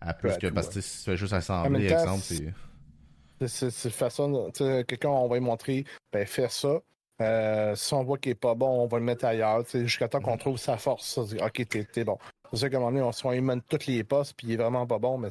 à 0.00 0.14
plus 0.14 0.36
que 0.36 0.48
parce 0.48 0.68
que 0.68 0.80
si 0.80 0.98
tu 0.98 1.04
fais 1.04 1.16
juste 1.16 1.32
assembler, 1.32 1.84
exemple, 1.84 2.22
c'est. 2.22 2.52
C'est 3.46 3.90
façon, 3.90 4.50
quelqu'un, 4.52 5.08
on 5.08 5.28
va 5.28 5.36
lui 5.36 5.44
montrer, 5.44 5.84
ben, 6.12 6.26
fais 6.26 6.48
ça. 6.48 6.80
Si 7.74 7.94
on 7.94 8.04
voit 8.04 8.18
qu'il 8.18 8.32
est 8.32 8.36
pas 8.36 8.54
bon, 8.54 8.82
on 8.82 8.86
va 8.86 8.98
le 8.98 9.04
mettre 9.04 9.24
ailleurs, 9.24 9.64
jusqu'à 9.72 10.08
temps 10.08 10.20
qu'on 10.20 10.36
mm-hmm. 10.36 10.38
trouve 10.38 10.58
sa 10.58 10.76
force. 10.76 11.18
ok, 11.18 11.68
t'es 11.92 12.04
bon. 12.04 12.18
C'est 12.52 12.60
ça 12.60 12.70
qu'à 12.70 12.76
un 12.76 12.80
moment 12.80 12.92
donné, 12.92 13.02
on 13.02 13.12
se 13.12 13.26
mène 13.26 13.62
toutes 13.62 13.86
les 13.86 14.04
postes, 14.04 14.34
puis 14.36 14.48
il 14.48 14.52
est 14.54 14.56
vraiment 14.56 14.86
pas 14.86 14.98
bon, 14.98 15.16
mais 15.18 15.30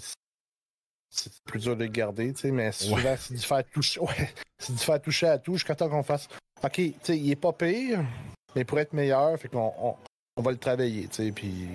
c'est 1.11 1.31
plus 1.43 1.59
dur 1.59 1.75
de 1.75 1.83
le 1.83 1.89
garder, 1.89 2.33
tu 2.33 2.41
sais, 2.41 2.51
mais 2.51 2.71
souvent, 2.71 3.15
c'est 3.17 3.35
de 3.35 3.39
faire 3.39 3.63
toucher, 3.69 3.99
ouais, 3.99 4.33
c'est 4.57 4.73
de 4.73 4.79
faire 4.79 5.01
toucher 5.01 5.27
à 5.27 5.37
tout 5.37 5.53
jusqu'à 5.53 5.75
temps 5.75 5.89
qu'on 5.89 6.03
fasse, 6.03 6.27
OK, 6.63 6.73
tu 6.73 6.93
sais, 7.03 7.17
il 7.17 7.29
est 7.29 7.35
pas 7.35 7.51
pire, 7.51 8.03
mais 8.55 8.63
pour 8.63 8.79
être 8.79 8.93
meilleur, 8.93 9.37
fait 9.37 9.49
qu'on 9.49 9.97
on, 10.37 10.41
va 10.41 10.51
le 10.51 10.57
travailler, 10.57 11.07
tu 11.07 11.15
sais, 11.15 11.31
puis 11.31 11.67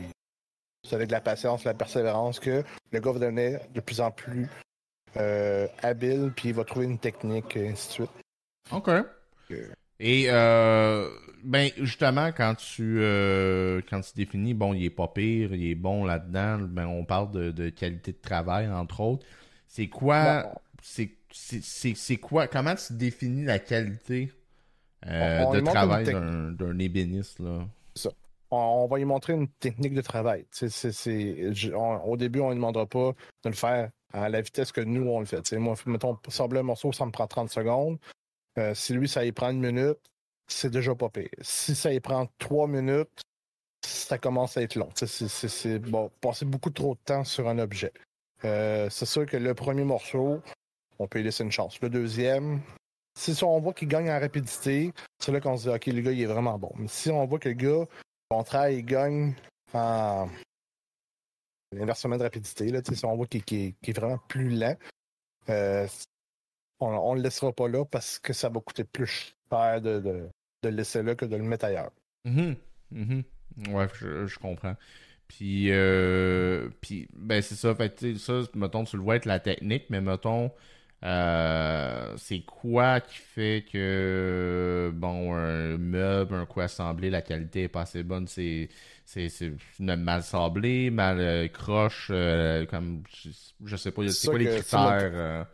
c'est 0.82 0.96
avec 0.96 1.10
la 1.10 1.20
patience, 1.20 1.64
la 1.64 1.74
persévérance 1.74 2.40
que 2.40 2.64
le 2.90 3.00
gars 3.00 3.12
va 3.12 3.18
devenir 3.18 3.60
de 3.72 3.80
plus 3.80 4.00
en 4.00 4.10
plus 4.10 4.48
euh, 5.16 5.68
habile, 5.82 6.32
puis 6.34 6.48
il 6.48 6.54
va 6.54 6.64
trouver 6.64 6.86
une 6.86 6.98
technique, 6.98 7.56
et 7.56 7.68
ainsi 7.68 7.88
de 7.88 7.92
suite. 7.92 8.10
OK. 8.72 8.90
Et 9.98 10.26
euh, 10.28 11.08
ben 11.42 11.70
justement 11.78 12.30
quand 12.32 12.54
tu 12.56 12.98
euh, 13.00 13.80
quand 13.88 14.00
tu 14.00 14.12
définis 14.14 14.52
bon 14.52 14.74
il 14.74 14.84
est 14.84 14.90
pas 14.90 15.08
pire 15.08 15.54
il 15.54 15.70
est 15.70 15.74
bon 15.74 16.04
là-dedans 16.04 16.58
ben 16.68 16.86
on 16.86 17.04
parle 17.04 17.30
de, 17.30 17.68
qualité 17.70 18.12
de 18.12 18.20
travail 18.20 18.68
entre 18.68 19.00
autres. 19.00 19.26
C'est 19.68 19.88
quoi 19.88 20.52
c'est 20.82 21.12
c'est 21.32 22.16
quoi 22.16 22.46
comment 22.46 22.74
tu 22.74 22.92
définis 22.92 23.44
la 23.44 23.58
qualité 23.58 24.30
euh, 25.06 25.50
de 25.52 25.60
travail 25.60 26.04
d'un 26.04 26.78
ébéniste 26.78 27.38
là? 27.38 27.60
Ça. 27.94 28.10
On, 28.50 28.86
va 28.86 28.98
lui 28.98 29.04
montrer 29.04 29.32
une 29.32 29.48
technique 29.48 29.92
de 29.92 30.00
travail. 30.00 30.46
Au 30.62 32.16
début 32.16 32.40
on 32.40 32.50
ne 32.50 32.54
demandera 32.54 32.86
pas 32.86 33.12
de 33.44 33.48
le 33.48 33.54
faire 33.54 33.90
à 34.12 34.28
la 34.28 34.40
vitesse 34.40 34.72
que 34.72 34.80
nous 34.80 35.08
on 35.08 35.20
le 35.20 35.26
fait. 35.26 35.52
Moi 35.54 35.74
mettons 35.86 36.16
sabler 36.28 36.60
un 36.60 36.64
morceau 36.64 36.92
ça 36.92 37.06
me 37.06 37.10
prend 37.10 37.26
30 37.26 37.50
secondes 37.50 37.98
euh, 38.58 38.74
si 38.74 38.94
lui, 38.94 39.08
ça 39.08 39.24
y 39.24 39.32
prend 39.32 39.50
une 39.50 39.60
minute, 39.60 39.98
c'est 40.46 40.70
déjà 40.70 40.94
pas 40.94 41.08
pire. 41.08 41.28
Si 41.40 41.74
ça 41.74 41.92
y 41.92 42.00
prend 42.00 42.28
trois 42.38 42.66
minutes, 42.66 43.22
ça 43.84 44.18
commence 44.18 44.56
à 44.56 44.62
être 44.62 44.76
long. 44.76 44.88
C'est 44.94 45.78
bon, 45.78 46.10
passer 46.20 46.44
beaucoup 46.44 46.70
trop 46.70 46.94
de 46.94 47.00
temps 47.04 47.24
sur 47.24 47.48
un 47.48 47.58
objet. 47.58 47.92
Euh, 48.44 48.88
c'est 48.90 49.06
sûr 49.06 49.26
que 49.26 49.36
le 49.36 49.54
premier 49.54 49.84
morceau, 49.84 50.42
on 50.98 51.06
peut 51.06 51.18
lui 51.18 51.24
laisser 51.24 51.44
une 51.44 51.52
chance. 51.52 51.80
Le 51.80 51.90
deuxième, 51.90 52.60
si 53.16 53.42
on 53.42 53.60
voit 53.60 53.74
qu'il 53.74 53.88
gagne 53.88 54.10
en 54.10 54.20
rapidité, 54.20 54.92
c'est 55.18 55.32
là 55.32 55.40
qu'on 55.40 55.56
se 55.56 55.68
dit, 55.68 55.74
OK, 55.74 55.86
le 55.86 56.00
gars, 56.00 56.12
il 56.12 56.22
est 56.22 56.26
vraiment 56.26 56.58
bon. 56.58 56.72
Mais 56.76 56.88
si 56.88 57.10
on 57.10 57.24
voit 57.26 57.38
que 57.38 57.48
le 57.48 57.54
gars, 57.54 57.86
au 58.30 58.34
contraire, 58.34 58.70
il 58.70 58.84
gagne 58.84 59.34
en 59.72 60.28
inversement 61.74 62.16
de 62.16 62.22
rapidité, 62.22 62.68
là, 62.70 62.80
si 62.84 63.04
on 63.04 63.16
voit 63.16 63.26
qu'il 63.26 63.74
est 63.82 63.92
vraiment 63.92 64.18
plus 64.28 64.50
lent, 64.50 64.76
euh, 65.48 65.86
on 66.80 67.12
ne 67.12 67.16
le 67.16 67.22
laissera 67.22 67.52
pas 67.52 67.68
là 67.68 67.84
parce 67.84 68.18
que 68.18 68.32
ça 68.32 68.48
va 68.48 68.60
coûter 68.60 68.84
plus 68.84 69.34
cher 69.50 69.80
de, 69.80 70.00
de, 70.00 70.28
le 70.62 70.70
laisser 70.70 71.02
là 71.02 71.14
que 71.14 71.24
de 71.24 71.36
le 71.36 71.42
mettre 71.42 71.66
ailleurs. 71.66 71.92
Mm 72.24 72.52
Ouais, 73.70 73.86
je, 73.98 74.38
comprends. 74.38 74.76
Puis, 75.28 75.68
euh, 75.70 76.68
puis 76.80 77.08
ben 77.14 77.40
c'est 77.40 77.54
ça. 77.54 77.74
Fait 77.74 78.16
ça, 78.18 78.42
mettons, 78.54 78.84
tu 78.84 78.96
le 78.96 79.02
vois 79.02 79.16
être 79.16 79.24
la 79.24 79.40
technique, 79.40 79.84
mais 79.88 80.00
mettons, 80.02 80.52
euh, 81.04 82.14
c'est 82.18 82.40
quoi 82.40 83.00
qui 83.00 83.16
fait 83.16 83.64
que, 83.72 84.92
bon, 84.94 85.34
un 85.34 85.78
meuble, 85.78 86.34
un 86.34 86.46
coup 86.46 86.60
assemblé, 86.60 87.08
la 87.10 87.22
qualité 87.22 87.64
est 87.64 87.68
pas 87.68 87.82
assez 87.82 88.02
bonne? 88.02 88.26
C'est 88.28 88.68
c'est 89.06 89.30
mal 89.80 90.22
sablé, 90.22 90.90
mal 90.90 91.18
euh, 91.20 91.48
croche, 91.48 92.08
comme, 92.68 93.02
je, 93.64 93.76
sais 93.76 93.90
pas, 93.90 94.06
c'est 94.08 94.28
quoi 94.28 94.38
les 94.38 94.46
critères? 94.46 95.46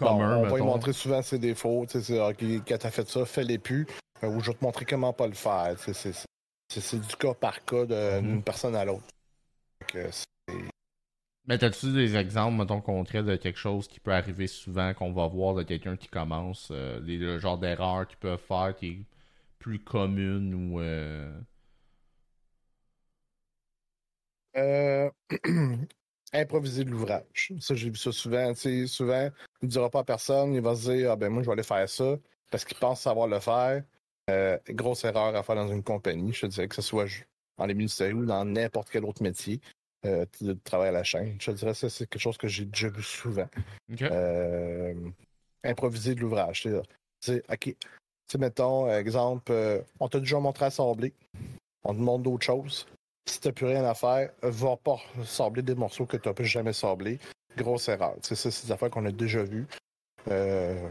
On 0.00 0.42
va 0.42 0.56
lui 0.56 0.62
montrer 0.62 0.92
souvent 0.92 1.22
ses 1.22 1.38
défauts. 1.38 1.86
quand 1.86 2.78
t'as 2.78 2.90
fait 2.90 3.08
ça, 3.08 3.24
fais-les 3.24 3.58
plus. 3.58 3.86
Euh, 4.22 4.28
ou 4.28 4.40
je 4.40 4.50
vais 4.50 4.56
te 4.56 4.64
montrer 4.64 4.84
comment 4.84 5.12
pas 5.12 5.26
le 5.26 5.34
faire. 5.34 5.76
C'est 5.78 7.00
du 7.00 7.16
cas 7.16 7.34
par 7.34 7.64
cas 7.64 7.84
d'une 7.84 8.38
mm-hmm. 8.38 8.42
personne 8.42 8.74
à 8.76 8.84
l'autre. 8.84 9.04
Mais 11.46 11.58
t'as-tu 11.58 11.92
des 11.92 12.16
exemples, 12.16 12.56
mettons, 12.56 12.80
concrets 12.80 13.24
de 13.24 13.34
quelque 13.36 13.58
chose 13.58 13.88
qui 13.88 13.98
peut 13.98 14.12
arriver 14.12 14.46
souvent, 14.46 14.94
qu'on 14.94 15.12
va 15.12 15.26
voir 15.26 15.54
de 15.54 15.64
quelqu'un 15.64 15.96
qui 15.96 16.06
commence, 16.08 16.68
euh, 16.70 17.00
des, 17.00 17.16
le 17.16 17.38
genre 17.38 17.58
d'erreur 17.58 18.06
qu'ils 18.06 18.18
peuvent 18.18 18.38
faire 18.38 18.74
qui 18.76 18.86
est 18.86 18.98
plus 19.58 19.80
commune 19.80 20.54
ou. 20.54 20.80
Euh... 20.80 21.32
Euh... 24.56 25.10
improviser 26.32 26.84
de 26.84 26.90
l'ouvrage. 26.90 27.52
Ça, 27.60 27.74
j'ai 27.74 27.90
vu 27.90 27.96
ça 27.96 28.12
souvent. 28.12 28.54
souvent, 28.54 29.30
il 29.60 29.66
ne 29.66 29.70
dira 29.70 29.90
pas 29.90 30.00
à 30.00 30.04
personne, 30.04 30.54
il 30.54 30.60
va 30.60 30.74
se 30.74 30.90
dire 30.90 31.12
Ah 31.12 31.16
ben 31.16 31.28
moi, 31.28 31.42
je 31.42 31.46
vais 31.46 31.52
aller 31.52 31.62
faire 31.62 31.88
ça 31.88 32.16
parce 32.50 32.64
qu'il 32.64 32.76
pense 32.76 33.00
savoir 33.00 33.28
le 33.28 33.40
faire. 33.40 33.82
Euh, 34.30 34.56
grosse 34.70 35.04
erreur 35.04 35.34
à 35.34 35.42
faire 35.42 35.56
dans 35.56 35.68
une 35.68 35.82
compagnie, 35.82 36.32
je 36.32 36.42
te 36.42 36.46
dirais 36.46 36.68
que 36.68 36.76
ce 36.76 36.82
soit 36.82 37.06
dans 37.58 37.66
les 37.66 37.74
ministères 37.74 38.14
ou 38.14 38.24
dans 38.24 38.44
n'importe 38.44 38.88
quel 38.90 39.04
autre 39.04 39.22
métier. 39.22 39.60
euh, 40.04 40.26
de 40.40 40.54
travail 40.54 40.88
à 40.88 40.92
la 40.92 41.04
chaîne. 41.04 41.36
Je 41.40 41.52
te 41.52 41.56
dirais 41.56 41.74
ça, 41.74 41.88
c'est 41.88 42.08
quelque 42.08 42.20
chose 42.20 42.36
que 42.36 42.48
j'ai 42.48 42.64
déjà 42.64 42.88
vu 42.88 43.04
souvent. 43.04 43.48
Euh, 44.00 44.94
improviser 45.62 46.16
de 46.16 46.20
l'ouvrage. 46.20 46.66
C'est, 47.20 47.38
OK. 47.48 47.60
Tu 47.60 47.76
sais, 48.26 48.38
mettons, 48.38 48.92
exemple, 48.92 49.52
on 50.00 50.08
t'a 50.08 50.18
déjà 50.18 50.40
montré 50.40 50.64
à 50.64 50.70
sabler. 50.70 51.12
On 51.84 51.94
te 51.94 51.98
demande 51.98 52.22
d'autres 52.24 52.44
choses. 52.44 52.86
Si 53.26 53.40
t'as 53.40 53.52
plus 53.52 53.66
rien 53.66 53.84
à 53.84 53.94
faire, 53.94 54.30
va 54.42 54.76
pas 54.76 54.96
sabler 55.24 55.62
des 55.62 55.74
morceaux 55.74 56.06
que 56.06 56.16
t'as 56.16 56.32
jamais 56.42 56.72
sablés. 56.72 57.18
Grosse 57.56 57.88
erreur. 57.88 58.16
C'est 58.22 58.34
ça, 58.34 58.50
c'est 58.50 58.66
des 58.66 58.72
affaires 58.72 58.90
qu'on 58.90 59.04
a 59.06 59.12
déjà 59.12 59.42
vues. 59.44 59.66
Euh, 60.28 60.88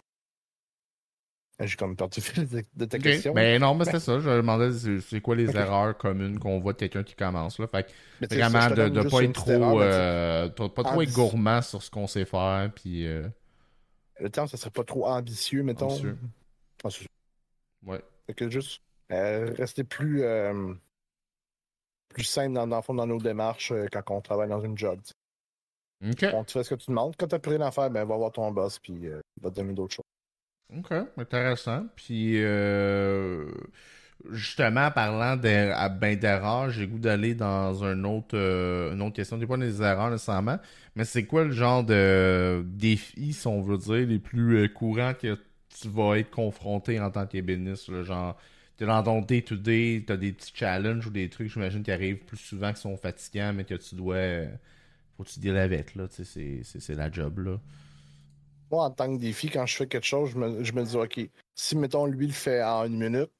J'ai 1.60 1.76
comme 1.76 1.94
perdu 1.94 2.20
de, 2.74 2.84
ta 2.86 2.96
Ok. 2.96 3.02
question. 3.02 3.34
Ben 3.34 3.60
non, 3.60 3.74
mais 3.74 3.84
c'était 3.84 4.00
ça. 4.00 4.18
Je 4.18 4.28
me 4.28 4.36
demandais 4.36 4.72
c'est- 4.72 5.00
c'est 5.00 5.20
quoi 5.20 5.36
les 5.36 5.54
erreurs 5.56 5.96
communes 5.96 6.38
qu'on 6.38 6.58
voit 6.58 6.72
de 6.72 6.78
quelqu'un 6.78 7.04
qui 7.04 7.14
commence. 7.14 7.58
Là? 7.58 7.68
Fait 7.68 7.84
que 7.84 7.90
Mais 8.20 8.26
ça, 8.28 8.48
vraiment 8.48 8.74
de, 8.74 9.00
juste 9.00 9.10
pas 9.10 9.22
être 9.22 9.48
erreur, 9.48 9.68
trop, 9.68 9.78
mais 9.78 9.84
euh, 9.86 10.48
pas 10.48 10.82
trop 10.82 11.02
être 11.02 11.12
gourmand 11.12 11.62
sur 11.62 11.82
ce 11.82 11.90
qu'on 11.90 12.06
sait 12.06 12.24
faire. 12.24 12.70
Puis, 12.74 13.06
euh, 13.06 13.28
Le 14.18 14.30
terme, 14.30 14.48
ça 14.48 14.56
serait 14.56 14.70
pas 14.70 14.82
trop 14.84 15.06
ambitieux, 15.06 15.62
mettons. 15.62 15.86
Ambitieux. 15.86 16.18
Ah, 16.82 16.90
c'est- 16.90 17.06
ouais. 17.86 18.00
Fait 18.26 18.34
que 18.34 18.48
juste 18.50 18.80
euh, 19.12 19.52
rester 19.56 19.84
plus, 19.84 20.22
euh, 20.22 20.74
plus 22.12 22.24
simple 22.24 22.54
dans, 22.54 22.66
dans, 22.66 22.80
dans 22.80 23.06
nos 23.06 23.18
démarches 23.18 23.72
euh, 23.72 23.86
quand 23.90 24.02
on 24.10 24.20
travaille 24.20 24.48
dans 24.48 24.60
une 24.60 24.78
job. 24.78 25.00
Ok. 26.04 26.26
On 26.32 26.44
te 26.44 26.52
fait 26.52 26.64
ce 26.64 26.74
que 26.74 26.80
tu 26.80 26.90
demandes. 26.90 27.14
Quand 27.18 27.28
t'as 27.28 27.38
plus 27.38 27.52
rien 27.52 27.66
à 27.66 27.70
faire, 27.70 27.90
ben 27.90 28.04
va 28.04 28.16
voir 28.16 28.32
ton 28.32 28.50
boss 28.50 28.78
puis 28.78 29.06
euh, 29.06 29.20
il 29.36 29.42
va 29.42 29.50
te 29.50 29.56
donner 29.56 29.72
d'autres 29.72 29.94
choses. 29.94 30.04
Ok, 30.78 30.90
intéressant. 31.18 31.86
Puis, 31.96 32.42
euh, 32.42 33.46
justement, 34.30 34.90
parlant 34.90 35.36
de, 35.36 35.70
à 35.72 35.88
ben 35.90 36.18
d'erreurs, 36.18 36.70
j'ai 36.70 36.86
goût 36.86 36.98
d'aller 36.98 37.34
dans 37.34 37.84
un 37.84 38.04
autre, 38.04 38.34
euh, 38.36 38.92
une 38.94 39.02
autre 39.02 39.14
question. 39.14 39.38
C'est 39.38 39.46
pas 39.46 39.58
des 39.58 39.82
erreurs 39.82 40.10
nécessairement, 40.10 40.58
mais 40.96 41.04
c'est 41.04 41.26
quoi 41.26 41.44
le 41.44 41.52
genre 41.52 41.84
de 41.84 42.64
défis, 42.66 43.34
si 43.34 43.46
on 43.46 43.60
veut 43.60 43.78
dire, 43.78 44.06
les 44.06 44.18
plus 44.18 44.64
euh, 44.64 44.68
courants 44.68 45.14
que 45.14 45.38
tu 45.78 45.88
vas 45.88 46.16
être 46.18 46.30
confronté 46.30 46.98
en 47.00 47.10
tant 47.10 47.26
qu'ébéniste? 47.26 48.02
Genre, 48.02 48.36
t'es 48.76 48.86
dans 48.86 49.02
ton 49.02 49.20
day-to-day, 49.20 50.04
t'as 50.06 50.16
des 50.16 50.32
petits 50.32 50.52
challenges 50.54 51.06
ou 51.06 51.10
des 51.10 51.28
trucs, 51.28 51.48
j'imagine, 51.52 51.82
qui 51.82 51.90
arrivent 51.92 52.24
plus 52.24 52.36
souvent, 52.38 52.72
qui 52.72 52.80
sont 52.80 52.96
fatigants, 52.96 53.52
mais 53.52 53.64
que 53.64 53.74
tu 53.74 53.94
dois... 53.94 54.14
euh, 54.16 54.48
faut 55.16 55.24
que 55.24 55.28
tu 55.30 55.40
deals 55.40 55.56
avec, 55.58 55.94
là. 55.94 56.08
Tu 56.08 56.24
sais, 56.24 56.62
c'est- 56.64 56.80
c'est 56.80 56.94
la 56.94 57.10
job, 57.10 57.38
là. 57.40 57.58
Moi, 58.70 58.84
en 58.84 58.90
tant 58.90 59.14
que 59.14 59.20
défi, 59.20 59.50
quand 59.50 59.66
je 59.66 59.76
fais 59.76 59.86
quelque 59.86 60.06
chose, 60.06 60.30
je 60.30 60.38
me, 60.38 60.64
je 60.64 60.72
me 60.72 60.82
dis, 60.84 60.96
OK, 60.96 61.20
si, 61.54 61.76
mettons, 61.76 62.06
lui 62.06 62.26
le 62.26 62.32
fait 62.32 62.62
en 62.62 62.86
une 62.86 62.98
minute, 62.98 63.30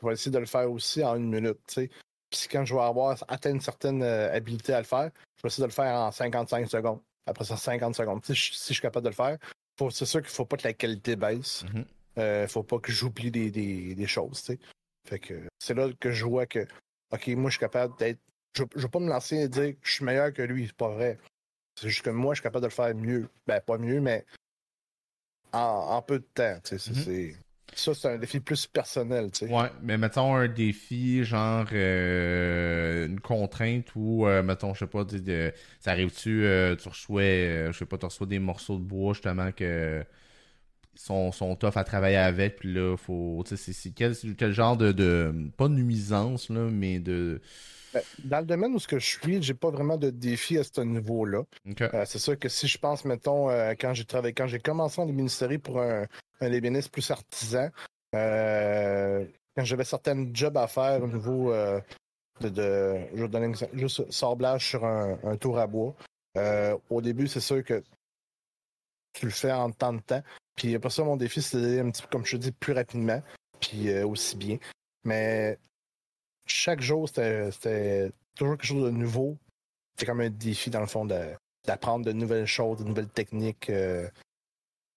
je 0.00 0.06
vais 0.06 0.12
essayer 0.12 0.30
de 0.30 0.38
le 0.38 0.46
faire 0.46 0.70
aussi 0.70 1.02
en 1.04 1.16
une 1.16 1.28
minute, 1.30 1.58
tu 1.66 1.74
sais. 1.74 1.90
Puis 2.30 2.46
quand 2.50 2.64
je 2.64 2.74
vais 2.74 2.80
avoir 2.80 3.16
atteint 3.26 3.50
une 3.50 3.60
certaine 3.60 4.02
euh, 4.04 4.32
habilité 4.32 4.72
à 4.72 4.78
le 4.78 4.84
faire, 4.84 5.10
je 5.36 5.42
vais 5.42 5.48
essayer 5.48 5.62
de 5.62 5.68
le 5.68 5.72
faire 5.74 5.92
en 5.96 6.12
55 6.12 6.68
secondes. 6.68 7.00
Après 7.26 7.44
ça, 7.44 7.56
50 7.56 7.96
secondes. 7.96 8.24
Sais, 8.24 8.34
je- 8.34 8.52
si 8.52 8.68
je 8.68 8.72
suis 8.74 8.82
capable 8.82 9.04
de 9.04 9.10
le 9.10 9.14
faire, 9.16 9.36
faut- 9.76 9.90
c'est 9.90 10.06
sûr 10.06 10.20
qu'il 10.20 10.30
faut 10.30 10.44
pas 10.44 10.56
que 10.56 10.62
la 10.68 10.72
qualité 10.72 11.16
baisse. 11.16 11.64
Mhm. 11.74 11.84
Euh, 12.18 12.46
faut 12.48 12.62
pas 12.62 12.78
que 12.78 12.90
j'oublie 12.92 13.30
des, 13.30 13.50
des, 13.50 13.94
des 13.94 14.06
choses, 14.06 14.40
tu 14.42 14.52
sais. 14.54 14.58
Fait 15.08 15.18
que 15.18 15.34
c'est 15.58 15.74
là 15.74 15.88
que 15.98 16.10
je 16.10 16.24
vois 16.24 16.46
que, 16.46 16.66
OK, 17.12 17.28
moi, 17.28 17.50
je 17.50 17.54
suis 17.56 17.60
capable 17.60 17.96
d'être. 17.98 18.18
Je, 18.56 18.64
je 18.74 18.82
vais 18.82 18.88
pas 18.88 18.98
me 18.98 19.08
lancer 19.08 19.36
et 19.36 19.48
dire 19.48 19.72
que 19.74 19.78
je 19.82 19.92
suis 19.92 20.04
meilleur 20.04 20.32
que 20.32 20.42
lui, 20.42 20.66
c'est 20.66 20.76
pas 20.76 20.88
vrai. 20.88 21.18
C'est 21.80 21.88
juste 21.88 22.02
que 22.04 22.10
moi, 22.10 22.34
je 22.34 22.40
suis 22.40 22.42
capable 22.42 22.62
de 22.64 22.68
le 22.68 22.72
faire 22.74 22.94
mieux. 22.94 23.28
Ben, 23.46 23.60
pas 23.60 23.78
mieux, 23.78 24.00
mais 24.00 24.24
en, 25.52 25.58
en 25.58 26.02
peu 26.02 26.18
de 26.18 26.26
temps, 26.34 26.58
tu 26.64 26.78
sais. 26.78 26.78
c'est- 26.78 26.90
Mhm. 26.90 27.04
c'est- 27.04 27.36
Ça, 27.76 27.94
c'est 27.94 28.08
un 28.08 28.18
défi 28.18 28.40
plus 28.40 28.66
personnel, 28.66 29.30
tu 29.30 29.46
sais. 29.46 29.54
Ouais, 29.54 29.70
mais 29.80 29.96
mettons 29.96 30.34
un 30.34 30.48
défi, 30.48 31.22
genre 31.22 31.64
euh, 31.72 33.06
une 33.06 33.20
contrainte 33.20 33.94
ou, 33.94 34.26
euh, 34.26 34.42
mettons, 34.42 34.74
je 34.74 34.80
sais 34.80 34.86
pas, 34.88 35.04
de, 35.04 35.52
ça 35.78 35.92
arrive-tu, 35.92 36.44
euh, 36.44 36.74
tu 36.74 36.88
reçois, 36.88 37.22
je 37.22 37.76
sais 37.78 37.86
pas, 37.86 37.96
tu 37.96 38.06
reçois 38.06 38.26
des 38.26 38.40
morceaux 38.40 38.76
de 38.76 38.82
bois 38.82 39.12
justement 39.14 39.52
que 39.52 40.04
sont, 40.94 41.32
sont 41.32 41.54
tough 41.56 41.76
à 41.76 41.84
travailler 41.84 42.16
avec, 42.16 42.56
puis 42.56 42.72
là, 42.72 42.96
faut, 42.96 43.42
c'est- 43.46 43.90
quel, 43.94 44.14
quel 44.36 44.52
genre 44.52 44.76
de, 44.76 44.92
de, 44.92 45.50
pas 45.56 45.68
de 45.68 45.74
nuisance, 45.74 46.48
là, 46.50 46.68
mais 46.70 46.98
de, 47.00 47.40
Ben, 47.92 48.02
dans 48.24 48.40
le 48.40 48.46
domaine 48.46 48.74
où 48.74 48.78
ce 48.78 48.86
que 48.86 48.98
je 48.98 49.06
suis, 49.06 49.42
j'ai 49.42 49.54
pas 49.54 49.70
vraiment 49.70 49.96
de 49.96 50.10
défi 50.10 50.58
à 50.58 50.64
ce 50.64 50.80
niveau-là. 50.80 51.42
Euh, 51.80 52.04
c'est 52.06 52.18
sûr 52.18 52.38
que 52.38 52.48
si 52.48 52.68
je 52.68 52.78
pense, 52.78 53.04
mettons, 53.04 53.50
euh, 53.50 53.74
quand 53.78 53.94
j'ai 53.94 54.04
travaillé, 54.04 54.32
quand 54.34 54.46
j'ai 54.46 54.60
commencé 54.60 55.00
en 55.00 55.08
ébénisterie 55.08 55.58
pour 55.58 55.80
un, 55.80 56.06
un 56.40 56.52
ébéniste 56.52 56.90
plus 56.92 57.10
artisan, 57.10 57.68
euh, 58.14 59.24
quand 59.56 59.64
j'avais 59.64 59.84
certaines 59.84 60.34
jobs 60.34 60.56
à 60.56 60.66
faire 60.68 61.02
au 61.02 61.08
niveau 61.08 61.52
de, 62.40 62.48
de- 62.48 62.96
je 63.14 63.22
vais 63.22 63.28
donner 63.28 63.46
un 63.46 63.50
exemple, 63.50 63.76
juste 63.78 64.10
sablage 64.10 64.68
sur 64.68 64.84
un, 64.84 65.18
un 65.24 65.36
tour 65.36 65.58
à 65.58 65.66
bois. 65.66 65.94
au 66.90 67.00
début, 67.00 67.26
c'est 67.28 67.40
sûr 67.40 67.64
que 67.64 67.82
tu 69.12 69.26
le 69.26 69.32
fais 69.32 69.52
en 69.52 69.70
temps 69.72 69.92
de 69.92 70.00
temps. 70.00 70.22
Puis 70.60 70.74
après 70.74 70.90
ça, 70.90 71.02
mon 71.04 71.16
défi, 71.16 71.40
c'est 71.40 71.58
d'aller 71.58 71.80
un 71.80 71.90
petit 71.90 72.02
peu, 72.02 72.08
comme 72.12 72.26
je 72.26 72.36
te 72.36 72.42
dis, 72.42 72.52
plus 72.52 72.74
rapidement, 72.74 73.22
puis 73.60 73.88
euh, 73.88 74.06
aussi 74.06 74.36
bien. 74.36 74.58
Mais 75.04 75.58
chaque 76.44 76.82
jour, 76.82 77.08
c'était 77.08 77.50
c'était 77.50 78.12
toujours 78.36 78.58
quelque 78.58 78.66
chose 78.66 78.84
de 78.84 78.90
nouveau. 78.90 79.38
C'est 79.96 80.04
comme 80.04 80.20
un 80.20 80.28
défi, 80.28 80.68
dans 80.68 80.80
le 80.80 80.86
fond, 80.86 81.06
d'apprendre 81.66 82.04
de 82.04 82.12
nouvelles 82.12 82.44
choses, 82.44 82.80
de 82.80 82.84
nouvelles 82.84 83.08
techniques. 83.08 83.70
euh, 83.70 84.06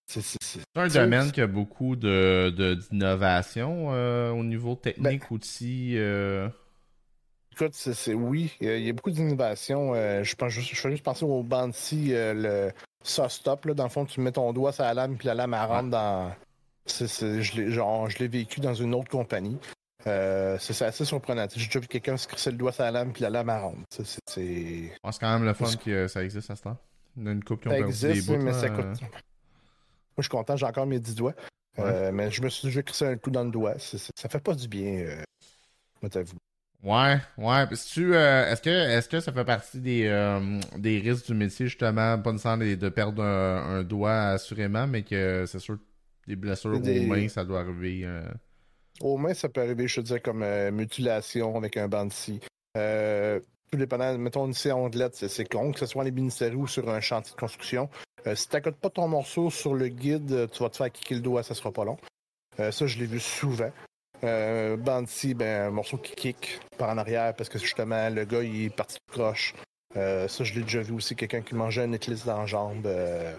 c'est- 0.07 0.37
un 0.75 0.87
domaine 0.89 1.31
qui 1.31 1.39
a 1.39 1.47
beaucoup 1.47 1.95
de, 1.95 2.49
de- 2.49 2.73
d'innovation 2.73 3.93
euh, 3.93 4.31
au 4.31 4.43
niveau 4.43 4.75
technique, 4.75 5.31
outils, 5.31 5.97
euh, 5.97 6.49
Écoute, 7.53 7.73
c'est, 7.75 8.13
oui, 8.13 8.51
il 8.59 8.79
y, 8.79 8.89
a, 8.89 8.93
beaucoup 8.93 9.11
d'innovations. 9.11 9.93
Euh, 9.93 10.23
je, 10.23 10.35
pense, 10.35 10.51
je, 10.51 10.59
je 10.59 10.75
fais 10.75 10.89
juste 10.91 11.03
penser 11.03 11.23
au 11.23 11.43
Bansi, 11.43 12.11
euh, 12.11 12.69
le 13.05 13.29
stop 13.29 13.65
là. 13.65 13.73
Dans 13.73 13.83
le 13.83 13.89
fond, 13.89 14.05
tu 14.05 14.21
mets 14.21 14.31
ton 14.31 14.51
doigt 14.53 14.71
sur 14.71 14.83
la 14.83 14.93
lame, 14.93 15.17
puis 15.17 15.27
la 15.27 15.33
lame, 15.33 15.53
elle 15.53 15.67
rentre 15.67 15.89
dans. 15.89 16.31
Je, 16.85 17.55
l'ai, 17.55 17.71
genre, 17.71 18.09
je 18.09 18.19
l'ai 18.19 18.27
vécu 18.27 18.59
dans 18.59 18.73
une 18.73 18.93
autre 18.93 19.09
compagnie. 19.09 19.57
Euh, 20.05 20.57
c'est, 20.59 20.83
assez 20.83 21.05
surprenant. 21.05 21.47
J'ai 21.55 21.65
déjà 21.65 21.79
vu 21.79 21.87
quelqu'un 21.87 22.17
se 22.17 22.27
crisser 22.27 22.51
le 22.51 22.57
doigt 22.57 22.73
sur 22.73 22.83
la 22.83 22.91
lame, 22.91 23.13
puis 23.13 23.21
la 23.21 23.29
lame, 23.29 23.49
elle 23.49 23.61
rentre. 23.61 23.79
C'est, 24.27 24.91
quand 25.01 25.33
même 25.33 25.45
le 25.45 25.53
fun 25.53 25.73
que 25.83 26.07
ça 26.07 26.23
existe 26.23 26.49
à 26.51 26.55
ce 26.55 26.63
temps. 26.63 26.77
Il 27.15 27.25
y 27.25 27.27
a 27.27 27.31
une 27.31 27.43
couple 27.43 27.63
qui 27.63 27.67
ont 27.69 27.71
Ça 27.71 27.79
existe, 27.79 28.27
des 28.27 28.33
bouts, 28.33 28.43
mais 28.43 28.51
là, 28.51 28.59
ça 28.59 28.65
euh, 28.65 28.69
coûte. 28.75 29.01
Moi, 29.01 29.09
je 30.17 30.23
suis 30.23 30.29
content, 30.29 30.57
j'ai 30.57 30.65
encore 30.65 30.85
mes 30.85 30.99
10 30.99 31.15
doigts. 31.15 31.35
Euh, 31.79 32.11
mais 32.11 32.29
je 32.29 32.41
me 32.41 32.49
suis 32.49 32.67
déjà 32.67 32.83
crissé 32.83 33.05
un 33.05 33.17
coup 33.17 33.31
dans 33.31 33.43
le 33.43 33.51
doigt. 33.51 33.75
Ça 33.79 34.29
fait 34.29 34.39
pas 34.39 34.53
du 34.53 34.67
bien, 34.67 34.99
euh, 34.99 35.23
moi, 36.01 36.09
t'avoue. 36.09 36.37
Ouais, 36.83 37.15
ouais. 37.37 37.65
Tu, 37.89 38.13
euh, 38.13 38.51
est-ce 38.51 38.61
que, 38.61 38.69
est-ce 38.69 39.07
que 39.07 39.19
ça 39.21 39.31
fait 39.31 39.45
partie 39.45 39.79
des, 39.79 40.05
euh, 40.07 40.59
des 40.77 40.99
risques 40.99 41.27
du 41.27 41.33
métier 41.33 41.67
justement, 41.67 42.19
pas 42.19 42.31
nécessairement 42.33 42.65
de, 42.65 42.75
de 42.75 42.89
perdre 42.89 43.23
un, 43.23 43.77
un 43.79 43.83
doigt 43.83 44.31
assurément, 44.31 44.85
mais 44.85 45.03
que 45.03 45.45
c'est 45.47 45.59
sûr 45.59 45.77
des 46.27 46.35
blessures 46.35 46.79
Des- 46.81 46.99
aux 46.99 47.03
mains, 47.03 47.29
ça 47.29 47.45
doit 47.45 47.61
arriver. 47.61 48.01
euh, 48.03 48.27
Au 48.99 49.15
moins, 49.17 49.33
ça 49.33 49.47
peut 49.47 49.61
arriver, 49.61 49.87
je 49.87 50.01
te 50.01 50.05
dirais, 50.05 50.19
comme 50.19 50.43
euh, 50.43 50.71
mutilation 50.71 51.55
avec 51.55 51.77
un 51.77 51.87
banc 51.87 52.05
de 52.05 52.11
scie. 52.11 52.41
Tout 53.71 53.77
dépendant, 53.77 54.17
mettons 54.17 54.45
une 54.45 54.53
scie 54.53 54.69
à 54.69 54.75
ondelette, 54.75 55.15
c'est, 55.15 55.47
con, 55.49 55.71
que 55.71 55.79
ce 55.79 55.85
soit 55.85 56.03
en 56.03 56.05
ébénisterie 56.05 56.55
ou 56.55 56.67
sur 56.67 56.89
un 56.89 56.99
chantier 56.99 57.33
de 57.33 57.39
construction. 57.39 57.89
Si 58.35 58.47
tu 58.49 58.55
n'accotes 58.55 58.77
pas 58.77 58.89
ton 58.89 59.07
morceau 59.07 59.49
sur 59.49 59.73
le 59.73 59.87
guide, 59.87 60.49
tu 60.51 60.61
vas 60.63 60.69
te 60.69 60.77
faire 60.77 60.91
kicker 60.91 61.15
le 61.15 61.21
doigt, 61.21 61.43
ça 61.43 61.55
sera 61.55 61.71
pas 61.71 61.85
long. 61.85 61.97
Ça, 62.57 62.85
je 62.87 62.99
l'ai 62.99 63.05
vu 63.05 63.19
souvent. 63.19 63.71
Euh, 64.23 64.77
ben, 64.77 65.05
un 65.41 65.69
morceau 65.71 65.97
qui 65.97 66.15
kick 66.15 66.59
par 66.77 66.89
en 66.89 66.97
arrière 66.97 67.35
parce 67.35 67.49
que 67.49 67.59
justement, 67.59 68.09
le 68.09 68.23
gars, 68.25 68.41
il 68.43 68.65
est 68.65 68.69
parti 68.75 68.95
de 69.07 69.11
croche. 69.11 69.53
Euh, 69.95 70.27
ça, 70.27 70.43
je 70.43 70.53
l'ai 70.53 70.61
déjà 70.61 70.81
vu 70.81 70.93
aussi, 70.93 71.15
quelqu'un 71.15 71.41
qui 71.41 71.55
mangeait 71.55 71.83
un 71.83 71.91
éclisse 71.91 72.25
dans 72.25 72.39
la 72.39 72.45
jambe. 72.45 72.85
euh, 72.85 73.33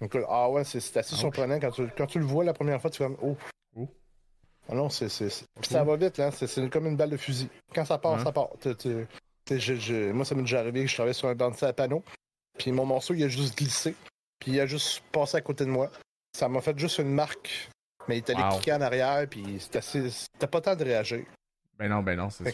donc, 0.00 0.16
ah 0.28 0.50
ouais, 0.50 0.64
c'est, 0.64 0.78
assez 0.96 1.14
Ouch. 1.14 1.20
surprenant 1.20 1.58
quand 1.58 1.70
tu, 1.70 1.88
quand 1.96 2.06
tu 2.06 2.18
le 2.18 2.24
vois 2.24 2.44
la 2.44 2.52
première 2.52 2.80
fois, 2.80 2.90
tu 2.90 2.98
fais 2.98 3.04
comme, 3.04 3.16
oh. 3.22 3.36
Oh. 3.76 3.88
Ah 4.68 4.74
non, 4.74 4.88
c'est, 4.90 5.08
ça 5.08 5.84
va 5.84 5.96
vite, 5.96 6.18
là. 6.18 6.30
C'est, 6.30 6.46
c'est 6.46 6.68
comme 6.68 6.86
une 6.86 6.96
balle 6.96 7.10
de 7.10 7.16
fusil. 7.16 7.48
Quand 7.74 7.84
ça 7.84 7.98
part, 7.98 8.20
ça 8.22 8.32
part. 8.32 8.50
Je- 9.50 9.76
je- 9.76 10.12
moi, 10.12 10.26
ça 10.26 10.34
m'est 10.34 10.42
déjà 10.42 10.60
arrivé 10.60 10.82
que 10.82 10.88
je 10.88 10.94
travaillais 10.94 11.14
sur 11.14 11.28
un 11.28 11.34
bandit 11.34 11.64
à 11.64 11.72
panneau. 11.72 12.02
Puis 12.58 12.70
mon 12.70 12.84
morceau, 12.84 13.14
il 13.14 13.24
a 13.24 13.28
juste 13.28 13.56
glissé. 13.56 13.94
Puis 14.38 14.52
il 14.52 14.60
a 14.60 14.66
juste 14.66 15.00
passé 15.10 15.38
à 15.38 15.40
côté 15.40 15.64
de 15.64 15.70
moi. 15.70 15.90
Ça 16.36 16.48
m'a 16.48 16.60
fait 16.60 16.78
juste 16.78 16.98
une 16.98 17.12
marque. 17.14 17.70
Mais 18.08 18.16
il 18.16 18.18
allé 18.32 18.42
Wow. 18.42 18.50
cliquer 18.56 18.72
en 18.72 18.80
arrière. 18.80 19.26
Puis. 19.28 19.60
C'était 19.60 20.46
pas 20.46 20.58
le 20.58 20.62
temps 20.62 20.76
de 20.76 20.84
réagir. 20.84 21.24
Ben 21.78 21.88
non, 21.88 22.02
ben 22.02 22.16
non, 22.16 22.30
c'est 22.30 22.44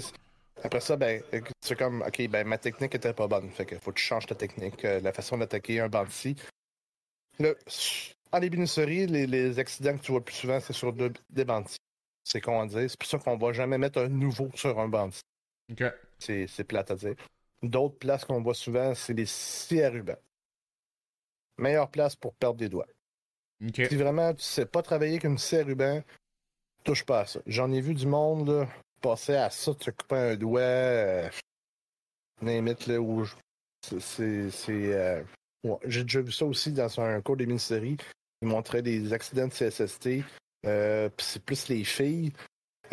sais, 0.00 0.12
après 0.62 0.80
ça, 0.80 0.96
ben, 0.96 1.22
c'est 1.60 1.76
comme, 1.76 2.02
OK, 2.02 2.28
ben, 2.28 2.46
ma 2.46 2.58
technique 2.58 2.94
était 2.94 3.12
pas 3.14 3.26
bonne. 3.26 3.50
Fait 3.50 3.64
que 3.66 3.78
faut 3.78 3.92
que 3.92 3.98
tu 3.98 4.04
changes 4.04 4.26
ta 4.26 4.34
technique, 4.34 4.84
euh, 4.84 5.00
la 5.00 5.12
façon 5.12 5.38
d'attaquer 5.38 5.80
un 5.80 5.88
bandit. 5.88 6.36
En 8.32 8.40
ébénisterie, 8.40 9.06
les, 9.06 9.26
les 9.26 9.58
accidents 9.58 9.96
que 9.96 10.02
tu 10.02 10.10
vois 10.12 10.20
le 10.20 10.24
plus 10.24 10.34
souvent, 10.34 10.60
c'est 10.60 10.72
sur 10.72 10.92
de- 10.92 11.12
des 11.30 11.44
bandits. 11.44 11.76
C'est 12.24 12.40
à 12.48 12.66
dire. 12.66 12.88
C'est 12.90 12.98
pour 12.98 13.08
ça 13.08 13.18
qu'on 13.18 13.36
va 13.36 13.52
jamais 13.52 13.78
mettre 13.78 14.00
un 14.00 14.08
nouveau 14.08 14.50
sur 14.54 14.78
un 14.78 14.88
bandit. 14.88 15.20
Ok. 15.70 15.84
C'est 16.18 16.46
c'est 16.46 16.64
plate 16.64 16.90
à 16.90 16.94
dire. 16.96 17.14
D'autres 17.62 17.98
places 17.98 18.24
qu'on 18.24 18.42
voit 18.42 18.54
souvent, 18.54 18.94
c'est 18.94 19.14
les 19.14 19.26
scies 19.26 19.82
à 19.82 19.90
ruban. 19.90 20.16
Meilleure 21.58 21.90
place 21.90 22.16
pour 22.16 22.34
perdre 22.34 22.56
des 22.58 22.68
doigts. 22.68 22.86
Si 23.60 23.96
vraiment 23.96 24.34
tu 24.34 24.42
sais 24.42 24.66
pas 24.66 24.82
travailler 24.82 25.20
scie 25.38 25.56
à 25.56 25.64
ruban, 25.64 26.02
touche 26.84 27.04
pas 27.04 27.20
à 27.20 27.26
ça. 27.26 27.40
J'en 27.46 27.72
ai 27.72 27.80
vu 27.80 27.94
du 27.94 28.06
monde 28.06 28.48
là, 28.48 28.68
passer 29.00 29.36
à 29.36 29.50
ça, 29.50 29.72
se 29.78 29.90
couper 29.90 30.16
un 30.16 30.36
doigt. 30.36 30.60
euh, 30.60 31.28
it, 32.68 32.86
là, 32.86 33.00
où 33.00 33.24
je- 33.24 33.34
c'est. 33.98 34.50
euh, 34.70 35.22
ouais, 35.64 35.76
J'ai 35.86 36.02
déjà 36.02 36.20
vu 36.20 36.32
ça 36.32 36.44
aussi 36.44 36.72
dans 36.72 37.00
un 37.00 37.20
cours 37.20 37.36
des 37.36 37.46
mini-séries. 37.46 37.96
Ils 38.42 38.48
montraient 38.48 38.82
des 38.82 39.12
accidents 39.12 39.48
de 39.48 39.52
CSST. 39.52 40.22
Euh, 40.66 41.08
puis 41.16 41.26
c'est 41.26 41.42
plus 41.42 41.68
les 41.68 41.84
filles. 41.84 42.32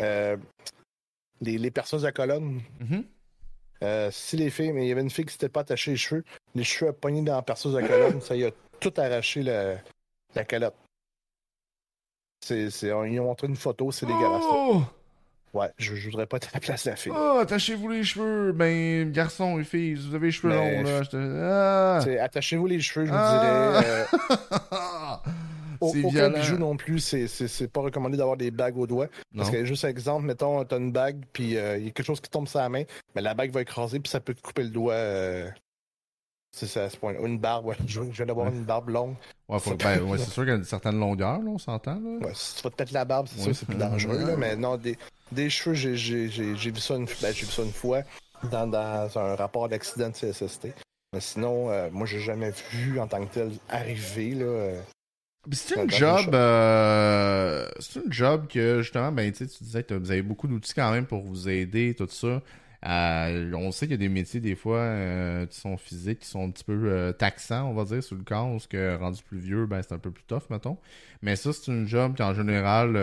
Euh, 0.00 0.36
les, 1.40 1.58
les 1.58 1.70
perceuses 1.70 2.04
à 2.06 2.12
colonne. 2.12 2.60
Mhm. 2.80 3.04
Euh, 3.82 4.10
si 4.12 4.36
les 4.36 4.48
filles, 4.50 4.72
mais 4.72 4.86
il 4.86 4.88
y 4.88 4.92
avait 4.92 5.00
une 5.00 5.10
fille 5.10 5.24
qui 5.26 5.32
s'était 5.32 5.48
pas 5.48 5.60
attachée 5.62 5.90
les 5.90 5.96
cheveux, 5.96 6.24
les 6.54 6.62
cheveux 6.62 6.90
à 6.90 6.92
poigner 6.92 7.20
dans 7.22 7.34
la 7.34 7.42
perceuse 7.42 7.74
à 7.76 7.82
colonne, 7.82 8.20
ça 8.20 8.36
y 8.36 8.44
a 8.44 8.50
tout 8.78 8.92
arraché 8.96 9.42
la, 9.42 9.76
la 10.34 10.44
calotte. 10.44 10.74
C'est, 12.44 12.70
c'est, 12.70 12.88
ils 12.88 13.20
ont 13.20 13.24
montré 13.24 13.46
une 13.46 13.56
photo, 13.56 13.92
c'est 13.92 14.06
dégueulasse. 14.06 14.42
Oh! 14.50 14.82
Ouais, 15.54 15.68
je, 15.78 15.94
je 15.94 16.06
voudrais 16.08 16.26
pas 16.26 16.38
être 16.38 16.48
à 16.48 16.52
la 16.54 16.60
place 16.60 16.84
de 16.84 16.90
la 16.90 16.96
fille. 16.96 17.12
Oh, 17.14 17.38
attachez-vous 17.40 17.88
les 17.90 18.02
cheveux. 18.04 18.52
Ben, 18.52 19.12
garçons 19.12 19.60
et 19.60 19.64
filles, 19.64 19.94
vous 19.94 20.14
avez 20.14 20.26
les 20.28 20.32
cheveux 20.32 20.48
Mais- 20.48 20.82
longs, 20.82 20.90
là. 20.90 21.02
je 21.02 21.10
te- 21.10 21.40
Ah! 22.18 22.22
Attachez-vous 22.24 22.66
les 22.66 22.80
cheveux, 22.80 23.04
je 23.06 23.10
vous 23.10 23.16
Ah! 23.18 23.80
dirais. 23.80 24.06
euh, 24.12 25.30
C'est 25.92 25.98
aucun 26.04 26.08
violent. 26.10 26.38
bijou 26.38 26.58
non 26.58 26.76
plus, 26.76 27.00
c'est, 27.00 27.26
c'est, 27.26 27.48
c'est 27.48 27.66
pas 27.68 27.80
recommandé 27.80 28.16
d'avoir 28.16 28.36
des 28.36 28.50
bagues 28.52 28.78
au 28.78 28.86
doigt. 28.86 29.08
Parce 29.36 29.48
Non. 29.50 29.52
que, 29.58 29.64
juste 29.64 29.82
exemple, 29.84 30.24
mettons, 30.26 30.64
t'as 30.64 30.78
une 30.78 30.92
bague, 30.92 31.20
puis 31.32 31.56
euh, 31.56 31.76
il 31.76 31.84
y 31.84 31.88
a 31.88 31.90
quelque 31.90 32.06
chose 32.06 32.20
qui 32.20 32.30
tombe 32.30 32.46
sur 32.46 32.60
la 32.60 32.68
main, 32.68 32.84
mais 33.16 33.20
la 33.20 33.34
bague 33.34 33.50
va 33.50 33.62
écraser, 33.62 33.98
puis 33.98 34.08
ça 34.08 34.20
peut 34.20 34.32
te 34.32 34.40
couper 34.40 34.62
le 34.62 34.68
doigt. 34.70 34.94
euh, 34.94 35.50
C'est 36.54 36.66
ça, 36.66 36.84
à 36.84 36.90
ce 36.90 36.96
point-là. 36.98 37.20
Une 37.26 37.38
barbe, 37.38 37.66
ouais. 37.66 37.76
Je, 37.86 38.02
je 38.02 38.10
viens 38.10 38.26
d'avoir 38.26 38.46
Ouais. 38.48 38.52
une 38.52 38.64
barbe 38.64 38.90
longue. 38.90 39.14
Ouais, 39.48 39.58
ben, 39.78 40.02
ouais, 40.02 40.18
c'est 40.18 40.30
sûr 40.30 40.42
qu'il 40.42 40.50
y 40.50 40.54
a 40.54 40.56
une 40.56 40.64
certaine 40.64 40.98
longueur, 40.98 41.38
là, 41.40 41.48
on 41.50 41.58
s'entend, 41.58 41.94
là. 41.98 42.26
Ouais, 42.26 42.32
si 42.34 42.56
tu 42.56 42.62
vas 42.62 42.70
te 42.70 42.82
mettre 42.82 42.92
la 42.92 43.04
barbe, 43.06 43.26
c'est 43.28 43.40
sûr, 43.40 43.54
c'est 43.56 43.66
plus 43.66 43.76
dangereux. 43.76 44.18
là, 44.26 44.36
mais 44.36 44.54
non, 44.56 44.76
des, 44.76 44.98
des 45.32 45.48
cheveux, 45.48 45.74
j'ai, 45.74 45.96
j'ai, 45.96 46.28
j'ai, 46.28 46.54
j'ai 46.56 46.70
vu 46.70 46.80
ça 46.80 46.94
une, 46.96 47.06
ben, 47.06 47.32
j'ai 47.34 47.46
vu 47.46 47.52
ça 47.52 47.62
une 47.62 47.72
fois 47.72 48.02
dans, 48.50 48.66
dans 48.66 49.18
un 49.18 49.34
rapport 49.34 49.68
d'accident 49.68 50.10
de 50.10 50.14
CSST. 50.14 50.68
Mais 51.14 51.20
sinon, 51.20 51.70
euh, 51.70 51.88
moi, 51.90 52.06
j'ai 52.06 52.20
jamais 52.20 52.52
vu 52.70 53.00
en 53.00 53.06
tant 53.06 53.24
que 53.24 53.32
tel 53.32 53.52
arriver. 53.68 54.30
Là, 54.34 54.44
euh, 54.44 54.80
C'est 55.52 55.76
une 55.76 55.90
job, 55.90 56.34
euh, 56.34 57.66
c'est 57.80 58.04
une 58.04 58.12
job 58.12 58.46
que 58.48 58.80
justement, 58.82 59.10
ben 59.12 59.30
tu 59.32 59.44
disais 59.46 59.82
que 59.82 59.94
vous 59.94 60.10
avez 60.10 60.22
beaucoup 60.22 60.48
d'outils 60.48 60.72
quand 60.74 60.90
même 60.90 61.04
pour 61.06 61.22
vous 61.22 61.48
aider, 61.48 61.94
tout 61.94 62.08
ça. 62.10 62.40
Euh, 62.84 63.52
on 63.54 63.70
sait 63.70 63.86
qu'il 63.86 63.92
y 63.92 63.94
a 63.94 63.98
des 63.98 64.08
métiers 64.08 64.40
des 64.40 64.56
fois 64.56 64.78
euh, 64.78 65.46
qui 65.46 65.58
sont 65.60 65.76
physiques, 65.76 66.20
qui 66.20 66.28
sont 66.28 66.44
un 66.46 66.50
petit 66.50 66.64
peu 66.64 66.72
euh, 66.90 67.12
taxants, 67.12 67.68
on 67.70 67.74
va 67.74 67.84
dire, 67.84 68.02
sur 68.02 68.16
le 68.16 68.24
corps, 68.24 68.50
parce 68.50 68.66
que 68.66 68.96
rendu 68.96 69.22
plus 69.22 69.38
vieux, 69.38 69.66
ben 69.66 69.82
c'est 69.82 69.92
un 69.94 69.98
peu 69.98 70.10
plus 70.10 70.24
tough, 70.24 70.42
mettons. 70.50 70.78
Mais 71.22 71.36
ça, 71.36 71.52
c'est 71.52 71.70
une 71.70 71.86
job 71.86 72.16
qui 72.16 72.22
en 72.22 72.34
général, 72.34 72.96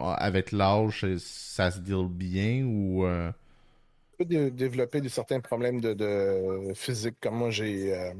avec 0.00 0.52
l'âge, 0.52 1.06
ça 1.18 1.70
se 1.70 1.80
deal 1.80 2.06
bien 2.08 2.64
ou 2.64 3.04
peut 4.18 4.24
dé- 4.24 4.50
développer 4.50 5.00
des 5.00 5.08
certains 5.08 5.40
problèmes 5.40 5.80
de, 5.80 5.94
de 5.94 6.72
physique. 6.74 7.16
Comme 7.20 7.36
moi, 7.36 7.50
j'ai. 7.50 8.12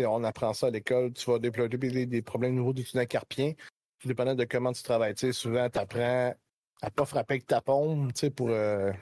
on 0.00 0.24
apprend 0.24 0.52
ça 0.52 0.68
à 0.68 0.70
l'école. 0.70 1.12
Tu 1.12 1.30
vas 1.30 1.38
développer 1.38 1.78
des, 1.78 2.06
des 2.06 2.22
problèmes 2.22 2.54
nouveaux 2.54 2.72
du 2.72 2.84
tunnel 2.84 3.06
carpien. 3.06 3.52
Tout 3.98 4.08
dépendant 4.08 4.34
de 4.34 4.44
comment 4.44 4.72
tu 4.72 4.82
travailles. 4.82 5.14
Souvent, 5.32 5.68
tu 5.70 5.78
apprends 5.78 6.34
à 6.82 6.90
pas 6.90 7.04
frapper 7.04 7.34
avec 7.34 7.46
ta 7.46 7.60
paume. 7.60 8.12
Tu 8.12 8.20
sais, 8.20 8.30
pour. 8.30 8.50
Euh, 8.50 8.92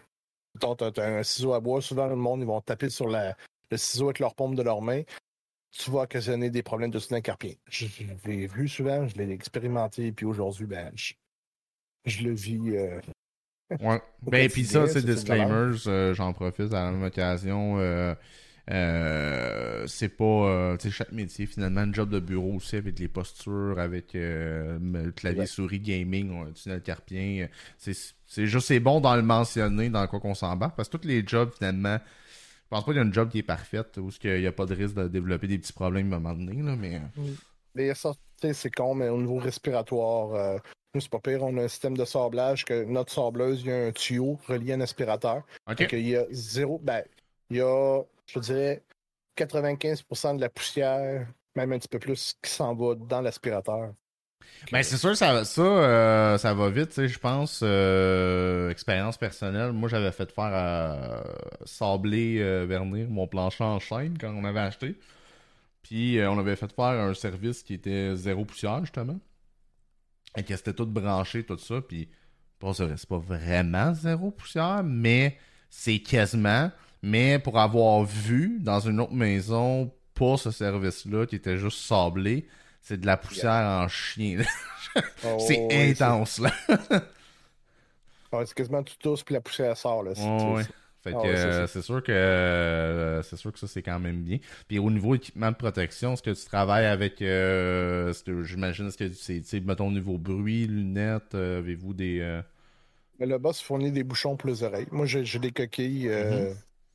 t'as- 0.60 0.92
un 1.18 1.22
ciseau 1.22 1.52
à 1.54 1.60
bois. 1.60 1.80
Souvent, 1.82 2.06
le 2.06 2.16
monde, 2.16 2.40
ils 2.40 2.46
vont 2.46 2.60
taper 2.60 2.88
sur 2.90 3.08
la, 3.08 3.36
le 3.70 3.76
ciseau 3.76 4.06
avec 4.06 4.18
leur 4.20 4.34
paume 4.34 4.54
de 4.54 4.62
leur 4.62 4.82
main. 4.82 5.02
Tu 5.72 5.90
vas 5.90 6.00
occasionner 6.02 6.50
des 6.50 6.62
problèmes 6.62 6.90
de 6.90 6.98
tunnel 6.98 7.22
carpien. 7.22 7.52
Je, 7.68 7.86
je 7.86 8.28
l'ai 8.28 8.46
vu 8.46 8.68
souvent, 8.68 9.06
je 9.06 9.16
l'ai 9.16 9.30
expérimenté. 9.30 10.10
Puis 10.12 10.26
aujourd'hui, 10.26 10.66
ben, 10.66 10.90
je, 10.96 11.12
je 12.06 12.24
le 12.24 12.32
vis. 12.34 12.76
euh, 12.76 13.00
Ouais. 13.80 14.00
Ben, 14.22 14.50
puis 14.50 14.64
ça, 14.64 14.86
c'est 14.88 15.04
disclaimers, 15.04 15.76
euh, 15.86 16.12
j'en 16.12 16.32
profite 16.32 16.72
à 16.74 16.84
la 16.86 16.90
même 16.90 17.04
occasion. 17.04 17.76
euh, 17.78 18.14
c'est 19.86 20.08
pas, 20.08 20.76
tu 20.78 20.88
sais, 20.88 20.94
chaque 20.94 21.12
métier, 21.12 21.46
finalement, 21.46 21.80
un 21.82 21.92
job 21.92 22.10
de 22.10 22.18
bureau 22.20 22.54
aussi, 22.54 22.76
avec 22.76 22.98
les 22.98 23.08
postures, 23.08 23.78
avec 23.78 24.10
le 24.14 25.10
clavier 25.10 25.46
souris 25.46 25.80
gaming, 25.80 26.30
on 26.30 26.46
un 26.46 26.52
tunnel 26.52 26.82
carpien. 26.82 27.48
C'est 27.78 27.94
c'est 28.30 28.46
juste, 28.46 28.68
c'est 28.68 28.78
bon 28.78 29.00
dans 29.00 29.16
le 29.16 29.22
mentionner, 29.22 29.90
dans 29.90 30.06
quoi 30.06 30.20
qu'on 30.20 30.34
s'embarque, 30.34 30.76
parce 30.76 30.88
que 30.88 30.96
tous 30.96 31.06
les 31.06 31.26
jobs, 31.26 31.50
finalement, 31.52 31.98
je 31.98 32.68
pense 32.70 32.84
pas 32.84 32.92
qu'il 32.92 32.98
y 32.98 33.00
a 33.00 33.04
une 33.04 33.12
job 33.12 33.28
qui 33.28 33.38
est 33.38 33.42
parfaite, 33.42 33.98
où 33.98 34.08
il 34.22 34.40
n'y 34.40 34.46
a 34.46 34.52
pas 34.52 34.66
de 34.66 34.74
risque 34.74 34.94
de 34.94 35.08
développer 35.08 35.48
des 35.48 35.58
petits 35.58 35.72
problèmes 35.72 36.12
à 36.12 36.16
un 36.16 36.20
moment 36.20 36.34
donné, 36.34 36.62
là, 36.62 36.76
mais... 36.76 37.00
Mais 37.74 37.92
ça, 37.94 38.12
tu 38.12 38.48
sais, 38.48 38.52
c'est 38.52 38.70
con, 38.70 38.94
mais 38.94 39.08
au 39.08 39.20
niveau 39.20 39.38
respiratoire, 39.38 40.34
euh, 40.34 40.58
nous, 40.94 41.00
c'est 41.00 41.10
pas 41.10 41.20
pire. 41.20 41.42
On 41.42 41.56
a 41.56 41.62
un 41.62 41.68
système 41.68 41.96
de 41.96 42.04
sablage 42.04 42.64
que 42.64 42.84
notre 42.84 43.12
sableuse, 43.12 43.62
il 43.62 43.68
y 43.68 43.72
a 43.72 43.86
un 43.86 43.92
tuyau 43.92 44.38
relié 44.48 44.72
à 44.72 44.76
un 44.76 44.80
aspirateur. 44.80 45.42
Fait 45.76 45.86
qu'il 45.86 46.08
y 46.08 46.16
a 46.16 46.24
zéro. 46.30 46.80
Ben, 46.82 47.04
il 47.48 47.58
y 47.58 47.60
a, 47.60 48.02
je 48.26 48.40
dirais, 48.40 48.82
95% 49.36 50.36
de 50.36 50.40
la 50.40 50.48
poussière, 50.48 51.28
même 51.54 51.72
un 51.72 51.78
petit 51.78 51.88
peu 51.88 52.00
plus, 52.00 52.34
qui 52.42 52.50
s'en 52.50 52.74
va 52.74 52.96
dans 52.96 53.20
l'aspirateur. 53.20 53.92
Ben 54.72 54.82
c'est 54.82 54.96
sûr 54.96 55.16
ça 55.16 55.44
ça 55.44 55.62
euh, 55.62 56.38
ça 56.38 56.54
va 56.54 56.68
vite, 56.70 56.90
tu 56.90 56.94
sais, 56.94 57.08
je 57.08 57.18
pense 57.18 57.60
euh, 57.62 58.70
expérience 58.70 59.16
personnelle. 59.16 59.72
Moi 59.72 59.88
j'avais 59.88 60.12
fait 60.12 60.30
faire 60.30 60.50
euh, 60.52 61.22
sabler 61.64 62.38
euh, 62.40 62.66
vernir 62.66 63.08
mon 63.08 63.26
plancher 63.26 63.64
en 63.64 63.78
chaîne 63.80 64.16
quand 64.18 64.32
on 64.34 64.44
avait 64.44 64.60
acheté. 64.60 64.98
Puis 65.82 66.18
on 66.22 66.38
avait 66.38 66.56
fait 66.56 66.72
faire 66.72 66.84
un 66.84 67.14
service 67.14 67.62
qui 67.62 67.74
était 67.74 68.14
zéro 68.14 68.44
poussière 68.44 68.80
justement. 68.84 69.18
Et 70.36 70.44
que 70.44 70.54
c'était 70.54 70.74
tout 70.74 70.86
branché 70.86 71.42
tout 71.42 71.58
ça 71.58 71.80
puis 71.80 72.08
pas 72.58 72.72
c'est 72.74 73.06
pas 73.08 73.18
vraiment 73.18 73.94
zéro 73.94 74.30
poussière 74.30 74.82
mais 74.84 75.38
c'est 75.70 76.00
quasiment 76.00 76.70
mais 77.02 77.38
pour 77.38 77.58
avoir 77.58 78.04
vu 78.04 78.58
dans 78.60 78.80
une 78.80 79.00
autre 79.00 79.14
maison 79.14 79.90
pas 80.20 80.36
ce 80.36 80.50
service 80.50 81.06
là 81.06 81.24
qui 81.26 81.36
était 81.36 81.56
juste 81.56 81.78
sablé, 81.78 82.46
c'est 82.80 82.98
de 83.00 83.06
la 83.06 83.16
poussière 83.16 83.52
en 83.82 83.88
chien. 83.88 84.42
Oh, 85.24 85.36
c'est 85.38 85.56
ouais, 85.56 85.90
intense, 85.92 86.40
là. 86.40 86.50
Ouais, 88.32 88.44
c'est 88.46 88.54
quasiment 88.54 88.82
tout 88.82 88.94
tous, 88.98 89.22
puis 89.22 89.34
la 89.34 89.40
poussière 89.40 89.76
sort. 89.76 90.02
Là. 90.02 90.10
Ouais, 90.12 90.62
Fait 91.02 91.12
que 91.12 91.16
Ah 91.16 91.20
ça, 91.22 91.26
euh, 91.28 91.66
c'est- 91.68 91.82
sûr 91.82 92.02
que 92.02 92.10
euh, 92.12 93.22
c'est 93.22 93.36
sûr 93.36 93.52
que 93.52 93.58
ça 93.58 93.68
c'est 93.68 93.82
quand 93.82 94.00
même 94.00 94.22
bien. 94.22 94.38
Puis 94.68 94.78
au 94.78 94.90
niveau 94.90 95.14
équipement 95.14 95.50
de 95.50 95.56
protection, 95.56 96.14
est-ce 96.14 96.22
que 96.22 96.30
tu 96.30 96.44
travailles 96.44 96.86
avec 96.86 97.22
euh, 97.22 98.12
que 98.26 98.42
j'imagine 98.42 98.88
est-ce 98.88 98.98
que 98.98 99.12
c'est 99.12 99.40
tu 99.42 99.60
mettons 99.60 99.88
au 99.88 99.92
niveau 99.92 100.18
bruit, 100.18 100.66
lunettes, 100.66 101.34
avez-vous 101.34 101.94
des 101.94 102.40
Mais 103.20 103.26
le 103.26 103.38
boss 103.38 103.60
fournit 103.62 103.92
des 103.92 104.02
bouchons 104.04 104.36
pour 104.36 104.48
les 104.50 104.62
oreilles. 104.62 104.88
Moi, 104.90 105.06
j'ai 105.06 105.38
des 105.38 105.52
coquilles 105.52 106.08
euh, 106.08 106.52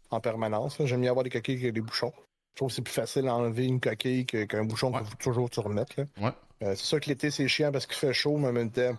en 0.10 0.20
permanence. 0.20 0.78
J'aime 0.86 1.00
mieux 1.02 1.10
avoir 1.10 1.24
des 1.24 1.30
coquilles 1.30 1.62
que 1.62 1.68
des 1.68 1.82
bouchons. 1.82 2.14
Je 2.56 2.60
trouve 2.62 2.70
que 2.70 2.76
c'est 2.76 2.82
plus 2.82 2.94
facile 2.94 3.28
à 3.28 3.36
enlever 3.36 3.66
une 3.66 3.82
coquille 3.82 4.26
qu'un 4.26 4.64
bouchon 4.64 4.92
Ouais. 4.94 5.00
qu'il 5.02 5.10
faut 5.10 5.18
toujours 5.18 5.50
tu 5.50 5.60
remettre. 5.60 5.94
là. 6.00 6.06
Ouais. 6.22 6.32
Euh, 6.64 6.74
c'est 6.76 6.86
sûr 6.86 7.00
que 7.02 7.10
l'été, 7.10 7.30
c'est 7.30 7.48
chiant 7.50 7.70
parce 7.72 7.86
qu'il 7.86 7.98
fait 7.98 8.14
chaud, 8.14 8.38
mais 8.38 8.48
en 8.48 8.54
même 8.54 8.72
temps, 8.72 8.98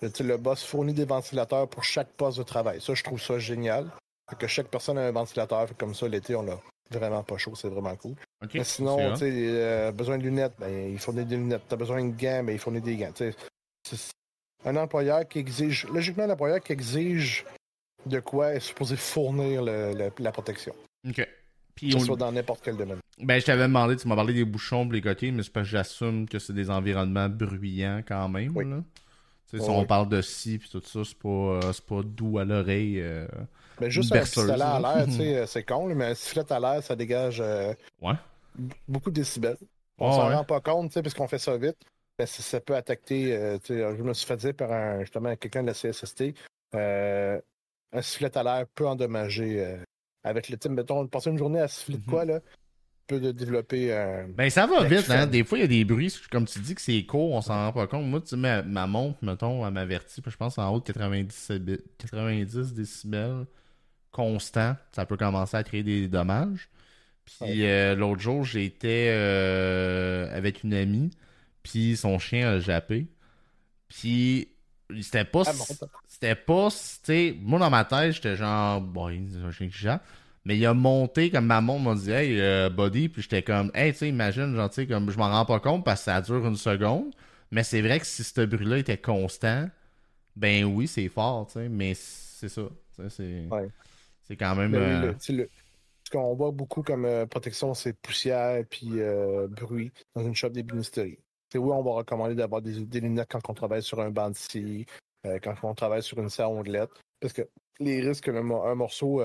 le 0.00 0.36
boss 0.38 0.64
fournit 0.64 0.94
des 0.94 1.04
ventilateurs 1.04 1.68
pour 1.68 1.84
chaque 1.84 2.08
poste 2.12 2.38
de 2.38 2.42
travail. 2.42 2.80
Ça, 2.80 2.94
je 2.94 3.02
trouve 3.04 3.20
ça 3.20 3.38
génial. 3.38 3.90
Fait 4.30 4.36
que 4.38 4.46
chaque 4.46 4.68
personne 4.68 4.96
a 4.98 5.02
un 5.06 5.12
ventilateur. 5.12 5.68
Fait 5.68 5.76
comme 5.76 5.94
ça, 5.94 6.08
l'été, 6.08 6.34
on 6.34 6.48
a 6.50 6.58
vraiment 6.90 7.22
pas 7.22 7.36
chaud. 7.36 7.54
C'est 7.54 7.68
vraiment 7.68 7.94
cool. 7.96 8.14
Mais 8.54 8.64
sinon, 8.64 9.12
tu 9.12 9.18
sais, 9.18 9.30
euh, 9.30 9.92
besoin 9.92 10.16
de 10.16 10.22
lunettes, 10.22 10.54
ben, 10.58 10.92
il 10.92 10.98
fournit 10.98 11.24
des 11.26 11.36
lunettes. 11.36 11.62
T'as 11.68 11.76
besoin 11.76 12.02
de 12.02 12.10
gants, 12.18 12.44
ben, 12.44 12.52
il 12.52 12.58
fournit 12.58 12.80
des 12.80 12.96
gants. 12.96 13.12
Tu 13.14 13.30
sais, 13.30 13.36
c'est 13.96 14.12
un 14.68 14.76
employeur 14.76 15.28
qui 15.28 15.38
exige, 15.38 15.86
logiquement, 15.88 16.24
un 16.24 16.30
employeur 16.30 16.60
qui 16.60 16.72
exige 16.72 17.44
de 18.06 18.20
quoi 18.20 18.54
est 18.54 18.60
supposé 18.60 18.96
fournir 18.96 19.62
le- 19.62 19.92
le- 19.92 20.12
la 20.18 20.32
protection, 20.32 20.74
OK. 21.08 21.26
Puis 21.76 21.90
que 21.94 21.98
soit 22.00 22.16
dans 22.16 22.32
n'importe 22.32 22.62
quel 22.64 22.76
domaine. 22.76 22.98
ben 23.20 23.38
je 23.40 23.46
t'avais 23.46 23.62
demandé, 23.64 23.96
tu 23.96 24.08
m'as 24.08 24.16
parlé 24.16 24.32
des 24.34 24.44
bouchons 24.44 24.84
pour 24.84 24.92
les 24.94 25.00
coquilles, 25.02 25.30
mais 25.32 25.42
c'est 25.44 25.52
parce 25.52 25.66
que 25.66 25.70
j'assume 25.72 26.28
que 26.28 26.38
c'est 26.38 26.52
des 26.54 26.70
environnements 26.70 27.28
bruyants 27.28 28.02
quand 28.06 28.28
même 28.28 28.56
Oui. 28.56 28.68
là. 28.68 28.78
Si 29.46 29.60
on 29.70 29.84
parle 29.86 30.08
de 30.08 30.20
scie 30.22 30.58
puis 30.58 30.68
tout 30.68 30.82
ça, 30.84 31.00
c'est 31.04 31.16
pas 31.18 31.28
euh, 31.28 31.72
pas 31.88 32.02
doux 32.02 32.38
à 32.38 32.44
l'oreille. 32.44 33.00
euh. 33.00 33.28
Mais 33.80 33.90
juste 33.90 34.10
un 34.12 34.20
pistolet 34.20 34.54
à 34.54 34.56
là. 34.56 34.80
l'air, 34.96 35.04
tu 35.06 35.12
sais, 35.18 35.36
euh, 35.36 35.46
c'est 35.46 35.62
con, 35.62 35.86
mais 35.94 36.06
un 36.06 36.14
sifflet 36.14 36.50
à 36.52 36.58
l'air, 36.58 36.82
ça 36.82 36.96
dégage 36.96 37.40
euh, 37.40 37.72
Ouais. 38.02 38.14
beaucoup 38.88 39.10
de 39.10 39.14
décibels. 39.16 39.56
On 39.98 40.08
Ouais, 40.10 40.16
s'en 40.16 40.28
ouais. 40.28 40.34
rend 40.34 40.44
pas 40.44 40.60
compte, 40.60 40.88
tu 40.88 40.94
sais, 40.94 41.02
parce 41.02 41.14
qu'on 41.14 41.28
fait 41.28 41.38
ça 41.38 41.56
vite. 41.56 41.76
Mais 42.18 42.26
ça, 42.26 42.42
ça 42.42 42.60
peut 42.60 42.74
attaquer, 42.74 43.58
je 43.68 44.02
me 44.02 44.14
suis 44.14 44.26
fait 44.26 44.36
dire 44.38 44.54
par 44.54 44.72
un, 44.72 45.00
justement 45.00 45.36
quelqu'un 45.36 45.62
de 45.62 45.68
la 45.68 45.74
CSST, 45.74 46.34
euh, 46.74 47.38
un 47.92 48.02
sifflet 48.02 48.36
à 48.36 48.42
l'air 48.42 48.66
peut 48.74 48.88
endommager 48.88 49.76
avec 50.26 50.48
le 50.48 50.56
type, 50.56 50.72
mettons, 50.72 51.06
passer 51.06 51.30
une 51.30 51.38
journée 51.38 51.60
à 51.60 51.68
siffler 51.68 51.98
de 51.98 52.04
quoi, 52.10 52.24
là, 52.24 52.40
peut 53.06 53.20
de 53.20 53.30
développer 53.30 53.94
un. 53.94 54.28
Ben 54.28 54.50
ça 54.50 54.66
va 54.66 54.82
vite, 54.84 55.08
hein. 55.10 55.26
Des 55.26 55.44
fois, 55.44 55.58
il 55.58 55.60
y 55.60 55.64
a 55.64 55.68
des 55.68 55.84
bruits, 55.84 56.12
comme 56.30 56.46
tu 56.46 56.58
dis 56.58 56.74
que 56.74 56.80
c'est 56.80 57.04
court, 57.04 57.32
on 57.32 57.40
s'en 57.40 57.54
rend 57.54 57.72
pas 57.72 57.86
compte. 57.86 58.04
Moi, 58.06 58.20
tu 58.20 58.28
sais, 58.28 58.36
ma, 58.36 58.62
ma 58.62 58.86
montre, 58.86 59.18
mettons, 59.22 59.64
elle 59.66 59.72
m'avertit, 59.72 60.20
je 60.26 60.36
pense 60.36 60.58
en 60.58 60.68
haut 60.74 60.80
de 60.80 60.84
90, 60.84 61.50
débi- 61.52 61.80
90 61.98 62.74
décibels 62.74 63.46
constant, 64.10 64.74
ça 64.92 65.04
peut 65.06 65.16
commencer 65.16 65.56
à 65.56 65.62
créer 65.62 65.82
des 65.82 66.08
dommages. 66.08 66.68
Puis 67.24 67.66
euh, 67.66 67.94
l'autre 67.94 68.20
jour, 68.20 68.44
j'étais 68.44 69.08
euh, 69.10 70.34
avec 70.34 70.64
une 70.64 70.74
amie, 70.74 71.10
puis 71.62 71.96
son 71.96 72.18
chien 72.18 72.48
a 72.48 72.58
jappé. 72.58 73.06
Puis 73.88 74.48
c'était 75.00 75.24
pas... 75.24 75.42
Ah. 75.46 75.52
C'était 76.18 76.34
pas... 76.34 76.68
Moi, 77.42 77.58
dans 77.58 77.68
ma 77.68 77.84
tête, 77.84 78.12
j'étais 78.12 78.36
genre... 78.36 78.80
Bon, 78.80 79.10
c'est 79.30 79.38
un 79.38 79.50
chien 79.50 79.68
qui 79.68 79.76
jappe. 79.76 80.02
Mais 80.46 80.56
il 80.56 80.64
a 80.64 80.72
monté, 80.72 81.30
comme 81.30 81.44
ma 81.44 81.60
montre 81.60 81.82
m'a 81.82 81.94
dit, 81.94 82.10
hey, 82.10 82.40
euh, 82.40 82.70
body, 82.70 83.10
puis 83.10 83.20
j'étais 83.20 83.42
comme, 83.42 83.70
hey, 83.74 83.92
tu 83.92 83.98
sais, 83.98 84.08
imagine, 84.08 84.56
genre, 84.56 84.70
tu 84.70 84.76
sais, 84.76 84.86
comme, 84.86 85.10
je 85.10 85.18
m'en 85.18 85.28
rends 85.28 85.44
pas 85.44 85.60
compte 85.60 85.84
parce 85.84 86.00
que 86.00 86.04
ça 86.06 86.22
dure 86.22 86.46
une 86.46 86.56
seconde. 86.56 87.14
Mais 87.50 87.64
c'est 87.64 87.82
vrai 87.82 88.00
que 88.00 88.06
si 88.06 88.24
ce 88.24 88.46
bruit-là 88.46 88.78
était 88.78 88.96
constant, 88.96 89.68
ben 90.36 90.64
oui, 90.64 90.86
c'est 90.86 91.08
fort, 91.08 91.48
tu 91.48 91.54
sais, 91.54 91.68
mais 91.68 91.92
c'est 91.94 92.48
ça. 92.48 92.62
C'est 93.10 93.48
c'est 94.22 94.36
quand 94.36 94.54
même. 94.54 94.74
Euh, 94.74 95.12
ce 95.18 96.10
qu'on 96.10 96.34
voit 96.34 96.50
beaucoup 96.50 96.82
comme 96.82 97.04
euh, 97.04 97.26
protection, 97.26 97.74
c'est 97.74 97.92
poussière 97.92 98.64
puis 98.70 98.88
bruit 99.50 99.92
dans 100.14 100.24
une 100.24 100.34
shop 100.34 100.48
d'ébénisterie. 100.50 101.18
C'est 101.52 101.58
oui, 101.58 101.72
on 101.72 101.82
va 101.82 101.90
recommander 101.90 102.34
d'avoir 102.34 102.62
des, 102.62 103.00
lunettes 103.00 103.28
quand 103.30 103.50
on 103.50 103.54
travaille 103.54 103.82
sur 103.82 104.00
un 104.00 104.10
banc 104.10 104.30
de 104.30 104.36
quand 105.42 105.54
on 105.62 105.74
travaille 105.74 106.02
sur 106.02 106.18
une 106.18 106.30
serre 106.30 106.50
onglette. 106.50 106.90
Parce 107.20 107.32
que 107.32 107.42
les 107.80 108.00
risques 108.00 108.24
qu'un 108.24 108.42
morceau 108.42 109.22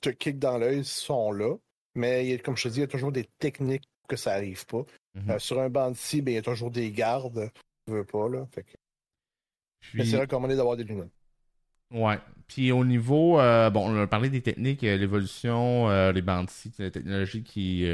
te 0.00 0.10
kick 0.10 0.38
dans 0.38 0.58
l'œil 0.58 0.84
sont 0.84 1.32
là. 1.32 1.56
Mais 1.94 2.38
comme 2.38 2.56
je 2.56 2.64
te 2.64 2.68
dis, 2.68 2.78
il 2.78 2.82
y 2.82 2.84
a 2.84 2.88
toujours 2.88 3.12
des 3.12 3.28
techniques 3.38 3.88
que 4.08 4.16
ça 4.16 4.32
arrive 4.32 4.66
pas. 4.66 4.84
Mm-hmm. 5.16 5.30
Euh, 5.30 5.38
sur 5.38 5.60
un 5.60 5.68
banc 5.68 5.90
de 5.90 6.20
ben, 6.20 6.32
il 6.32 6.34
y 6.34 6.38
a 6.38 6.42
toujours 6.42 6.70
des 6.70 6.90
gardes. 6.90 7.50
Tu 7.86 7.94
veux 7.94 8.04
pas, 8.04 8.28
là. 8.28 8.46
Mais 9.94 10.04
c'est 10.04 10.20
recommandé 10.20 10.56
d'avoir 10.56 10.76
des 10.76 10.84
lunettes. 10.84 11.10
Ouais. 11.90 12.18
Puis 12.46 12.70
au 12.70 12.84
niveau, 12.84 13.40
euh, 13.40 13.70
bon, 13.70 13.88
on 13.90 14.00
a 14.00 14.06
parlé 14.06 14.28
des 14.28 14.42
techniques, 14.42 14.84
euh, 14.84 14.96
l'évolution, 14.96 15.88
les 16.10 16.22
bandes 16.22 16.48
la 16.78 16.90
technologie 16.90 17.42
qui, 17.42 17.88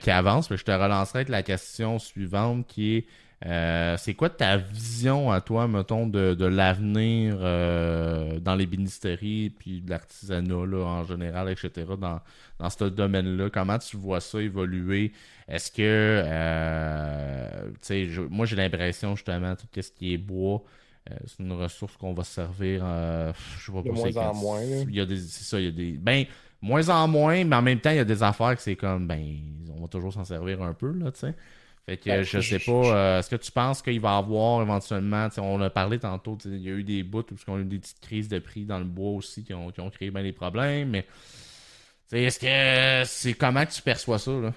qui 0.00 0.10
avance. 0.10 0.50
Mais 0.50 0.56
je 0.56 0.64
te 0.64 0.70
relancerai 0.70 1.20
avec 1.20 1.28
la 1.28 1.42
question 1.42 1.98
suivante 1.98 2.66
qui 2.66 2.96
est 2.96 3.06
euh, 3.44 3.96
c'est 3.96 4.14
quoi 4.14 4.30
ta 4.30 4.56
vision 4.56 5.32
à 5.32 5.40
toi, 5.40 5.66
mettons, 5.66 6.06
de, 6.06 6.34
de 6.34 6.44
l'avenir 6.44 7.38
euh, 7.40 8.38
dans 8.38 8.54
les 8.54 8.66
bénisteries 8.66 9.50
puis 9.50 9.80
de 9.80 9.90
l'artisanat 9.90 10.54
en 10.54 11.04
général, 11.04 11.48
etc., 11.48 11.70
dans, 12.00 12.20
dans 12.58 12.70
ce 12.70 12.84
domaine-là? 12.84 13.50
Comment 13.50 13.78
tu 13.78 13.96
vois 13.96 14.20
ça 14.20 14.40
évoluer? 14.40 15.12
Est-ce 15.48 15.72
que, 15.72 15.80
euh, 15.80 17.70
tu 17.82 18.08
sais, 18.08 18.08
moi 18.30 18.46
j'ai 18.46 18.56
l'impression 18.56 19.16
justement, 19.16 19.56
tout 19.56 19.66
ce 19.80 19.90
qui 19.90 20.14
est 20.14 20.18
bois, 20.18 20.62
c'est 21.26 21.42
une 21.42 21.52
ressource 21.52 21.96
qu'on 21.96 22.12
va 22.14 22.22
se 22.22 22.32
servir, 22.34 22.86
je 23.58 23.72
vois 23.72 23.82
pas 23.82 23.88
De 23.88 23.94
moins 23.94 24.16
en 24.16 24.34
moins. 24.34 24.60
Il 24.62 24.94
y 24.94 25.00
a 25.00 25.06
des, 25.06 25.18
c'est 25.18 25.42
ça, 25.44 25.58
il 25.58 25.64
y 25.64 25.68
a 25.68 25.72
des, 25.72 25.92
ben, 25.92 26.26
moins 26.60 26.88
en 26.90 27.08
moins, 27.08 27.42
mais 27.44 27.56
en 27.56 27.62
même 27.62 27.80
temps, 27.80 27.90
il 27.90 27.96
y 27.96 28.00
a 28.00 28.04
des 28.04 28.22
affaires 28.22 28.54
que 28.54 28.62
c'est 28.62 28.76
comme, 28.76 29.08
ben, 29.08 29.20
on 29.76 29.80
va 29.82 29.88
toujours 29.88 30.12
s'en 30.12 30.24
servir 30.24 30.62
un 30.62 30.74
peu, 30.74 30.92
là, 30.92 31.10
tu 31.10 31.18
sais. 31.18 31.34
Fait 31.86 31.96
que 31.96 32.10
ben, 32.10 32.22
je 32.22 32.40
sais 32.40 32.60
pas, 32.60 32.72
euh, 32.72 33.18
est-ce 33.18 33.28
que 33.28 33.36
tu 33.36 33.50
penses 33.50 33.82
qu'il 33.82 34.00
va 34.00 34.14
y 34.14 34.18
avoir 34.18 34.62
éventuellement, 34.62 35.28
on 35.38 35.60
a 35.60 35.68
parlé 35.68 35.98
tantôt, 35.98 36.38
il 36.44 36.62
y 36.62 36.68
a 36.68 36.72
eu 36.72 36.84
des 36.84 37.02
bouts 37.02 37.20
où 37.20 37.36
on 37.48 37.56
a 37.56 37.58
eu 37.58 37.64
des 37.64 37.80
petites 37.80 38.00
crises 38.00 38.28
de 38.28 38.38
prix 38.38 38.64
dans 38.64 38.78
le 38.78 38.84
bois 38.84 39.10
aussi 39.10 39.42
qui 39.42 39.52
ont, 39.52 39.72
créé 39.90 40.12
bien 40.12 40.22
des 40.22 40.32
problèmes, 40.32 40.90
mais 40.90 41.06
est-ce 42.12 42.38
que 42.38 43.08
c'est 43.08 43.34
comment 43.34 43.66
tu 43.66 43.82
perçois 43.82 44.18
ça 44.18 44.30
là? 44.30 44.52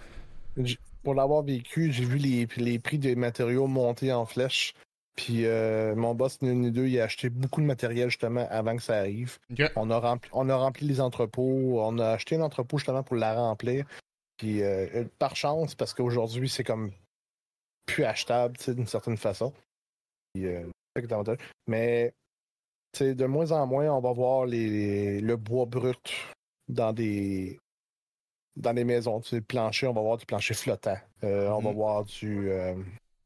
Pour 1.03 1.15
l'avoir 1.15 1.43
vécu, 1.43 1.91
j'ai 1.91 2.05
vu 2.05 2.17
les, 2.17 2.47
les, 2.57 2.79
prix 2.79 2.99
des 2.99 3.15
matériaux 3.15 3.67
monter 3.67 4.11
en 4.11 4.25
flèche. 4.25 4.73
Puis 5.15 5.45
euh, 5.45 5.95
mon 5.95 6.13
boss, 6.13 6.41
ni 6.41 6.71
deux, 6.71 6.87
il 6.87 6.99
a 6.99 7.05
acheté 7.05 7.29
beaucoup 7.29 7.61
de 7.61 7.65
matériel 7.65 8.09
justement 8.09 8.47
avant 8.49 8.75
que 8.75 8.81
ça 8.81 8.97
arrive. 8.97 9.37
On, 9.75 9.89
a 9.89 9.99
rempli, 9.99 10.29
on 10.33 10.49
a 10.49 10.55
rempli 10.55 10.87
les 10.87 10.99
entrepôts. 10.99 11.79
On 11.81 11.97
a 11.99 12.09
acheté 12.09 12.35
un 12.35 12.41
entrepôt 12.41 12.77
justement 12.77 13.03
pour 13.03 13.15
la 13.15 13.33
remplir. 13.33 13.85
Puis 14.37 14.61
euh, 14.61 15.05
par 15.17 15.35
chance, 15.35 15.75
parce 15.75 15.93
qu'aujourd'hui, 15.93 16.49
c'est 16.49 16.63
comme 16.63 16.91
plus 17.85 18.03
achetable 18.03 18.57
d'une 18.67 18.87
certaine 18.87 19.17
façon. 19.17 19.53
Euh, 20.37 20.69
mais 21.67 22.13
de 22.99 23.25
moins 23.25 23.51
en 23.51 23.67
moins, 23.67 23.89
on 23.91 23.99
va 23.99 24.13
voir 24.13 24.45
les, 24.45 25.19
le 25.19 25.35
bois 25.35 25.65
brut 25.65 26.13
dans 26.67 26.93
des 26.93 27.59
dans 28.55 28.71
les 28.71 28.85
maisons. 28.85 29.21
Le 29.31 29.41
plancher, 29.41 29.87
on 29.87 29.93
va 29.93 30.01
voir 30.01 30.17
du 30.17 30.25
plancher 30.25 30.53
flottant. 30.53 30.97
Euh, 31.23 31.49
on 31.49 31.59
va 31.59 31.71
mm-hmm. 31.71 31.73
voir 31.73 32.05
du, 32.05 32.49
euh, 32.49 32.75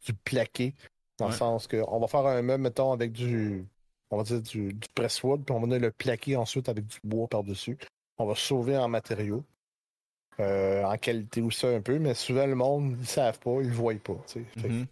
du 0.06 0.14
plaqué, 0.14 0.74
dans 1.20 1.28
le 1.28 1.34
sens 1.34 1.68
qu'on 1.68 2.00
va 2.00 2.08
faire 2.08 2.26
un 2.26 2.42
meuble, 2.42 2.64
mettons, 2.64 2.92
avec 2.92 3.12
du 3.12 3.66
on 4.12 4.18
va 4.18 4.24
dire 4.24 4.42
du, 4.42 4.74
du 4.74 4.88
presswood, 4.96 5.46
puis 5.46 5.56
on 5.56 5.60
va 5.60 5.78
le 5.78 5.92
plaquer 5.92 6.36
ensuite 6.36 6.70
avec 6.70 6.88
du 6.88 6.98
bois 7.04 7.28
par-dessus. 7.28 7.78
On 8.18 8.26
va 8.26 8.36
sauver 8.36 8.78
en 8.78 8.88
matériaux. 8.88 9.44
Euh, 10.40 10.84
en 10.84 10.98
qualité 10.98 11.42
ou 11.42 11.52
ça 11.52 11.68
un 11.68 11.82
peu, 11.82 12.00
mais 12.00 12.14
souvent 12.14 12.46
le 12.46 12.56
monde, 12.56 12.96
ils 13.00 13.06
savent 13.06 13.40
pas, 13.40 13.58
ils 13.62 13.68
le 13.68 13.74
voient 13.74 13.94
pas. 13.96 14.24
Mm-hmm. 14.36 14.86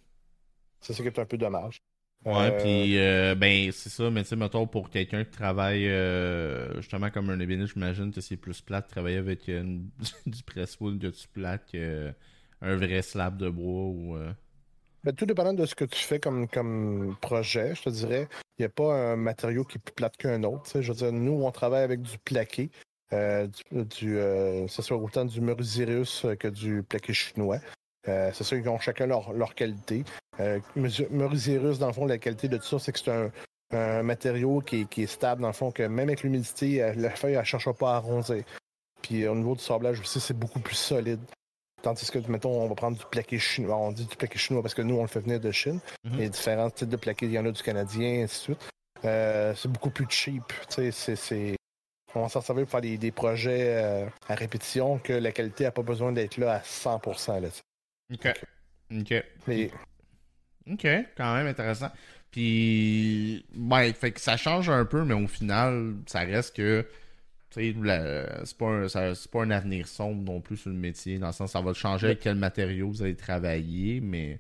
C'est 0.82 0.93
ça 0.93 1.02
qui 1.02 1.08
est 1.08 1.20
un 1.20 1.26
peu 1.26 1.38
dommage. 1.38 1.82
Ouais, 2.26 2.52
euh, 2.52 2.60
puis 2.60 2.98
euh, 2.98 3.36
ben 3.36 3.72
c'est 3.72 3.89
ça, 3.89 4.10
mais 4.10 4.24
tu 4.24 4.30
sais, 4.30 4.36
mettons 4.36 4.68
pour 4.68 4.89
quelqu'un 4.89 5.24
qui 5.24 5.32
travaille 5.32 5.89
justement 6.76 7.10
comme 7.12 7.30
un 7.30 7.39
ébéniste, 7.39 7.74
j'imagine 7.74 8.12
que 8.12 8.20
c'est 8.20 8.36
plus 8.36 8.60
plat 8.60 8.82
de 8.82 8.88
travailler 8.88 9.18
avec 9.18 9.45
du 10.26 10.43
presswood 10.45 11.00
que 11.00 11.08
du 11.08 11.28
plat 11.32 11.58
qu'un 11.58 12.14
vrai 12.62 13.02
slab 13.02 13.38
de 13.38 13.50
bois 13.50 13.86
ou. 13.86 14.18
Ben, 15.04 15.14
tout 15.14 15.26
dépendant 15.26 15.54
de 15.54 15.66
ce 15.66 15.76
que 15.76 15.86
tu 15.86 16.04
fais 16.04 16.20
comme, 16.20 16.50
comme 16.50 17.16
projet, 17.22 17.74
je 17.76 17.84
te 17.84 17.89
dirais, 17.89 18.28
il 18.58 18.64
n'y 18.64 18.66
a 18.66 18.70
pas 18.70 18.93
un 18.93 19.16
matériau 19.16 19.64
qui 19.64 19.78
est 19.78 19.82
plus 19.82 19.93
plate 19.93 20.18
qu'un 20.18 20.43
autre. 20.43 20.82
Je 20.82 20.91
veux 20.91 20.98
dire, 20.98 21.14
nous, 21.14 21.43
on 21.43 21.52
travaille 21.52 21.84
avec 21.84 22.02
du 22.02 22.18
plaqué. 22.18 22.70
Euh, 23.14 23.47
du, 23.72 24.18
euh, 24.18 24.68
ce 24.68 24.82
soit 24.82 24.97
autant 24.97 25.24
du 25.24 25.39
Meurusirus 25.39 26.26
que 26.39 26.47
du 26.47 26.84
plaqué 26.84 27.14
chinois. 27.14 27.60
Euh, 28.08 28.32
c'est 28.34 28.43
sûr 28.43 28.58
qu'ils 28.58 28.70
ont 28.70 28.80
chacun 28.80 29.05
leur, 29.05 29.34
leur 29.34 29.55
qualité. 29.55 30.03
Euh, 30.39 30.60
dans 30.76 31.88
le 31.88 31.93
fond, 31.93 32.05
la 32.05 32.18
qualité 32.18 32.47
de 32.47 32.58
tout 32.58 32.66
ça, 32.66 32.80
c'est 32.80 32.91
que 32.91 32.99
c'est 32.99 33.12
un, 33.12 33.32
un, 33.72 34.03
matériau 34.03 34.62
qui 34.62 34.82
est, 34.82 34.89
qui 34.89 35.03
est, 35.03 35.08
stable, 35.08 35.41
dans 35.41 35.47
le 35.47 35.53
fond, 35.53 35.72
que 35.72 35.84
même 35.84 36.08
avec 36.10 36.24
l'humidité, 36.24 36.93
la 36.95 37.10
feuille, 37.10 37.34
elle 37.34 37.39
ne 37.39 37.45
cherche 37.45 37.72
pas 37.74 37.93
à 37.93 37.95
arrondir. 37.97 38.43
Puis 39.01 39.28
au 39.28 39.36
niveau 39.36 39.55
du 39.55 39.62
sablage 39.62 39.99
aussi, 39.99 40.20
c'est 40.20 40.38
beaucoup 40.38 40.60
plus 40.60 40.76
solide. 40.76 41.20
Tandis 41.82 42.10
que, 42.10 42.20
mettons, 42.30 42.62
on 42.62 42.68
va 42.68 42.76
prendre 42.76 42.97
du 42.97 43.05
plaqué 43.05 43.39
chinois. 43.39 43.78
On 43.78 43.91
dit 43.91 44.05
du 44.05 44.16
plaqué 44.16 44.38
chinois 44.38 44.62
parce 44.62 44.74
que 44.74 44.82
nous, 44.82 44.95
on 44.95 45.03
le 45.03 45.08
fait 45.08 45.20
venir 45.20 45.39
de 45.39 45.51
Chine. 45.51 45.80
Mm-hmm. 46.05 46.14
Il 46.14 46.20
y 46.22 46.26
a 46.26 46.30
différents 46.30 46.70
types 46.70 46.89
de 46.89 46.97
plaqué. 46.97 47.28
Il 47.28 47.32
y 47.32 47.39
en 47.39 47.45
a 47.45 47.51
du 47.51 47.62
Canadien, 47.62 48.08
et 48.08 48.24
ainsi 48.24 48.51
de 48.51 48.55
suite. 48.55 48.70
c'est 49.03 49.72
beaucoup 49.72 49.91
plus 49.91 50.08
cheap. 50.10 50.43
C'est, 50.70 50.91
on 52.18 52.24
va 52.24 52.30
s'en 52.30 52.41
servir 52.41 52.65
pour 52.65 52.72
faire 52.72 52.97
des, 52.97 53.11
projets 53.11 53.76
euh, 53.76 54.05
à 54.28 54.36
répétition 54.36 54.99
que 54.99 55.13
la 55.13 55.32
qualité 55.32 55.63
n'a 55.65 55.72
pas 55.72 55.84
besoin 55.84 56.11
d'être 56.11 56.38
là 56.38 56.53
à 56.53 56.59
100%. 56.59 57.41
Là, 57.41 57.49
OK. 58.13 58.34
OK. 58.91 59.13
OK, 60.70 60.88
quand 61.15 61.36
même 61.36 61.47
intéressant. 61.47 61.89
Puis, 62.32 63.45
ouais, 63.55 63.93
fait 63.93 64.11
que 64.11 64.20
ça 64.20 64.38
change 64.38 64.70
un 64.70 64.86
peu, 64.86 65.03
mais 65.03 65.13
au 65.13 65.28
final, 65.28 65.95
ça 66.05 66.20
reste 66.20 66.55
que 66.55 66.86
c'est 67.49 67.74
pas, 68.57 68.68
un, 68.68 69.13
pas 69.32 69.43
un 69.43 69.51
avenir 69.51 69.88
sombre 69.88 70.24
non 70.24 70.41
plus 70.41 70.57
sur 70.57 70.70
le 70.70 70.76
métier, 70.76 71.18
dans 71.18 71.28
le 71.28 71.34
sens 71.34 71.53
ça 71.53 71.61
va 71.61 71.74
changer 71.74 72.07
avec 72.07 72.20
quel 72.20 72.36
matériau 72.36 72.89
vous 72.89 73.01
allez 73.01 73.15
travailler, 73.15 74.01
mais. 74.01 74.39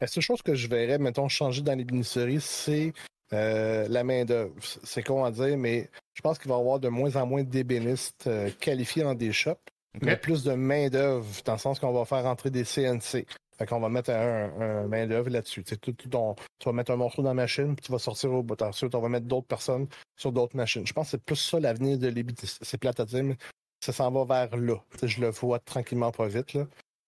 La 0.00 0.08
seule 0.08 0.22
chose 0.22 0.42
que 0.42 0.54
je 0.54 0.66
verrais, 0.66 0.98
mettons, 0.98 1.28
changer 1.28 1.62
dans 1.62 1.78
les 1.78 1.84
bénisseries, 1.84 2.40
c'est 2.40 2.92
euh, 3.32 3.86
la 3.88 4.02
main-d'œuvre. 4.02 4.52
C'est 4.60 5.02
con 5.02 5.24
à 5.24 5.30
dire, 5.30 5.56
mais 5.56 5.88
je 6.14 6.20
pense 6.20 6.38
qu'il 6.38 6.48
va 6.50 6.56
y 6.56 6.60
avoir 6.60 6.78
de 6.80 6.88
moins 6.88 7.16
en 7.16 7.26
moins 7.26 7.42
d'ébénistes 7.42 8.26
euh, 8.26 8.50
qualifiés 8.60 9.02
dans 9.02 9.14
des 9.14 9.32
shops, 9.32 9.58
mais 10.00 10.16
plus 10.16 10.42
de 10.42 10.52
main-d'œuvre, 10.52 11.26
dans 11.44 11.52
le 11.52 11.58
sens 11.58 11.78
qu'on 11.78 11.92
va 11.92 12.04
faire 12.04 12.26
entrer 12.26 12.50
des 12.50 12.64
CNC. 12.64 13.26
Fait 13.58 13.66
qu'on 13.66 13.80
va 13.80 13.90
mettre 13.90 14.10
un, 14.10 14.86
main-d'œuvre 14.88 15.28
là-dessus. 15.28 15.62
Tu, 15.62 15.76
tu 15.78 16.08
vas 16.08 16.72
mettre 16.72 16.90
un 16.90 16.96
morceau 16.96 17.22
dans 17.22 17.28
la 17.28 17.34
machine, 17.34 17.76
puis 17.76 17.84
tu 17.84 17.92
vas 17.92 17.98
sortir 17.98 18.32
au 18.32 18.42
bout. 18.42 18.60
Ensuite, 18.62 18.94
on 18.94 19.00
va 19.00 19.08
mettre 19.08 19.26
d'autres 19.26 19.46
personnes 19.46 19.86
sur 20.16 20.32
d'autres 20.32 20.56
machines. 20.56 20.86
Je 20.86 20.92
pense 20.92 21.06
que 21.06 21.10
c'est 21.12 21.22
plus 21.22 21.36
ça 21.36 21.60
l'avenir 21.60 21.98
de 21.98 22.08
l'ébéniste. 22.08 22.58
C'est 22.62 22.78
plate 22.78 23.00
à 23.00 23.04
dire, 23.04 23.22
mais 23.22 23.36
ça 23.80 23.92
s'en 23.92 24.10
va 24.10 24.24
vers 24.24 24.56
là. 24.56 24.82
je 25.02 25.20
le 25.20 25.28
vois 25.28 25.58
tranquillement 25.58 26.10
pas 26.10 26.28
vite. 26.28 26.54
Là. 26.54 26.66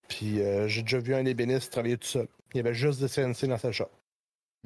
Puis 0.08 0.40
euh, 0.42 0.68
j'ai 0.68 0.82
déjà 0.82 0.98
vu 0.98 1.14
un 1.14 1.24
ébéniste 1.24 1.72
travailler 1.72 1.96
tout 1.96 2.06
seul. 2.06 2.28
Il 2.52 2.58
y 2.58 2.60
avait 2.60 2.74
juste 2.74 3.00
des 3.00 3.08
CNC 3.08 3.48
dans 3.48 3.58
sa 3.58 3.72
shop. 3.72 3.90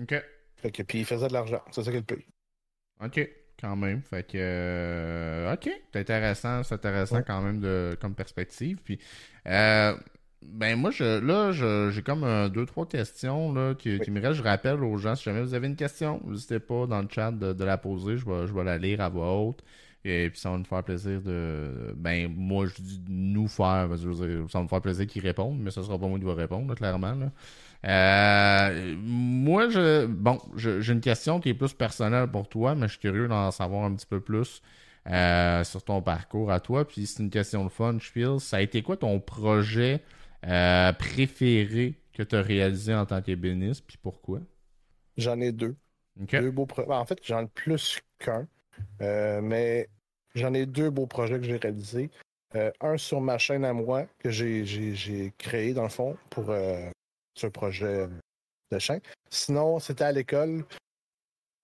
OK. 0.03 0.14
Fait 0.57 0.72
que, 0.72 0.82
puis 0.82 0.99
il 0.99 1.05
faisait 1.05 1.28
de 1.28 1.32
l'argent. 1.32 1.62
C'est 1.70 1.84
ça 1.84 1.93
qu'il 1.93 2.05
paye. 2.05 2.26
OK, 3.01 3.20
quand 3.61 3.77
même. 3.77 4.03
Fait 4.03 4.23
que, 4.23 4.37
euh, 4.37 5.55
OK, 5.55 5.71
c'est 5.93 6.01
intéressant, 6.01 6.63
c'est 6.63 6.75
intéressant 6.75 7.23
quand 7.27 7.41
même 7.43 7.61
de, 7.61 7.97
comme 8.01 8.15
perspective. 8.15 8.79
Puis, 8.85 8.99
euh, 9.47 9.95
ben 10.43 10.77
moi, 10.77 10.91
je, 10.91 11.21
là, 11.21 11.53
j'ai 11.91 12.03
comme 12.03 12.25
euh, 12.25 12.49
deux, 12.49 12.67
trois 12.67 12.87
questions 12.87 13.53
là, 13.53 13.75
qui, 13.75 13.99
qui 14.01 14.11
me 14.11 14.21
restent. 14.21 14.39
Je 14.39 14.43
rappelle 14.43 14.83
aux 14.83 14.97
gens, 14.97 15.17
si 15.17 15.25
jamais 15.25 15.43
vous 15.43 15.55
avez 15.55 15.67
une 15.67 15.77
question, 15.77 16.21
n'hésitez 16.27 16.61
pas 16.61 16.87
dans 16.87 17.03
le 17.03 17.09
chat 17.11 17.33
de, 17.33 17.65
la 17.65 17.79
poser. 17.79 18.17
Je 18.17 18.25
vais, 18.25 18.47
je 18.47 18.55
vais 18.55 18.65
la 18.65 18.79
lire 18.79 19.01
à 19.01 19.09
voix 19.09 19.33
haute. 19.37 19.63
Et 20.05 20.31
puis 20.31 20.39
ça 20.39 20.51
va 20.51 20.59
nous 20.59 20.65
faire 20.65 20.85
plaisir 20.85 21.21
de. 21.21 21.93
Ben, 21.97 22.33
moi, 22.35 22.67
je 22.67 22.81
dis 22.81 23.03
nous 23.09 23.49
faire. 23.49 23.89
Ça 24.49 24.59
va 24.59 24.63
me 24.63 24.69
faire 24.69 24.81
plaisir 24.81 25.07
qu'ils 25.07 25.23
répondent, 25.23 25.59
mais 25.59 25.73
ce 25.73 25.83
sera 25.83 25.99
pas 25.99 26.07
moi 26.07 26.19
qui 26.19 26.25
va 26.25 26.35
répondre, 26.35 26.73
clairement. 26.77 27.15
Là. 27.15 27.33
Euh, 27.87 28.97
moi, 28.99 29.68
je, 29.68 30.07
bon, 30.07 30.39
j'ai 30.57 30.93
une 30.93 31.01
question 31.01 31.41
qui 31.41 31.51
est 31.51 31.55
plus 31.55 31.72
personnelle 31.72 32.29
pour 32.29 32.49
toi, 32.49 32.74
mais 32.74 32.87
je 32.89 32.93
suis 32.93 33.01
curieux 33.01 33.29
d'en 33.29 33.51
savoir 33.51 33.85
un 33.85 33.95
petit 33.95 34.07
peu 34.07 34.20
plus 34.20 34.62
euh, 35.09 35.62
sur 35.64 35.83
ton 35.83 36.03
parcours 36.03 36.51
à 36.51 36.61
toi. 36.61 36.87
Puis 36.87 37.07
c'est 37.07 37.22
une 37.22 37.31
question 37.31 37.64
de 37.64 37.70
fun, 37.70 37.97
je 38.01 38.11
feel. 38.11 38.41
Ça 38.41 38.57
a 38.57 38.61
été 38.61 38.83
quoi 38.83 38.97
ton 38.97 39.20
projet 39.20 40.03
euh, 40.47 40.93
préféré 40.93 41.95
que 42.12 42.22
tu 42.22 42.35
as 42.35 42.43
réalisé 42.43 42.95
en 42.95 43.07
tant 43.07 43.22
qu'ébéniste, 43.22 43.85
puis 43.87 43.97
pourquoi? 44.03 44.41
J'en 45.16 45.41
ai 45.41 45.53
deux. 45.53 45.76
Deux 46.16 46.51
beaux 46.51 46.66
projets. 46.66 46.91
En 46.91 47.05
fait, 47.05 47.20
j'en 47.22 47.45
ai 47.45 47.49
plus 47.49 48.01
qu'un. 48.18 48.49
mais 49.01 49.89
j'en 50.35 50.53
ai 50.53 50.66
deux 50.66 50.91
beaux 50.91 51.07
projets 51.07 51.39
que 51.39 51.45
j'ai 51.45 51.57
réalisés. 51.57 52.11
Un 52.81 52.97
sur 52.97 53.20
ma 53.20 53.39
chaîne 53.39 53.64
à 53.64 53.72
moi, 53.72 54.07
que 54.18 54.31
j'ai 54.31 55.33
créé 55.39 55.74
dans 55.74 55.85
le 55.85 55.89
fond 55.91 56.16
pour 56.31 56.53
ce 57.39 57.47
projet 57.47 58.09
de 58.70 58.78
chaîne. 58.78 59.01
Sinon, 59.30 59.78
c'était 59.78 60.05
à 60.05 60.12
l'école. 60.12 60.64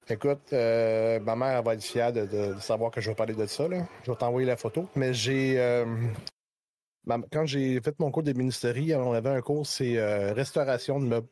Écoute, 0.08 0.52
ma 0.52 1.36
mère 1.36 1.62
va 1.62 1.74
être 1.74 1.82
fière 1.82 2.12
de, 2.12 2.54
savoir 2.60 2.90
que 2.90 3.00
je 3.00 3.10
vais 3.10 3.16
parler 3.16 3.34
de 3.34 3.46
ça. 3.46 3.66
Je 4.04 4.10
vais 4.10 4.16
t'envoyer 4.16 4.46
la 4.46 4.56
photo. 4.56 4.88
Mais 4.96 5.14
j'ai 5.14 5.56
quand 7.30 7.46
j'ai 7.46 7.80
fait 7.80 7.98
mon 7.98 8.10
cours 8.10 8.22
d'ébénisterie, 8.22 8.94
on 8.94 9.12
avait 9.12 9.30
un 9.30 9.40
cours, 9.40 9.66
c'est 9.66 10.32
restauration 10.32 11.00
de 11.00 11.06
meubles. 11.06 11.28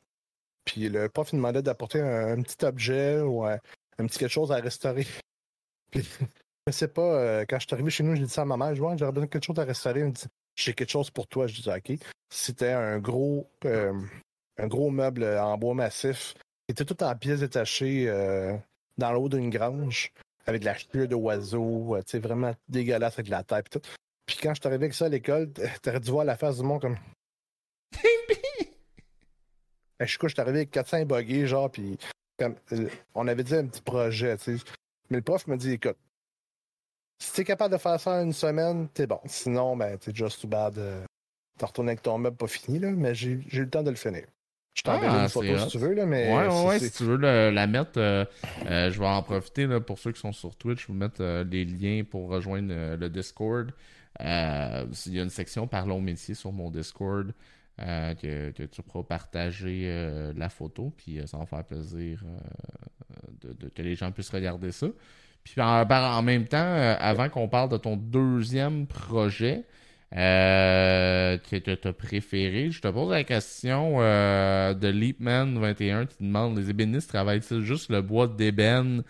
Puis 0.64 0.88
le 0.88 1.08
prof 1.08 1.32
il 1.32 1.36
demandait 1.36 1.62
d'apporter 1.62 2.00
un, 2.00 2.40
petit 2.42 2.64
objet 2.64 3.20
ou 3.20 3.44
un, 3.44 3.58
petit 3.98 4.18
quelque 4.18 4.30
chose 4.30 4.52
à 4.52 4.56
restaurer. 4.56 5.06
Puis, 5.90 6.08
je 6.66 6.72
sais 6.72 6.88
pas, 6.88 7.02
euh, 7.02 7.44
quand 7.46 7.58
je 7.58 7.66
suis 7.66 7.74
arrivé 7.74 7.90
chez 7.90 8.02
nous, 8.02 8.14
j'ai 8.14 8.24
dit 8.24 8.30
ça 8.30 8.42
à 8.42 8.44
ma 8.44 8.56
mère, 8.56 8.74
je 8.74 8.80
vois, 8.80 8.96
j'aurais 8.96 9.12
besoin 9.12 9.26
de 9.26 9.30
quelque 9.30 9.44
chose 9.44 9.58
à 9.58 9.64
restaurer. 9.64 10.00
Elle 10.00 10.06
me 10.06 10.12
dit, 10.12 10.24
j'ai 10.54 10.72
quelque 10.72 10.90
chose 10.90 11.10
pour 11.10 11.26
toi. 11.26 11.46
Je 11.46 11.60
dis, 11.60 11.68
OK. 11.68 11.98
C'était 12.30 12.70
un 12.70 12.98
gros, 12.98 13.50
euh, 13.66 13.92
un 14.58 14.66
gros 14.66 14.90
meuble 14.90 15.24
en 15.24 15.56
bois 15.58 15.74
massif. 15.74 16.34
Il 16.68 16.72
était 16.72 16.84
tout 16.84 17.02
en 17.02 17.14
pièces 17.16 17.40
détachées 17.40 18.08
euh, 18.08 18.56
dans 18.98 19.12
l'eau 19.12 19.28
d'une 19.28 19.50
grange, 19.50 20.12
avec 20.46 20.60
de 20.60 20.66
la 20.66 20.74
chlure 20.74 21.08
d'oiseaux, 21.08 21.96
tu 21.98 22.02
sais, 22.06 22.18
vraiment 22.18 22.54
dégueulasse 22.68 23.14
avec 23.14 23.26
de 23.26 23.30
la 23.30 23.40
et 23.40 23.62
tout. 23.64 23.80
Puis 24.26 24.36
quand 24.40 24.54
je 24.54 24.60
suis 24.60 24.68
arrivé 24.68 24.84
avec 24.84 24.94
ça 24.94 25.06
à 25.06 25.08
l'école, 25.08 25.52
t'aurais 25.82 26.00
dû 26.00 26.10
voir 26.10 26.24
la 26.24 26.36
face 26.36 26.58
du 26.58 26.62
monde 26.64 26.80
comme. 26.80 26.96
Ben, 29.98 30.06
je 30.06 30.18
suis 30.18 30.40
arrivé 30.40 30.58
avec 30.60 30.72
400 30.72 31.04
buggés, 31.04 31.46
genre, 31.46 31.70
puis 31.70 31.96
comme, 32.36 32.56
euh, 32.72 32.88
on 33.14 33.28
avait 33.28 33.44
dit 33.44 33.54
un 33.54 33.66
petit 33.66 33.82
projet, 33.82 34.36
tu 34.36 34.58
sais. 34.58 34.64
Mais 35.10 35.18
le 35.18 35.22
prof 35.22 35.46
m'a 35.46 35.56
dit, 35.56 35.74
écoute, 35.74 35.96
si 37.20 37.32
t'es 37.34 37.44
capable 37.44 37.74
de 37.74 37.78
faire 37.78 38.00
ça 38.00 38.14
en 38.14 38.24
une 38.24 38.32
semaine, 38.32 38.88
t'es 38.88 39.06
bon. 39.06 39.20
Sinon, 39.26 39.76
ben, 39.76 39.96
t'es 39.98 40.12
just 40.12 40.40
too 40.40 40.48
bad. 40.48 40.76
Euh, 40.76 41.04
T'as 41.58 41.66
retourné 41.66 41.90
avec 41.90 42.02
ton 42.02 42.18
meuble 42.18 42.36
pas 42.36 42.48
fini, 42.48 42.78
là, 42.78 42.90
mais 42.90 43.14
j'ai 43.14 43.30
eu 43.30 43.44
le 43.52 43.70
temps 43.70 43.82
de 43.82 43.90
le 43.90 43.96
finir. 43.96 44.26
Je 44.74 44.82
t'enverrai 44.82 45.18
ah, 45.18 45.22
une 45.24 45.28
photo 45.28 45.58
si 45.58 45.66
tu 45.68 45.78
veux, 45.78 45.92
là, 45.92 46.06
mais. 46.06 46.34
Ouais, 46.34 46.64
ouais, 46.66 46.78
si 46.78 46.90
tu 46.90 47.04
veux 47.04 47.16
la 47.16 47.66
mettre, 47.66 47.98
euh, 47.98 48.24
je 48.64 48.98
vais 48.98 49.06
en 49.06 49.22
profiter 49.22 49.66
là, 49.66 49.80
pour 49.80 49.98
ceux 49.98 50.12
qui 50.12 50.20
sont 50.20 50.32
sur 50.32 50.56
Twitch, 50.56 50.82
je 50.82 50.86
vais 50.86 50.92
vous 50.92 50.98
mettre 50.98 51.22
les 51.50 51.64
liens 51.64 52.04
pour 52.04 52.28
rejoindre 52.30 52.96
le 52.96 53.08
Discord. 53.08 53.70
il 54.20 54.26
y 54.26 55.20
a 55.20 55.22
une 55.22 55.30
section 55.30 55.66
Parlons 55.66 56.00
métier 56.00 56.34
sur 56.34 56.52
mon 56.52 56.70
Discord. 56.70 57.32
Euh, 57.80 58.14
que, 58.14 58.66
tu 58.66 58.82
pourras 58.82 59.02
partager 59.02 59.84
euh, 59.86 60.32
la 60.36 60.50
photo, 60.50 60.92
puis 60.96 61.18
euh, 61.18 61.26
ça 61.26 61.38
va 61.38 61.46
faire 61.46 61.64
plaisir 61.64 62.22
de, 63.40 63.68
que 63.70 63.82
les 63.82 63.94
gens 63.94 64.12
puissent 64.12 64.30
regarder 64.30 64.72
ça. 64.72 64.88
Puis 65.42 65.60
en, 65.60 66.22
même 66.22 66.46
temps, 66.46 66.96
avant 67.00 67.28
qu'on 67.28 67.48
parle 67.48 67.70
de 67.70 67.78
ton 67.78 67.96
deuxième 67.96 68.86
projet 68.86 69.64
que 70.14 71.56
tu 71.56 71.88
as 71.88 71.92
préféré, 71.92 72.70
je 72.70 72.80
te 72.80 72.88
pose 72.88 73.10
la 73.10 73.24
question 73.24 73.98
de 73.98 74.92
Leapman21 74.92 76.06
qui 76.06 76.16
demande 76.20 76.58
les 76.58 76.70
ébénistes 76.70 77.08
travaillent-ils 77.08 77.62
juste 77.62 77.90
le 77.90 78.02
bois 78.02 78.28
d'ébène? 78.28 79.02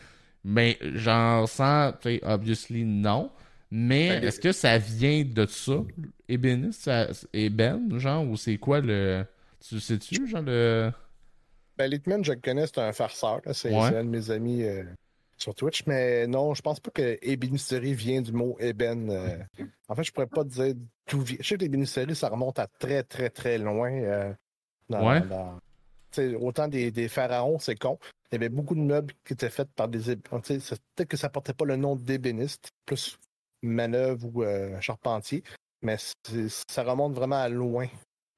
Mais 0.44 0.78
j'en 0.94 1.46
sens, 1.46 1.94
obviously 2.22 2.84
non. 2.84 3.30
Mais 3.74 4.20
ben, 4.20 4.28
est-ce 4.28 4.38
que 4.38 4.52
ça 4.52 4.76
vient 4.76 5.24
de 5.24 5.46
ça, 5.46 5.82
ébéniste, 6.28 6.90
ébène, 7.32 7.98
genre, 7.98 8.28
ou 8.28 8.36
c'est 8.36 8.58
quoi 8.58 8.80
le. 8.80 9.24
Tu 9.66 9.80
sais-tu, 9.80 10.28
genre, 10.28 10.42
le. 10.42 10.92
Ben, 11.78 11.90
Litman, 11.90 12.22
je 12.22 12.32
le 12.32 12.40
connais, 12.40 12.66
c'est 12.66 12.80
un 12.80 12.92
farceur. 12.92 13.40
C'est 13.52 13.74
un 13.74 14.04
de 14.04 14.10
mes 14.10 14.30
amis 14.30 14.62
euh, 14.62 14.84
sur 15.42 15.54
Twitch. 15.54 15.84
Mais 15.86 16.26
non, 16.26 16.54
je 16.54 16.62
pense 16.62 16.80
pas 16.80 16.90
que 16.90 17.18
ébénisterie 17.20 17.94
vient 17.94 18.22
du 18.22 18.32
mot 18.32 18.56
ébène. 18.60 19.10
Euh. 19.10 19.64
En 19.88 19.94
fait, 19.94 20.04
je 20.04 20.12
pourrais 20.12 20.26
pas 20.26 20.44
dire 20.44 20.74
d'où 21.10 21.20
vient. 21.20 21.36
Je 21.40 21.46
sais 21.46 21.56
que 21.56 21.60
l'ébénisterie, 21.60 22.14
ça 22.14 22.28
remonte 22.28 22.58
à 22.58 22.66
très, 22.66 23.02
très, 23.02 23.28
très 23.28 23.58
loin. 23.58 23.92
Euh, 23.92 24.32
ouais. 24.90 26.34
autant 26.36 26.68
des, 26.68 26.90
des 26.90 27.08
pharaons, 27.08 27.58
c'est 27.58 27.76
con. 27.76 27.98
Il 28.30 28.36
y 28.36 28.36
avait 28.36 28.48
beaucoup 28.48 28.74
de 28.74 28.80
meubles 28.80 29.12
qui 29.26 29.34
étaient 29.34 29.50
faits 29.50 29.68
par 29.74 29.88
des 29.88 30.16
Peut-être 30.16 31.08
que 31.08 31.16
ça 31.16 31.28
portait 31.28 31.52
pas 31.52 31.66
le 31.66 31.76
nom 31.76 31.96
d'ébéniste, 31.96 32.70
plus 32.86 33.18
manœuvre 33.62 34.26
ou 34.32 34.42
euh, 34.42 34.80
charpentier, 34.80 35.42
mais 35.82 35.96
ça 36.68 36.82
remonte 36.82 37.12
vraiment 37.12 37.40
à 37.40 37.48
loin. 37.48 37.88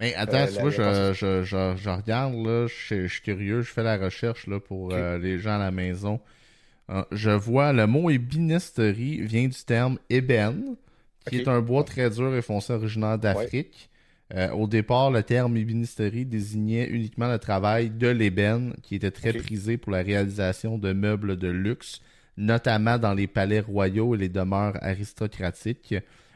Mais 0.01 0.15
attends, 0.17 0.39
euh, 0.39 0.47
tu 0.47 0.61
vois, 0.61 0.71
je, 0.71 1.13
je, 1.13 1.45
je, 1.45 1.89
regarde, 1.89 2.35
là, 2.35 2.67
je, 2.67 3.07
suis 3.07 3.21
curieux, 3.23 3.63
je 3.63 3.73
fais 3.73 3.85
la 3.85 3.97
recherche 3.97 4.49
là, 4.49 4.59
pour 4.59 4.91
les 4.91 5.39
gens 5.39 5.55
à 5.55 5.59
la 5.59 5.71
maison. 5.71 6.21
Je 7.13 7.31
vois 7.31 7.73
le 7.73 7.87
mot 7.87 8.11
ébénisterie 8.11 9.23
vient 9.23 9.49
du 9.49 9.65
terme 9.65 9.99
ébène, 10.11 10.77
qui 11.27 11.39
est 11.39 11.49
un 11.49 11.61
bois 11.61 11.85
très 11.85 12.11
dur 12.11 12.35
et 12.35 12.43
foncé 12.43 12.73
originaire 12.73 13.19
d'Afrique. 13.19 13.89
au 14.53 14.67
départ, 14.67 15.11
le 15.11 15.23
terme 15.23 15.57
ébénisterie 15.57 16.27
désignait 16.27 16.89
uniquement 16.89 17.31
le 17.31 17.39
travail 17.39 17.91
de 17.91 18.09
l'ébène, 18.09 18.75
qui 18.83 18.97
était 18.97 19.11
très 19.11 19.33
prisé 19.33 19.77
pour 19.77 19.93
la 19.93 20.03
réalisation 20.03 20.77
de 20.79 20.93
meubles 20.93 21.37
de 21.37 21.49
luxe 21.49 22.01
notamment 22.37 22.99
dans 22.99 23.15
les 23.15 23.27
palais 23.27 23.61
royaux 23.61 24.15
et 24.15 24.19
les 24.19 24.29
demeures 24.29 24.77
aristocratiques. 24.83 25.95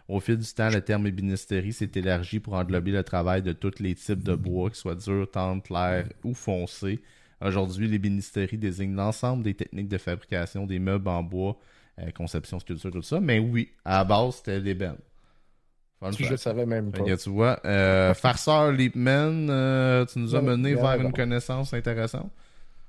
Au 0.09 0.21
fil 0.21 0.39
du 0.39 0.47
temps, 0.47 0.71
le 0.71 0.81
terme 0.81 1.07
ébénisterie 1.07 1.73
s'est 1.73 1.91
élargi 1.95 2.41
pour 2.41 2.55
englober 2.55 2.93
le 2.93 3.03
travail 3.03 3.43
de 3.43 3.53
tous 3.53 3.79
les 3.81 3.95
types 3.95 4.23
de 4.23 4.35
bois, 4.35 4.71
qu'ils 4.71 4.79
soient 4.79 4.95
durs, 4.95 5.31
tendres, 5.31 5.63
clairs 5.63 6.09
ou 6.25 6.35
foncés. 6.35 7.01
Aujourd'hui, 7.41 7.89
l'ébénisterie 7.89 8.59
désigne 8.59 8.95
l'ensemble 8.95 9.43
des 9.43 9.55
techniques 9.55 9.89
de 9.89 9.99
fabrication 9.99 10.67
des 10.67 10.79
meubles 10.79 11.09
en 11.09 11.23
bois, 11.23 11.57
euh, 11.99 12.11
conception, 12.11 12.59
sculpture, 12.59 12.91
tout 12.91 13.03
ça. 13.03 13.21
Mais 13.21 13.39
oui, 13.39 13.71
à 13.85 13.99
la 13.99 14.05
base, 14.05 14.37
c'était 14.37 14.59
l'ébène. 14.59 14.97
Je 16.01 16.31
le 16.31 16.37
savais 16.37 16.67
même 16.67 16.93
pas. 16.93 17.17
tu 17.17 17.31
vois, 17.31 17.61
euh, 17.65 18.15
Farceur 18.15 18.71
Liepman, 18.71 19.49
euh, 19.51 20.07
tu 20.07 20.21
nous 20.21 20.35
as 20.35 20.41
mené 20.41 20.75
vers 20.75 21.01
une 21.01 21.13
connaissance 21.13 21.75
intéressante. 21.75 22.31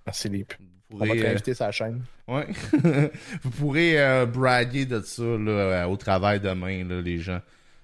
Merci 0.05 0.29
Liep. 0.29 0.53
On 0.91 0.97
va 0.97 1.05
euh, 1.05 1.31
inviter 1.31 1.53
sa 1.53 1.71
chaîne. 1.71 2.01
Ouais. 2.27 2.47
vous 3.43 3.51
pourrez 3.51 4.01
euh, 4.01 4.25
braguer 4.25 4.85
de 4.85 5.01
ça 5.01 5.23
là, 5.23 5.51
euh, 5.51 5.85
au 5.85 5.97
travail 5.97 6.39
demain, 6.39 6.83
là, 6.83 7.01
les 7.01 7.19
gens. 7.19 7.41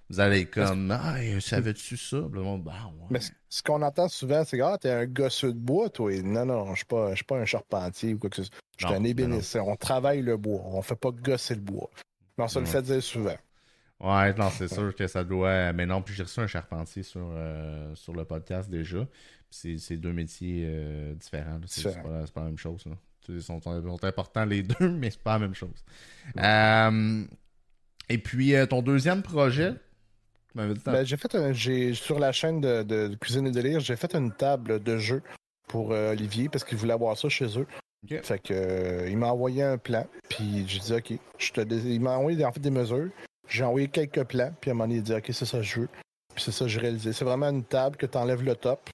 Vous 0.10 0.20
allez 0.20 0.46
comme, 0.46 0.92
ah, 0.92 1.16
savais-tu 1.40 1.98
ça? 1.98 2.22
Bah, 2.22 2.92
Mais 3.10 3.20
ce 3.50 3.64
qu'on 3.64 3.82
entend 3.82 4.08
souvent, 4.08 4.44
c'est 4.46 4.58
que 4.58 4.64
ah, 4.64 4.78
t'es 4.78 4.92
un 4.92 5.06
gosseux 5.06 5.54
de 5.54 5.58
bois, 5.58 5.90
toi. 5.90 6.12
Non, 6.22 6.46
non, 6.46 6.72
je 6.72 6.78
suis 6.78 6.86
pas, 6.86 7.14
pas 7.28 7.38
un 7.38 7.46
charpentier 7.46 8.14
ou 8.14 8.20
quoi 8.20 8.30
que 8.30 8.36
ce 8.36 8.44
soit. 8.44 8.56
Je 8.78 8.86
suis 8.86 8.96
un 8.96 9.04
ébéniste. 9.04 9.56
On 9.56 9.76
travaille 9.76 10.22
le 10.22 10.38
bois. 10.38 10.62
On 10.66 10.82
fait 10.82 10.96
pas 10.96 11.12
gosser 11.12 11.56
le 11.56 11.62
bois. 11.62 11.90
Mais 12.38 12.44
on 12.44 12.48
se 12.48 12.60
le 12.60 12.66
fait 12.66 12.82
dire 12.82 13.02
souvent. 13.02 13.38
Ouais, 14.02 14.34
non, 14.34 14.50
c'est 14.50 14.68
sûr 14.68 14.94
que 14.94 15.08
ça 15.08 15.24
doit. 15.24 15.74
Mais 15.74 15.86
non, 15.86 16.02
puis 16.02 16.14
j'ai 16.14 16.24
reçu 16.24 16.40
un 16.40 16.48
charpentier 16.48 17.02
sur, 17.02 17.32
sur 17.96 18.14
le 18.14 18.26
podcast 18.26 18.70
déjà 18.70 19.08
c'est 19.78 19.98
deux 19.98 20.14
métiers 20.14 20.66
euh, 20.68 21.14
différents. 21.16 21.60
C'est 21.66 21.94
pas, 22.02 22.26
pas, 22.34 22.42
la 22.42 22.46
même 22.48 22.58
chose. 22.58 22.84
Ils 23.30 23.42
sont, 23.42 23.62
importants 24.04 24.46
les 24.46 24.64
deux, 24.80 24.90
mais 24.90 25.10
c'est 25.10 25.22
pas 25.22 25.34
la 25.34 25.40
même 25.40 25.56
chose. 25.56 25.84
Euh, 26.38 27.24
et 28.10 28.18
puis, 28.18 28.56
euh, 28.56 28.66
ton 28.66 28.82
deuxième 28.82 29.24
projet, 29.24 29.74
ben, 30.56 31.04
j'ai 31.04 31.18
fait 31.18 31.36
un, 31.36 31.54
sur 31.94 32.20
la 32.20 32.32
chaîne 32.32 32.62
de, 32.62 33.16
Cuisine 33.20 33.48
et 33.48 33.52
Délire, 33.52 33.80
j'ai 33.80 33.96
fait 33.96 34.14
une 34.16 34.32
table 34.32 34.82
de 34.82 34.98
jeu 34.98 35.22
pour 35.68 35.90
Olivier 35.90 36.50
parce 36.50 36.64
qu'il 36.64 36.78
voulait 36.78 36.94
avoir 36.94 37.18
ça 37.18 37.30
chez 37.30 37.60
eux. 37.60 37.68
Fait 38.24 38.40
que 38.40 39.08
il 39.10 39.18
m'a 39.18 39.32
envoyé 39.32 39.64
un 39.64 39.78
plan, 39.78 40.06
puis 40.30 40.66
j'ai 40.68 40.80
dit 40.80 40.94
OK. 40.94 41.20
Je 41.38 41.52
te, 41.52 41.62
il 41.62 42.00
m'a 42.00 42.18
envoyé 42.18 42.46
en 42.46 42.52
fait 42.52 42.60
des 42.60 42.70
mesures. 42.70 43.10
J'ai 43.48 43.64
envoyé 43.64 43.88
quelques 43.88 44.24
plans, 44.24 44.52
puis 44.62 44.70
à 44.70 44.74
un 44.74 44.76
moment 44.76 44.88
donné, 44.88 44.96
il 44.96 45.00
a 45.00 45.04
dit 45.04 45.14
OK, 45.14 45.26
c'est 45.32 45.46
ça 45.46 45.62
je 45.62 45.82
veux. 45.82 45.90
Puis 46.34 46.44
c'est 46.44 46.52
ça 46.52 46.66
que 46.66 46.70
j'ai 46.70 46.80
réalisé. 46.80 47.14
C'est 47.14 47.26
vraiment 47.26 47.50
une 47.50 47.64
table 47.64 47.98
que 47.98 48.06
tu 48.06 48.18
enlèves 48.18 48.44
le 48.44 48.56
top, 48.56 48.90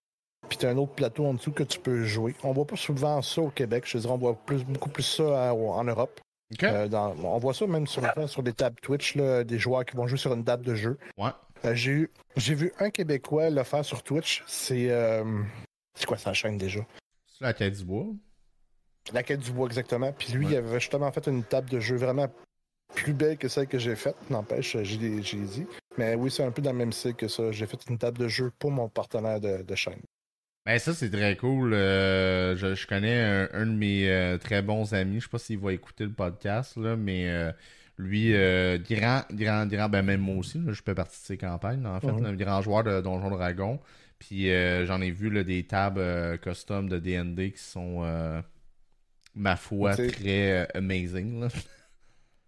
puis 0.47 0.57
tu 0.57 0.66
as 0.66 0.70
un 0.70 0.78
autre 0.78 0.93
plateau 0.93 1.26
en 1.26 1.34
dessous 1.34 1.51
que 1.51 1.64
tu 1.64 1.80
peux 1.80 2.03
jouer. 2.03 2.36
On 2.43 2.53
voit 2.53 2.66
pas 2.66 2.76
souvent 2.76 3.22
ça 3.22 3.41
au 3.41 3.49
Québec. 3.49 3.84
Je 3.88 3.97
dirais, 3.97 4.14
on 4.14 4.18
voit 4.18 4.36
plus, 4.36 4.64
beaucoup 4.64 4.89
plus 4.89 5.03
ça 5.03 5.53
en 5.53 5.84
Europe. 5.84 6.20
Euh, 6.64 6.89
on 7.24 7.38
voit 7.38 7.53
ça 7.53 7.66
même 7.66 7.88
sur, 7.88 8.03
sur 8.28 8.43
des 8.43 8.53
tables 8.53 8.76
Twitch, 8.82 9.16
des 9.16 9.59
joueurs 9.59 9.86
qui 9.86 9.95
vont 9.95 10.07
jouer 10.07 10.18
sur 10.18 10.34
une 10.34 10.43
table 10.43 10.66
de 10.66 10.76
jeu. 10.76 10.97
Ouais. 11.18 11.32
Euh, 11.66 11.76
j'ai, 11.76 12.09
j'ai 12.36 12.55
vu 12.55 12.72
un 12.80 12.89
Québécois 12.89 13.49
le 13.49 13.64
faire 13.64 13.86
sur 13.86 14.03
Twitch. 14.03 14.43
C'est. 14.47 14.89
Euh, 14.89 15.24
c'est 15.93 16.05
quoi 16.05 16.18
sa 16.18 16.34
chaîne 16.34 16.57
déjà? 16.57 16.80
C'est 17.28 17.43
la 17.43 17.53
quête 17.53 17.78
du 17.78 17.84
bois. 17.84 18.07
La 19.14 19.24
quête 19.24 19.39
du 19.39 19.51
bois, 19.51 19.68
exactement. 19.68 20.12
Puis 20.14 20.34
lui, 20.34 20.47
il 20.47 20.55
avait 20.55 20.80
justement 20.80 21.12
fait 21.12 21.28
une 21.28 21.43
table 21.43 21.70
de 21.70 21.80
jeu 21.80 21.95
vraiment 21.95 22.28
plus 22.95 23.14
belle 23.14 23.38
que 23.38 23.47
celle 23.47 23.68
que 23.68 23.80
j'ai 23.80 23.95
faite. 23.95 24.16
N'empêche, 24.30 24.78
j'ai, 24.82 24.97
dit. 24.97 25.68
Mais 25.97 26.16
oui, 26.16 26.30
c'est 26.30 26.43
un 26.43 26.51
peu 26.51 26.62
dans 26.62 26.72
le 26.72 26.78
même 26.78 26.93
style 26.93 27.16
que 27.16 27.28
ça. 27.28 27.51
J'ai 27.51 27.66
fait 27.66 27.80
une 27.89 27.97
table 27.97 28.18
de 28.18 28.28
jeu 28.28 28.51
pour 28.59 28.72
mon 28.72 28.89
partenaire 28.89 29.39
de 29.39 29.76
chaîne. 29.76 30.01
Ben 30.66 30.78
ça 30.78 30.93
c'est 30.93 31.09
très 31.09 31.36
cool. 31.38 31.74
Euh, 31.74 32.55
je, 32.55 32.86
connais 32.86 33.49
un, 33.51 33.66
de 33.66 33.72
mes 33.72 34.07
euh, 34.09 34.38
très 34.38 34.62
bons 34.62 34.93
amis. 34.93 35.20
Je 35.20 35.24
sais 35.26 35.30
pas 35.30 35.39
s'il 35.39 35.57
va 35.57 35.74
écouter 35.74 36.03
le 36.03 36.12
podcast 36.12 36.78
là, 36.78 36.95
mais 36.95 37.51
euh, 38.01 38.77
lui 38.77 38.95
grand 38.95 39.23
grand 39.31 39.65
grand 39.65 39.89
ben 39.89 40.01
même 40.01 40.21
moi 40.21 40.37
aussi. 40.37 40.61
je 40.67 40.81
fais 40.81 40.95
partie 40.95 41.19
de 41.19 41.25
ses 41.25 41.37
campagnes. 41.37 41.85
En 41.85 41.99
fait, 41.99 42.11
mhm. 42.11 42.25
un 42.25 42.35
grand 42.35 42.61
joueur 42.61 42.83
de 42.83 43.01
Donjon 43.01 43.29
Dragon. 43.29 43.79
Puis 44.19 44.49
j'en 44.85 45.01
ai 45.01 45.09
vu 45.11 45.43
des 45.43 45.65
tables 45.65 46.37
custom 46.39 46.87
de 46.87 46.99
D&D 46.99 47.51
qui 47.53 47.63
sont 47.63 48.03
ma 49.33 49.55
foi 49.55 49.95
très 49.95 50.67
amazing. 50.75 51.41
Là. 51.41 51.47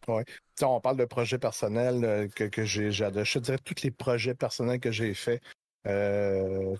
Ouais. 0.07 0.23
on 0.61 0.81
parle 0.81 0.97
de 0.97 1.05
projets 1.05 1.37
personnels 1.37 2.03
euh, 2.03 2.27
que, 2.27 2.45
que 2.45 2.65
j'ai. 2.65 2.91
Je 2.91 3.05
te 3.05 3.39
dirais 3.39 3.57
tous 3.63 3.83
les 3.83 3.91
projets 3.91 4.35
personnels 4.35 4.79
que 4.79 4.91
j'ai 4.91 5.13
faits. 5.13 5.41
Euh, 5.85 6.75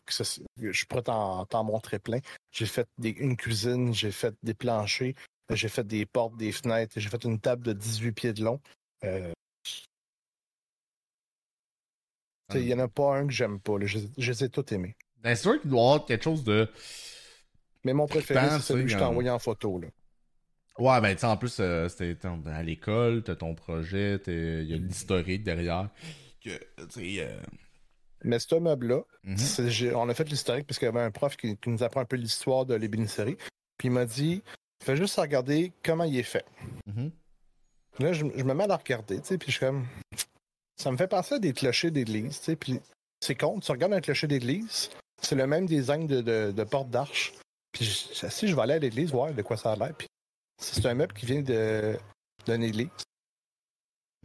je 0.58 0.86
pourrais 0.86 1.04
t'en 1.04 1.64
montrer 1.64 2.00
plein. 2.00 2.20
J'ai 2.52 2.66
fait 2.66 2.88
une 3.04 3.36
cuisine, 3.36 3.94
j'ai 3.94 4.12
fait 4.12 4.34
des 4.44 4.54
planchers, 4.54 5.14
j'ai 5.50 5.70
fait 5.70 5.86
des 5.86 6.06
portes, 6.06 6.38
des 6.38 6.52
fenêtres, 6.52 7.00
j'ai 7.00 7.10
fait 7.10 7.24
une 7.24 7.40
table 7.40 7.64
de 7.64 7.74
18 7.74 8.12
pieds 8.12 8.34
de 8.34 8.44
long. 8.44 8.60
Euh, 9.04 9.32
il 12.56 12.66
n'y 12.66 12.74
en 12.74 12.80
a 12.80 12.88
pas 12.88 13.18
un 13.18 13.28
que 13.28 13.34
j'aime 13.34 13.60
pas. 13.60 13.74
Je, 13.82 14.00
les 14.18 14.44
ai 14.44 14.50
tous 14.50 14.74
aimés. 14.74 14.96
Ben, 15.22 15.36
c'est 15.36 15.44
sûr 15.44 15.60
qu'il 15.60 15.70
doit 15.70 15.80
y 15.80 15.84
avoir 15.84 16.06
quelque 16.06 16.24
chose 16.24 16.44
de. 16.44 16.70
Mais 17.84 17.94
mon 17.94 18.08
préféré, 18.08 18.50
c'est 18.52 18.60
celui 18.60 18.84
que 18.86 18.92
je 18.92 18.98
t'ai 18.98 19.04
envoyé 19.04 19.30
en 19.30 19.40
photo. 19.40 19.80
Là. 19.80 19.88
Ouais, 20.80 21.02
ben, 21.02 21.14
tu 21.14 21.22
sais, 21.22 21.28
en 21.28 21.38
plus, 21.38 21.58
euh, 21.60 21.88
c'était 21.88 22.18
à 22.48 22.64
l'école, 22.64 23.24
t'as 23.24 23.36
ton 23.36 23.54
projet, 23.54 24.20
il 24.28 24.64
y 24.64 24.74
a 24.74 24.78
l'historique 24.78 25.44
derrière. 25.44 25.90
Que, 26.44 26.50
euh, 26.50 27.42
Mais 28.24 28.40
ce 28.40 28.56
meuble-là, 28.56 29.02
mhm. 29.24 29.96
on 29.96 30.10
a 30.10 30.14
fait 30.14 30.28
l'historique 30.30 30.66
parce 30.66 30.80
qu'il 30.80 30.88
y 30.88 30.90
avait 30.90 31.02
un 31.02 31.12
prof 31.12 31.38
qui, 31.38 31.58
nous 31.68 31.84
apprend 31.84 32.02
un 32.02 32.06
peu 32.06 32.16
l'histoire 32.16 32.66
de 32.66 32.74
l'ébénisserie. 32.74 33.38
Puis 33.78 33.90
il 33.90 33.92
m'a 33.92 34.06
dit 34.06 34.44
fais 34.84 34.96
juste 34.96 35.20
regarder 35.20 35.72
comment 35.84 36.04
il 36.04 36.18
est 36.18 36.24
fait. 36.24 36.46
Mhm. 36.88 37.12
Là, 38.00 38.14
je, 38.14 38.24
me 38.26 38.54
mets 38.54 38.70
à 38.70 38.78
regarder, 38.78 39.20
tu 39.22 39.28
sais, 39.28 39.38
puis 39.38 39.52
je 39.52 39.58
suis 39.58 39.66
comme. 39.66 39.86
Ça 40.76 40.92
me 40.92 40.98
fait 40.98 41.08
penser 41.08 41.36
à 41.36 41.40
des 41.40 41.54
clochers 41.54 41.92
d'église, 41.92 42.40
tu 42.40 42.46
sais, 42.46 42.56
puis 42.56 42.80
c'est 43.20 43.36
con, 43.36 43.60
tu 43.60 43.72
regardes 43.72 43.94
un 43.94 44.02
clocher 44.02 44.28
d'église, 44.28 44.90
c'est 45.22 45.36
le 45.36 45.46
même 45.46 45.66
design 45.66 46.08
de, 46.08 46.22
de, 46.22 46.64
porte 46.64 46.90
d'arche. 46.90 47.34
Puis 47.72 47.86
si 47.86 48.48
je 48.48 48.56
vais 48.56 48.62
aller 48.62 48.74
à 48.74 48.80
l'église 48.80 49.12
voir 49.12 49.34
de 49.34 49.42
quoi 49.42 49.58
ça 49.58 49.72
a 49.72 49.76
l'air, 49.76 49.94
puis 49.96 50.08
c'est 50.60 50.86
un 50.86 50.94
meuble 50.94 51.14
qui 51.14 51.26
vient 51.26 51.42
d'une 51.42 52.64
église. 52.64 52.90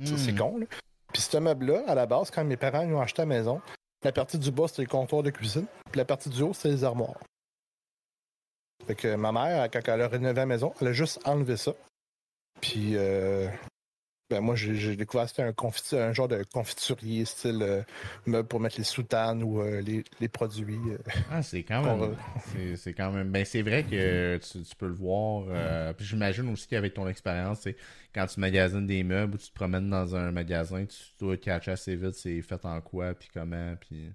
C'est 0.03 0.33
hmm. 0.33 0.39
con, 0.39 0.59
là. 0.59 0.67
Puis 1.13 1.23
ce 1.23 1.37
meuble-là, 1.39 1.85
à 1.87 1.95
la 1.95 2.07
base, 2.07 2.31
quand 2.31 2.45
mes 2.45 2.57
parents 2.57 2.85
ont 2.85 3.01
acheté 3.01 3.23
la 3.23 3.27
maison, 3.27 3.61
la 4.03 4.13
partie 4.13 4.39
du 4.39 4.51
bas, 4.51 4.69
c'était 4.69 4.83
le 4.83 4.89
comptoir 4.89 5.23
de 5.23 5.31
cuisine, 5.31 5.67
puis 5.91 5.99
la 5.99 6.05
partie 6.05 6.29
du 6.29 6.43
haut, 6.43 6.53
c'était 6.53 6.69
les 6.69 6.85
armoires. 6.85 7.19
Fait 8.89 8.95
que 8.95 9.15
ma 9.17 9.33
mère, 9.33 9.71
quand 9.71 9.81
elle 9.87 10.01
a 10.01 10.09
rénové 10.09 10.35
la 10.35 10.47
maison, 10.47 10.73
elle 10.81 10.89
a 10.89 10.93
juste 10.93 11.21
enlevé 11.27 11.59
ça. 11.59 11.75
Puis 12.63 12.97
euh, 12.97 13.47
ben 14.31 14.41
moi, 14.41 14.55
j'ai 14.57 14.97
découvert 14.97 15.25
que 15.25 15.31
c'était 15.31 15.43
un, 15.43 16.09
un 16.09 16.13
genre 16.13 16.29
de 16.29 16.43
confiturier 16.53 17.27
style 17.27 17.63
euh, 17.63 17.83
meuble 18.27 18.49
pour 18.49 18.61
mettre 18.61 18.77
les 18.77 18.85
soutanes 18.85 19.43
ou 19.43 19.61
euh, 19.61 19.83
les, 19.83 20.29
produits. 20.29 20.79
Euh, 20.91 20.99
ah, 21.31 21.43
c'est 21.43 21.63
quand 21.63 21.83
même. 21.83 22.17
C'est 22.77 22.95
quand 22.95 23.11
même. 23.11 23.31
Ben, 23.31 23.45
c'est 23.45 23.63
vrai 23.63 23.85
que 23.85 24.39
tu, 24.39 24.77
peux 24.77 24.89
le 24.89 24.95
voir. 24.95 25.95
puis 25.95 26.07
j'imagine 26.07 26.51
aussi 26.51 26.67
qu'avec 26.67 26.95
ton 26.95 27.09
expérience, 27.09 27.69
quand 28.15 28.27
tu 28.27 28.41
magasines 28.41 28.87
des 28.87 29.03
meubles 29.03 29.35
ou 29.35 29.39
tu 29.39 29.49
te 29.49 29.55
promènes 29.55 29.91
dans 29.91 30.17
un 30.17 30.31
magasin, 30.31 30.87
tu 30.87 30.99
dois 31.19 31.37
catcher 31.37 31.73
assez 31.73 31.95
vite 31.95 32.15
c'est 32.15 32.41
fait 32.41 32.65
en 32.65 32.81
quoi, 32.81 33.15
puis 33.15 33.29
comment, 33.33 33.75
puis. 33.81 34.13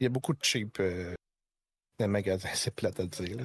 Il 0.00 0.04
y 0.04 0.06
a 0.06 0.10
beaucoup 0.10 0.34
de 0.34 0.42
cheap 0.42 0.82
les 1.98 2.06
magasins, 2.06 2.48
c'est 2.54 2.74
plate 2.74 3.00
à 3.00 3.06
dire. 3.06 3.36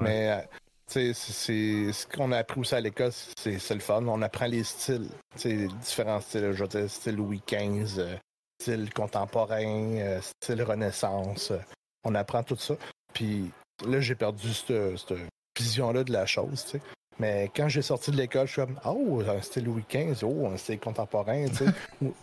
Mais 0.00 0.46
c'est 0.86 1.12
ce 1.12 2.06
qu'on 2.06 2.32
a 2.32 2.38
appris 2.38 2.60
aussi 2.60 2.74
à 2.74 2.80
l'école, 2.80 3.12
c'est 3.12 3.70
le 3.70 3.80
fun. 3.80 4.04
On 4.06 4.22
apprend 4.22 4.46
les 4.46 4.64
styles, 4.64 5.08
différents 5.36 6.20
styles. 6.20 6.52
Je 6.52 6.62
veux 6.62 6.68
dire, 6.68 6.90
style 6.90 7.16
Louis 7.16 7.42
XV, 7.46 7.98
euh, 7.98 8.16
style 8.60 8.92
contemporain, 8.92 9.96
euh, 9.96 10.20
style 10.20 10.62
Renaissance. 10.62 11.50
Euh, 11.50 11.58
on 12.04 12.14
apprend 12.14 12.42
tout 12.42 12.56
ça. 12.56 12.74
Puis 13.12 13.50
là, 13.86 14.00
j'ai 14.00 14.14
perdu 14.14 14.52
cette, 14.52 15.14
vision-là 15.58 16.04
de 16.04 16.12
la 16.12 16.26
chose. 16.26 16.60
sais. 16.60 16.80
Mais 17.20 17.50
quand 17.54 17.68
j'ai 17.68 17.82
sorti 17.82 18.10
de 18.10 18.16
l'école, 18.16 18.46
je 18.46 18.52
suis 18.52 18.62
comme 18.62 18.80
Oh, 18.84 19.22
un 19.26 19.40
style 19.40 19.64
Louis 19.64 19.84
XV, 19.88 20.24
oh, 20.24 20.48
un 20.52 20.56
style 20.56 20.80
contemporain. 20.80 21.46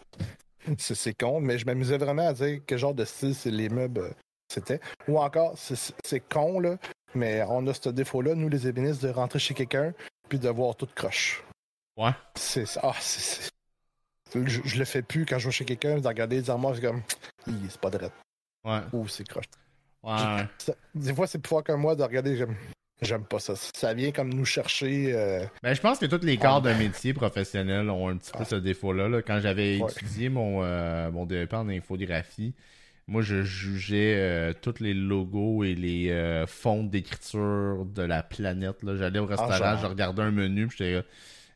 c'est 0.78 1.14
con, 1.18 1.40
mais 1.40 1.58
je 1.58 1.66
m'amusais 1.66 1.98
vraiment 1.98 2.28
à 2.28 2.34
dire 2.34 2.60
quel 2.68 2.78
genre 2.78 2.94
de 2.94 3.06
style 3.06 3.34
c'est 3.34 3.52
les 3.52 3.70
meubles 3.70 4.14
c'était. 4.52 4.80
Ou 5.08 5.20
encore, 5.20 5.56
c'est 5.58 6.20
con, 6.20 6.60
là, 6.60 6.78
mais 7.16 7.44
on 7.48 7.66
a 7.68 7.74
ce 7.74 7.90
défaut-là, 7.90 8.36
nous 8.36 8.50
les 8.50 8.68
ébénistes, 8.68 9.04
de 9.04 9.10
rentrer 9.10 9.40
chez 9.40 9.54
quelqu'un 9.54 9.94
puis 10.30 10.40
de 10.40 10.50
voir 10.50 10.76
tout 10.76 10.88
croche. 10.96 11.44
Ouais. 11.98 12.12
C'est 12.36 12.66
ah, 12.82 12.94
c'est. 13.00 13.52
Je, 14.34 14.62
je, 14.64 14.80
le 14.80 14.86
fais 14.86 15.02
plus 15.02 15.26
quand 15.26 15.38
je 15.40 15.48
vais 15.48 15.52
chez 15.52 15.66
quelqu'un, 15.66 16.00
de 16.00 16.08
regarder 16.08 16.38
les 16.38 16.50
armoires, 16.50 16.74
c'est 16.76 16.82
comme. 16.82 17.02
C'est 17.46 17.82
pas 17.82 17.90
drôle. 17.90 18.12
Ouais. 18.64 18.80
Ou 18.94 19.08
c'est 19.08 19.28
croche. 19.28 19.46
Ouais. 20.04 20.48
des 20.96 21.14
fois, 21.14 21.28
c'est 21.28 21.40
plus 21.40 21.50
fort 21.50 21.64
qu'un 21.64 21.78
moi 21.78 21.96
de 21.96 22.04
regarder, 22.04 22.38
j'aime. 22.38 22.56
J'aime 23.02 23.24
pas 23.24 23.40
ça. 23.40 23.56
Ça 23.56 23.96
vient 23.96 24.12
comme 24.12 24.32
nous 24.32 24.46
chercher. 24.46 25.12
Euh... 25.16 25.44
Ben, 25.64 25.74
je 25.74 25.82
pense 25.82 25.98
que 25.98 26.06
tous 26.06 26.24
les 26.24 26.38
corps 26.38 26.62
d'un 26.62 26.78
métier 26.78 27.14
professionnel 27.14 27.90
ont 27.90 28.10
un 28.10 28.18
petit 28.18 28.32
peu 28.32 28.44
ce 28.44 28.56
défaut-là. 28.56 29.24
Quand 29.24 29.40
j'avais 29.40 29.80
étudié 29.80 30.30
mon, 30.30 30.64
euh, 30.64 31.10
mon 31.10 31.26
DEP 31.26 31.52
en 31.54 31.68
infographie, 31.68 32.54
moi, 33.12 33.22
je 33.22 33.44
jugeais 33.44 34.16
euh, 34.18 34.54
tous 34.54 34.80
les 34.80 34.94
logos 34.94 35.66
et 35.66 35.76
les 35.76 36.12
euh, 36.12 36.48
fonds 36.48 36.86
d'écriture 36.86 37.86
de 37.86 38.04
la 38.04 38.24
planète. 38.24 38.78
J'allais 38.96 39.20
au 39.20 39.30
ah, 39.30 39.36
restaurant, 39.36 39.78
je 39.78 39.86
regardais 39.86 40.22
un 40.22 40.32
menu, 40.32 40.68
puis 40.68 40.78
j'étais 40.78 41.06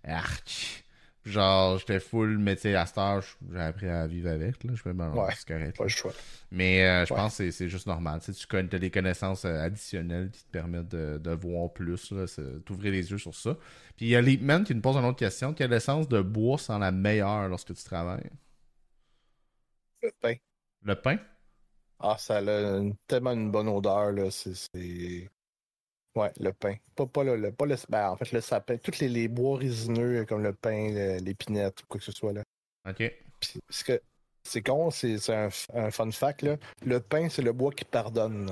arc. 0.03 0.83
Genre, 1.23 1.77
j'étais 1.77 2.01
full, 2.01 2.39
mais 2.39 2.57
tu 2.57 2.63
sais, 2.63 2.75
à 2.75 2.85
cette 2.85 2.97
heure, 2.97 3.23
j'ai 3.53 3.59
appris 3.61 3.87
à 3.87 4.05
vivre 4.05 4.31
avec. 4.31 4.65
Là. 4.65 4.73
Je 4.75 4.83
peux 4.83 4.91
ouais, 4.91 5.29
c'est 5.33 5.47
correct. 5.47 5.77
Pas 5.77 5.83
le 5.85 5.89
choix. 5.89 6.11
Mais 6.51 6.85
euh, 6.85 7.05
je 7.05 7.13
pense 7.13 7.37
que 7.37 7.49
c'est 7.49 7.69
juste 7.69 7.87
normal. 7.87 8.19
Tu, 8.19 8.33
sais, 8.33 8.45
tu 8.49 8.75
as 8.75 8.79
des 8.79 8.91
connaissances 8.91 9.45
additionnelles 9.45 10.31
qui 10.31 10.43
te 10.43 10.51
permettent 10.51 10.89
de, 10.89 11.17
de 11.17 11.31
voir 11.31 11.71
plus, 11.71 12.13
t'ouvrir 12.65 12.91
les 12.91 13.11
yeux 13.11 13.17
sur 13.17 13.33
ça. 13.33 13.55
Puis 13.95 14.07
il 14.07 14.09
y 14.09 14.17
a 14.17 14.21
Leapman 14.21 14.65
qui 14.65 14.75
nous 14.75 14.81
pose 14.81 14.97
une 14.97 15.05
autre 15.05 15.19
question. 15.19 15.53
Quelle 15.53 15.71
essence 15.71 16.09
de 16.09 16.21
bois 16.21 16.57
sent 16.57 16.79
la 16.79 16.91
meilleure 16.91 17.47
lorsque 17.47 17.73
tu 17.73 17.83
travailles? 17.85 18.29
Le 20.03 20.11
pain. 20.21 20.35
Le 20.83 20.95
pain? 20.95 21.17
Ah, 22.07 22.17
ça 22.19 22.37
a 22.37 22.81
tellement 23.07 23.31
une 23.31 23.49
bonne 23.49 23.67
odeur, 23.67 24.11
là. 24.11 24.29
C'est. 24.29 25.27
Ouais, 26.15 26.31
le 26.39 26.53
pain. 26.53 26.75
Pas, 26.95 27.07
pas, 27.07 27.23
le, 27.23 27.51
pas 27.51 27.65
le. 27.65 27.75
Ben, 27.89 28.11
en 28.11 28.15
fait, 28.15 28.31
le 28.31 28.41
sapin. 28.41 28.77
Tous 28.77 28.99
les, 28.99 29.09
les 29.09 29.27
bois 29.27 29.57
résineux, 29.57 30.23
comme 30.25 30.43
le 30.43 30.53
pain, 30.53 31.17
l'épinette, 31.19 31.81
ou 31.81 31.85
quoi 31.87 31.99
que 31.99 32.05
ce 32.05 32.11
soit, 32.11 32.33
là. 32.33 32.43
OK. 32.87 33.11
parce 33.67 33.83
que 33.83 33.99
c'est 34.43 34.61
con, 34.61 34.91
c'est 34.91 35.17
un, 35.31 35.49
un, 35.73 35.89
fun 35.89 36.11
fact, 36.11 36.43
là. 36.43 36.57
Le 36.85 36.99
pain, 36.99 37.27
c'est 37.29 37.41
le 37.41 37.51
bois 37.51 37.71
qui 37.71 37.85
pardonne. 37.85 38.51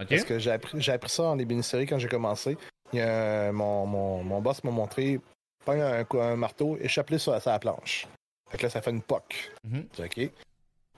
OK. 0.00 0.08
Parce 0.08 0.24
que 0.24 0.38
j'ai 0.38 0.52
appris, 0.52 0.90
appris 0.90 1.10
ça 1.10 1.24
en 1.24 1.38
ébénisserie 1.38 1.86
quand 1.86 1.98
j'ai 1.98 2.08
commencé. 2.08 2.56
Il 2.92 3.00
y 3.00 3.02
a 3.02 3.50
mon, 3.50 3.84
mon, 3.86 4.22
mon 4.22 4.40
boss 4.40 4.62
m'a 4.62 4.70
montré 4.70 5.20
pain 5.64 5.80
un, 5.80 6.18
un 6.20 6.36
marteau, 6.36 6.78
échappé 6.80 7.18
sur, 7.18 7.32
la 7.32 7.58
planche. 7.58 8.06
Fait 8.50 8.56
que 8.56 8.62
là, 8.62 8.70
ça 8.70 8.80
fait 8.80 8.92
une 8.92 9.02
poque. 9.02 9.50
Mm-hmm. 9.66 10.04
OK. 10.04 10.30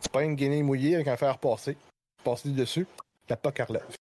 C'est 0.00 0.10
pas 0.10 0.24
une 0.24 0.34
guinée 0.34 0.62
mouillée 0.62 0.94
avec 0.94 1.08
un 1.08 1.16
fer 1.16 1.38
passé. 1.38 1.76
Passer 2.24 2.50
dessus, 2.50 2.86
la 3.28 3.36
poque 3.36 3.58
relève. 3.58 3.96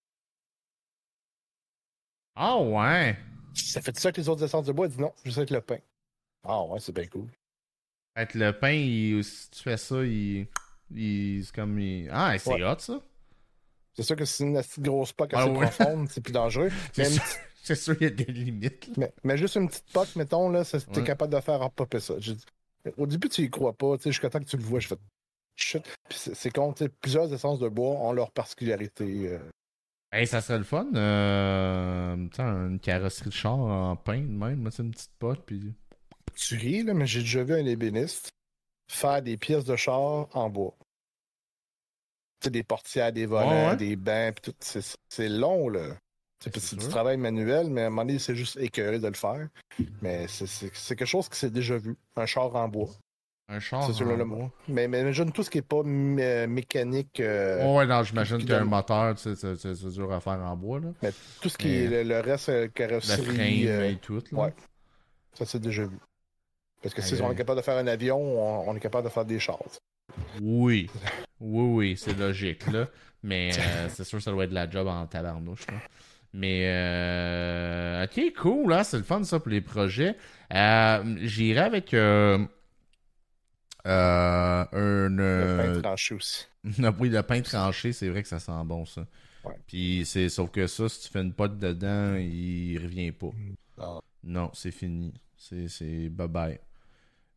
Ah 2.35 2.57
ouais! 2.57 3.17
Ça 3.53 3.81
fait 3.81 3.97
ça 3.99 4.11
que 4.11 4.21
les 4.21 4.29
autres 4.29 4.43
essences 4.43 4.65
de 4.65 4.71
bois? 4.71 4.87
dit 4.87 4.99
non, 4.99 5.13
juste 5.23 5.37
avec 5.37 5.49
le 5.49 5.61
pain. 5.61 5.79
Ah 6.43 6.63
ouais, 6.63 6.79
c'est 6.79 6.93
bien 6.93 7.07
cool. 7.07 7.27
Avec 8.15 8.33
le 8.33 8.51
pain, 8.57 9.21
si 9.21 9.49
tu 9.51 9.61
fais 9.61 9.77
ça, 9.77 10.03
il. 10.03 10.47
il 10.91 11.45
c'est 11.45 11.53
comme. 11.53 11.79
Ah, 12.11 12.37
c'est 12.37 12.63
hot 12.63 12.79
ça! 12.79 13.01
C'est 13.93 14.03
sûr 14.03 14.15
que 14.15 14.25
si 14.25 14.37
c'est 14.37 14.77
une 14.77 14.83
grosse 14.83 15.11
poque 15.11 15.33
assez 15.33 15.49
ah, 15.49 15.53
profonde, 15.53 16.07
c'est 16.09 16.21
plus 16.21 16.31
dangereux. 16.31 16.71
c'est 16.93 17.75
sûr, 17.75 17.97
qu'il 17.97 18.07
y 18.07 18.11
a 18.11 18.13
des 18.13 18.31
limites. 18.31 18.89
Mais, 19.23 19.37
juste 19.37 19.55
une 19.55 19.67
petite 19.67 19.91
poque, 19.91 20.15
mettons, 20.15 20.49
là, 20.49 20.63
t'es 20.63 21.03
capable 21.03 21.33
de 21.33 21.41
faire 21.41 21.69
popper 21.71 21.99
ça. 21.99 22.13
Au 22.97 23.05
début, 23.05 23.27
tu 23.27 23.41
y 23.41 23.49
crois 23.49 23.73
pas, 23.73 23.97
tu 23.97 24.03
sais, 24.03 24.11
jusqu'à 24.11 24.29
temps 24.29 24.39
que 24.39 24.45
tu 24.45 24.55
le 24.55 24.63
vois, 24.63 24.79
je 24.79 24.87
fais 24.87 24.95
c'est 26.09 26.51
con, 26.51 26.73
plusieurs 27.01 27.31
essences 27.33 27.59
de 27.59 27.69
bois 27.69 27.91
ont 27.91 28.13
leur 28.13 28.31
particularité. 28.31 29.39
Euh. 30.13 30.25
ça 30.25 30.41
serait 30.41 30.57
le 30.57 30.63
fun. 30.63 30.87
Euh, 30.95 32.15
une 32.37 32.79
carrosserie 32.79 33.29
de 33.29 33.33
char 33.33 33.57
en 33.57 33.95
pain, 33.95 34.21
même. 34.21 34.69
C'est 34.71 34.83
une 34.83 34.91
petite 34.91 35.11
pote. 35.19 35.43
Puis... 35.45 35.73
Tu 36.35 36.55
ris, 36.55 36.83
là, 36.83 36.93
mais 36.93 37.05
j'ai 37.05 37.21
déjà 37.21 37.43
vu 37.43 37.53
un 37.53 37.65
ébéniste 37.65 38.31
faire 38.89 39.21
des 39.21 39.37
pièces 39.37 39.65
de 39.65 39.75
char 39.75 40.27
en 40.35 40.49
bois. 40.49 40.75
sais 42.43 42.49
des 42.49 42.63
portières, 42.63 43.13
des 43.13 43.25
volets, 43.25 43.75
des 43.77 43.95
bancs, 43.95 44.41
tout. 44.41 44.55
C'est 44.59 45.29
long, 45.29 45.69
là. 45.69 45.95
C'est 46.41 46.75
du 46.75 46.87
travail 46.87 47.17
manuel, 47.17 47.69
mais 47.69 47.83
à 47.83 47.87
un 47.87 47.89
moment 47.89 48.05
donné, 48.05 48.17
c'est 48.17 48.35
juste 48.35 48.57
écœuré 48.57 48.99
de 48.99 49.07
le 49.07 49.13
faire. 49.13 49.47
Mais 50.01 50.27
c'est 50.27 50.71
quelque 50.95 51.05
chose 51.05 51.27
qui 51.27 51.37
s'est 51.37 51.49
déjà 51.49 51.77
vu. 51.77 51.97
Un 52.15 52.25
char 52.25 52.55
en 52.55 52.67
bois. 52.67 52.89
Un 53.51 53.59
char. 53.59 53.91
C'est 53.93 54.03
le 54.03 54.23
mot. 54.25 54.51
Mais, 54.67 54.87
mais 54.87 55.01
imagine 55.01 55.31
tout 55.31 55.41
ce 55.41 55.49
qui 55.49 55.57
n'est 55.57 55.63
pas 55.63 55.81
mécanique. 55.83 57.19
Euh, 57.19 57.75
ouais, 57.75 57.87
non, 57.87 58.03
j'imagine 58.03 58.45
qu'un 58.45 58.63
moteur, 58.63 59.17
c'est 59.17 59.33
dur 59.91 60.13
à 60.13 60.19
faire 60.19 60.39
en 60.39 60.55
bois. 60.55 60.79
Là. 60.79 60.89
Mais 61.01 61.11
tout 61.41 61.49
ce 61.49 61.57
qui 61.57 61.75
est 61.75 62.03
le, 62.03 62.19
reste, 62.19 62.49
euh, 62.49 62.67
carrosserie. 62.67 63.63
Le 63.63 63.69
euh, 63.69 63.89
et 63.89 63.95
tout. 63.95 64.21
Là. 64.31 64.39
Ouais. 64.39 64.53
Ça, 65.33 65.45
c'est 65.45 65.59
déjà 65.59 65.83
vu. 65.83 65.97
Parce 66.81 66.93
que 66.93 67.01
si 67.01 67.19
on 67.21 67.31
est 67.31 67.35
capable 67.35 67.57
de 67.57 67.63
faire 67.63 67.77
un 67.77 67.87
avion, 67.87 68.19
on, 68.69 68.75
est 68.75 68.79
capable 68.79 69.05
de 69.05 69.11
faire 69.11 69.25
des 69.25 69.39
chars. 69.39 69.59
Oui. 70.41 70.89
Oui, 71.39 71.65
oui, 71.73 71.97
c'est 71.97 72.17
logique, 72.17 72.67
là. 72.67 72.87
Mais 73.23 73.51
c'est 73.89 74.03
sûr 74.03 74.19
que 74.19 74.23
ça 74.23 74.31
doit 74.31 74.43
être 74.43 74.51
de 74.51 74.55
la 74.55 74.69
job 74.69 74.87
en 74.87 75.05
tabarnouche. 75.07 75.67
Là. 75.67 75.79
Mais, 76.33 76.65
euh, 76.67 78.05
ok, 78.05 78.33
cool, 78.39 78.69
là, 78.69 78.83
c'est 78.83 78.97
le 78.97 79.03
fun, 79.03 79.23
ça, 79.23 79.39
pour 79.39 79.49
les 79.49 79.61
projets. 79.61 80.15
Euh, 80.53 81.17
J'irai 81.21 81.61
avec 81.61 81.93
euh, 81.93 82.45
euh, 83.85 84.65
un. 84.71 85.09
Le 85.09 85.57
pain 85.57 85.69
euh, 85.69 85.81
tranché 85.81 86.15
aussi. 86.15 86.45
oui, 86.99 87.09
le 87.09 87.23
pain 87.23 87.41
tranché, 87.41 87.93
c'est 87.93 88.09
vrai 88.09 88.21
que 88.21 88.29
ça 88.29 88.39
sent 88.39 88.51
bon, 88.65 88.85
ça. 88.85 89.05
Ouais. 89.43 89.55
Puis, 89.67 90.03
c'est 90.05 90.29
sauf 90.29 90.51
que 90.51 90.67
ça, 90.67 90.89
si 90.89 91.01
tu 91.01 91.09
fais 91.09 91.21
une 91.21 91.33
pote 91.33 91.57
dedans, 91.57 92.15
il 92.15 92.77
revient 92.81 93.11
pas. 93.11 93.31
Non. 93.77 94.01
Non, 94.23 94.51
c'est 94.53 94.71
fini. 94.71 95.13
C'est 95.37 95.69
c'est 95.69 96.09
bye-bye. 96.09 96.59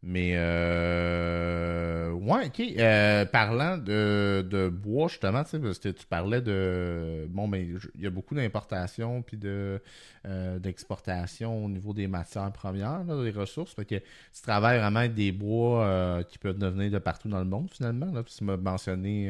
Mais, 0.04 0.32
euh... 0.36 2.10
ouais, 2.12 2.46
ok. 2.46 2.60
Euh, 2.78 3.24
parlant 3.26 3.78
de, 3.78 4.44
de 4.48 4.68
bois, 4.68 5.06
justement, 5.08 5.44
parce 5.44 5.78
que 5.78 5.88
tu 5.90 6.06
parlais 6.06 6.40
de. 6.40 7.26
Bon, 7.30 7.46
mais 7.46 7.68
je- 7.78 7.88
il 7.94 8.02
y 8.02 8.06
a 8.06 8.10
beaucoup 8.10 8.34
d'importation 8.34 9.22
puis 9.22 9.36
de 9.36 9.80
euh, 10.26 10.58
d'exportation 10.58 11.64
au 11.64 11.68
niveau 11.68 11.92
des 11.92 12.08
matières 12.08 12.50
premières, 12.52 13.04
là, 13.04 13.22
des 13.22 13.30
ressources. 13.30 13.74
Fait 13.74 13.84
que 13.84 13.94
tu 13.96 14.42
travailles 14.42 14.78
vraiment 14.80 15.00
avec 15.00 15.14
des 15.14 15.30
bois 15.32 15.84
euh, 15.86 16.22
qui 16.24 16.38
peuvent 16.38 16.58
devenir 16.58 16.90
de 16.90 16.98
partout 16.98 17.28
dans 17.28 17.38
le 17.38 17.44
monde, 17.44 17.70
finalement. 17.70 18.10
Là. 18.12 18.22
Tu 18.24 18.42
m'as 18.44 18.56
mentionné. 18.56 19.28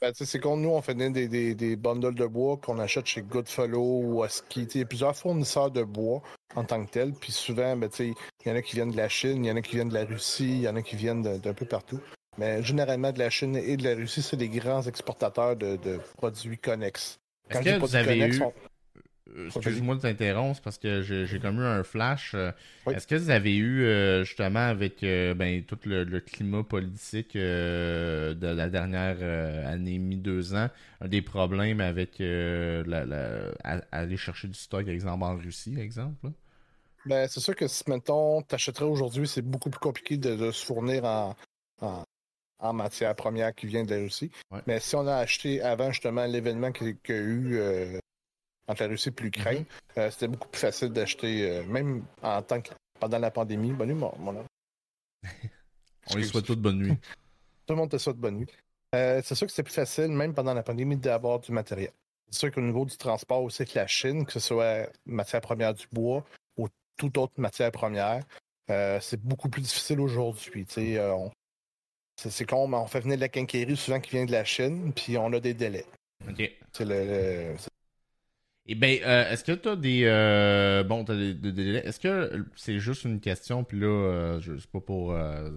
Ben, 0.00 0.12
c'est 0.14 0.38
comme 0.38 0.62
nous, 0.62 0.70
on 0.70 0.80
fait 0.80 0.94
des, 0.94 1.28
des, 1.28 1.54
des 1.54 1.76
bundles 1.76 2.14
de 2.14 2.26
bois 2.26 2.56
qu'on 2.56 2.78
achète 2.78 3.06
chez 3.06 3.20
Goodfellow 3.20 4.00
ou 4.02 4.24
Husky. 4.24 4.62
Il 4.74 4.80
y 4.80 4.82
a 4.82 4.86
plusieurs 4.86 5.14
fournisseurs 5.14 5.70
de 5.70 5.82
bois 5.82 6.22
en 6.56 6.64
tant 6.64 6.82
que 6.84 6.90
tel. 6.90 7.12
Puis 7.12 7.32
souvent, 7.32 7.76
ben, 7.76 7.90
il 7.98 8.14
y 8.46 8.50
en 8.50 8.56
a 8.56 8.62
qui 8.62 8.76
viennent 8.76 8.92
de 8.92 8.96
la 8.96 9.08
Chine, 9.10 9.44
il 9.44 9.48
y 9.48 9.52
en 9.52 9.56
a 9.56 9.62
qui 9.62 9.76
viennent 9.76 9.90
de 9.90 9.94
la 9.94 10.04
Russie, 10.06 10.48
il 10.48 10.60
y 10.62 10.68
en 10.68 10.76
a 10.76 10.82
qui 10.82 10.96
viennent 10.96 11.22
d'un 11.38 11.52
peu 11.54 11.66
partout. 11.66 12.00
Mais 12.38 12.62
généralement, 12.62 13.12
de 13.12 13.18
la 13.18 13.28
Chine 13.28 13.56
et 13.56 13.76
de 13.76 13.84
la 13.84 13.94
Russie, 13.94 14.22
c'est 14.22 14.36
des 14.36 14.48
grands 14.48 14.82
exportateurs 14.82 15.56
de, 15.56 15.76
de 15.76 16.00
produits 16.16 16.56
connexes. 16.56 17.18
Est-ce 17.50 17.58
que 17.60 17.78
vous 17.80 17.96
avez 17.96 18.16
eu. 18.18 18.42
on- 18.42 18.52
Excuse-moi 19.46 19.96
de 19.96 20.00
t'interrompre 20.00 20.60
parce 20.62 20.78
que 20.78 21.02
j'ai 21.02 21.38
comme 21.38 21.60
eu 21.60 21.64
un 21.64 21.82
flash. 21.82 22.32
euh, 22.34 22.52
Oui. 22.86 22.94
Est-ce 22.94 23.06
que 23.06 23.14
vous 23.14 23.30
avez 23.30 23.56
eu 23.56 23.82
euh, 23.84 24.24
justement 24.24 24.66
avec 24.66 25.02
euh, 25.02 25.34
ben, 25.34 25.62
tout 25.62 25.78
le, 25.84 26.04
le 26.04 26.20
climat 26.20 26.62
politique 26.62 27.36
euh, 27.36 28.34
de 28.34 28.46
la 28.48 28.68
dernière 28.68 29.16
euh, 29.20 29.72
année 29.72 29.94
et 29.94 29.98
demie, 29.98 30.16
deux 30.16 30.54
ans, 30.54 30.68
des 31.04 31.22
problèmes 31.22 31.80
avec 31.80 32.20
euh, 32.20 32.82
la, 32.86 33.04
la- 33.04 33.52
à- 33.64 33.82
aller 33.92 34.16
chercher 34.16 34.48
du 34.48 34.54
stock, 34.58 34.86
exemple 34.88 35.24
en 35.24 35.36
Russie, 35.36 35.74
exemple? 35.78 36.16
là? 36.24 36.30
Ben, 37.06 37.28
c'est 37.28 37.40
sûr 37.40 37.56
que 37.56 37.66
si, 37.66 37.82
mettons, 37.88 38.42
t'achèterais 38.42 38.84
aujourd'hui, 38.84 39.26
c'est 39.26 39.40
beaucoup 39.42 39.70
plus 39.70 39.78
compliqué 39.80 40.16
de, 40.18 40.36
de 40.36 40.50
se 40.50 40.64
fournir 40.66 41.04
en, 41.06 41.34
en, 41.80 42.04
en 42.58 42.72
matière 42.74 43.14
première 43.14 43.54
qui 43.54 43.66
vient 43.66 43.84
de 43.84 43.94
la 43.94 44.00
Russie. 44.02 44.30
Ouais. 44.50 44.60
Mais 44.66 44.80
si 44.80 44.96
on 44.96 45.06
a 45.06 45.16
acheté 45.16 45.62
avant 45.62 45.92
justement 45.92 46.26
l'événement 46.26 46.72
qu'il 46.72 46.88
y 46.88 47.12
a 47.12 47.16
eu 47.16 47.56
euh, 47.56 47.98
entre 48.70 48.82
la 48.82 48.88
Russie 48.88 49.10
et 49.10 49.22
l'Ukraine, 49.22 49.64
euh, 49.98 50.10
c'était 50.10 50.28
beaucoup 50.28 50.48
plus 50.48 50.60
facile 50.60 50.90
d'acheter, 50.90 51.50
euh, 51.50 51.64
même 51.64 52.04
en 52.22 52.40
tant 52.42 52.60
que 52.60 52.70
pendant 52.98 53.18
la 53.18 53.30
pandémie. 53.30 53.72
Bonne 53.72 53.88
nuit, 53.88 53.94
mon, 53.94 54.12
mon 54.18 54.36
homme. 54.36 54.46
On 56.10 56.16
lui 56.16 56.26
souhaite 56.26 56.46
toute 56.46 56.60
bonne 56.60 56.78
nuit. 56.78 56.96
Tout 57.66 57.74
le 57.74 57.76
monde 57.76 57.90
te 57.90 57.98
souhaite 57.98 58.16
bonne 58.16 58.36
nuit. 58.38 58.46
Euh, 58.94 59.20
c'est 59.24 59.34
sûr 59.34 59.46
que 59.46 59.52
c'est 59.52 59.62
plus 59.62 59.74
facile, 59.74 60.08
même 60.08 60.34
pendant 60.34 60.54
la 60.54 60.62
pandémie, 60.62 60.96
d'avoir 60.96 61.38
du 61.38 61.52
matériel. 61.52 61.92
C'est 62.30 62.38
sûr 62.40 62.52
qu'au 62.52 62.60
niveau 62.60 62.84
du 62.84 62.96
transport 62.96 63.42
aussi 63.42 63.62
avec 63.62 63.74
la 63.74 63.86
Chine, 63.86 64.24
que 64.26 64.32
ce 64.32 64.40
soit 64.40 64.88
matière 65.06 65.40
première 65.40 65.74
du 65.74 65.86
bois 65.92 66.24
ou 66.56 66.68
toute 66.96 67.16
autre 67.18 67.34
matière 67.36 67.70
première, 67.70 68.24
euh, 68.70 68.98
c'est 69.00 69.20
beaucoup 69.20 69.48
plus 69.48 69.62
difficile 69.62 70.00
aujourd'hui. 70.00 70.66
euh, 70.96 71.12
on- 71.14 71.30
C'est 72.16 72.44
con, 72.44 72.66
mais 72.68 72.76
on 72.76 72.86
fait 72.86 73.00
venir 73.00 73.16
de 73.16 73.20
la 73.22 73.28
quincaillerie 73.28 73.76
souvent 73.76 74.00
qui 74.00 74.10
vient 74.10 74.24
de 74.26 74.32
la 74.32 74.44
Chine, 74.44 74.92
puis 74.92 75.16
on 75.16 75.32
a 75.32 75.40
des 75.40 75.54
délais. 75.54 75.86
OK. 76.28 76.50
C'est 76.72 76.84
le, 76.84 77.54
Eh 78.72 78.76
bien, 78.76 78.90
est-ce 79.30 79.42
que 79.42 79.50
tu 79.52 79.68
as 79.68 79.74
des. 79.74 80.02
euh, 80.04 80.84
bon, 80.84 81.04
t'as 81.04 81.16
des, 81.16 81.34
des 81.34 81.50
délais? 81.50 81.80
Est-ce 81.84 81.98
que 81.98 82.46
c'est 82.54 82.78
juste 82.78 83.04
une 83.04 83.18
question, 83.20 83.64
puis 83.64 83.80
là, 83.80 83.86
euh, 83.88 84.40
je 84.40 84.56
sais 84.58 84.68
pas 84.72 84.78
pour 84.80 85.12
euh, 85.12 85.50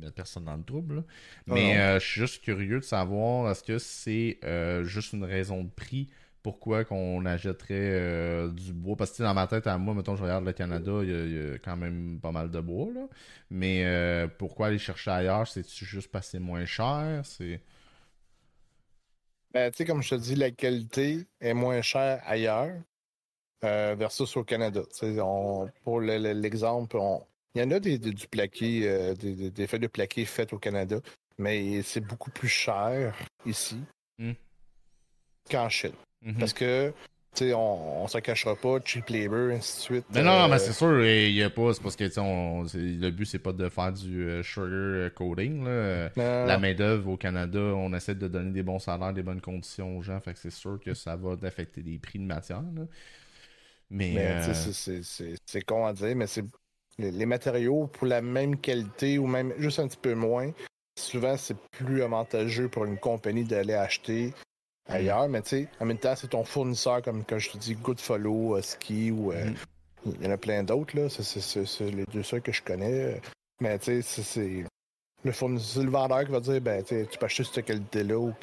mettre 0.00 0.14
personne 0.14 0.44
dans 0.44 0.56
le 0.56 0.62
trouble, 0.62 0.96
là, 0.96 1.02
Non, 1.46 1.56
mais 1.56 1.76
euh, 1.76 1.98
je 1.98 2.04
suis 2.06 2.20
juste 2.20 2.44
curieux 2.44 2.78
de 2.78 2.84
savoir, 2.84 3.50
est-ce 3.50 3.64
que 3.64 3.78
c'est 3.78 4.38
euh, 4.44 4.84
juste 4.84 5.12
une 5.12 5.24
raison 5.24 5.64
de 5.64 5.70
prix? 5.70 6.08
Pourquoi 6.44 6.84
qu'on 6.84 7.24
achèterait 7.26 7.74
euh, 7.74 8.48
du 8.52 8.72
bois? 8.72 8.94
Parce 8.96 9.10
que 9.12 9.24
dans 9.24 9.34
ma 9.34 9.48
tête, 9.48 9.66
à 9.66 9.76
moi, 9.76 9.94
mettons, 9.94 10.14
je 10.14 10.22
regarde 10.22 10.44
le 10.44 10.52
Canada, 10.52 10.92
il 11.02 11.10
y, 11.10 11.14
a- 11.14 11.24
il 11.24 11.32
y 11.50 11.54
a 11.54 11.58
quand 11.58 11.76
même 11.76 12.20
pas 12.20 12.30
mal 12.32 12.48
de 12.50 12.60
bois, 12.60 12.88
là. 12.94 13.08
Mais 13.50 13.84
euh, 13.86 14.28
pourquoi 14.38 14.68
aller 14.68 14.78
chercher 14.78 15.10
ailleurs? 15.10 15.48
C'est-tu 15.48 15.84
juste 15.84 16.10
parce 16.12 16.26
que 16.26 16.32
c'est 16.32 16.38
moins 16.40 16.64
cher? 16.64 17.22
C'est. 17.24 17.60
Ben, 19.52 19.70
tu 19.70 19.78
sais, 19.78 19.84
comme 19.84 20.02
je 20.02 20.10
te 20.10 20.14
dis, 20.14 20.34
la 20.34 20.50
qualité 20.50 21.26
est 21.40 21.54
moins 21.54 21.82
chère 21.82 22.22
ailleurs 22.26 22.74
euh, 23.64 23.94
versus 23.98 24.36
au 24.36 24.44
Canada. 24.44 24.82
On- 25.02 25.68
pour 25.84 26.00
le- 26.00 26.18
le- 26.18 26.32
l'exemple, 26.32 26.96
on- 26.96 27.24
il 27.54 27.60
y 27.62 27.64
en 27.64 27.70
a 27.70 27.78
des, 27.80 27.98
des- 27.98 28.12
du 28.12 28.26
plaqué, 28.26 28.88
euh, 28.88 29.14
des, 29.14 29.50
des- 29.50 29.66
feuilles 29.66 29.80
de 29.80 29.86
plaqué 29.86 30.24
faites 30.24 30.52
au 30.52 30.58
Canada, 30.58 31.00
mais 31.38 31.82
c'est 31.82 32.00
beaucoup 32.00 32.30
plus 32.30 32.48
cher 32.48 33.14
ici 33.46 33.78
Mm. 34.18 34.32
qu'en 35.50 35.68
Chine. 35.68 35.92
Mhm. 36.22 36.38
Parce 36.38 36.52
que, 36.54 36.92
on, 37.40 38.02
on 38.02 38.08
se 38.08 38.18
cachera 38.18 38.54
pas, 38.56 38.78
cheap 38.84 39.08
labor, 39.08 39.50
ainsi 39.52 39.76
de 39.76 39.82
suite. 39.82 40.04
Mais 40.10 40.22
non, 40.22 40.32
non, 40.38 40.44
euh, 40.44 40.48
mais 40.48 40.58
c'est 40.58 40.72
sûr, 40.72 41.04
il 41.04 41.32
y 41.32 41.42
a 41.42 41.50
pas, 41.50 41.72
c'est 41.72 41.82
parce 41.82 41.96
que 41.96 42.20
on- 42.20 42.64
le 42.74 43.10
but 43.10 43.24
c'est 43.24 43.38
pas 43.38 43.52
de 43.52 43.68
faire 43.68 43.92
du 43.92 44.28
euh, 44.28 44.42
sugar 44.42 45.12
coating. 45.14 45.64
Là. 45.64 45.70
Euh, 45.70 46.08
non, 46.16 46.46
La 46.46 46.58
main-d'œuvre 46.58 47.10
au 47.10 47.16
Canada, 47.16 47.58
on 47.58 47.92
essaie 47.94 48.14
de 48.14 48.28
donner 48.28 48.50
des 48.52 48.62
bons 48.62 48.78
salaires, 48.78 49.12
des 49.12 49.22
bonnes 49.22 49.40
conditions 49.40 49.96
aux 49.98 50.02
gens, 50.02 50.20
fait 50.20 50.34
que 50.34 50.38
c'est 50.40 50.50
sûr 50.50 50.78
que 50.84 50.94
ça 50.94 51.16
va 51.16 51.36
affecter 51.42 51.82
les 51.82 51.98
prix 51.98 52.18
de 52.18 52.24
matière. 52.24 52.62
là. 52.62 52.82
Mais, 53.90 54.12
Mais 54.14 54.26
euh, 54.26 54.54
c'est- 55.44 55.62
con 55.64 55.86
à 55.86 55.92
dire, 55.92 56.16
mais 56.16 56.26
c'est 56.26 56.44
les, 56.98 57.10
les 57.10 57.26
matériaux 57.26 57.86
pour 57.86 58.06
la 58.06 58.22
même 58.22 58.58
qualité 58.58 59.18
ou 59.18 59.26
même 59.26 59.52
juste 59.58 59.78
un 59.78 59.88
petit 59.88 59.98
peu 60.00 60.14
moins, 60.14 60.50
souvent 60.98 61.36
c'est 61.36 61.56
plus 61.70 62.02
avantageux 62.02 62.68
pour 62.68 62.84
une 62.84 62.98
compagnie 62.98 63.44
d'aller 63.44 63.74
acheter 63.74 64.32
ailleurs. 64.92 65.28
Mais 65.28 65.42
tu 65.42 65.48
sais, 65.50 65.68
en 65.80 65.84
même 65.86 65.98
temps, 65.98 66.14
c'est 66.16 66.28
ton 66.28 66.44
fournisseur, 66.44 67.02
comme 67.02 67.24
quand 67.24 67.38
je 67.38 67.50
te 67.50 67.58
dis 67.58 67.74
Goodfellow, 67.74 68.56
euh, 68.56 68.62
Ski 68.62 69.10
ou 69.10 69.32
euh, 69.32 69.44
Mhm. 69.46 69.54
il 70.20 70.24
y 70.24 70.26
en 70.28 70.30
a 70.32 70.36
plein 70.36 70.62
d'autres, 70.62 70.96
là. 70.96 71.08
C'est- 71.08 71.80
les 71.90 72.04
deux 72.12 72.22
seuls 72.22 72.42
que 72.42 72.52
je 72.52 72.62
connais. 72.62 73.20
Mais 73.60 73.78
tu 73.78 74.02
sais, 74.02 74.22
c'est- 74.22 74.64
le 75.24 75.32
fournisseur, 75.32 75.74
c'est 75.82 75.84
le 75.84 75.90
vendeur 75.90 76.24
qui 76.24 76.32
va 76.32 76.40
dire 76.40 76.60
ben 76.60 76.82
tu 76.82 77.06
peux 77.18 77.26
acheter 77.26 77.44
cette 77.44 77.64
qualité-là 77.64 78.18
ou, 78.18 78.34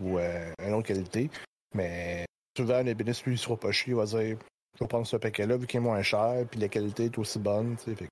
ou 0.00 0.18
euh, 0.18 0.52
une 0.66 0.74
autre 0.74 0.88
qualité. 0.88 1.30
Mais 1.74 2.24
souvent, 2.56 2.82
le 2.82 2.94
bénéfice, 2.94 3.24
lui, 3.24 3.34
il 3.34 3.38
sera 3.38 3.56
pas 3.56 3.70
chier, 3.72 3.92
il 3.92 3.96
va 3.96 4.04
dire 4.06 4.36
je 4.78 4.84
vais 4.84 4.88
prendre 4.88 5.06
ce 5.06 5.16
paquet-là 5.16 5.56
vu 5.56 5.66
qu'il 5.66 5.78
est 5.78 5.82
moins 5.82 6.02
cher, 6.02 6.44
puis 6.50 6.58
la 6.60 6.68
qualité 6.68 7.04
est 7.06 7.18
aussi 7.18 7.38
bonne. 7.38 7.76
tu 7.76 7.84
sais, 7.90 7.94
fait 7.96 8.08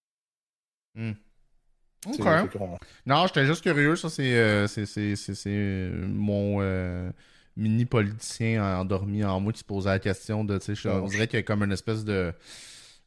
sais, 2.15 2.23
Ok. 2.43 2.49
Non, 3.07 3.27
j'étais 3.27 3.47
juste 3.47 3.63
curieux, 3.63 3.97
ça 3.97 4.09
c'est 4.09 4.35
euh, 4.37 4.67
c'est, 4.67 4.85
euh, 5.47 6.07
mon 6.09 6.59
euh, 6.61 7.11
mini 7.57 7.85
politicien 7.87 8.79
endormi 8.81 9.25
en 9.25 9.41
moi 9.41 9.53
qui 9.53 9.61
se 9.61 9.65
posait 9.65 9.89
la 9.91 9.99
question 9.99 10.45
de, 10.45 10.59
tu 10.59 10.75
sais, 10.77 10.89
Ah, 10.89 11.01
on 11.03 11.07
dirait 11.07 11.27
qu'il 11.27 11.39
y 11.39 11.41
a 11.41 11.43
comme 11.43 11.63
une 11.63 11.73
espèce 11.73 12.05
de 12.05 12.33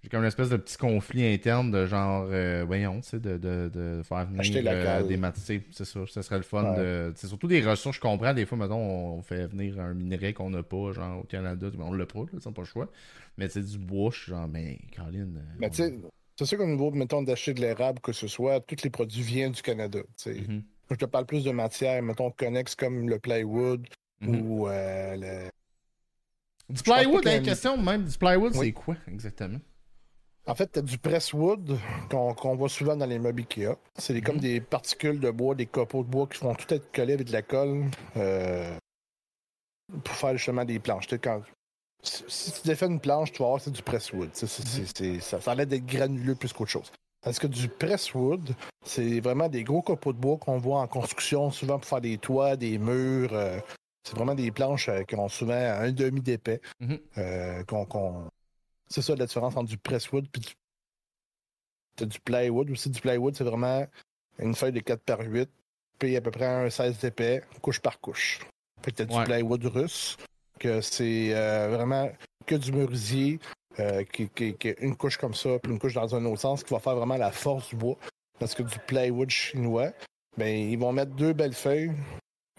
j'ai 0.02 0.08
comme 0.08 0.22
une 0.22 0.28
espèce 0.28 0.48
de 0.50 0.56
petit 0.56 0.78
conflit 0.78 1.26
interne 1.28 1.72
de 1.72 1.86
genre 1.86 2.26
euh, 2.32 2.64
voyons, 2.66 3.02
tu 3.02 3.10
sais, 3.10 3.20
de, 3.20 3.38
de, 3.38 3.70
de 3.74 4.02
faire 4.04 4.26
venir 4.28 4.64
euh, 4.66 5.04
des 5.04 5.18
matières, 5.18 5.60
c'est 5.72 5.84
ça, 5.84 6.00
ça 6.08 6.24
serait 6.24 6.38
le 6.38 6.44
fun 6.44 6.64
Ouais. 6.64 6.78
de 6.78 7.14
c'est 7.18 7.28
surtout 7.28 7.48
des 7.48 7.62
ressources, 7.62 7.98
je 7.98 8.02
comprends 8.02 8.34
des 8.34 8.46
fois 8.46 8.58
mettons 8.58 8.78
on 8.78 9.22
fait 9.22 9.48
venir 9.48 9.78
un 9.80 9.94
minerai 9.94 10.34
qu'on 10.34 10.50
n'a 10.52 10.64
pas 10.64 10.94
genre 10.94 11.20
au 11.20 11.24
Canada, 11.24 11.68
on 11.80 11.92
l'a 11.92 12.06
pas, 12.06 12.20
là, 12.20 12.40
c'est 12.42 12.54
pas 12.54 12.62
le 12.62 12.66
choix. 12.68 12.90
Mais 13.38 13.50
c'est 13.50 13.62
du 13.64 13.78
bois, 13.78 14.10
je 14.14 14.20
suis 14.24 14.30
genre 14.32 14.48
mais 14.48 14.80
Caroline. 14.92 15.36
euh, 15.38 15.56
Mais 15.60 15.70
tu 15.70 15.78
sais, 15.78 15.94
c'est 16.38 16.46
sûr 16.46 16.58
qu'au 16.58 16.66
niveau, 16.66 16.92
mettons, 16.92 17.22
d'acheter 17.22 17.54
de 17.54 17.60
l'érable, 17.62 18.00
que 18.00 18.14
ce 18.14 18.28
soit, 18.28 18.62
tous 18.62 18.82
les 18.84 18.90
produits 18.90 19.22
viennent 19.22 19.52
du 19.52 19.62
Canada. 19.62 20.00
tu 20.02 20.08
sais. 20.16 20.34
mhm, 20.48 20.64
Je 20.90 20.96
te 20.96 21.06
parle 21.06 21.26
plus 21.26 21.44
de 21.44 21.52
matière, 21.52 22.02
mettons, 22.02 22.32
connexe 22.32 22.76
comme 22.76 23.10
le 23.10 23.20
plywood 23.20 23.86
mhm. 24.22 24.52
ou 24.52 24.68
euh, 24.68 25.16
le. 25.16 25.50
Du 26.74 26.84
plywood, 26.84 27.22
qu'il 27.22 27.32
y 27.32 27.34
a 27.34 27.38
hein, 27.38 27.40
une- 27.40 27.46
question 27.46 27.78
même 27.78 28.06
du 28.06 28.18
plywood, 28.18 28.54
Oui. 28.56 28.68
c'est 28.68 28.72
quoi 28.74 28.96
exactement? 29.08 29.60
En 30.46 30.56
fait, 30.56 30.72
tu 30.72 30.80
as 30.80 30.82
du 30.82 30.98
presswood 30.98 31.78
qu'on 32.10 32.34
qu'on 32.34 32.56
voit 32.56 32.70
souvent 32.70 32.96
dans 32.96 33.06
les 33.06 33.20
meubles 33.20 33.42
Ikea. 33.42 33.76
C'est 33.98 34.14
des- 34.14 34.22
comme 34.22 34.36
Mhm. 34.36 34.42
des 34.42 34.62
particules 34.62 35.20
de 35.20 35.30
bois, 35.32 35.54
des 35.56 35.66
copeaux 35.66 36.04
de 36.04 36.10
bois 36.10 36.28
qui 36.28 36.40
vont 36.44 36.56
tout 36.56 36.72
être 36.74 36.92
collés 36.92 37.14
avec 37.14 37.28
de 37.28 37.34
la 37.34 37.42
colle 37.42 37.86
euh, 38.18 38.76
pour 40.04 40.16
faire 40.16 40.36
justement 40.38 40.66
des 40.66 40.80
planches. 40.80 41.08
Quand- 41.22 41.42
si, 42.04 42.52
tu 42.52 42.68
défais 42.68 42.86
une 42.88 43.00
planche, 43.00 43.32
tu 43.32 43.42
vas 43.44 43.50
voir 43.50 43.62
c'est 43.62 43.72
du 43.72 43.82
presswood. 43.84 44.30
C'est- 44.34 45.20
ça, 45.20 45.42
ça 45.42 45.52
a 45.52 45.56
l'air 45.56 45.68
d'être 45.68 45.86
granuleux 45.86 46.36
plus 46.36 46.54
qu'autre 46.54 46.72
chose. 46.72 46.92
Parce 47.22 47.38
que 47.38 47.48
du 47.48 47.68
presswood, 47.68 48.56
c'est 48.84 49.20
vraiment 49.20 49.50
des 49.50 49.64
gros 49.64 49.82
copeaux 49.82 50.14
de 50.14 50.20
bois 50.20 50.38
qu'on 50.38 50.58
voit 50.58 50.80
en 50.80 50.88
construction, 50.88 51.52
souvent 51.52 51.78
pour 51.78 51.90
faire 51.90 52.02
des 52.02 52.18
toits, 52.18 52.56
des 52.56 52.78
murs. 52.78 53.34
euh, 53.34 53.60
c'est 54.04 54.16
vraiment 54.16 54.36
des 54.36 54.52
planches 54.52 54.90
euh, 54.90 55.04
qui 55.04 55.16
ont 55.16 55.30
souvent 55.30 55.54
un 55.54 55.92
demi 55.92 56.22
d'épais. 56.22 56.62
Mhm. 56.80 57.00
euh, 57.18 57.64
qu'on- 57.66 58.30
C'est 58.88 59.02
ça 59.04 59.16
la 59.16 59.26
différence 59.28 59.56
entre 59.56 59.70
du 59.70 59.78
presswood 59.78 60.26
et 60.36 60.40
du... 60.40 60.50
Du 62.08 62.20
plywood 62.22 62.72
aussi. 62.72 62.90
Du 62.90 63.02
plywood, 63.02 63.36
c'est 63.36 63.44
vraiment 63.44 63.86
une 64.40 64.56
feuille 64.56 64.72
de 64.72 64.80
4 64.80 65.02
par 65.04 65.20
8, 65.20 65.50
puis 66.00 66.16
à 66.16 66.22
peu 66.22 66.32
près 66.32 66.46
un 66.46 66.70
16 66.70 66.98
d'épais, 67.00 67.44
couche 67.62 67.80
par 67.82 68.00
couche. 68.00 68.40
Fait 68.82 68.92
que 68.92 69.04
t'as 69.04 69.14
Ouais. 69.14 69.20
du 69.20 69.26
plywood 69.26 69.66
russe, 69.66 70.16
que 70.60 70.80
c'est 70.82 71.36
euh, 71.36 71.68
vraiment 71.76 72.10
que 72.46 72.56
du 72.56 72.72
merisier, 72.72 73.40
euh, 73.80 74.04
qui, 74.06 74.30
qui, 74.30 74.56
qui, 74.56 74.70
une 74.80 74.96
couche 74.96 75.18
comme 75.18 75.34
ça, 75.34 75.60
puis 75.60 75.72
une 75.74 75.78
couche 75.80 75.94
dans 75.94 76.16
un 76.16 76.24
autre 76.26 76.40
sens, 76.40 76.64
qui 76.64 76.74
va 76.74 76.80
faire 76.80 76.96
vraiment 76.96 77.18
la 77.18 77.32
force 77.32 77.68
du 77.70 77.76
bois. 77.76 77.98
Parce 78.40 78.56
que 78.56 78.64
du 78.64 78.80
plywood 78.88 79.30
chinois, 79.30 79.92
ben, 80.38 80.48
ils 80.48 80.80
vont 80.80 80.94
mettre 80.94 81.12
deux 81.16 81.34
belles 81.34 81.54
feuilles 81.54 81.92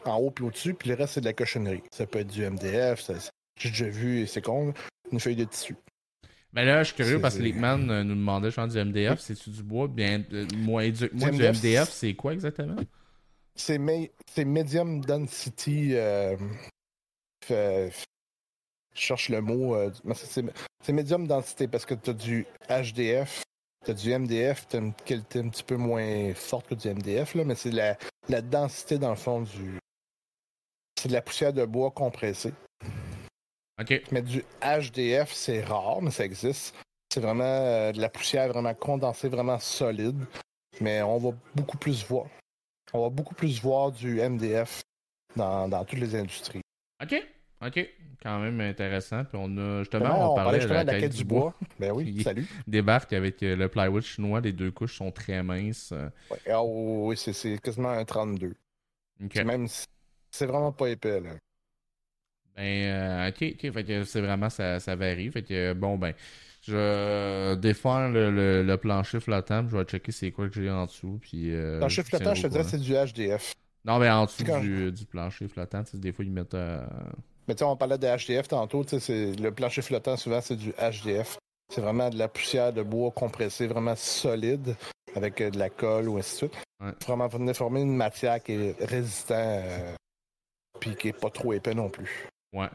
en 0.05 0.17
haut 0.17 0.31
puis 0.31 0.45
au-dessus, 0.45 0.75
puis 0.75 0.89
le 0.89 0.95
reste, 0.95 1.15
c'est 1.15 1.21
de 1.21 1.27
la 1.27 1.33
cochonnerie. 1.33 1.83
Ça 1.91 2.07
peut 2.07 2.21
être 2.21 2.29
du 2.29 2.49
MDF, 2.49 3.11
j'ai 3.57 3.71
déjà 3.71 3.89
vu, 3.89 4.21
et 4.21 4.27
c'est 4.27 4.43
con, 4.43 4.73
une 5.13 5.21
feuille 5.21 5.37
de 5.37 5.45
tissu. 5.45 5.77
Ben 6.53 6.65
là, 6.65 6.83
je 6.83 6.89
suis 6.89 6.97
curieux 6.97 7.21
parce 7.21 7.37
que 7.37 7.43
Leakman 7.43 7.89
euh, 7.91 8.03
nous 8.03 8.17
demandait 8.17 8.51
genre 8.51 8.67
du 8.67 8.77
MDF, 8.77 9.21
c'est-tu 9.21 9.51
du 9.51 9.63
bois? 9.63 9.87
Bien, 9.87 10.25
euh, 10.33 10.47
moi, 10.57 10.89
du, 10.89 11.09
moi, 11.13 11.31
du 11.31 11.43
MDF, 11.43 11.91
c'est 11.91 12.15
quoi 12.15 12.33
exactement? 12.33 12.77
C'est 13.55 13.79
medium 13.79 15.01
density. 15.01 15.91
Euh, 15.95 16.37
je 17.49 17.91
cherche 18.95 19.29
le 19.29 19.41
mot. 19.41 19.77
c'est 20.25 20.93
medium 20.93 21.27
densité 21.27 21.69
parce 21.69 21.87
que 21.87 21.95
tu 21.95 22.11
as 22.11 22.15
du 22.15 22.47
HDF, 22.69 23.43
tu 23.85 23.91
as 23.93 23.95
du 23.95 24.19
MDF, 24.19 24.67
tu 24.69 24.77
as 24.77 24.81
une 24.81 24.95
qualité 24.95 25.39
un 25.39 25.49
petit 25.49 25.63
peu 25.63 25.77
moins 25.77 26.35
forte 26.35 26.69
que 26.69 26.75
du 26.75 26.89
MDF, 26.89 27.35
là, 27.35 27.45
mais 27.45 27.55
c'est 27.55 27.71
la, 27.71 27.97
la 28.29 28.43
densité 28.43 28.99
dans 28.99 29.11
le 29.11 29.17
fond 29.17 29.43
du. 29.43 29.79
C'est 31.01 31.09
de 31.09 31.15
la 31.15 31.23
poussière 31.23 31.55
de 31.55 31.65
bois 31.65 31.91
compressée. 31.91 32.53
Mais 34.13 34.21
du 34.21 34.45
HDF, 34.61 35.33
c'est 35.33 35.63
rare, 35.63 36.03
mais 36.03 36.11
ça 36.11 36.27
existe. 36.27 36.75
C'est 37.09 37.21
vraiment 37.21 37.43
euh, 37.43 37.91
de 37.91 38.03
la 38.03 38.11
poussière 38.11 38.49
vraiment 38.49 38.75
condensée, 38.75 39.31
vraiment 39.31 39.59
solide. 39.59 40.19
Mais 40.79 41.01
on 41.01 41.17
va 41.17 41.31
beaucoup 41.55 41.79
plus 41.79 42.05
voir. 42.07 42.27
On 42.93 43.01
va 43.01 43.09
beaucoup 43.09 43.35
plus 43.35 43.63
voir 43.63 43.93
du 43.93 44.21
MDF 44.21 44.83
dans, 45.37 45.69
dans 45.69 45.87
toutes 45.87 46.01
les 46.01 46.15
industries. 46.15 46.61
OK. 47.03 47.15
OK. 47.65 47.89
Quand 48.23 48.39
même 48.39 48.61
intéressant. 48.61 49.25
Puis 49.25 49.39
on 49.41 49.57
a 49.57 49.79
justement, 49.79 50.33
on, 50.33 50.37
parlait, 50.37 50.59
de 50.59 50.67
la, 50.67 50.85
quête 50.85 51.15
du 51.15 51.25
bois. 51.25 51.55
Ben 51.81 51.93
oui, 51.93 52.23
salut. 52.23 52.47
Débarque 52.67 53.15
avec 53.15 53.43
euh, 53.43 53.57
le 53.57 53.69
plywood 53.69 54.03
chinois. 54.03 54.43
Les 54.43 54.53
deux 54.53 54.71
couches 54.71 54.99
sont 54.99 55.13
très 55.13 55.43
minces. 55.43 55.95
Ouais, 56.31 56.53
oh, 56.55 57.07
oui, 57.07 57.17
c'est 57.17 57.59
quasiment 57.63 57.89
un 57.89 58.05
32. 58.05 58.55
Même 59.47 59.67
c'est 60.31 60.47
vraiment 60.47 60.73
pas 60.73 60.89
épais, 60.89 61.21
là. 61.21 61.31
Ben, 62.57 62.63
euh, 62.63 63.29
ok, 63.29 63.55
ok. 63.55 63.73
Fait 63.73 63.85
que 63.85 64.05
c'est 64.05 64.21
vraiment, 64.21 64.51
ça, 64.51 64.81
ça 64.81 64.97
varie. 64.97 65.31
Fait 65.31 65.43
que, 65.43 65.73
bon, 65.73 65.97
ben, 65.97 66.15
je 66.63 66.75
vais 66.75 67.57
défaire 67.57 68.09
le, 68.11 68.63
le, 68.63 68.77
plancher 68.77 69.21
flottant. 69.21 69.67
Je 69.69 69.77
vais 69.77 69.85
checker 69.85 70.13
c'est 70.13 70.31
quoi 70.31 70.49
que 70.49 70.55
j'ai 70.55 70.71
en 70.71 70.87
dessous. 70.87 71.19
Puis, 71.21 71.55
euh, 71.55 71.79
plancher 71.79 72.03
flottant, 72.03 72.35
je 72.35 72.43
te 72.43 72.47
dirais, 72.49 72.65
c'est 72.65 72.79
du 72.79 72.93
HDF. 72.93 73.55
Non, 73.85 73.99
mais 73.99 74.11
en 74.11 74.27
dessous 74.27 74.45
du, 74.61 74.93
du, 74.93 75.07
plancher 75.07 75.49
flottant, 75.49 75.83
des 75.95 76.13
fois, 76.13 76.25
ils 76.25 76.31
mettent. 76.31 76.55
Euh... 76.55 76.85
Mais 77.49 77.55
tu 77.55 77.61
sais, 77.61 77.65
on 77.65 77.77
parlait 77.77 77.99
de 77.99 78.07
HDF 78.07 78.49
tantôt. 78.49 78.85
Le 78.93 79.49
plancher 79.51 79.83
flottant, 79.83 80.17
souvent, 80.17 80.41
c'est 80.41 80.57
du 80.57 80.73
HDF. 80.73 81.39
C'est 81.71 81.81
vraiment 81.81 82.11
de 82.11 82.19
la 82.19 82.29
poussière 82.29 82.73
de 82.73 82.83
bois 82.83 83.11
compressée, 83.13 83.69
vraiment 83.69 83.95
solide, 83.97 84.75
avec 85.15 85.41
euh, 85.41 85.51
de 85.51 85.59
la 85.59 85.71
colle 85.71 86.09
ou 86.09 86.19
ainsi 86.19 86.33
de 86.33 86.37
suite. 86.37 86.53
Ouais. 86.81 86.93
Vraiment, 87.07 87.29
venir 87.29 87.55
former 87.55 87.83
une 87.83 87.97
matière 87.97 88.43
qui 88.43 88.53
est 88.53 88.85
résistante, 88.85 89.39
euh, 89.39 89.95
puis 90.79 90.95
qui 90.97 91.09
est 91.09 91.21
pas 91.21 91.31
trop 91.31 91.53
épais 91.53 91.75
non 91.75 91.91
plus. 91.91 92.29
Ouais. 92.53 92.69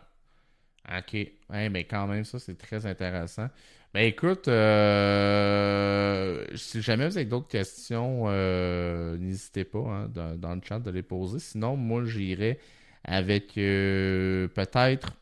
OK. 0.88 1.16
mais 1.50 1.84
quand 1.86 2.08
même, 2.08 2.24
ça, 2.26 2.40
c'est 2.40 2.58
très 2.58 2.86
intéressant. 2.86 3.48
Ben 3.96 4.02
écoute, 4.02 4.50
euh, 4.50 6.46
si 6.54 6.82
jamais 6.82 7.08
vous 7.08 7.18
avez 7.18 7.26
d'autres 7.26 7.48
questions, 7.48 8.26
euh, 8.28 9.18
n'hésitez 9.18 9.64
pas 9.64 9.80
hein, 9.80 10.12
dans, 10.14 10.54
le 10.54 10.62
chat 10.62 10.80
de 10.80 10.92
les 10.92 11.02
poser. 11.02 11.40
Sinon, 11.40 11.78
moi, 11.78 12.04
j'irai 12.04 12.60
avec 13.06 13.58
euh, 13.58 14.50
peut-être 14.50 15.14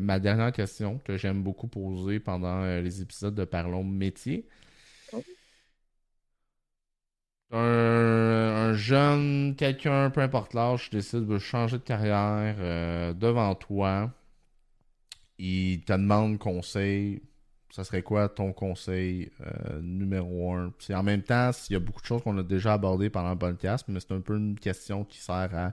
ma 0.00 0.20
dernière 0.20 0.52
question 0.52 1.00
que 1.04 1.16
j'aime 1.16 1.42
beaucoup 1.42 1.66
poser 1.66 2.20
pendant 2.20 2.64
les 2.80 3.02
épisodes 3.02 3.34
de 3.34 3.44
Parlons 3.44 3.82
métier. 3.82 4.46
Un, 7.52 8.74
jeune, 8.74 9.56
quelqu'un, 9.56 10.10
peu 10.10 10.20
importe 10.20 10.54
l'âge, 10.54 10.90
décide 10.90 11.26
de 11.26 11.38
changer 11.38 11.78
de 11.78 11.82
carrière 11.82 12.56
euh, 12.58 13.12
devant 13.12 13.54
toi. 13.54 14.12
Il 15.38 15.82
te 15.82 15.92
demande 15.92 16.38
conseil. 16.38 17.22
Ça 17.70 17.84
serait 17.84 18.02
quoi 18.02 18.28
ton 18.28 18.52
conseil 18.52 19.30
euh, 19.40 19.80
numéro 19.80 20.52
un? 20.54 20.72
Puis 20.78 20.94
en 20.94 21.02
même 21.02 21.22
temps, 21.22 21.50
il 21.68 21.72
y 21.74 21.76
a 21.76 21.80
beaucoup 21.80 22.00
de 22.00 22.06
choses 22.06 22.22
qu'on 22.22 22.36
a 22.38 22.42
déjà 22.42 22.74
abordées 22.74 23.10
pendant 23.10 23.30
le 23.30 23.38
podcast, 23.38 23.86
mais 23.88 24.00
c'est 24.00 24.12
un 24.12 24.20
peu 24.20 24.36
une 24.36 24.58
question 24.58 25.04
qui 25.04 25.18
sert 25.18 25.50
à 25.54 25.72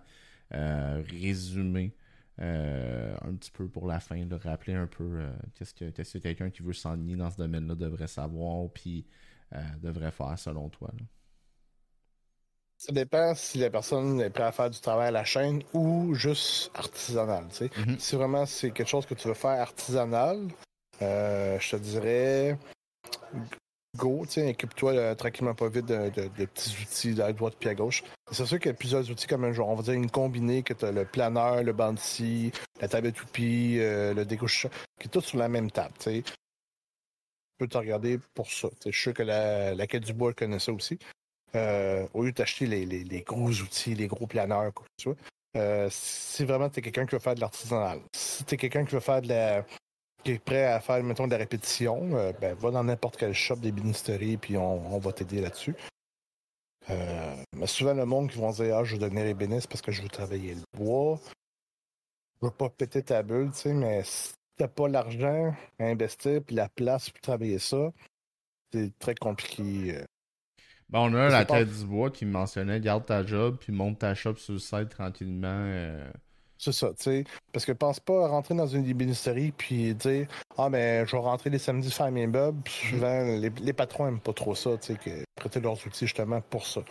euh, 0.53 1.03
résumer 1.09 1.93
un 2.39 3.33
petit 3.33 3.49
peu 3.51 3.67
pour 3.67 3.87
la 3.87 3.99
fin, 3.99 4.23
de 4.25 4.35
rappeler 4.35 4.75
un 4.75 4.85
peu 4.85 5.25
qu'est-ce 5.55 5.73
que, 5.73 5.89
que 5.89 6.17
quelqu'un 6.19 6.51
qui 6.51 6.61
veut 6.61 6.73
s'ennuyer 6.73 7.15
dans 7.15 7.31
ce 7.31 7.37
domaine-là 7.37 7.73
devrait 7.73 8.07
savoir, 8.07 8.69
puis 8.69 9.07
devrait 9.81 10.11
faire 10.11 10.37
selon 10.37 10.69
toi. 10.69 10.91
Ça 12.77 12.91
dépend 12.91 13.33
si 13.33 13.57
la 13.57 13.71
personne 13.71 14.21
est 14.21 14.29
prête 14.29 14.45
à 14.45 14.51
faire 14.51 14.69
du 14.69 14.79
travail 14.79 15.07
à 15.07 15.11
la 15.11 15.25
chaîne 15.25 15.63
ou 15.73 16.13
juste 16.13 16.69
artisanal. 16.75 17.45
Mm-hmm. 17.45 17.99
Si 17.99 18.15
vraiment 18.15 18.45
c'est 18.45 18.71
quelque 18.71 18.87
chose 18.87 19.05
que 19.05 19.15
tu 19.15 19.27
veux 19.27 19.33
faire 19.33 19.59
artisanal, 19.59 20.47
euh, 21.01 21.59
je 21.59 21.71
te 21.71 21.75
dirais 21.77 22.57
go, 23.97 24.25
occupe-toi 24.25 24.93
euh, 24.93 25.15
tranquillement 25.15 25.55
pas 25.55 25.69
vite 25.69 25.87
de, 25.87 26.09
petits 26.45 26.75
outils 26.81 27.21
à 27.21 27.33
droite 27.33 27.55
puis 27.59 27.69
à 27.69 27.75
gauche. 27.75 28.03
C'est 28.31 28.45
sûr 28.45 28.59
qu'il 28.59 28.67
y 28.67 28.73
a 28.73 28.77
plusieurs 28.77 29.09
outils 29.09 29.27
comme 29.27 29.43
un 29.43 29.51
genre, 29.51 29.69
on 29.69 29.75
va 29.75 29.83
dire 29.83 29.93
une 29.93 30.09
combinée 30.09 30.63
que 30.63 30.73
tu 30.73 30.85
as 30.85 30.91
le 30.91 31.03
planeur, 31.03 31.63
le 31.63 31.73
bandsi, 31.73 32.51
la 32.79 32.87
table 32.87 33.11
toupie, 33.11 33.77
euh, 33.79 34.13
le 34.13 34.23
découchage, 34.23 34.71
qui 34.99 35.07
est 35.07 35.11
tout 35.11 35.21
sur 35.21 35.37
la 35.39 35.49
même 35.49 35.71
table. 35.71 35.93
Tu 35.99 36.23
peux 37.57 37.67
te 37.67 37.77
regarder 37.77 38.19
pour 38.35 38.51
ça. 38.51 38.69
Je 38.85 38.91
suis 38.91 39.01
sûr 39.01 39.13
que 39.13 39.23
la, 39.23 39.73
la 39.73 39.87
quête 39.87 40.03
du 40.03 40.13
bois 40.13 40.33
connaît 40.33 40.59
ça 40.59 40.71
aussi. 40.71 40.99
Euh, 41.55 42.05
au 42.13 42.23
lieu 42.23 42.31
d'acheter 42.31 42.65
les, 42.65 42.85
les, 42.85 43.21
gros 43.21 43.49
outils, 43.49 43.95
les 43.95 44.07
gros 44.07 44.27
planeurs, 44.27 44.73
quoi 44.73 44.85
que 45.01 45.15
euh, 45.55 45.87
si 45.89 46.43
vraiment 46.45 46.69
tu 46.69 46.79
es 46.79 46.81
quelqu'un 46.81 47.05
qui 47.05 47.13
veut 47.15 47.21
faire 47.21 47.35
de 47.35 47.39
l'artisanal, 47.39 48.01
si 48.13 48.43
tu 48.43 48.55
es 48.55 48.57
quelqu'un 48.57 48.85
qui 48.85 48.93
veut 48.93 48.99
faire 48.99 49.21
de 49.21 49.29
la. 49.29 49.65
qui 50.23 50.31
est 50.31 50.39
prêt 50.39 50.65
à 50.65 50.79
faire, 50.81 51.01
mettons, 51.03 51.25
de 51.25 51.31
la 51.31 51.37
répétition, 51.37 52.15
euh, 52.15 52.33
ben, 52.33 52.53
va 52.55 52.71
dans 52.71 52.83
n'importe 52.83 53.17
quel 53.17 53.33
shop 53.33 53.55
des 53.57 53.71
binisteries, 53.71 54.37
puis 54.37 54.57
on, 54.57 54.99
va 54.99 55.13
t'aider 55.13 55.41
là-dessus. 55.41 55.73
mais 56.89 57.67
souvent, 57.67 57.93
le 57.93 58.05
monde 58.05 58.29
qui 58.29 58.37
vont 58.37 58.51
dire 58.51 58.77
Ah, 58.77 58.83
je 58.83 58.97
veux 58.97 59.07
les 59.07 59.33
bénisses 59.33 59.67
parce 59.67 59.81
que 59.81 59.91
je 59.91 60.01
veux 60.01 60.09
travailler 60.09 60.55
le 60.55 60.63
bois. 60.77 61.19
Je 62.41 62.47
veux 62.47 62.51
pas 62.51 62.69
péter 62.69 63.01
ta 63.01 63.23
bulle, 63.23 63.51
tu 63.51 63.57
sais, 63.59 63.73
mais 63.73 64.03
si 64.03 64.33
t'as 64.57 64.67
pas 64.67 64.87
l'argent 64.87 65.55
à 65.79 65.85
investir, 65.85 66.41
puis 66.43 66.55
la 66.55 66.69
place 66.69 67.09
pour 67.09 67.21
travailler 67.21 67.57
ça, 67.57 67.91
c'est 68.71 68.91
très 68.99 69.15
compliqué. 69.15 70.03
Bon, 70.89 71.09
on 71.09 71.13
a 71.15 71.29
la 71.29 71.45
tête 71.45 71.69
du 71.69 71.85
bois 71.85 72.09
qui 72.09 72.25
mentionnait 72.25 72.79
garde 72.79 73.05
ta 73.05 73.25
job 73.25 73.57
puis 73.59 73.73
monte 73.73 73.99
ta 73.99 74.15
shop 74.15 74.35
sur 74.37 74.53
le 74.53 74.59
site 74.59 74.89
tranquillement. 74.89 75.47
Euh. 75.47 76.09
C'est 76.57 76.71
ça, 76.71 76.89
tu 76.89 77.03
sais. 77.03 77.23
Parce 77.51 77.65
que 77.65 77.71
pense 77.73 77.99
pas 77.99 78.25
à 78.25 78.27
rentrer 78.29 78.55
dans 78.55 78.67
une 78.67 78.85
ébénisterie 78.85 79.51
puis 79.51 79.93
dire 79.93 80.27
Ah, 80.57 80.69
ben, 80.69 81.05
je 81.05 81.11
vais 81.11 81.21
rentrer 81.21 81.49
les 81.49 81.59
samedis 81.59 81.91
faire 81.91 82.11
mes 82.11 82.25
meubles. 82.25 82.67
souvent, 82.69 83.23
les, 83.23 83.73
patrons 83.73 84.07
aiment 84.07 84.19
pas 84.19 84.33
trop 84.33 84.55
ça, 84.55 84.77
tu 84.77 84.95
sais, 84.95 85.25
prêter 85.35 85.59
leurs 85.59 85.85
outils 85.85 86.07
justement 86.07 86.41
pour 86.41 86.65
ça. 86.65 86.81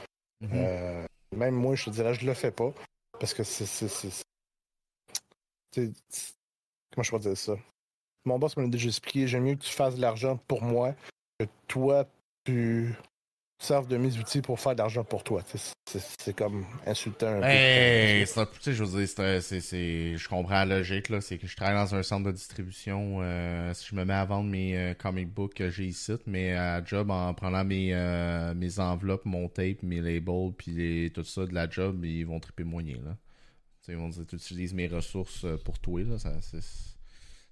Mm-hmm. 0.45 0.51
Euh, 0.53 1.07
même 1.35 1.55
moi, 1.55 1.75
je 1.75 1.87
te 1.87 1.91
dirais, 1.91 2.15
je 2.15 2.27
le 2.27 2.35
fais 2.35 2.53
pas. 2.53 2.73
Parce 3.19 3.35
que 3.35 3.43
c'est. 3.43 4.25
Comment 5.75 7.03
je 7.03 7.11
peux 7.11 7.19
dire 7.19 7.37
ça? 7.37 7.57
Mon 8.25 8.39
boss 8.39 8.57
m'a 8.57 8.67
déjà 8.67 8.89
expliqué 8.89 9.27
j'aime 9.27 9.45
mieux 9.45 9.55
que 9.55 9.63
tu 9.63 9.73
fasses 9.73 9.97
de 9.97 10.01
l'argent 10.01 10.37
pour 10.49 10.63
moi 10.63 10.95
que 11.39 11.47
toi, 11.69 12.05
tu 12.45 12.95
servent 13.59 13.89
de 13.89 13.97
mes 13.97 14.19
outils 14.19 14.43
pour 14.43 14.61
faire 14.61 14.73
de 14.73 14.79
l'argent 14.79 15.05
pour 15.05 15.25
toi. 15.25 15.43
C'est 15.87 16.37
comme 16.37 16.67
insultant 16.87 17.29
un 17.29 17.41
peu. 17.41 17.47
je 18.73 18.85
veux 18.85 19.05
dire, 19.05 20.19
je 20.19 20.29
comprends 20.29 20.65
la 20.65 20.79
logique. 20.79 21.07
C'est 21.21 21.39
que 21.39 21.47
je 21.47 21.57
travaille 21.57 21.77
dans 21.77 21.95
un 21.95 22.03
centre 22.03 22.27
de 22.27 22.33
distribution. 22.33 23.19
Euh, 23.23 23.73
si 23.75 23.87
je 23.91 23.95
me 23.95 24.05
mets 24.05 24.15
à 24.15 24.25
vendre 24.25 24.51
mes 24.51 24.77
euh, 24.77 24.95
comic 24.95 25.33
books 25.33 25.55
que 25.55 25.71
j'ai 25.71 25.87
ici, 25.87 26.13
mais 26.27 26.55
à 26.55 26.85
job, 26.85 27.11
en 27.11 27.33
prenant 27.35 27.65
mes, 27.65 27.95
euh, 27.95 28.55
mes 28.55 28.79
enveloppes, 28.79 29.25
mon 29.25 29.49
tape, 29.49 29.83
mes 29.83 30.01
labels, 30.01 30.53
puis 30.57 31.11
tout 31.15 31.25
ça 31.25 31.47
de 31.47 31.55
la 31.55 31.69
job, 31.69 32.05
ils 32.05 32.25
vont 32.25 32.41
triper 32.41 32.65
moyen. 32.65 32.99
Là. 33.05 33.17
ils 33.89 33.97
vont 33.97 34.09
dire, 34.09 34.27
tu 34.27 34.37
utilises 34.37 34.75
mes 34.75 34.89
ressources 34.89 35.47
pour 35.65 35.79
toi. 35.79 36.03
C'est 36.19 36.59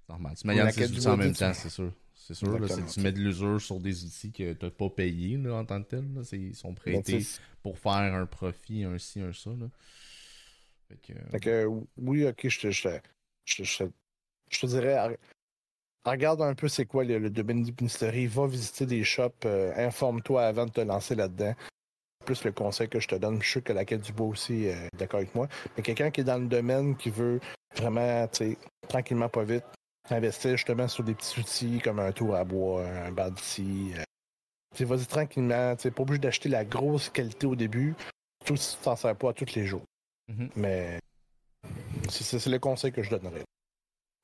normal. 0.07 0.33
Tu 0.39 0.47
m'as 0.47 0.71
dit 0.71 1.07
en 1.07 1.17
même 1.17 1.33
temps, 1.33 1.53
c'est 1.53 1.69
sûr. 1.69 1.91
C'est 2.27 2.33
sûr, 2.33 2.57
là, 2.57 2.67
tu 2.91 3.01
mets 3.01 3.11
de 3.11 3.19
l'usure 3.19 3.61
sur 3.61 3.79
des 3.79 4.03
outils 4.03 4.31
que 4.31 4.53
tu 4.53 4.65
n'as 4.65 4.71
pas 4.71 4.89
payés 4.89 5.37
en 5.47 5.63
tant 5.63 5.79
que 5.83 5.89
tel. 5.89 6.05
Là, 6.15 6.21
ils 6.31 6.55
sont 6.55 6.69
ben, 6.69 6.75
prêtés 7.03 7.23
pour 7.61 7.77
faire 7.77 7.91
un 7.91 8.25
profit, 8.25 8.83
un 8.83 8.97
ci, 8.97 9.21
un 9.21 9.31
ça. 9.31 9.51
Là. 9.51 9.67
Fait 11.29 11.39
que, 11.39 11.65
oui, 11.97 12.25
ok, 12.25 12.47
je 12.47 12.59
te, 12.61 12.71
je, 12.71 12.89
je, 13.45 13.85
je 14.49 14.59
te 14.59 14.65
dirais, 14.65 15.19
regarde 16.03 16.41
un 16.41 16.55
peu 16.55 16.67
c'est 16.67 16.87
quoi 16.87 17.03
le, 17.03 17.19
le 17.19 17.29
domaine 17.29 17.61
d'hypnisterie, 17.61 18.25
va 18.25 18.47
visiter 18.47 18.87
des 18.87 19.03
shops, 19.03 19.45
euh, 19.45 19.71
informe-toi 19.75 20.47
avant 20.47 20.65
de 20.65 20.71
te 20.71 20.81
lancer 20.81 21.13
là-dedans. 21.13 21.53
Plus 22.25 22.43
le 22.43 22.51
conseil 22.51 22.89
que 22.89 22.99
je 22.99 23.07
te 23.07 23.13
donne, 23.13 23.39
je 23.39 23.47
suis 23.47 23.61
que 23.61 23.71
la 23.71 23.85
quête 23.85 24.01
du 24.01 24.13
bois 24.13 24.25
aussi 24.25 24.63
est 24.63 24.89
d'accord 24.97 25.19
avec 25.19 25.35
moi. 25.35 25.47
Mais 25.77 25.83
quelqu'un 25.83 26.09
qui 26.09 26.21
est 26.21 26.23
dans 26.23 26.41
le 26.41 26.47
domaine, 26.47 26.97
qui 26.97 27.11
veut 27.11 27.39
vraiment, 27.75 28.27
tu 28.29 28.37
sais, 28.37 28.57
tranquillement, 28.87 29.29
pas 29.29 29.43
vite, 29.43 29.63
investir 30.11 30.51
justement 30.51 30.87
sur 30.87 31.03
des 31.03 31.15
petits 31.15 31.39
outils 31.39 31.79
comme 31.83 31.99
un 31.99 32.11
tour 32.11 32.35
à 32.35 32.43
bois, 32.43 32.85
un 32.85 33.11
bandit. 33.11 33.93
Euh, 33.97 34.85
vas-y 34.85 35.05
tranquillement. 35.05 35.75
Tu 35.75 35.89
pas 35.91 36.03
obligé 36.03 36.19
d'acheter 36.19 36.49
la 36.49 36.65
grosse 36.65 37.09
qualité 37.09 37.47
au 37.47 37.55
début, 37.55 37.95
tout 38.45 38.55
si 38.55 38.77
tu 38.77 38.83
t'en 38.83 38.95
sers 38.95 39.15
pas 39.15 39.33
tous 39.33 39.55
les 39.55 39.65
jours. 39.65 39.83
Mm-hmm. 40.31 40.49
Mais 40.55 40.99
c'est 42.09 42.45
le 42.47 42.59
conseil 42.59 42.91
que 42.91 43.01
je 43.01 43.09
donnerais. 43.09 43.43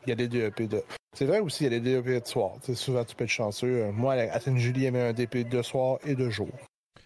Il 0.05 0.09
y 0.09 0.13
a 0.13 0.15
des 0.15 0.27
DEP 0.27 0.63
de. 0.63 0.83
C'est 1.13 1.25
vrai 1.25 1.39
aussi, 1.39 1.65
il 1.65 1.71
y 1.71 1.75
a 1.75 1.79
des 1.79 2.01
DEP 2.01 2.23
de 2.23 2.27
soir. 2.27 2.53
souvent, 2.73 3.03
tu 3.05 3.15
peux 3.15 3.23
être 3.23 3.29
chanceux. 3.29 3.83
Euh, 3.83 3.91
moi, 3.91 4.13
à 4.13 4.39
Sainte-Julie, 4.39 4.81
il 4.81 4.83
y 4.83 4.87
avait 4.87 5.01
un 5.01 5.13
DP 5.13 5.47
de 5.47 5.61
soir 5.61 5.99
et 6.05 6.15
de 6.15 6.29
jour. 6.29 6.49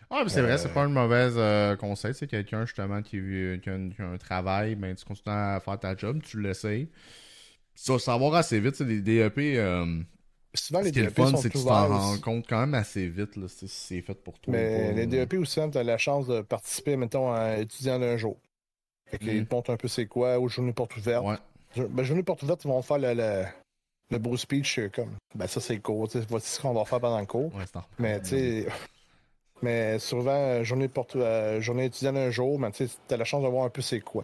Ah, 0.10 0.24
c'est 0.28 0.42
vrai, 0.42 0.58
c'est 0.58 0.74
pas 0.74 0.84
un 0.84 0.90
mauvais 0.90 1.30
euh, 1.36 1.76
conseil. 1.76 2.14
C'est 2.14 2.28
quelqu'un, 2.28 2.66
justement, 2.66 3.02
qui, 3.02 3.20
qui, 3.62 3.70
a 3.70 3.74
un, 3.74 4.18
travail, 4.18 4.76
ben, 4.76 4.96
tu 4.96 5.04
continues 5.04 5.36
à 5.36 5.60
faire 5.60 5.80
ta 5.80 5.96
job, 5.96 6.22
tu 6.24 6.40
l'essayes. 6.40 6.90
Ça 7.76 7.94
va 7.94 8.00
savoir 8.00 8.36
assez 8.36 8.60
vite, 8.60 8.76
c'est 8.76 8.86
des 8.86 9.02
DEP. 9.02 9.38
Euh, 9.38 10.02
souvent, 10.54 10.80
les 10.80 10.88
ce 10.88 10.94
qui 10.94 11.00
est 11.00 11.04
le 11.04 11.10
fun, 11.10 11.36
c'est 11.36 11.50
que 11.50 11.58
tu 11.58 11.64
t'en 11.64 11.88
rends 11.88 12.18
compte 12.20 12.46
quand 12.48 12.60
même 12.60 12.74
assez 12.74 13.08
vite, 13.08 13.36
là, 13.36 13.48
si 13.48 13.68
c'est 13.68 14.02
fait 14.02 14.16
pour 14.16 14.40
toi. 14.40 14.54
Mais 14.54 14.94
les 14.94 15.06
DEP 15.06 15.36
aussi, 15.36 15.60
tu 15.72 15.78
as 15.78 15.84
la 15.84 15.98
chance 15.98 16.28
de 16.28 16.42
participer, 16.42 16.96
mettons, 16.96 17.32
à 17.32 17.58
étudiant 17.58 18.00
d'un 18.00 18.18
jour. 18.18 18.38
Fait 19.08 19.20
qu'ils 19.20 19.42
mm. 19.42 19.46
te 19.48 19.72
un 19.72 19.78
peu 19.78 19.88
c'est 19.88 20.08
quoi, 20.08 20.40
aux 20.40 20.48
journées 20.48 20.74
portes 20.74 20.98
ouvertes. 20.98 21.26
Ouais. 21.26 21.88
Ben, 21.90 22.04
journée 22.04 22.24
porte 22.24 22.42
ouverte, 22.44 22.64
ils 22.64 22.70
vont 22.70 22.82
faire 22.82 22.98
le, 22.98 23.14
le, 23.14 23.44
le 24.10 24.18
beau 24.18 24.38
speech 24.38 24.80
euh, 24.80 24.90
comme. 24.90 25.12
Ben, 25.36 25.48
ça, 25.48 25.60
c'est 25.60 25.76
le 25.76 25.82
cours. 25.82 26.08
Voici 26.30 26.50
ce 26.50 26.62
qu'on 26.62 26.74
va 26.74 26.86
faire 26.86 27.00
pendant 27.00 27.20
le 27.20 27.26
cours. 27.26 27.54
Ouais, 27.54 27.66
mais, 28.00 28.20
tu 28.22 28.30
sais. 28.30 28.68
Mais 29.62 30.00
souvent, 30.00 30.64
journée, 30.64 30.88
porte, 30.88 31.16
euh, 31.16 31.62
journée 31.62 31.86
étudiante 31.86 32.18
un 32.18 32.30
jour, 32.30 32.60
mais 32.60 32.72
tu 32.72 32.88
as 33.10 33.18
la 33.18 33.26
chance 33.26 33.44
de 33.44 33.48
voir 33.48 33.66
un 33.66 33.70
peu 33.70 33.82
c'est 33.82 34.02
quoi. 34.02 34.24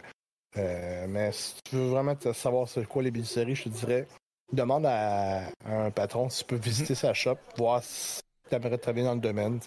Mais 0.56 1.32
si 1.32 1.54
tu 1.64 1.76
veux 1.76 1.88
vraiment 1.88 2.16
savoir 2.34 2.68
c'est 2.68 2.86
quoi 2.86 3.02
les 3.02 3.10
bénisseries, 3.10 3.54
je 3.54 3.64
te 3.64 3.68
dirais, 3.70 4.06
demande 4.52 4.86
à, 4.86 5.48
un 5.64 5.90
patron 5.90 6.28
si 6.28 6.40
tu 6.40 6.46
peux 6.46 6.56
visiter 6.56 6.94
sa 6.94 7.14
shop, 7.14 7.38
voir 7.56 7.82
si 7.82 8.20
tu 8.48 8.54
aimerais 8.54 8.78
travailler 8.78 9.06
dans 9.06 9.14
le 9.14 9.20
domaine. 9.20 9.60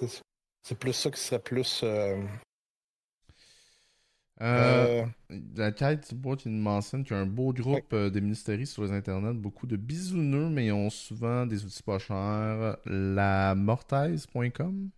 C'est 0.62 0.78
plus 0.78 0.94
ça 0.94 1.12
qui 1.12 1.20
serait 1.20 1.40
plus 1.40 1.84
euh, 4.42 5.06
la 5.30 5.72
quête 5.72 6.10
du 6.10 6.16
bois, 6.16 6.36
tu 6.36 6.50
nous 6.50 6.62
mentionnes 6.62 7.06
qu'il 7.06 7.16
y 7.16 7.20
a 7.20 7.22
un 7.22 7.26
beau 7.26 7.54
groupe 7.54 7.94
euh, 7.94 8.10
de 8.10 8.20
ministéries 8.20 8.68
sur 8.68 8.84
les 8.84 8.92
internets, 8.92 9.34
beaucoup 9.34 9.66
de 9.66 9.78
bisouneux, 9.78 10.50
mais 10.50 10.66
ils 10.66 10.72
ont 10.74 10.90
souvent 10.90 11.46
des 11.46 11.64
outils 11.64 11.84
pas 11.84 12.00
chers. 12.00 12.78
La 12.86 13.56
mortaise.com 13.56 14.90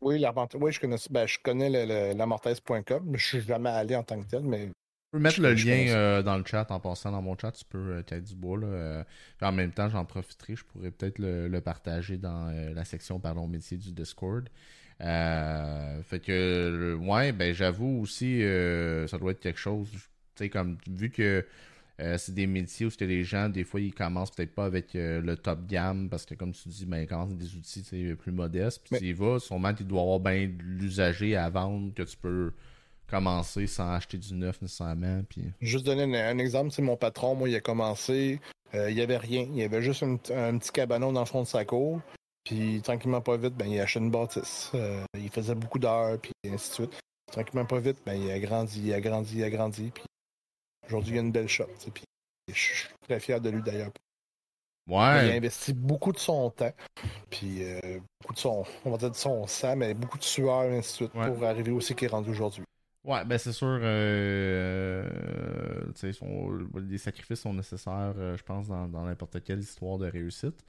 Oui, 0.00 0.18
la, 0.18 0.32
oui, 0.54 0.72
je 0.72 0.80
connais, 0.80 0.96
ben, 1.10 1.26
je 1.26 1.38
connais 1.42 2.14
la 2.14 2.26
mortaise.com, 2.26 3.02
mais 3.04 3.18
je 3.18 3.26
suis 3.26 3.40
jamais 3.42 3.70
allé 3.70 3.94
en 3.94 4.02
tant 4.02 4.20
que 4.20 4.26
tel, 4.26 4.42
mais. 4.42 4.70
Je 5.12 5.18
peux 5.18 5.22
mettre 5.22 5.40
le 5.40 5.54
lien 5.54 5.88
euh, 5.88 6.22
dans 6.22 6.36
le 6.36 6.44
chat 6.44 6.70
en 6.70 6.80
passant 6.80 7.12
dans 7.12 7.22
mon 7.22 7.38
chat, 7.38 7.52
tu 7.52 7.64
peux 7.64 8.02
euh, 8.12 8.20
du 8.20 8.34
bois. 8.34 8.58
Là, 8.58 9.04
en 9.40 9.52
même 9.52 9.72
temps, 9.72 9.88
j'en 9.88 10.04
profiterai, 10.04 10.56
je 10.56 10.64
pourrais 10.64 10.90
peut-être 10.90 11.18
le, 11.18 11.48
le, 11.48 11.60
partager 11.60 12.18
dans 12.18 12.50
la 12.74 12.84
section 12.84 13.20
Parlons 13.20 13.46
métier 13.46 13.76
du 13.76 13.92
Discord. 13.92 14.48
Euh, 15.02 16.02
fait 16.02 16.20
que, 16.20 16.94
ouais, 16.94 17.32
ben 17.32 17.52
j'avoue 17.52 18.00
aussi, 18.00 18.42
euh, 18.42 19.06
ça 19.06 19.18
doit 19.18 19.32
être 19.32 19.40
quelque 19.40 19.58
chose. 19.58 19.88
Tu 19.90 19.98
sais, 20.36 20.48
comme, 20.48 20.78
vu 20.88 21.10
que 21.10 21.46
euh, 22.00 22.18
c'est 22.18 22.34
des 22.34 22.46
métiers 22.46 22.86
où 22.86 22.90
les 23.00 23.24
gens, 23.24 23.48
des 23.48 23.64
fois, 23.64 23.80
ils 23.80 23.94
commencent 23.94 24.30
peut-être 24.30 24.54
pas 24.54 24.64
avec 24.64 24.90
le 24.94 25.34
top 25.34 25.66
gamme 25.66 26.08
parce 26.08 26.24
que, 26.26 26.34
comme 26.34 26.52
tu 26.52 26.68
dis, 26.68 26.86
ben, 26.86 26.98
ils 26.98 27.06
commencent 27.06 27.34
des 27.34 27.54
outils 27.56 28.14
plus 28.18 28.32
modestes. 28.32 28.82
Puis 28.84 28.98
tu 28.98 29.06
y 29.06 29.12
vas, 29.12 29.38
sûrement, 29.38 29.74
tu 29.74 29.84
dois 29.84 30.02
avoir 30.02 30.20
bien 30.20 30.50
l'usager 30.60 31.36
à 31.36 31.48
vendre 31.50 31.94
que 31.94 32.02
tu 32.02 32.16
peux 32.16 32.52
commencer 33.06 33.66
sans 33.66 33.92
acheter 33.92 34.18
du 34.18 34.34
neuf 34.34 34.60
nécessairement. 34.62 35.22
Puis... 35.28 35.52
Juste 35.60 35.86
donner 35.86 36.20
un, 36.20 36.38
exemple, 36.38 36.70
c'est 36.70 36.82
mon 36.82 36.96
patron, 36.96 37.34
moi, 37.34 37.48
il 37.48 37.54
a 37.54 37.60
commencé, 37.60 38.40
il 38.74 38.94
n'y 38.94 39.00
avait 39.00 39.16
rien. 39.16 39.42
Il 39.42 39.56
y 39.56 39.62
avait 39.62 39.82
juste 39.82 40.02
un, 40.02 40.16
petit 40.16 40.72
cabanon 40.72 41.12
dans 41.12 41.20
le 41.20 41.26
fond 41.26 41.42
de 41.42 41.46
sa 41.46 41.64
cour. 41.64 42.00
Puis 42.46 42.80
tranquillement 42.80 43.20
pas 43.20 43.36
vite, 43.36 43.54
ben, 43.54 43.66
il 43.66 43.80
a 43.80 43.82
acheté 43.82 43.98
une 43.98 44.10
bâtisse. 44.10 44.70
Euh, 44.74 45.04
il 45.18 45.30
faisait 45.30 45.56
beaucoup 45.56 45.80
d'heures, 45.80 46.16
puis 46.20 46.32
ainsi 46.46 46.70
de 46.70 46.74
suite. 46.74 47.00
Tranquillement 47.32 47.66
pas 47.66 47.80
vite, 47.80 47.98
ben, 48.06 48.14
il 48.14 48.30
a 48.30 48.38
grandi, 48.38 48.82
il 48.84 48.94
a 48.94 49.00
grandi, 49.00 49.38
il 49.38 49.44
a 49.44 49.50
grandi. 49.50 49.90
Puis 49.92 50.04
aujourd'hui, 50.86 51.14
il 51.14 51.18
a 51.18 51.22
une 51.22 51.32
belle 51.32 51.48
shop. 51.48 51.66
Puis 51.92 52.04
je 52.48 52.54
suis 52.54 52.88
très 53.02 53.18
fier 53.18 53.40
de 53.40 53.50
lui 53.50 53.62
d'ailleurs. 53.62 53.90
Ouais. 54.88 55.26
Il 55.26 55.32
a 55.32 55.34
investi 55.34 55.72
beaucoup 55.72 56.12
de 56.12 56.18
son 56.18 56.48
temps, 56.50 56.72
puis 57.28 57.64
euh, 57.64 57.98
beaucoup 58.20 58.34
de 58.34 58.38
son, 58.38 58.64
on 58.84 58.90
va 58.92 58.96
dire 58.96 59.10
de 59.10 59.16
son 59.16 59.44
sang, 59.48 59.74
mais 59.74 59.94
beaucoup 59.94 60.18
de 60.18 60.22
sueur, 60.22 60.60
ainsi 60.60 60.90
de 60.90 61.08
suite, 61.08 61.10
pour 61.10 61.44
arriver 61.44 61.72
aussi 61.72 61.96
qu'il 61.96 62.06
est 62.06 62.10
rendu 62.12 62.30
aujourd'hui. 62.30 62.62
Ouais, 63.06 63.24
ben 63.24 63.38
c'est 63.38 63.52
sûr, 63.52 63.78
euh, 63.82 65.08
euh 66.04 66.58
les 66.88 66.98
sacrifices 66.98 67.40
sont 67.40 67.54
nécessaires, 67.54 68.14
je 68.36 68.42
pense, 68.42 68.68
dans 68.68 69.04
n'importe 69.06 69.42
quelle 69.44 69.60
histoire 69.60 69.98
de 69.98 70.06
réussite. 70.06 70.64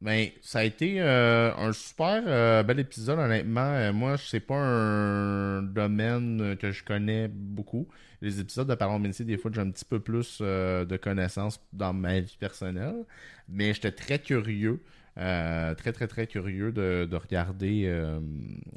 Ben, 0.00 0.30
ça 0.42 0.60
a 0.60 0.64
été 0.64 1.00
euh, 1.00 1.52
un 1.56 1.72
super 1.72 2.22
euh, 2.24 2.62
bel 2.62 2.78
épisode, 2.78 3.18
honnêtement. 3.18 3.72
Euh, 3.72 3.92
moi, 3.92 4.16
c'est 4.16 4.38
pas 4.38 4.54
un 4.54 5.62
domaine 5.62 6.56
que 6.56 6.70
je 6.70 6.84
connais 6.84 7.26
beaucoup. 7.26 7.88
Les 8.22 8.38
épisodes 8.38 8.68
de 8.68 8.76
Parlons 8.76 9.00
Métier, 9.00 9.24
des 9.24 9.36
fois, 9.36 9.50
j'ai 9.52 9.60
un 9.60 9.70
petit 9.70 9.84
peu 9.84 9.98
plus 9.98 10.40
de 10.40 10.96
connaissances 10.96 11.60
dans 11.72 11.92
ma 11.92 12.20
vie 12.20 12.36
personnelle. 12.38 13.04
Mais 13.48 13.74
j'étais 13.74 13.92
très 13.92 14.20
curieux. 14.20 14.80
Euh, 15.18 15.74
très, 15.74 15.92
très, 15.92 16.06
très 16.06 16.28
curieux 16.28 16.70
de, 16.70 17.16
regarder, 17.16 17.86
euh, 17.86 18.20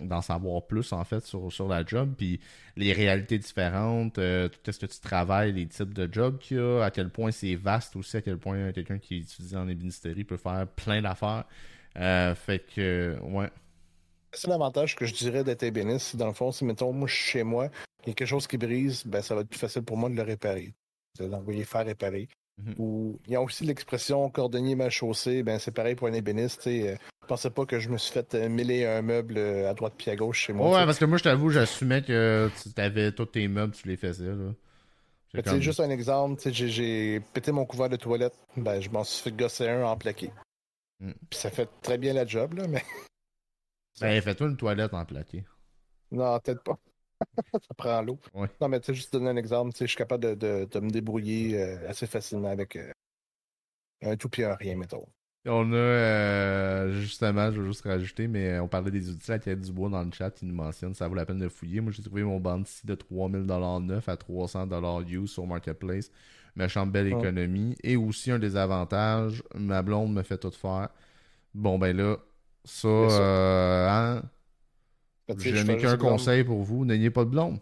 d'en 0.01 0.21
savoir 0.21 0.65
plus, 0.65 0.91
en 0.91 1.03
fait, 1.03 1.23
sur, 1.23 1.51
sur 1.53 1.67
la 1.67 1.85
job, 1.85 2.15
puis 2.17 2.39
les 2.75 2.93
réalités 2.93 3.37
différentes, 3.37 4.17
euh, 4.17 4.49
tout 4.49 4.71
ce 4.71 4.79
que 4.79 4.87
tu 4.87 4.99
travailles, 4.99 5.51
les 5.51 5.67
types 5.67 5.93
de 5.93 6.11
jobs 6.11 6.39
qu'il 6.39 6.57
y 6.57 6.59
a, 6.59 6.83
à 6.83 6.89
quel 6.89 7.09
point 7.09 7.31
c'est 7.31 7.53
vaste 7.53 7.95
aussi, 7.95 8.17
à 8.17 8.21
quel 8.21 8.39
point 8.39 8.71
quelqu'un 8.71 8.97
qui 8.97 9.17
étudie 9.17 9.55
en 9.55 9.67
ébénisterie 9.67 10.23
peut 10.23 10.37
faire 10.37 10.65
plein 10.67 11.01
d'affaires. 11.01 11.45
fait 11.93 12.65
que, 12.73 13.19
ouais. 13.21 13.49
C'est 14.33 14.47
l'avantage 14.47 14.95
que 14.95 15.05
je 15.05 15.13
dirais 15.13 15.43
d'être 15.43 15.61
ébéniste. 15.61 16.15
Dans 16.15 16.27
le 16.27 16.33
fond, 16.33 16.51
si, 16.51 16.65
mettons, 16.65 16.91
moi, 16.91 17.07
chez 17.07 17.43
moi, 17.43 17.69
il 18.03 18.09
y 18.09 18.11
a 18.11 18.13
quelque 18.15 18.27
chose 18.27 18.47
qui 18.47 18.57
brise, 18.57 19.05
ben, 19.05 19.21
ça 19.21 19.35
va 19.35 19.41
être 19.41 19.49
plus 19.49 19.59
facile 19.59 19.83
pour 19.83 19.97
moi 19.97 20.09
de 20.09 20.15
le 20.15 20.23
réparer. 20.23 20.73
De 21.19 21.25
l'envoyer 21.25 21.65
faire 21.65 21.85
réparer. 21.85 22.29
Mhm. 22.65 22.75
Ou 22.77 23.19
il 23.27 23.33
y 23.33 23.35
a 23.35 23.41
aussi 23.41 23.63
l'expression 23.63 24.29
cordonnier 24.29 24.75
mal 24.75 24.89
chaussé, 24.89 25.43
ben 25.43 25.59
c'est 25.59 25.71
pareil 25.71 25.95
pour 25.95 26.07
un 26.07 26.13
ébéniste. 26.13 26.67
Euh, 26.67 26.95
je 27.21 27.27
pensais 27.27 27.49
pas 27.49 27.65
que 27.65 27.79
je 27.79 27.89
me 27.89 27.97
suis 27.97 28.11
fait 28.11 28.35
euh, 28.35 28.49
mêler 28.49 28.85
un 28.85 29.01
meuble 29.01 29.37
euh, 29.37 29.69
à 29.69 29.73
droite 29.73 29.93
puis 29.97 30.11
à 30.11 30.15
gauche 30.15 30.45
chez 30.45 30.53
moi. 30.53 30.69
Ouais, 30.69 30.85
parce 30.85 30.99
que 30.99 31.05
moi 31.05 31.17
je 31.17 31.23
t'avoue, 31.23 31.49
j'assumais 31.49 32.01
que 32.01 32.49
tu 32.61 32.81
avais 32.81 33.11
tous 33.11 33.25
tes 33.25 33.47
meubles, 33.47 33.73
tu 33.73 33.87
les 33.87 33.97
faisais 33.97 34.27
là. 34.27 34.53
C'est 35.45 35.61
juste 35.61 35.79
un 35.79 35.89
exemple, 35.89 36.41
j'ai 36.51 37.21
pété 37.33 37.53
mon 37.53 37.65
couvert 37.65 37.87
de 37.87 37.95
toilette, 37.95 38.37
ben 38.57 38.81
je 38.81 38.89
m'en 38.89 39.05
suis 39.05 39.23
fait 39.23 39.31
gosser 39.31 39.69
un 39.69 39.83
en 39.83 39.95
plaqué. 39.95 40.29
Mm. 40.99 41.11
Puis 41.29 41.39
ça 41.39 41.49
fait 41.49 41.69
très 41.81 41.97
bien 41.97 42.13
la 42.13 42.25
job 42.25 42.53
là, 42.55 42.67
mais. 42.67 42.83
Ben 44.01 44.21
fais-toi 44.21 44.47
une 44.47 44.57
toilette 44.57 44.93
en 44.93 45.05
plaqué. 45.05 45.45
Non, 46.11 46.37
peut-être 46.39 46.63
pas. 46.63 46.77
Ça 47.53 47.73
prend 47.75 48.01
l'eau. 48.01 48.19
Non, 48.59 48.67
mais 48.67 48.79
tu 48.79 48.87
sais, 48.87 48.93
juste 48.93 49.13
donner 49.13 49.29
un 49.29 49.35
exemple, 49.35 49.75
je 49.79 49.85
suis 49.85 49.97
capable 49.97 50.35
de, 50.37 50.65
de, 50.65 50.79
me 50.79 50.89
débrouiller 50.89 51.61
euh, 51.61 51.89
assez 51.89 52.07
facilement 52.07 52.49
avec 52.49 52.75
euh, 52.75 52.91
un 54.01 54.15
tout 54.15 54.29
puis 54.29 54.43
un 54.43 54.55
rien, 54.55 54.75
mettons. 54.75 55.05
On 55.47 55.71
a 55.73 55.75
euh, 55.75 56.91
justement, 57.01 57.51
je 57.51 57.61
vais 57.61 57.67
juste 57.67 57.81
rajouter, 57.81 58.27
mais 58.27 58.59
on 58.59 58.67
parlait 58.67 58.91
des 58.91 59.09
outils, 59.09 59.31
la 59.31 59.55
du 59.55 59.71
bois 59.71 59.89
dans 59.89 60.03
le 60.03 60.11
chat, 60.11 60.39
il 60.41 60.49
nous 60.49 60.53
mentionne, 60.53 60.93
ça 60.93 61.07
vaut 61.07 61.15
la 61.15 61.25
peine 61.25 61.39
de 61.39 61.49
fouiller. 61.49 61.81
Moi, 61.81 61.91
j'ai 61.91 62.03
trouvé 62.03 62.23
mon 62.23 62.39
ici 62.61 62.85
de 62.85 62.93
3000$ 62.93 63.85
neuf 63.85 64.07
à 64.07 64.15
300$ 64.15 65.09
use 65.09 65.31
sur 65.31 65.47
Marketplace. 65.47 66.11
Méchante 66.55 66.91
belle 66.91 67.07
économie. 67.07 67.75
Et 67.81 67.95
aussi, 67.95 68.29
un 68.29 68.37
des 68.37 68.55
avantages, 68.55 69.41
ma 69.55 69.81
blonde 69.81 70.13
me 70.13 70.21
fait 70.21 70.37
tout 70.37 70.51
faire. 70.51 70.89
Bon, 71.55 71.79
ben 71.79 71.95
là, 71.95 72.17
ça, 72.63 72.87
hein, 72.87 74.21
je 75.37 75.63
n'ai 75.63 75.77
qu'un 75.77 75.97
conseil 75.97 76.43
pour 76.43 76.63
vous, 76.63 76.85
n'ayez 76.85 77.09
pas 77.09 77.23
de 77.23 77.29
blonde. 77.29 77.59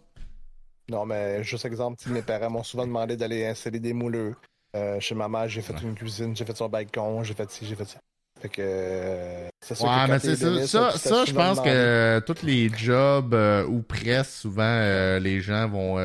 Non, 0.89 1.05
mais 1.05 1.43
juste 1.43 1.65
exemple, 1.65 2.01
mes 2.09 2.21
parents 2.21 2.49
m'ont 2.49 2.63
souvent 2.63 2.85
demandé 2.85 3.15
d'aller 3.15 3.45
installer 3.45 3.79
des 3.79 3.93
mouleux. 3.93 4.35
Euh, 4.75 4.99
chez 4.99 5.15
ma 5.15 5.27
mère, 5.27 5.47
j'ai 5.47 5.61
fait 5.61 5.79
une 5.81 5.95
cuisine, 5.95 6.35
j'ai 6.35 6.45
fait 6.45 6.55
son 6.55 6.69
balcon, 6.69 7.23
j'ai 7.23 7.33
fait 7.33 7.49
ci, 7.49 7.65
j'ai 7.65 7.75
fait 7.75 7.85
ça. 7.85 7.99
Fait 8.39 8.49
que. 8.49 8.61
Euh, 8.61 9.49
c'est 9.61 9.75
ça. 9.75 9.85
Ouais, 9.85 10.07
mais 10.07 10.19
c'est 10.19 10.35
ça, 10.35 10.91
ça, 10.91 11.25
je 11.25 11.33
pense 11.33 11.59
que 11.59 12.19
tous 12.25 12.43
les 12.43 12.69
jobs 12.69 13.33
euh, 13.33 13.65
ou 13.65 13.81
presque, 13.81 14.31
souvent, 14.31 15.19
les 15.19 15.41
gens 15.41 15.67
vont 15.67 15.97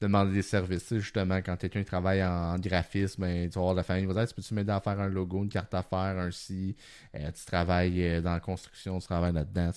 demander 0.00 0.32
des 0.32 0.42
services. 0.42 0.94
Justement, 0.94 1.38
quand 1.38 1.56
quelqu'un 1.56 1.82
travaille 1.82 2.22
en, 2.22 2.56
graphisme, 2.58 3.22
ben, 3.22 3.48
tu 3.48 3.54
vas 3.54 3.60
avoir 3.60 3.74
la 3.74 3.82
famille, 3.82 4.06
va 4.06 4.24
dire 4.24 4.34
Peux-tu 4.34 4.54
m'aider 4.54 4.72
à 4.72 4.80
faire 4.80 5.00
un 5.00 5.08
logo, 5.08 5.42
une 5.42 5.48
carte 5.48 5.74
à 5.74 5.82
faire, 5.82 6.18
un 6.18 6.30
si 6.30 6.76
Tu 7.12 7.44
travailles 7.46 8.22
dans 8.22 8.34
la 8.34 8.40
construction, 8.40 8.98
tu 8.98 9.06
travailles 9.06 9.34
là-dedans. 9.34 9.72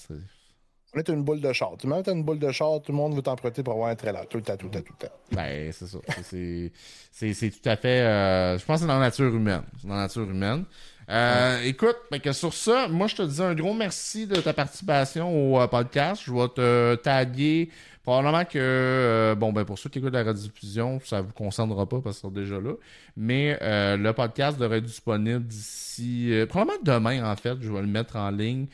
On 0.94 1.00
est 1.00 1.08
une 1.08 1.24
boule 1.24 1.40
de 1.40 1.54
char. 1.54 1.72
Tu 1.80 1.88
mets 1.88 2.02
une 2.08 2.24
boule 2.24 2.40
de 2.40 2.52
char, 2.52 2.82
tout 2.82 2.92
le 2.92 2.98
monde 2.98 3.16
veut 3.16 3.22
t'emprunter 3.22 3.64
pour 3.64 3.74
avoir 3.74 3.90
un 3.90 3.96
trailer. 3.96 4.28
Tout 4.28 4.38
le 4.38 4.44
temps, 4.44 4.58
tout 4.58 4.66
le 4.66 4.72
temps, 4.72 4.82
tout 4.82 4.94
le 5.00 5.08
temps. 5.08 5.14
Ben, 5.32 5.72
c'est 5.72 5.88
ça. 5.88 5.98
C'est 7.12 7.50
tout 7.50 7.70
à 7.70 7.76
fait. 7.78 8.02
Euh, 8.02 8.58
je 8.58 8.66
pense 8.66 8.78
que 8.78 8.82
c'est 8.82 8.88
dans 8.88 9.00
la 9.00 9.06
nature 9.06 9.34
humaine. 9.34 9.64
C'est 9.80 9.88
dans 9.88 9.96
la 9.96 10.02
nature 10.02 10.24
humaine. 10.24 10.66
Euh, 11.10 11.62
écoute, 11.64 11.98
ben 12.10 12.20
que 12.20 12.32
sur 12.32 12.54
ça, 12.54 12.88
moi 12.88 13.08
je 13.08 13.16
te 13.16 13.22
dis 13.22 13.42
un 13.42 13.54
gros 13.54 13.74
merci 13.74 14.28
de 14.28 14.36
ta 14.36 14.54
participation 14.54 15.30
au 15.54 15.60
euh, 15.60 15.68
podcast. 15.68 16.22
Je 16.26 16.32
vais 16.32 16.48
te 16.48 16.96
taguer 16.96 17.70
Probablement 18.04 18.46
que, 18.46 18.58
euh, 18.58 19.36
bon, 19.36 19.54
ben 19.54 19.64
pour 19.64 19.78
ceux 19.78 19.88
qui 19.88 20.00
écoutent 20.00 20.14
la 20.14 20.24
rediffusion, 20.24 21.00
ça 21.02 21.22
vous 21.22 21.34
concernera 21.34 21.88
pas 21.88 22.02
parce 22.02 22.16
qu'ils 22.16 22.22
sont 22.22 22.34
déjà 22.34 22.60
là. 22.60 22.74
Mais 23.16 23.60
euh, 23.62 23.96
le 23.96 24.12
podcast 24.14 24.60
devrait 24.60 24.80
être 24.80 24.86
disponible 24.86 25.46
d'ici, 25.46 26.34
euh, 26.34 26.48
probablement 26.48 26.82
demain 26.84 27.32
en 27.32 27.36
fait. 27.36 27.62
Je 27.62 27.72
vais 27.72 27.82
le 27.82 27.88
mettre 27.88 28.16
en 28.16 28.32
ligne 28.32 28.66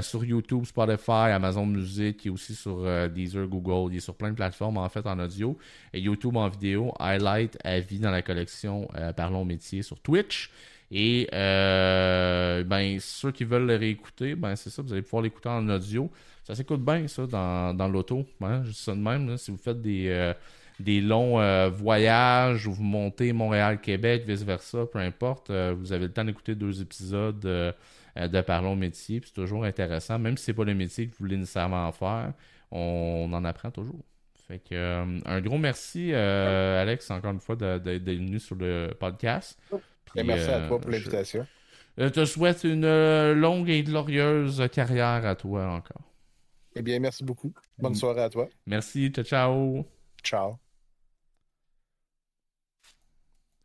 sur 0.00 0.24
YouTube, 0.24 0.64
Spotify, 0.64 1.30
Amazon 1.32 1.66
Music, 1.66 2.24
et 2.24 2.30
aussi 2.30 2.54
sur 2.54 2.82
Deezer, 3.10 3.46
Google. 3.46 3.92
Il 3.92 3.98
est 3.98 4.00
sur 4.00 4.14
plein 4.14 4.30
de 4.30 4.34
plateformes 4.34 4.78
en 4.78 4.88
fait 4.88 5.06
en 5.06 5.18
audio. 5.18 5.58
Et 5.92 6.00
YouTube 6.00 6.34
en 6.36 6.48
vidéo, 6.48 6.94
Highlight 6.98 7.58
à 7.62 7.78
vie 7.80 7.98
dans 7.98 8.10
la 8.10 8.22
collection 8.22 8.88
Parlons 9.18 9.44
métier 9.44 9.82
sur 9.82 10.00
Twitch. 10.00 10.50
Et 10.90 11.28
ben 11.30 12.96
ceux 13.00 13.32
qui 13.32 13.44
veulent 13.44 13.66
le 13.66 13.76
réécouter, 13.76 14.34
ben 14.34 14.56
c'est 14.56 14.70
ça, 14.70 14.80
vous 14.80 14.94
allez 14.94 15.02
pouvoir 15.02 15.22
l'écouter 15.22 15.50
en 15.50 15.68
audio. 15.68 16.10
Ça 16.46 16.54
s'écoute 16.54 16.84
bien, 16.84 17.08
ça, 17.08 17.26
dans, 17.26 17.74
dans 17.74 17.88
l'auto. 17.88 18.24
Hein? 18.40 18.62
Je 18.62 18.70
ça 18.70 18.94
de 18.94 19.00
même. 19.00 19.36
si 19.36 19.50
vous 19.50 19.56
faites 19.56 19.82
des, 19.82 20.06
euh, 20.10 20.32
des 20.78 21.00
longs 21.00 21.40
euh, 21.40 21.68
voyages 21.68 22.68
ou 22.68 22.72
vous 22.72 22.84
montez 22.84 23.32
Montréal-Québec, 23.32 24.22
vice-versa, 24.24 24.86
peu 24.86 25.00
importe, 25.00 25.50
euh, 25.50 25.74
vous 25.76 25.92
avez 25.92 26.06
le 26.06 26.12
temps 26.12 26.22
d'écouter 26.22 26.54
deux 26.54 26.80
épisodes 26.80 27.40
de 27.40 28.40
Parlons 28.42 28.76
métier. 28.76 29.20
C'est 29.24 29.32
toujours 29.32 29.64
intéressant. 29.64 30.20
Même 30.20 30.36
si 30.36 30.44
c'est 30.44 30.54
pas 30.54 30.62
le 30.62 30.74
métier 30.74 31.08
que 31.08 31.10
vous 31.10 31.24
voulez 31.24 31.36
nécessairement 31.36 31.90
faire, 31.90 32.32
on, 32.70 33.28
en 33.32 33.44
apprend 33.44 33.72
toujours. 33.72 34.04
Fait 34.46 34.60
que, 34.60 35.04
un 35.26 35.40
gros 35.40 35.58
merci, 35.58 36.14
Alex, 36.14 37.10
encore 37.10 37.32
une 37.32 37.40
fois, 37.40 37.56
d'être 37.56 38.04
venu 38.04 38.38
sur 38.38 38.54
le 38.54 38.94
podcast. 38.96 39.58
merci 40.14 40.48
à 40.48 40.68
toi 40.68 40.80
pour 40.80 40.90
l'invitation. 40.92 41.44
Je 41.98 42.06
te 42.06 42.24
souhaite 42.24 42.62
une 42.62 43.32
longue 43.32 43.68
et 43.68 43.82
glorieuse 43.82 44.62
carrière 44.70 45.26
à 45.26 45.34
toi 45.34 45.66
encore. 45.66 46.06
Eh 46.76 46.82
bien, 46.82 47.00
merci 47.00 47.24
beaucoup. 47.24 47.52
Bonne 47.78 47.92
mm. 47.92 47.96
soirée 47.96 48.22
à 48.22 48.30
toi. 48.30 48.48
Merci. 48.66 49.10
Ciao, 49.10 49.24
ciao. 49.24 49.84
Ciao. 50.22 50.65